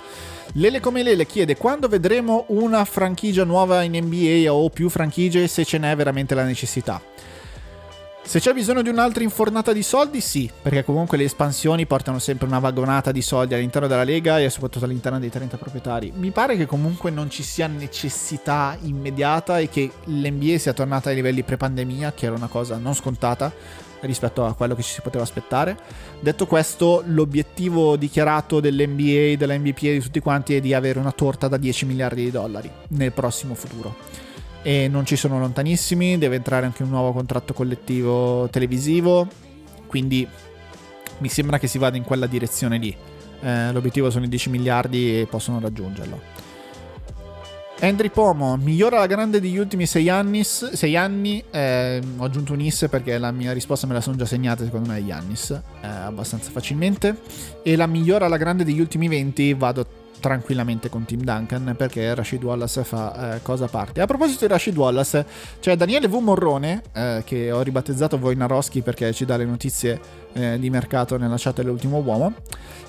Lele 0.54 0.80
come 0.80 1.04
Lele 1.04 1.26
chiede 1.26 1.56
quando 1.56 1.88
vedremo 1.88 2.46
una 2.48 2.84
franchigia 2.86 3.44
nuova 3.44 3.84
in 3.84 3.96
NBA 3.96 4.52
o 4.52 4.70
più 4.70 4.90
franchigie 4.90 5.48
se 5.48 5.64
ce 5.64 5.78
n'è 5.78 5.96
veramente 5.96 6.36
la 6.36 6.44
necessità. 6.44 7.02
Se 8.30 8.40
c'è 8.40 8.54
bisogno 8.54 8.84
di 8.84 8.90
un'altra 8.90 9.24
infornata 9.24 9.74
di 9.74 9.82
soldi, 9.82 10.22
sì, 10.22 10.52
perché 10.62 10.84
comunque 10.84 11.18
le 11.18 11.24
espansioni 11.24 11.88
portano 11.88 12.20
sempre 12.20 12.46
una 12.46 12.60
vagonata 12.60 13.12
di 13.12 13.24
soldi 13.24 13.56
all'interno 13.56 13.88
della 13.88 14.04
Lega 14.04 14.40
e 14.40 14.52
soprattutto 14.52 14.86
all'interno 14.86 15.18
dei 15.18 15.32
30 15.32 15.58
proprietari. 15.58 16.12
Mi 16.16 16.30
pare 16.30 16.56
che 16.56 16.68
comunque 16.68 17.10
non 17.10 17.32
ci 17.32 17.42
sia 17.42 17.66
necessità 17.66 18.78
immediata 18.82 19.58
e 19.58 19.68
che 19.68 19.90
l'NBA 20.04 20.60
sia 20.60 20.74
tornata 20.74 21.10
ai 21.10 21.16
livelli 21.16 21.42
pre-pandemia, 21.42 22.14
che 22.14 22.28
era 22.28 22.36
una 22.36 22.46
cosa 22.46 22.78
non 22.78 22.94
scontata 22.94 23.52
rispetto 24.02 24.46
a 24.46 24.54
quello 24.54 24.76
che 24.76 24.82
ci 24.82 24.94
si 24.94 25.02
poteva 25.02 25.24
aspettare. 25.24 25.78
Detto 26.20 26.46
questo, 26.46 27.04
l'obiettivo 27.06 27.96
dichiarato 27.96 28.60
dell'NBA, 28.60 29.36
della 29.38 29.58
NBPA 29.58 29.92
di 29.92 30.00
tutti 30.00 30.20
quanti 30.20 30.56
è 30.56 30.62
di 30.62 30.74
avere 30.74 31.00
una 31.00 31.12
torta 31.12 31.48
da 31.48 31.58
10 31.58 31.86
miliardi 31.86 32.24
di 32.24 32.32
dollari 32.32 32.70
nel 32.90 33.12
prossimo 33.12 33.56
futuro. 33.56 33.96
E 34.62 34.88
non 34.88 35.06
ci 35.06 35.16
sono 35.16 35.40
lontanissimi, 35.40 36.18
deve 36.18 36.36
entrare 36.36 36.66
anche 36.66 36.84
un 36.84 36.90
nuovo 36.90 37.14
contratto 37.14 37.54
collettivo 37.54 38.50
televisivo, 38.50 39.28
quindi 39.88 40.28
mi 41.20 41.30
sembra 41.30 41.58
che 41.58 41.68
si 41.68 41.78
vada 41.78 41.98
in 41.98 42.04
quella 42.04 42.28
direzione 42.28 42.78
lì. 42.78 42.96
Eh, 43.42 43.72
l'obiettivo 43.72 44.10
sono 44.10 44.26
i 44.26 44.30
10 44.30 44.50
miliardi 44.50 45.22
e 45.22 45.28
possono 45.28 45.60
raggiungerlo. 45.60 46.49
Andrew 47.82 48.10
Pomo 48.10 48.58
migliora 48.58 49.00
la 49.00 49.06
grande 49.06 49.40
degli 49.40 49.58
ultimi 49.58 49.86
6 49.86 50.10
anni. 50.10 50.44
Sei 50.44 50.98
anni 50.98 51.42
eh, 51.50 52.02
ho 52.18 52.24
aggiunto 52.26 52.52
un 52.52 52.60
is 52.60 52.88
perché 52.90 53.18
la 53.18 53.32
mia 53.32 53.54
risposta 53.54 53.88
me 53.88 53.94
la 53.94 54.02
sono 54.02 54.18
già 54.18 54.26
segnata, 54.26 54.66
secondo 54.66 54.90
me, 54.90 55.00
Yannis, 55.00 55.52
eh, 55.52 55.88
abbastanza 55.88 56.52
facilmente. 56.52 57.22
E 57.64 57.78
la 57.78 57.88
migliora 57.88 58.26
alla 58.26 58.36
grande 58.36 58.66
degli 58.66 58.82
ultimi 58.82 59.08
20 59.08 59.54
vado 59.54 59.86
tranquillamente 60.20 60.90
con 60.90 61.06
Tim 61.06 61.22
Duncan 61.22 61.76
perché 61.78 62.14
Rashid 62.14 62.44
Wallace 62.44 62.84
fa 62.84 63.36
eh, 63.36 63.42
cosa 63.42 63.66
a 63.66 63.68
parte. 63.68 64.02
A 64.02 64.06
proposito 64.06 64.46
di 64.46 64.52
Rashid 64.52 64.76
Wallace, 64.78 65.26
c'è 65.60 65.76
Daniele 65.76 66.08
V. 66.08 66.16
Morrone, 66.16 66.82
eh, 66.94 67.24
che 67.26 67.52
ho 67.52 67.62
ribattezzato 67.62 68.18
Wojnarowski 68.18 68.82
perché 68.82 69.14
ci 69.14 69.26
dà 69.26 69.38
le 69.38 69.46
notizie 69.46 70.00
eh, 70.34 70.60
di 70.60 70.70
mercato 70.70 71.18
nella 71.18 71.36
chat 71.38 71.56
dell'ultimo 71.58 72.00
uomo, 72.00 72.34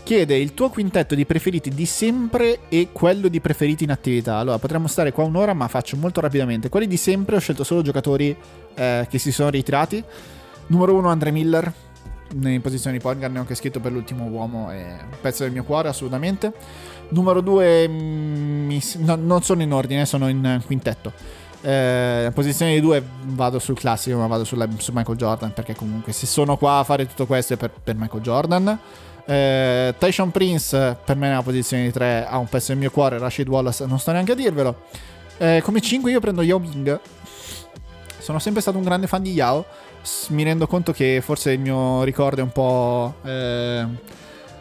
chiede 0.02 0.36
il 0.36 0.54
tuo 0.54 0.68
quintetto 0.68 1.14
di 1.14 1.24
preferiti 1.24 1.70
di 1.70 1.86
sempre 1.86 2.60
e 2.68 2.88
quello 2.92 3.28
di 3.28 3.40
preferiti 3.40 3.84
in 3.84 3.90
attività. 3.90 4.36
Allora, 4.36 4.58
potremmo 4.58 4.86
stare 4.86 5.12
qua 5.12 5.24
un'ora, 5.24 5.54
ma 5.54 5.68
faccio 5.68 5.96
molto 5.96 6.20
rapidamente. 6.20 6.68
Quelli 6.68 6.86
di 6.86 6.96
sempre 6.96 7.36
ho 7.36 7.40
scelto 7.40 7.64
solo 7.64 7.82
giocatori 7.82 8.36
eh, 8.74 9.06
che 9.08 9.18
si 9.18 9.32
sono 9.32 9.50
ritirati. 9.50 10.02
Numero 10.66 10.94
1 10.94 11.08
Andre 11.08 11.30
Miller, 11.32 11.72
in 12.38 12.60
posizione 12.60 12.96
di 12.96 13.02
point 13.02 13.18
guard, 13.18 13.32
ne 13.32 13.38
ho 13.38 13.42
anche 13.42 13.54
scritto 13.54 13.80
per 13.80 13.92
l'ultimo 13.92 14.26
uomo, 14.26 14.70
è 14.70 14.98
un 15.02 15.16
pezzo 15.20 15.42
del 15.42 15.52
mio 15.52 15.64
cuore 15.64 15.88
assolutamente. 15.88 16.52
Numero 17.10 17.40
2, 17.40 17.86
no, 17.86 19.14
non 19.16 19.42
sono 19.42 19.62
in 19.62 19.72
ordine, 19.72 20.06
sono 20.06 20.28
in 20.28 20.62
quintetto. 20.64 21.12
Eh, 21.62 22.30
posizione 22.32 22.72
di 22.74 22.80
2 22.80 23.02
vado 23.26 23.58
sul 23.58 23.76
classico, 23.76 24.16
ma 24.18 24.26
vado 24.26 24.44
sulla, 24.44 24.68
su 24.78 24.92
Michael 24.94 25.16
Jordan, 25.16 25.52
perché 25.52 25.74
comunque 25.74 26.12
se 26.12 26.26
sono 26.26 26.56
qua 26.56 26.78
a 26.78 26.84
fare 26.84 27.06
tutto 27.06 27.26
questo 27.26 27.54
è 27.54 27.56
per, 27.56 27.70
per 27.70 27.96
Michael 27.96 28.22
Jordan. 28.22 28.78
Eh, 29.26 29.94
Tyson 29.98 30.30
Prince 30.30 30.96
per 31.04 31.16
me 31.16 31.28
nella 31.28 31.42
posizione 31.42 31.84
di 31.84 31.92
3 31.92 32.26
ha 32.26 32.38
un 32.38 32.46
pezzo 32.46 32.68
del 32.68 32.78
mio 32.78 32.90
cuore, 32.90 33.18
Rashid 33.18 33.48
Wallace 33.48 33.84
non 33.86 33.98
sto 33.98 34.12
neanche 34.12 34.32
a 34.32 34.36
dirvelo. 34.36 34.82
Eh, 35.38 35.60
come 35.62 35.80
5 35.80 36.10
io 36.10 36.20
prendo 36.20 36.42
Yao 36.42 36.58
Ming. 36.58 37.00
Sono 38.18 38.38
sempre 38.38 38.60
stato 38.60 38.76
un 38.76 38.84
grande 38.84 39.06
fan 39.06 39.22
di 39.22 39.32
Yao 39.32 39.64
mi 40.28 40.42
rendo 40.42 40.66
conto 40.66 40.92
che 40.92 41.20
forse 41.22 41.52
il 41.52 41.60
mio 41.60 42.02
ricordo 42.04 42.40
è 42.40 42.42
un 42.42 42.52
po' 42.52 43.14
eh, 43.24 43.86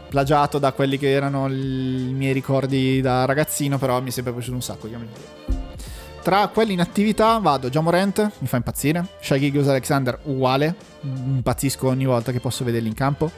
plagiato 0.09 0.57
da 0.57 0.73
quelli 0.73 0.97
che 0.97 1.11
erano 1.11 1.47
i 1.47 2.11
miei 2.13 2.33
ricordi 2.33 2.99
da 2.99 3.25
ragazzino, 3.25 3.77
però 3.77 4.01
mi 4.01 4.09
è 4.09 4.11
sempre 4.11 4.33
piaciuto 4.33 4.55
un 4.55 4.61
sacco. 4.61 4.89
Tra 6.21 6.47
quelli 6.49 6.73
in 6.73 6.81
attività 6.81 7.37
vado 7.37 7.69
Jamorant, 7.69 8.31
mi 8.39 8.47
fa 8.47 8.57
impazzire, 8.57 9.05
Shai 9.21 9.39
Gilgeous 9.39 9.67
Alexander 9.67 10.19
uguale, 10.23 10.75
impazzisco 11.01 11.87
ogni 11.87 12.05
volta 12.05 12.31
che 12.31 12.39
posso 12.39 12.63
vederli 12.63 12.87
in 12.87 12.93
campo. 12.93 13.31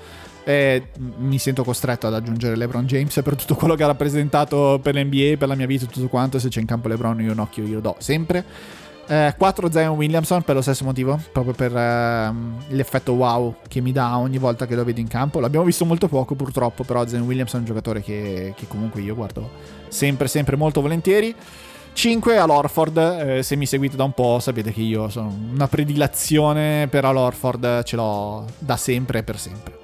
E 0.43 0.88
mi 1.18 1.38
sento 1.38 1.64
costretto 1.64 2.07
ad 2.07 2.15
aggiungere 2.15 2.56
LeBron 2.56 2.88
James 2.88 3.14
per 3.23 3.35
tutto 3.35 3.53
quello 3.53 3.76
che 3.76 3.84
ha 3.84 3.88
rappresentato 3.88 4.80
per 4.81 4.95
l'NBA, 4.95 5.38
per 5.38 5.48
la 5.48 5.53
mia 5.53 5.68
vita 5.68 5.85
e 5.85 5.88
tutto 5.88 6.07
quanto. 6.07 6.39
Se 6.39 6.49
c'è 6.49 6.60
in 6.60 6.65
campo 6.65 6.88
LeBron, 6.88 7.22
io 7.22 7.31
un 7.31 7.38
occhio 7.38 7.64
glielo 7.64 7.80
do 7.80 7.95
sempre. 7.99 8.43
Eh, 9.11 9.35
4 9.38 9.69
Zion 9.69 9.97
Williamson 9.97 10.41
per 10.41 10.55
lo 10.55 10.61
stesso 10.61 10.85
motivo, 10.85 11.19
proprio 11.33 11.53
per 11.53 11.75
eh, 11.75 12.33
l'effetto 12.69 13.11
wow 13.11 13.55
che 13.67 13.81
mi 13.81 13.91
dà 13.91 14.17
ogni 14.17 14.38
volta 14.38 14.65
che 14.65 14.73
lo 14.73 14.85
vedo 14.85 15.01
in 15.01 15.09
campo. 15.09 15.41
L'abbiamo 15.41 15.65
visto 15.65 15.83
molto 15.83 16.07
poco 16.07 16.33
purtroppo, 16.33 16.85
però 16.85 17.05
Zion 17.05 17.23
Williamson 17.23 17.59
è 17.59 17.63
un 17.63 17.67
giocatore 17.67 18.01
che, 18.01 18.53
che 18.55 18.67
comunque 18.69 19.01
io 19.01 19.13
guardo 19.13 19.49
sempre, 19.89 20.29
sempre 20.29 20.55
molto 20.55 20.79
volentieri. 20.79 21.35
5 21.91 22.38
all'Orford, 22.38 22.97
eh, 22.97 23.43
se 23.43 23.57
mi 23.57 23.65
seguite 23.65 23.97
da 23.97 24.05
un 24.05 24.13
po' 24.13 24.39
sapete 24.39 24.71
che 24.71 24.79
io 24.79 25.09
sono 25.09 25.35
una 25.51 25.67
predilazione 25.67 26.88
per 26.89 27.03
all'Orford, 27.03 27.83
ce 27.83 27.97
l'ho 27.97 28.45
da 28.59 28.77
sempre 28.77 29.19
e 29.19 29.23
per 29.23 29.38
sempre. 29.38 29.80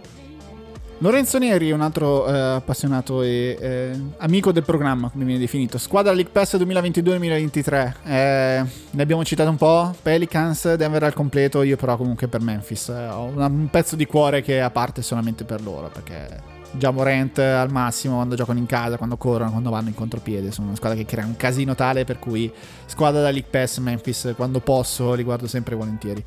Lorenzo 1.00 1.38
Neri 1.38 1.70
è 1.70 1.74
un 1.74 1.82
altro 1.82 2.28
eh, 2.28 2.36
appassionato 2.36 3.22
e 3.22 3.56
eh, 3.60 4.00
amico 4.18 4.52
del 4.52 4.64
programma, 4.64 5.10
come 5.12 5.26
viene 5.26 5.40
definito. 5.40 5.78
Squadra 5.78 6.12
League 6.12 6.32
Pass 6.32 6.56
2022-2023. 6.56 7.94
Eh, 8.04 8.66
ne 8.90 9.02
abbiamo 9.04 9.24
citato 9.24 9.48
un 9.48 9.58
po'. 9.58 9.94
Pelicans, 10.02 10.74
Denver 10.74 11.04
al 11.04 11.14
completo. 11.14 11.62
Io, 11.62 11.76
però, 11.78 11.98
comunque 11.98 12.28
per 12.28 12.42
Memphis 12.42 12.90
eh, 12.90 13.10
ho 13.10 13.26
un 13.26 13.68
pezzo 13.70 13.96
di 13.96 14.08
cuore 14.08 14.42
che 14.42 14.56
è 14.56 14.60
a 14.60 14.72
parte 14.72 15.04
solamente 15.04 15.44
per 15.44 15.62
loro. 15.62 15.92
Perché 15.94 16.42
già 16.72 16.90
Morant 16.90 17.38
al 17.38 17.72
massimo 17.72 18.16
quando 18.16 18.34
giocano 18.34 18.58
in 18.58 18.66
casa, 18.66 18.98
quando 18.98 19.18
corrono, 19.18 19.52
quando 19.52 19.70
vanno 19.70 19.90
in 19.90 19.96
contropiede. 19.96 20.52
Sono 20.52 20.70
una 20.70 20.78
squadra 20.78 20.98
che 20.98 21.06
crea 21.06 21.26
un 21.26 21.38
casino 21.38 21.76
tale 21.76 22.06
per 22.06 22.18
cui 22.18 22.52
squadra 22.88 23.22
da 23.22 23.30
League 23.30 23.50
Pass 23.52 23.78
Memphis, 23.78 24.34
quando 24.36 24.62
posso, 24.62 25.14
li 25.14 25.22
guardo 25.22 25.46
sempre 25.46 25.76
volentieri. 25.76 26.26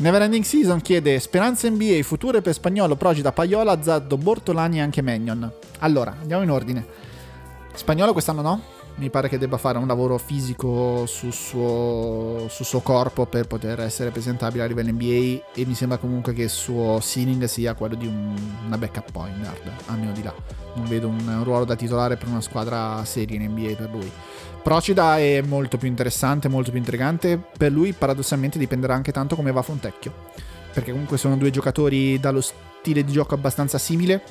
Neverending 0.00 0.44
Season 0.44 0.80
chiede 0.80 1.18
speranze 1.18 1.68
NBA 1.68 2.04
future 2.04 2.40
per 2.40 2.54
Spagnolo, 2.54 2.94
Progida, 2.94 3.32
Paiola, 3.32 3.82
Zaddo, 3.82 4.16
Bortolani 4.16 4.78
e 4.78 4.80
anche 4.80 5.02
Magnon. 5.02 5.50
Allora, 5.80 6.14
andiamo 6.20 6.44
in 6.44 6.50
ordine. 6.50 6.86
Spagnolo 7.74 8.12
quest'anno 8.12 8.40
no, 8.40 8.62
mi 8.98 9.10
pare 9.10 9.28
che 9.28 9.38
debba 9.38 9.56
fare 9.56 9.76
un 9.76 9.88
lavoro 9.88 10.16
fisico 10.18 11.04
sul 11.06 11.32
suo, 11.32 12.46
sul 12.48 12.64
suo, 12.64 12.78
corpo 12.78 13.26
per 13.26 13.48
poter 13.48 13.80
essere 13.80 14.10
presentabile 14.10 14.62
a 14.62 14.66
livello 14.66 14.92
NBA 14.92 15.50
e 15.52 15.64
mi 15.66 15.74
sembra 15.74 15.98
comunque 15.98 16.32
che 16.32 16.42
il 16.42 16.50
suo 16.50 17.00
ceiling 17.00 17.44
sia 17.44 17.74
quello 17.74 17.96
di 17.96 18.06
un, 18.06 18.36
una 18.66 18.78
backup 18.78 19.10
point 19.10 19.36
guard, 19.36 19.72
almeno 19.86 20.12
di 20.12 20.22
là. 20.22 20.32
Non 20.74 20.86
vedo 20.86 21.08
un, 21.08 21.40
ruolo 21.42 21.64
da 21.64 21.74
titolare 21.74 22.16
per 22.16 22.28
una 22.28 22.40
squadra 22.40 23.04
seria 23.04 23.36
in 23.36 23.50
NBA 23.50 23.74
per 23.74 23.90
lui. 23.90 24.10
Procida 24.62 25.18
è 25.18 25.40
molto 25.40 25.78
più 25.78 25.88
interessante, 25.88 26.48
molto 26.48 26.70
più 26.70 26.78
intrigante. 26.78 27.40
Per 27.56 27.72
lui, 27.72 27.92
paradossalmente, 27.92 28.58
dipenderà 28.58 28.94
anche 28.94 29.12
tanto 29.12 29.34
come 29.36 29.52
va 29.52 29.62
Fontecchio. 29.62 30.12
Perché 30.72 30.90
comunque 30.90 31.16
sono 31.16 31.36
due 31.36 31.50
giocatori 31.50 32.20
dallo 32.20 32.40
stile 32.40 33.04
di 33.04 33.12
gioco 33.12 33.34
abbastanza 33.34 33.78
simile. 33.78 34.22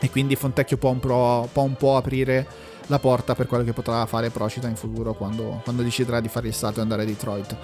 E 0.00 0.10
quindi 0.10 0.36
Fontecchio 0.36 0.76
può 0.76 0.90
un, 0.90 1.00
pro, 1.00 1.48
può 1.52 1.62
un 1.62 1.76
po' 1.76 1.96
aprire 1.96 2.46
la 2.86 2.98
porta 2.98 3.34
per 3.34 3.46
quello 3.46 3.64
che 3.64 3.72
potrà 3.72 4.04
fare 4.06 4.30
Procida 4.30 4.68
in 4.68 4.76
futuro 4.76 5.14
quando, 5.14 5.60
quando 5.62 5.82
deciderà 5.82 6.20
di 6.20 6.28
fare 6.28 6.48
il 6.48 6.54
salto 6.54 6.78
e 6.78 6.82
andare 6.82 7.02
a 7.02 7.04
Detroit. 7.04 7.56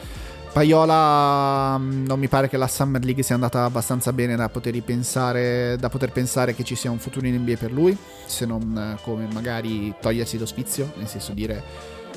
Paiola 0.55 1.76
mm, 1.76 2.06
non 2.06 2.16
mi 2.16 2.28
pare 2.28 2.48
che 2.48 2.56
la 2.56 2.68
Summer 2.68 3.02
League 3.02 3.24
sia 3.24 3.35
andata 3.35 3.64
abbastanza 3.64 4.12
bene 4.12 4.36
da 4.36 4.48
poter, 4.48 4.72
ripensare, 4.72 5.76
da 5.81 5.89
poter 5.89 6.12
pensare 6.12 6.55
che 6.55 6.62
ci 6.62 6.76
sia 6.76 6.93
un 6.93 7.01
futuro 7.01 7.26
in 7.26 7.35
NBA 7.35 7.56
per 7.59 7.72
lui, 7.72 7.98
se 8.24 8.47
non 8.47 8.94
eh, 8.97 9.02
come 9.02 9.26
magari 9.32 9.93
togliersi 10.01 10.39
l'ospizio, 10.39 10.93
nel 10.94 11.09
senso 11.09 11.32
dire 11.32 11.60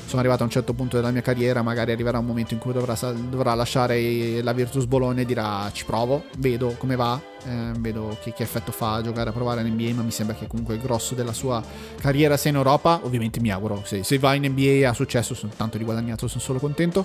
sono 0.04 0.20
arrivato 0.20 0.42
a 0.42 0.44
un 0.44 0.52
certo 0.52 0.72
punto 0.72 0.94
della 0.94 1.10
mia 1.10 1.20
carriera, 1.20 1.62
magari 1.62 1.90
arriverà 1.90 2.18
un 2.18 2.26
momento 2.26 2.54
in 2.54 2.60
cui 2.60 2.72
dovrà, 2.72 2.94
dovrà 3.28 3.54
lasciare 3.54 4.40
la 4.40 4.52
Virtus 4.52 4.84
Bologna 4.84 5.22
e 5.22 5.24
dirà 5.24 5.68
ci 5.72 5.84
provo, 5.84 6.26
vedo 6.38 6.76
come 6.78 6.94
va, 6.94 7.20
eh, 7.44 7.72
vedo 7.78 8.16
che, 8.22 8.32
che, 8.32 8.44
effetto 8.44 8.70
fa 8.70 9.02
giocare 9.02 9.30
a 9.30 9.32
provare 9.32 9.62
in 9.62 9.74
NBA, 9.74 9.94
ma 9.96 10.02
mi 10.02 10.12
sembra 10.12 10.36
che 10.36 10.46
comunque 10.46 10.74
il 10.74 10.80
grosso 10.80 11.16
della 11.16 11.32
sua 11.32 11.60
carriera 12.00 12.36
sia 12.36 12.50
in 12.50 12.56
Europa, 12.56 13.00
ovviamente 13.02 13.40
mi 13.40 13.50
auguro, 13.50 13.82
se, 13.84 14.04
se 14.04 14.16
va 14.20 14.34
in 14.34 14.44
NBA 14.44 14.88
ha 14.88 14.94
successo, 14.94 15.34
sono 15.34 15.50
tanto 15.56 15.76
di 15.76 15.82
guadagnato, 15.82 16.28
sono 16.28 16.40
solo 16.40 16.60
contento. 16.60 17.04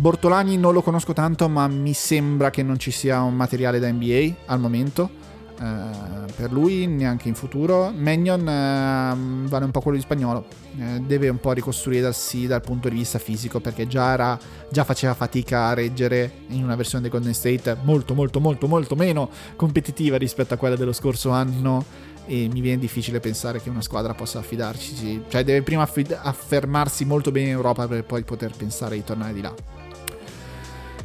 Bortolani 0.00 0.56
non 0.56 0.74
lo 0.74 0.80
conosco 0.80 1.12
tanto, 1.12 1.48
ma 1.48 1.66
mi 1.66 1.92
sembra 1.92 2.50
che 2.50 2.62
non 2.62 2.78
ci 2.78 2.92
sia 2.92 3.20
un 3.22 3.34
materiale 3.34 3.80
da 3.80 3.90
NBA 3.90 4.34
al 4.46 4.60
momento. 4.60 5.26
Uh, 5.58 6.30
per 6.36 6.52
lui 6.52 6.86
neanche 6.86 7.26
in 7.26 7.34
futuro. 7.34 7.90
Magnon 7.92 8.42
uh, 8.42 9.48
vale 9.48 9.64
un 9.64 9.72
po' 9.72 9.80
quello 9.80 9.96
di 9.96 10.04
spagnolo, 10.04 10.46
uh, 10.76 11.04
deve 11.04 11.28
un 11.28 11.40
po' 11.40 11.50
ricostruirsi 11.50 12.46
dal 12.46 12.60
punto 12.60 12.88
di 12.88 12.94
vista 12.94 13.18
fisico 13.18 13.58
perché 13.58 13.88
già, 13.88 14.12
era, 14.12 14.38
già 14.70 14.84
faceva 14.84 15.14
fatica 15.14 15.64
a 15.64 15.74
reggere 15.74 16.30
in 16.50 16.62
una 16.62 16.76
versione 16.76 17.02
di 17.02 17.10
Golden 17.10 17.34
State 17.34 17.78
molto 17.82 18.14
molto 18.14 18.38
molto 18.38 18.68
molto 18.68 18.94
meno 18.94 19.28
competitiva 19.56 20.16
rispetto 20.16 20.54
a 20.54 20.56
quella 20.58 20.76
dello 20.76 20.92
scorso 20.92 21.30
anno 21.30 21.84
e 22.24 22.48
mi 22.52 22.60
viene 22.60 22.78
difficile 22.78 23.18
pensare 23.18 23.60
che 23.60 23.68
una 23.68 23.82
squadra 23.82 24.14
possa 24.14 24.38
affidarci, 24.38 25.24
cioè 25.28 25.42
deve 25.42 25.62
prima 25.62 25.90
affermarsi 26.22 27.04
molto 27.04 27.32
bene 27.32 27.48
in 27.48 27.54
Europa 27.54 27.88
per 27.88 28.04
poi 28.04 28.22
poter 28.22 28.52
pensare 28.56 28.94
di 28.94 29.02
tornare 29.02 29.32
di 29.32 29.40
là. 29.40 29.77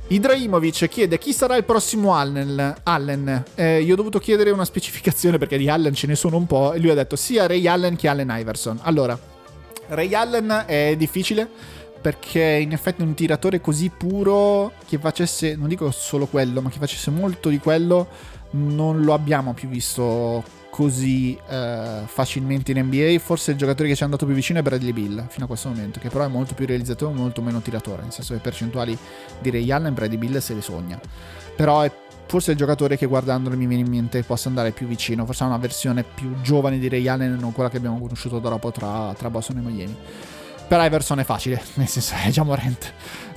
Idraimovic 0.08 0.88
chiede 0.90 1.18
chi 1.18 1.34
sarà 1.34 1.56
il 1.56 1.64
prossimo 1.64 2.14
Allen. 2.14 2.76
Allen. 2.84 3.44
Eh, 3.56 3.82
io 3.82 3.94
ho 3.94 3.96
dovuto 3.96 4.20
chiedere 4.20 4.52
una 4.52 4.66
specificazione 4.66 5.38
perché 5.38 5.58
di 5.58 5.70
Allen 5.70 5.94
ce 5.94 6.08
ne 6.08 6.16
sono 6.16 6.38
un 6.38 6.46
po' 6.46 6.74
e 6.74 6.80
lui 6.80 6.90
ha 6.90 6.94
detto 6.94 7.16
sia 7.16 7.48
Ray 7.48 7.66
Allen 7.68 7.96
che 7.96 8.08
Allen 8.08 8.32
Iverson. 8.32 8.80
Allora, 8.84 9.18
Ray 9.88 10.14
Allen 10.14 10.66
è 10.68 10.96
difficile 10.98 11.50
perché 12.02 12.42
in 12.42 12.74
effetti 12.74 13.02
un 13.02 13.14
tiratore 13.14 13.62
così 13.62 13.90
puro 13.90 14.74
che 14.86 14.98
facesse, 14.98 15.56
non 15.56 15.70
dico 15.70 15.90
solo 15.90 16.26
quello, 16.26 16.62
ma 16.62 16.70
che 16.70 16.80
facesse 16.80 17.10
molto 17.10 17.48
di 17.48 17.60
quello 17.60 18.08
non 18.52 19.04
lo 19.04 19.14
abbiamo 19.14 19.54
più 19.54 19.70
visto 19.70 20.62
così 20.74 21.38
eh, 21.50 22.02
facilmente 22.06 22.72
in 22.72 22.80
NBA. 22.80 23.20
Forse 23.20 23.52
il 23.52 23.58
giocatore 23.58 23.90
che 23.90 23.94
ci 23.94 24.02
è 24.02 24.06
andato 24.06 24.26
più 24.26 24.34
vicino 24.34 24.58
è 24.58 24.64
Bradley 24.64 24.92
Bill 24.92 25.28
fino 25.28 25.46
a 25.46 25.48
questo 25.48 25.70
momento, 25.70 26.00
che 26.00 26.10
però 26.10 26.26
è 26.26 26.28
molto 26.28 26.56
più 26.56 26.66
realizzatore, 26.66 27.14
molto 27.14 27.44
meno 27.44 27.62
tiratore. 27.62 28.02
Nel 28.02 28.12
senso 28.12 28.34
che 28.34 28.40
percentuali 28.40 28.98
di 29.40 29.52
Ray 29.52 29.70
Allen, 29.72 29.94
Bradley 29.94 30.18
Bill 30.18 30.40
se 30.40 30.56
le 30.56 30.62
sogna. 30.62 31.00
Però 31.56 31.82
è 31.82 31.92
forse 32.26 32.52
il 32.52 32.58
giocatore 32.58 32.98
che 32.98 33.06
guardandolo 33.06 33.56
mi 33.56 33.68
viene 33.68 33.84
in 33.84 33.90
mente 33.90 34.24
possa 34.24 34.50
andare 34.50 34.72
più 34.72 34.88
vicino. 34.88 35.28
Forse 35.28 35.44
ha 35.44 35.46
una 35.46 35.58
versione 35.58 36.04
più 36.04 36.42
giovane 36.42 36.80
di 36.80 36.90
Ray 36.90 37.08
Allen, 37.08 37.36
non 37.36 37.52
quella 37.52 37.70
che 37.70 37.78
abbiamo 37.78 38.00
conosciuto 38.00 38.40
dopo 38.40 38.72
tra, 38.72 39.14
tra 39.16 39.30
Boston 39.30 39.58
e 39.58 39.62
Miami. 39.62 39.96
Per 40.68 40.82
Iverson 40.84 41.20
è 41.20 41.24
facile, 41.24 41.62
nel 41.76 41.88
senso 41.88 42.16
è 42.16 42.32
già 42.32 42.42
Morente. 42.42 42.88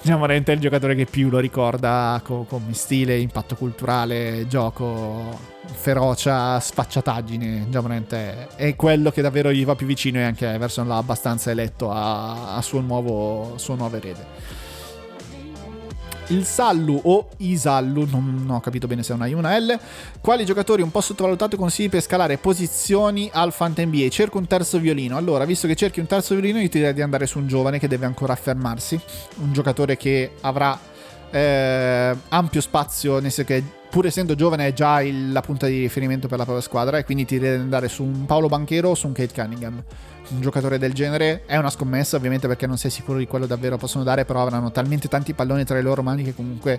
Già 0.00 0.16
Morente 0.16 0.52
è 0.52 0.54
il 0.54 0.62
giocatore 0.62 0.94
che 0.94 1.04
più 1.04 1.28
lo 1.28 1.38
ricorda 1.38 2.18
come 2.24 2.72
stile, 2.72 3.18
impatto 3.18 3.56
culturale, 3.56 4.46
gioco, 4.48 5.55
ferocia, 5.72 6.58
sfacciataggine. 6.58 7.66
Morente 7.80 8.48
è, 8.56 8.74
quello 8.74 9.10
che 9.10 9.22
davvero 9.22 9.52
gli 9.52 9.64
va 9.64 9.74
più 9.74 9.86
vicino 9.86 10.18
e 10.18 10.22
anche 10.22 10.46
Iverson 10.46 10.88
l'ha 10.88 10.96
abbastanza 10.96 11.50
eletto 11.50 11.90
a, 11.90 12.56
a 12.56 12.62
suo, 12.62 12.80
nuovo, 12.80 13.54
suo 13.56 13.74
nuovo 13.74 13.96
erede. 13.96 14.26
il 16.28 16.44
Sallu 16.44 17.00
o 17.04 17.28
Isallu, 17.36 18.06
non, 18.10 18.42
non 18.44 18.56
ho 18.56 18.60
capito 18.60 18.86
bene 18.86 19.02
se 19.02 19.12
è 19.12 19.14
una 19.14 19.26
I 19.26 19.34
o 19.34 19.38
una 19.38 19.56
L. 19.58 19.78
Quali 20.20 20.44
giocatori 20.44 20.82
un 20.82 20.90
po' 20.90 21.00
sottovalutati 21.00 21.56
consigli 21.56 21.88
per 21.88 22.02
scalare 22.02 22.38
posizioni 22.38 23.30
al 23.32 23.52
Fanta 23.52 23.84
NBA? 23.84 24.08
Cerco 24.08 24.38
un 24.38 24.46
terzo 24.46 24.78
violino. 24.78 25.16
Allora, 25.16 25.44
visto 25.44 25.66
che 25.66 25.76
cerchi 25.76 26.00
un 26.00 26.06
terzo 26.06 26.34
violino, 26.34 26.58
io 26.58 26.68
ti 26.68 26.78
direi 26.78 26.94
di 26.94 27.02
andare 27.02 27.26
su 27.26 27.38
un 27.38 27.46
giovane 27.46 27.78
che 27.78 27.88
deve 27.88 28.06
ancora 28.06 28.32
affermarsi. 28.32 28.98
Un 29.42 29.52
giocatore 29.52 29.96
che 29.96 30.32
avrà 30.40 30.78
eh, 31.30 32.16
ampio 32.28 32.60
spazio, 32.60 33.20
nel 33.20 33.30
senso 33.30 33.44
che 33.44 33.62
pur 33.96 34.04
essendo 34.04 34.34
giovane 34.34 34.66
è 34.66 34.72
già 34.74 35.00
il- 35.00 35.32
la 35.32 35.40
punta 35.40 35.66
di 35.66 35.80
riferimento 35.80 36.28
per 36.28 36.36
la 36.36 36.44
propria 36.44 36.62
squadra 36.62 36.98
e 36.98 37.04
quindi 37.04 37.24
ti 37.24 37.38
di 37.38 37.46
andare 37.46 37.88
su 37.88 38.02
un 38.02 38.26
Paolo 38.26 38.46
Banchero 38.46 38.90
o 38.90 38.94
su 38.94 39.06
un 39.06 39.14
Kate 39.14 39.32
Cunningham. 39.32 39.82
Un 40.28 40.40
giocatore 40.42 40.76
del 40.76 40.92
genere 40.92 41.44
è 41.46 41.56
una 41.56 41.70
scommessa 41.70 42.18
ovviamente 42.18 42.46
perché 42.46 42.66
non 42.66 42.76
sei 42.76 42.90
sicuro 42.90 43.16
di 43.16 43.26
quello 43.26 43.46
davvero 43.46 43.78
possono 43.78 44.04
dare, 44.04 44.26
però 44.26 44.42
avranno 44.42 44.70
talmente 44.70 45.08
tanti 45.08 45.32
palloni 45.32 45.64
tra 45.64 45.76
le 45.76 45.80
loro 45.80 46.02
mani 46.02 46.24
che 46.24 46.34
comunque 46.34 46.78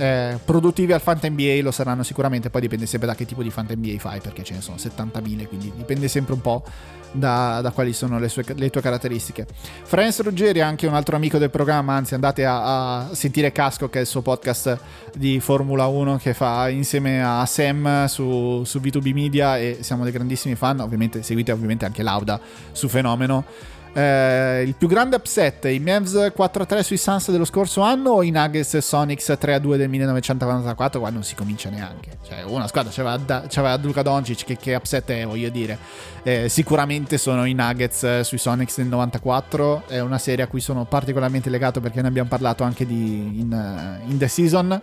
eh, 0.00 0.38
produttivi 0.42 0.92
al 0.94 1.00
Fanta 1.00 1.28
NBA 1.28 1.60
lo 1.62 1.70
saranno 1.70 2.02
sicuramente, 2.02 2.48
poi 2.48 2.62
dipende 2.62 2.86
sempre 2.86 3.06
da 3.06 3.14
che 3.14 3.26
tipo 3.26 3.42
di 3.42 3.50
Fanta 3.50 3.74
NBA 3.74 3.98
fai 3.98 4.20
perché 4.20 4.42
ce 4.42 4.54
ne 4.54 4.62
sono 4.62 4.78
70.000, 4.78 5.46
quindi 5.46 5.70
dipende 5.76 6.08
sempre 6.08 6.32
un 6.32 6.40
po' 6.40 6.64
da, 7.12 7.60
da 7.60 7.70
quali 7.70 7.92
sono 7.92 8.18
le, 8.18 8.28
sue- 8.28 8.44
le 8.54 8.70
tue 8.70 8.80
caratteristiche. 8.80 9.46
Franz 9.82 10.22
Ruggeri 10.22 10.60
è 10.60 10.62
anche 10.62 10.86
un 10.86 10.94
altro 10.94 11.16
amico 11.16 11.36
del 11.36 11.50
programma, 11.50 11.94
anzi 11.94 12.14
andate 12.14 12.46
a, 12.46 13.00
a 13.00 13.14
sentire 13.14 13.52
Casco 13.52 13.90
che 13.90 13.98
è 13.98 14.00
il 14.00 14.06
suo 14.06 14.22
podcast 14.22 14.78
di 15.14 15.38
Formula 15.40 15.86
1 15.86 16.16
che 16.16 16.32
fa 16.32 16.70
insieme 16.70 17.22
a 17.22 17.44
Sam 17.44 18.06
su, 18.06 18.62
su 18.64 18.78
B2B 18.78 19.12
Media 19.12 19.58
e 19.58 19.78
siamo 19.80 20.04
dei 20.04 20.12
grandissimi 20.12 20.54
fan, 20.54 20.80
ovviamente 20.80 21.22
seguite 21.22 21.52
ovviamente 21.52 21.84
anche 21.84 22.02
Lauda 22.02 22.40
su 22.72 22.88
Fenomeno. 22.88 23.44
Eh, 23.92 24.62
il 24.64 24.74
più 24.74 24.86
grande 24.86 25.16
upset, 25.16 25.64
i 25.64 25.80
Mavs 25.80 26.14
4-3 26.14 26.80
sui 26.80 26.96
Suns 26.96 27.30
dello 27.30 27.44
scorso 27.44 27.80
anno 27.80 28.10
o 28.10 28.22
i 28.22 28.30
Nuggets 28.30 28.74
e 28.74 28.80
Sonics 28.80 29.30
3-2 29.30 29.76
del 29.76 29.88
1994? 29.88 31.00
Qua 31.00 31.10
non 31.10 31.24
si 31.24 31.34
comincia 31.34 31.70
neanche. 31.70 32.18
Cioè, 32.26 32.42
una 32.44 32.68
squadra 32.68 32.92
c'aveva, 32.94 33.16
da- 33.16 33.44
c'aveva 33.48 33.76
Luka 33.76 34.02
Doncic, 34.02 34.44
che, 34.44 34.56
che 34.56 34.74
upset 34.74 35.10
è, 35.10 35.26
voglio 35.26 35.48
dire. 35.48 35.78
Eh, 36.22 36.48
sicuramente 36.48 37.18
sono 37.18 37.44
i 37.44 37.52
Nuggets 37.52 38.02
eh, 38.04 38.24
sui 38.24 38.38
Sonics 38.38 38.76
del 38.76 38.86
94. 38.86 39.84
È 39.88 39.98
una 39.98 40.18
serie 40.18 40.44
a 40.44 40.46
cui 40.46 40.60
sono 40.60 40.84
particolarmente 40.84 41.50
legato 41.50 41.80
perché 41.80 42.00
ne 42.00 42.08
abbiamo 42.08 42.28
parlato 42.28 42.62
anche 42.62 42.86
di, 42.86 43.40
in, 43.40 43.52
eh, 43.52 44.08
in 44.08 44.18
The 44.18 44.28
Season 44.28 44.80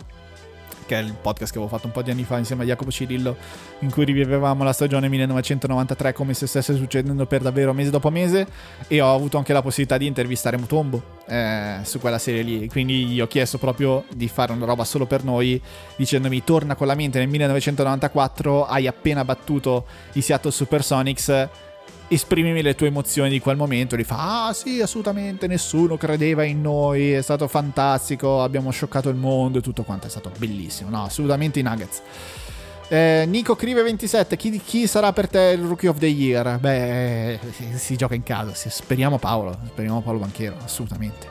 che 0.88 0.98
è 0.98 1.02
il 1.02 1.12
podcast 1.12 1.52
che 1.52 1.58
avevo 1.58 1.70
fatto 1.70 1.86
un 1.86 1.92
po' 1.92 2.00
di 2.00 2.10
anni 2.10 2.24
fa 2.24 2.38
insieme 2.38 2.62
a 2.62 2.66
Jacopo 2.66 2.90
Cirillo, 2.90 3.36
in 3.80 3.90
cui 3.90 4.06
rivivevamo 4.06 4.64
la 4.64 4.72
stagione 4.72 5.08
1993 5.10 6.14
come 6.14 6.32
se 6.32 6.46
stesse 6.46 6.74
succedendo 6.74 7.26
per 7.26 7.42
davvero 7.42 7.74
mese 7.74 7.90
dopo 7.90 8.10
mese. 8.10 8.46
E 8.88 9.00
ho 9.02 9.14
avuto 9.14 9.36
anche 9.36 9.52
la 9.52 9.60
possibilità 9.60 9.98
di 9.98 10.06
intervistare 10.06 10.56
Mutombo 10.56 11.02
eh, 11.26 11.80
su 11.82 12.00
quella 12.00 12.18
serie 12.18 12.42
lì. 12.42 12.68
Quindi 12.68 13.04
gli 13.04 13.20
ho 13.20 13.26
chiesto 13.26 13.58
proprio 13.58 14.04
di 14.14 14.28
fare 14.28 14.52
una 14.52 14.64
roba 14.64 14.84
solo 14.84 15.04
per 15.04 15.24
noi, 15.24 15.60
dicendomi: 15.96 16.42
torna 16.42 16.74
con 16.74 16.86
la 16.86 16.94
mente 16.94 17.18
nel 17.18 17.28
1994, 17.28 18.66
hai 18.66 18.86
appena 18.86 19.24
battuto 19.26 19.84
i 20.14 20.22
Seattle 20.22 20.50
Supersonics 20.50 21.48
esprimimi 22.08 22.62
le 22.62 22.74
tue 22.74 22.88
emozioni 22.88 23.30
di 23.30 23.40
quel 23.40 23.56
momento. 23.56 23.96
Li 23.96 24.04
fa: 24.04 24.46
Ah, 24.48 24.52
sì, 24.52 24.80
assolutamente. 24.80 25.46
Nessuno 25.46 25.96
credeva 25.96 26.44
in 26.44 26.60
noi. 26.60 27.12
È 27.12 27.22
stato 27.22 27.46
fantastico. 27.48 28.42
Abbiamo 28.42 28.70
scioccato 28.70 29.08
il 29.08 29.16
mondo 29.16 29.58
e 29.58 29.60
tutto 29.62 29.82
quanto. 29.82 30.06
È 30.06 30.10
stato 30.10 30.30
bellissimo. 30.36 30.90
No, 30.90 31.04
assolutamente 31.04 31.58
i 31.58 31.62
Nuggets. 31.62 32.02
Eh, 32.90 33.24
Nico 33.28 33.54
Crive 33.54 33.82
27 33.82 34.36
chi, 34.36 34.58
chi 34.64 34.86
sarà 34.86 35.12
per 35.12 35.28
te 35.28 35.54
il 35.58 35.62
rookie 35.66 35.90
of 35.90 35.98
the 35.98 36.06
year? 36.06 36.58
Beh, 36.58 37.38
si, 37.52 37.66
si 37.76 37.96
gioca 37.96 38.14
in 38.14 38.22
casa. 38.22 38.52
Speriamo 38.54 39.18
Paolo. 39.18 39.56
Speriamo 39.66 40.00
Paolo 40.00 40.18
Banchero. 40.20 40.56
Assolutamente. 40.64 41.26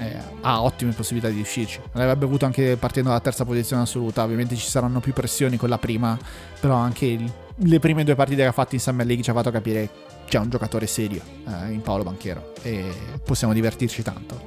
Eh, 0.00 0.16
ha 0.42 0.62
ottime 0.62 0.92
possibilità 0.92 1.28
di 1.28 1.36
riuscirci. 1.36 1.80
L'avrebbe 1.92 2.24
avuto 2.24 2.44
anche 2.44 2.76
partendo 2.76 3.08
dalla 3.08 3.20
terza 3.20 3.44
posizione 3.44 3.82
assoluta. 3.82 4.22
Ovviamente 4.22 4.54
ci 4.54 4.68
saranno 4.68 5.00
più 5.00 5.12
pressioni 5.12 5.56
con 5.56 5.68
la 5.68 5.78
prima, 5.78 6.16
però 6.60 6.74
anche 6.74 7.06
il- 7.06 7.32
le 7.60 7.78
prime 7.78 8.04
due 8.04 8.14
partite 8.14 8.42
che 8.42 8.48
ha 8.48 8.52
fatto 8.52 8.74
in 8.74 8.80
Summer 8.80 9.06
League 9.06 9.24
ci 9.24 9.30
ha 9.30 9.32
fatto 9.32 9.50
capire 9.50 9.88
che 10.24 10.36
c'è 10.36 10.38
un 10.38 10.50
giocatore 10.50 10.86
serio 10.86 11.22
eh, 11.46 11.72
in 11.72 11.80
Paolo 11.80 12.04
Banchero 12.04 12.52
e 12.62 12.92
possiamo 13.24 13.52
divertirci 13.52 14.02
tanto 14.02 14.40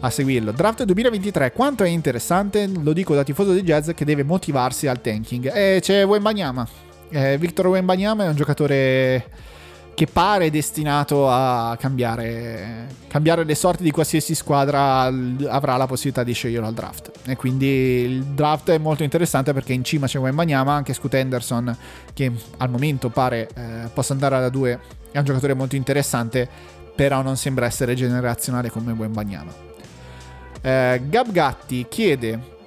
a 0.00 0.10
seguirlo. 0.10 0.52
Draft 0.52 0.84
2023, 0.84 1.52
quanto 1.52 1.84
è 1.84 1.88
interessante, 1.88 2.66
lo 2.66 2.92
dico 2.92 3.14
da 3.14 3.22
tifoso 3.22 3.52
di 3.52 3.62
jazz 3.62 3.90
che 3.94 4.04
deve 4.04 4.22
motivarsi 4.22 4.86
al 4.86 5.00
tanking. 5.00 5.50
E 5.54 5.78
c'è 5.80 6.06
Wembanyama. 6.06 6.66
Eh, 7.10 7.36
Victor 7.38 7.66
Wembanyama 7.66 8.24
è 8.24 8.28
un 8.28 8.36
giocatore 8.36 9.26
che 10.00 10.06
pare 10.06 10.48
destinato 10.48 11.28
a 11.28 11.76
cambiare, 11.78 12.86
cambiare 13.06 13.44
le 13.44 13.54
sorti 13.54 13.82
di 13.82 13.90
qualsiasi 13.90 14.34
squadra 14.34 15.02
avrà 15.02 15.76
la 15.76 15.86
possibilità 15.86 16.24
di 16.24 16.32
scegliere 16.32 16.64
al 16.64 16.72
draft. 16.72 17.10
E 17.26 17.36
quindi 17.36 17.66
il 17.66 18.24
draft 18.24 18.70
è 18.70 18.78
molto 18.78 19.02
interessante 19.02 19.52
perché 19.52 19.74
in 19.74 19.84
cima 19.84 20.06
c'è 20.06 20.18
Wembanyama, 20.18 20.72
anche 20.72 20.94
Scoot 20.94 21.12
Henderson 21.12 21.76
che 22.14 22.32
al 22.56 22.70
momento 22.70 23.10
pare 23.10 23.50
eh, 23.54 23.90
possa 23.92 24.14
andare 24.14 24.36
alla 24.36 24.48
2, 24.48 24.80
è 25.12 25.18
un 25.18 25.24
giocatore 25.24 25.52
molto 25.52 25.76
interessante, 25.76 26.48
però 26.96 27.20
non 27.20 27.36
sembra 27.36 27.66
essere 27.66 27.94
generazionale 27.94 28.70
come 28.70 28.92
Wembanyama. 28.92 29.52
Eh, 30.62 31.02
Gab 31.10 31.30
Gatti 31.30 31.84
chiede 31.90 32.59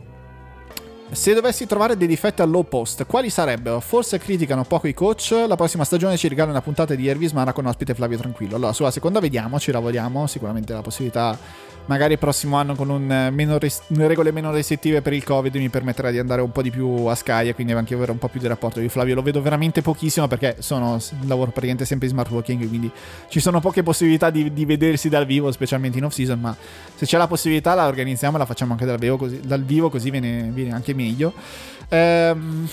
se 1.11 1.33
dovessi 1.33 1.67
trovare 1.67 1.95
dei 1.95 2.07
difetti 2.07 2.41
al 2.41 2.49
low 2.49 2.63
post, 2.63 3.05
quali 3.05 3.29
sarebbero? 3.29 3.79
Forse 3.79 4.17
criticano 4.17 4.63
poco 4.63 4.87
i 4.87 4.93
coach. 4.93 5.43
La 5.47 5.55
prossima 5.55 5.83
stagione 5.83 6.17
ci 6.17 6.27
regala 6.27 6.51
una 6.51 6.61
puntata 6.61 6.95
di 6.95 7.07
Ervis 7.07 7.31
Mara 7.33 7.53
con 7.53 7.65
ospite 7.65 7.93
Flavio 7.93 8.17
Tranquillo. 8.17 8.55
Allora, 8.55 8.73
sulla 8.73 8.91
seconda 8.91 9.19
vediamo, 9.19 9.59
ci 9.59 9.71
lavoriamo. 9.71 10.25
Sicuramente 10.25 10.73
la 10.73 10.81
possibilità, 10.81 11.37
magari 11.85 12.13
il 12.13 12.19
prossimo 12.19 12.57
anno 12.57 12.75
con 12.75 12.89
un, 12.89 13.11
eh, 13.11 13.29
meno 13.29 13.57
res- 13.57 13.81
regole 13.89 14.31
meno 14.31 14.51
restrittive 14.51 15.01
per 15.01 15.13
il 15.13 15.23
Covid, 15.23 15.55
mi 15.55 15.69
permetterà 15.69 16.11
di 16.11 16.19
andare 16.19 16.41
un 16.41 16.51
po' 16.51 16.61
di 16.61 16.71
più 16.71 17.05
a 17.05 17.15
Sky 17.15 17.49
e 17.49 17.53
quindi 17.53 17.73
anche 17.73 17.93
avere 17.93 18.11
un 18.11 18.17
po' 18.17 18.27
più 18.27 18.39
di 18.39 18.47
rapporto 18.47 18.79
di 18.79 18.89
Flavio. 18.89 19.15
Lo 19.15 19.21
vedo 19.21 19.41
veramente 19.41 19.81
pochissimo 19.81 20.27
perché 20.27 20.57
sono, 20.59 20.99
lavoro 21.25 21.51
praticamente 21.51 21.85
sempre 21.85 22.07
in 22.07 22.13
smart 22.13 22.29
working, 22.31 22.67
quindi 22.67 22.91
ci 23.27 23.39
sono 23.39 23.59
poche 23.59 23.83
possibilità 23.83 24.29
di, 24.29 24.53
di 24.53 24.65
vedersi 24.65 25.09
dal 25.09 25.25
vivo, 25.25 25.51
specialmente 25.51 25.97
in 25.97 26.05
off 26.05 26.13
season. 26.13 26.39
Ma 26.39 26.55
se 26.95 27.05
c'è 27.05 27.17
la 27.17 27.27
possibilità, 27.27 27.73
la 27.73 27.87
organizziamo 27.87 28.35
e 28.35 28.39
la 28.39 28.45
facciamo 28.45 28.73
anche 28.73 28.85
dal 28.85 28.97
vivo, 28.97 29.17
così, 29.17 29.39
dal 29.43 29.63
vivo, 29.63 29.89
così 29.89 30.09
viene, 30.09 30.49
viene 30.53 30.71
anche 30.71 30.93
meglio. 30.93 31.33
Ehm, 31.89 32.67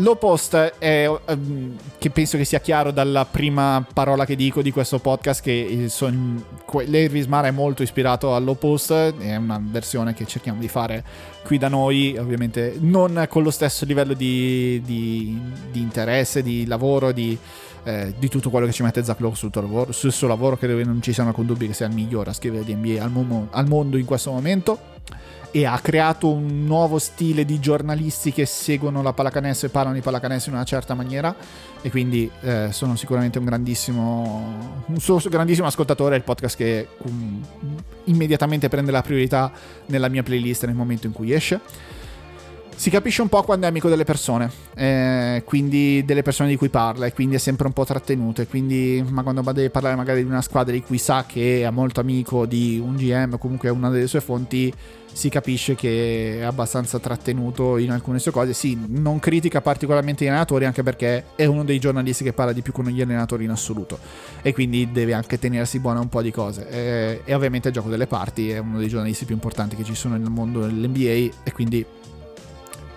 Low 0.00 0.16
post 0.16 0.54
è 0.54 1.10
ehm, 1.26 1.76
che 1.98 2.10
penso 2.10 2.36
che 2.36 2.44
sia 2.44 2.60
chiaro 2.60 2.92
dalla 2.92 3.24
prima 3.24 3.84
parola 3.92 4.24
che 4.24 4.36
dico 4.36 4.62
di 4.62 4.70
questo 4.70 5.00
podcast 5.00 5.42
che 5.42 5.86
son- 5.88 6.40
que- 6.64 6.84
l'Elvis 6.86 7.26
Mara 7.26 7.48
è 7.48 7.50
molto 7.50 7.82
ispirato 7.82 8.32
al 8.32 8.44
low 8.44 8.54
post, 8.56 8.92
è 8.92 9.34
una 9.34 9.60
versione 9.60 10.14
che 10.14 10.24
cerchiamo 10.24 10.60
di 10.60 10.68
fare 10.68 11.02
qui 11.42 11.58
da 11.58 11.66
noi, 11.66 12.16
ovviamente 12.16 12.76
non 12.78 13.26
con 13.28 13.42
lo 13.42 13.50
stesso 13.50 13.84
livello 13.84 14.14
di, 14.14 14.80
di- 14.84 15.36
di 15.72 15.80
interesse, 15.80 16.44
di 16.44 16.64
lavoro, 16.64 17.10
di, 17.10 17.36
eh, 17.82 18.14
di 18.16 18.28
tutto 18.28 18.50
quello 18.50 18.66
che 18.66 18.72
ci 18.72 18.84
mette 18.84 19.02
Zach 19.02 19.18
Lowe 19.18 19.34
sul, 19.34 19.50
lavoro, 19.52 19.90
sul 19.90 20.12
suo 20.12 20.28
lavoro, 20.28 20.56
credo 20.56 20.76
che 20.76 20.84
non 20.84 21.02
ci 21.02 21.12
siano 21.12 21.30
alcun 21.30 21.46
dubbio 21.46 21.66
che 21.66 21.74
sia 21.74 21.86
il 21.86 21.92
migliore 21.94 22.30
a 22.30 22.34
scrivere 22.34 22.62
di 22.62 22.72
NBA 22.72 23.02
al, 23.02 23.10
mo- 23.10 23.48
al 23.50 23.66
mondo 23.66 23.96
in 23.96 24.04
questo 24.04 24.30
momento 24.30 24.78
e 25.50 25.64
ha 25.64 25.78
creato 25.78 26.28
un 26.30 26.64
nuovo 26.64 26.98
stile 26.98 27.44
di 27.44 27.58
giornalisti 27.58 28.32
che 28.32 28.46
seguono 28.46 29.02
la 29.02 29.12
pallacanestro 29.12 29.68
e 29.68 29.70
parlano 29.70 29.94
di 29.94 30.02
pallacanestro 30.02 30.50
in 30.50 30.56
una 30.56 30.66
certa 30.66 30.94
maniera. 30.94 31.34
E 31.80 31.90
quindi 31.90 32.30
eh, 32.40 32.68
sono 32.72 32.96
sicuramente 32.96 33.38
un 33.38 33.44
grandissimo 33.44 34.82
un 34.86 34.98
suo 34.98 35.20
grandissimo 35.28 35.66
ascoltatore 35.66 36.16
il 36.16 36.24
podcast 36.24 36.56
che 36.56 36.88
um, 36.98 37.40
immediatamente 38.04 38.68
prende 38.68 38.90
la 38.90 39.02
priorità 39.02 39.52
nella 39.86 40.08
mia 40.08 40.24
playlist 40.24 40.64
nel 40.64 40.74
momento 40.74 41.06
in 41.06 41.12
cui 41.12 41.32
esce 41.32 41.60
si 42.78 42.90
capisce 42.90 43.22
un 43.22 43.28
po' 43.28 43.42
quando 43.42 43.66
è 43.66 43.68
amico 43.68 43.88
delle 43.88 44.04
persone, 44.04 44.48
eh, 44.76 45.42
quindi 45.44 46.04
delle 46.04 46.22
persone 46.22 46.48
di 46.48 46.54
cui 46.54 46.68
parla, 46.68 47.06
e 47.06 47.12
quindi 47.12 47.34
è 47.34 47.38
sempre 47.38 47.66
un 47.66 47.72
po' 47.72 47.84
trattenuto. 47.84 48.40
E 48.40 48.46
quindi, 48.46 49.04
ma 49.08 49.24
quando 49.24 49.42
deve 49.50 49.68
parlare 49.68 49.96
magari 49.96 50.22
di 50.22 50.30
una 50.30 50.42
squadra 50.42 50.72
di 50.72 50.80
cui 50.80 50.96
sa 50.96 51.24
che 51.26 51.64
è 51.64 51.70
molto 51.70 51.98
amico 51.98 52.46
di 52.46 52.80
un 52.80 52.94
GM 52.94 53.32
o 53.32 53.38
comunque 53.38 53.68
è 53.68 53.72
una 53.72 53.90
delle 53.90 54.06
sue 54.06 54.20
fonti, 54.20 54.72
si 55.12 55.28
capisce 55.28 55.74
che 55.74 56.38
è 56.38 56.42
abbastanza 56.42 57.00
trattenuto 57.00 57.78
in 57.78 57.90
alcune 57.90 58.20
sue 58.20 58.30
cose. 58.30 58.52
Sì, 58.52 58.78
non 58.86 59.18
critica 59.18 59.60
particolarmente 59.60 60.24
gli 60.24 60.28
allenatori, 60.28 60.64
anche 60.64 60.84
perché 60.84 61.24
è 61.34 61.46
uno 61.46 61.64
dei 61.64 61.80
giornalisti 61.80 62.22
che 62.22 62.32
parla 62.32 62.52
di 62.52 62.62
più 62.62 62.72
con 62.72 62.84
gli 62.84 63.02
allenatori 63.02 63.42
in 63.42 63.50
assoluto. 63.50 63.98
E 64.40 64.52
quindi 64.52 64.92
deve 64.92 65.14
anche 65.14 65.40
tenersi 65.40 65.80
buona 65.80 65.98
un 65.98 66.08
po' 66.08 66.22
di 66.22 66.30
cose. 66.30 66.68
Eh, 66.70 67.22
e 67.24 67.34
ovviamente 67.34 67.66
il 67.66 67.74
gioco 67.74 67.88
delle 67.88 68.06
parti 68.06 68.50
è 68.50 68.58
uno 68.58 68.78
dei 68.78 68.86
giornalisti 68.86 69.24
più 69.24 69.34
importanti 69.34 69.74
che 69.74 69.82
ci 69.82 69.96
sono 69.96 70.16
nel 70.16 70.30
mondo 70.30 70.60
dell'NBA. 70.60 71.34
E 71.42 71.52
quindi 71.52 71.84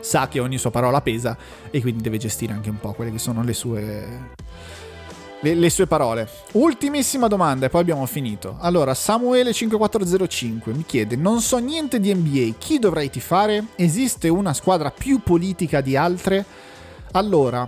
sa 0.02 0.28
che 0.28 0.40
ogni 0.40 0.58
sua 0.58 0.72
parola 0.72 1.02
pesa 1.02 1.38
e 1.70 1.82
quindi 1.82 2.04
deve 2.04 2.18
gestire 2.18 2.54
anche 2.54 2.70
un 2.70 2.80
po' 2.80 2.92
quelle 2.92 3.12
che 3.12 3.20
sono 3.20 3.44
le 3.44 3.54
sue 3.54 4.30
le, 5.42 5.54
le 5.56 5.70
sue 5.70 5.88
parole. 5.88 6.28
Ultimissima 6.54 7.28
domanda 7.28 7.66
e 7.66 7.70
poi 7.70 7.82
abbiamo 7.82 8.06
finito. 8.06 8.58
Allora, 8.60 8.94
Samuele5405 8.94 10.76
mi 10.76 10.86
chiede: 10.86 11.16
Non 11.16 11.42
so 11.42 11.58
niente 11.58 12.00
di 12.00 12.14
NBA, 12.14 12.56
chi 12.58 12.80
dovrei 12.80 13.10
tifare? 13.10 13.66
Esiste 13.76 14.30
una 14.30 14.54
squadra 14.54 14.92
più 14.92 15.22
politica 15.22 15.82
di 15.82 15.96
altre? 15.96 16.46
Allora, 17.12 17.68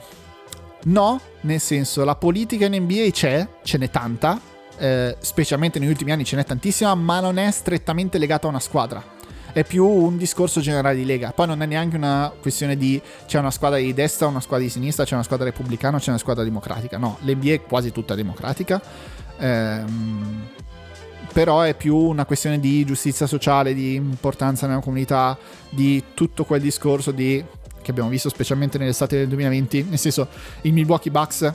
no, 0.84 1.20
nel 1.42 1.60
senso, 1.60 2.04
la 2.04 2.16
politica 2.16 2.66
in 2.66 2.82
NBA 2.84 3.10
c'è, 3.12 3.48
ce 3.64 3.78
n'è 3.78 3.90
tanta, 3.90 4.40
eh, 4.78 5.18
specialmente 5.20 5.80
negli 5.80 5.90
ultimi 5.90 6.12
anni 6.12 6.24
ce 6.24 6.36
n'è 6.36 6.46
tantissima, 6.46 6.96
ma 6.96 7.20
non 7.20 7.38
è 7.38 7.52
strettamente 7.52 8.18
legata 8.18 8.48
a 8.48 8.50
una 8.50 8.60
squadra 8.60 9.22
è 9.54 9.64
più 9.64 9.86
un 9.86 10.18
discorso 10.18 10.60
generale 10.60 10.96
di 10.96 11.06
Lega. 11.06 11.32
Poi 11.32 11.48
non 11.48 11.62
è 11.62 11.66
neanche 11.66 11.96
una 11.96 12.34
questione 12.42 12.76
di 12.76 13.00
c'è 13.28 13.38
una 13.38 13.52
squadra 13.52 13.78
di 13.78 13.94
destra, 13.94 14.28
una 14.28 14.42
squadra 14.42 14.66
di 14.66 14.72
sinistra, 14.72 15.06
c'è 15.06 15.14
una 15.14 15.24
squadra 15.24 15.46
repubblicana, 15.46 16.00
c'è 16.00 16.10
una 16.10 16.18
squadra 16.18 16.44
democratica. 16.44 16.98
No, 16.98 17.18
l'NBA 17.22 17.54
è 17.54 17.62
quasi 17.62 17.92
tutta 17.92 18.16
democratica. 18.16 18.82
Ehm, 19.38 20.48
però 21.32 21.62
è 21.62 21.76
più 21.76 21.96
una 21.96 22.26
questione 22.26 22.60
di 22.60 22.84
giustizia 22.84 23.28
sociale, 23.28 23.74
di 23.74 23.94
importanza 23.96 24.68
nella 24.68 24.82
comunità, 24.82 25.38
di 25.70 26.04
tutto 26.14 26.46
quel 26.46 26.62
discorso 26.62 27.12
di, 27.12 27.44
che 27.82 27.92
abbiamo 27.92 28.10
visto 28.10 28.30
specialmente 28.30 28.78
nell'estate 28.78 29.18
del 29.18 29.28
2020, 29.28 29.86
nel 29.90 30.00
senso 30.00 30.28
i 30.62 30.72
Milwaukee 30.72 31.12
Bucks 31.12 31.54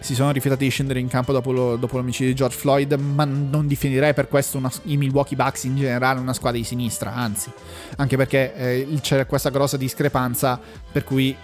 si 0.00 0.14
sono 0.14 0.32
rifiutati 0.32 0.64
di 0.64 0.70
scendere 0.70 0.98
in 0.98 1.08
campo 1.08 1.32
dopo, 1.32 1.52
lo, 1.52 1.76
dopo 1.76 1.96
l'omicidio 1.96 2.28
di 2.28 2.34
George 2.34 2.56
Floyd, 2.56 2.92
ma 2.94 3.24
non 3.24 3.66
definirei 3.66 4.14
per 4.14 4.28
questo 4.28 4.58
una, 4.58 4.70
i 4.84 4.96
Milwaukee 4.96 5.36
Bucks 5.36 5.64
in 5.64 5.76
generale 5.76 6.20
una 6.20 6.32
squadra 6.32 6.58
di 6.58 6.64
sinistra, 6.64 7.14
anzi, 7.14 7.50
anche 7.96 8.16
perché 8.16 8.54
eh, 8.54 8.88
c'è 9.00 9.26
questa 9.26 9.50
grossa 9.50 9.76
discrepanza 9.76 10.58
per 10.90 11.04
cui 11.04 11.36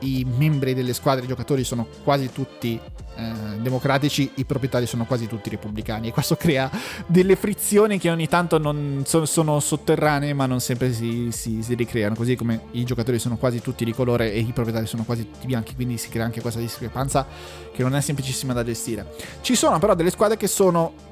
i 0.00 0.26
membri 0.36 0.74
delle 0.74 0.92
squadre, 0.92 1.24
i 1.24 1.28
giocatori 1.28 1.64
sono 1.64 1.86
quasi 2.04 2.30
tutti 2.32 2.80
eh, 3.16 3.58
democratici, 3.60 4.30
i 4.36 4.44
proprietari 4.44 4.86
sono 4.86 5.04
quasi 5.04 5.26
tutti 5.26 5.50
repubblicani 5.50 6.08
e 6.08 6.12
questo 6.12 6.36
crea 6.36 6.70
delle 7.06 7.36
frizioni 7.36 7.98
che 7.98 8.10
ogni 8.10 8.28
tanto 8.28 8.58
non 8.58 9.02
so, 9.04 9.26
sono 9.26 9.60
sotterranee 9.60 10.32
ma 10.32 10.46
non 10.46 10.60
sempre 10.60 10.92
si, 10.92 11.28
si, 11.30 11.62
si, 11.62 11.74
ricreano, 11.74 12.14
così 12.14 12.36
come 12.36 12.62
i 12.72 12.84
giocatori 12.84 13.18
sono 13.18 13.36
quasi 13.36 13.60
tutti 13.60 13.84
di 13.84 13.92
colore 13.92 14.32
e 14.32 14.38
i 14.38 14.52
proprietari 14.52 14.86
sono 14.86 15.04
quasi 15.04 15.28
tutti 15.30 15.46
bianchi, 15.46 15.74
quindi 15.74 15.98
si 15.98 16.08
crea 16.08 16.24
anche 16.24 16.40
questa 16.40 16.60
discrepanza 16.60 17.26
che 17.72 17.82
non 17.82 17.94
è 17.94 18.00
semplicissima 18.00 18.52
da 18.52 18.64
gestire. 18.64 19.12
Ci 19.40 19.54
sono 19.54 19.78
però 19.78 19.94
delle 19.94 20.10
squadre 20.10 20.36
che 20.36 20.46
sono 20.46 21.08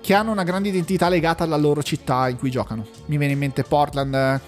che 0.00 0.14
hanno 0.14 0.32
una 0.32 0.42
grande 0.42 0.68
identità 0.68 1.08
legata 1.08 1.44
alla 1.44 1.56
loro 1.56 1.80
città 1.80 2.28
in 2.28 2.36
cui 2.36 2.50
giocano. 2.50 2.84
Mi 3.06 3.16
viene 3.18 3.34
in 3.34 3.38
mente 3.38 3.62
Portland 3.62 4.40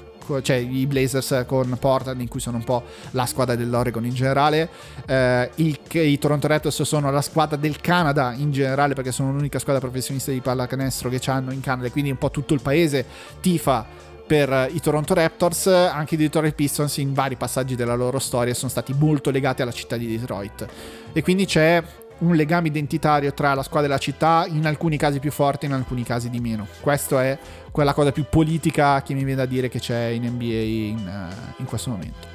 cioè 0.42 0.56
i 0.56 0.86
Blazers 0.86 1.44
con 1.46 1.76
Portland 1.78 2.20
in 2.20 2.28
cui 2.28 2.40
sono 2.40 2.56
un 2.56 2.64
po' 2.64 2.82
la 3.12 3.26
squadra 3.26 3.54
dell'Oregon 3.54 4.04
in 4.04 4.14
generale. 4.14 4.68
Eh, 5.06 5.50
il, 5.56 5.78
i 5.92 6.18
Toronto 6.18 6.46
Raptors 6.46 6.82
sono 6.82 7.10
la 7.10 7.22
squadra 7.22 7.56
del 7.56 7.80
Canada 7.80 8.32
in 8.34 8.52
generale 8.52 8.94
perché 8.94 9.12
sono 9.12 9.32
l'unica 9.32 9.58
squadra 9.58 9.80
professionista 9.80 10.30
di 10.30 10.40
pallacanestro 10.40 11.08
che 11.08 11.20
hanno 11.30 11.52
in 11.52 11.60
Canada 11.60 11.90
quindi 11.90 12.10
un 12.10 12.18
po' 12.18 12.30
tutto 12.30 12.54
il 12.54 12.60
paese 12.60 13.04
tifa 13.40 13.86
per 14.26 14.70
i 14.72 14.80
Toronto 14.80 15.12
Raptors, 15.12 15.66
anche 15.66 16.14
i 16.14 16.18
Detroit 16.18 16.54
Pistons 16.54 16.96
in 16.96 17.12
vari 17.12 17.36
passaggi 17.36 17.74
della 17.74 17.94
loro 17.94 18.18
storia 18.18 18.54
sono 18.54 18.70
stati 18.70 18.94
molto 18.94 19.30
legati 19.30 19.60
alla 19.62 19.70
città 19.70 19.96
di 19.96 20.06
Detroit. 20.06 20.66
E 21.12 21.22
quindi 21.22 21.44
c'è 21.44 21.82
un 22.18 22.34
legame 22.34 22.68
identitario 22.68 23.34
tra 23.34 23.54
la 23.54 23.62
squadra 23.62 23.88
e 23.88 23.92
la 23.92 23.98
città, 23.98 24.46
in 24.48 24.66
alcuni 24.66 24.96
casi 24.96 25.18
più 25.18 25.30
forte, 25.30 25.66
in 25.66 25.72
alcuni 25.72 26.04
casi 26.04 26.30
di 26.30 26.40
meno. 26.40 26.66
Questa 26.80 27.22
è 27.22 27.38
quella 27.74 27.92
cosa 27.92 28.12
più 28.12 28.26
politica 28.30 29.02
che 29.02 29.14
mi 29.14 29.24
viene 29.24 29.40
da 29.40 29.46
dire 29.46 29.68
che 29.68 29.80
c'è 29.80 30.04
in 30.04 30.22
NBA 30.26 30.44
in, 30.44 30.98
uh, 31.08 31.54
in 31.60 31.66
questo 31.66 31.90
momento. 31.90 32.28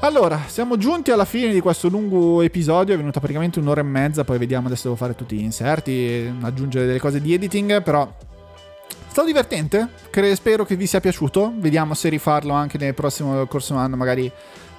Allora, 0.00 0.42
siamo 0.46 0.76
giunti 0.76 1.10
alla 1.10 1.24
fine 1.24 1.50
di 1.50 1.60
questo 1.60 1.88
lungo 1.88 2.42
episodio, 2.42 2.92
è 2.92 2.98
venuta 2.98 3.18
praticamente 3.18 3.60
un'ora 3.60 3.80
e 3.80 3.84
mezza, 3.84 4.22
poi 4.22 4.36
vediamo 4.36 4.66
adesso 4.66 4.82
devo 4.82 4.96
fare 4.96 5.14
tutti 5.14 5.36
gli 5.36 5.42
inserti, 5.42 6.30
aggiungere 6.42 6.84
delle 6.84 6.98
cose 6.98 7.22
di 7.22 7.32
editing, 7.32 7.82
però 7.82 8.06
è 8.06 9.10
stato 9.10 9.26
divertente, 9.26 9.88
spero 10.34 10.66
che 10.66 10.76
vi 10.76 10.86
sia 10.86 11.00
piaciuto, 11.00 11.54
vediamo 11.56 11.94
se 11.94 12.10
rifarlo 12.10 12.52
anche 12.52 12.76
nel 12.76 12.92
prossimo 12.92 13.46
corso 13.46 13.74
anno, 13.74 13.96
magari 13.96 14.30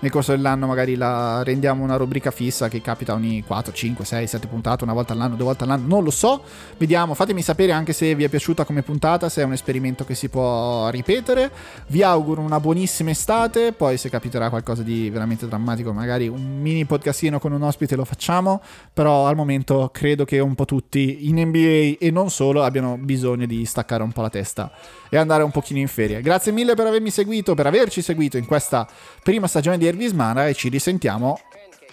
nel 0.06 0.14
corso 0.14 0.34
dell'anno 0.34 0.68
magari 0.68 0.96
la 0.96 1.42
rendiamo 1.42 1.84
una 1.84 1.96
rubrica 1.96 2.30
fissa 2.30 2.70
che 2.70 2.80
capita 2.80 3.14
ogni 3.14 3.44
4, 3.44 3.74
5, 3.74 4.06
6, 4.06 4.28
7 4.28 4.46
puntate, 4.46 4.84
una 4.84 4.94
volta 4.94 5.14
all'anno, 5.14 5.36
due 5.36 5.46
volte 5.46 5.64
all'anno, 5.64 5.88
non 5.88 6.04
lo 6.04 6.12
so. 6.12 6.44
Vediamo, 6.78 7.16
fatemi 7.16 7.42
sapere 7.42 7.72
anche 7.72 7.92
se 7.92 8.14
vi 8.14 8.24
è 8.24 8.30
piaciuta 8.30 8.66
come 8.66 8.84
puntata, 8.84 9.30
se 9.30 9.42
è 9.42 9.46
un 9.46 9.54
esperimento 9.54 10.06
che 10.06 10.14
si 10.14 10.30
può 10.30 10.90
ripetere. 10.90 11.52
Vi 11.88 12.04
auguro 12.04 12.42
una 12.42 12.60
buonissima 12.60 13.10
estate, 13.10 13.72
poi 13.72 13.98
se 13.98 14.10
capiterà 14.10 14.50
qualcosa 14.50 14.84
di 14.84 15.10
veramente 15.10 15.48
drammatico, 15.48 15.92
magari 15.92 16.28
un 16.28 16.60
mini 16.60 16.86
podcastino 16.86 17.40
con 17.40 17.52
un 17.52 17.64
ospite 17.64 17.96
lo 17.96 18.06
facciamo, 18.06 18.62
però 18.94 19.26
al 19.26 19.36
momento 19.36 19.90
credo 19.92 20.24
che 20.24 20.38
un 20.38 20.54
po' 20.54 20.66
tutti 20.66 21.28
in 21.28 21.40
NBA 21.40 21.98
e 22.00 22.12
non 22.12 22.30
solo 22.30 22.62
abbiano 22.62 22.96
bisogno 23.00 23.48
di 23.48 23.66
staccare 23.66 24.04
un 24.04 24.12
po' 24.12 24.22
la 24.22 24.30
testa 24.30 24.72
e 25.10 25.18
andare 25.18 25.44
un 25.44 25.52
pochino 25.52 25.80
in 25.80 25.88
ferie. 25.88 26.22
Grazie 26.22 26.52
mille 26.52 26.76
per 26.76 26.88
avermi 26.88 27.10
seguito, 27.10 27.54
per 27.54 27.68
averci 27.68 28.02
seguito 28.02 28.38
in 28.38 28.46
questa 28.46 28.88
prima 29.24 29.48
stagione 29.48 29.78
di 29.78 29.88
Ervismana 29.88 30.48
e 30.48 30.54
ci 30.54 30.70
risentiamo 30.70 31.40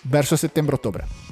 verso 0.02 0.36
settembre-ottobre. 0.36 1.31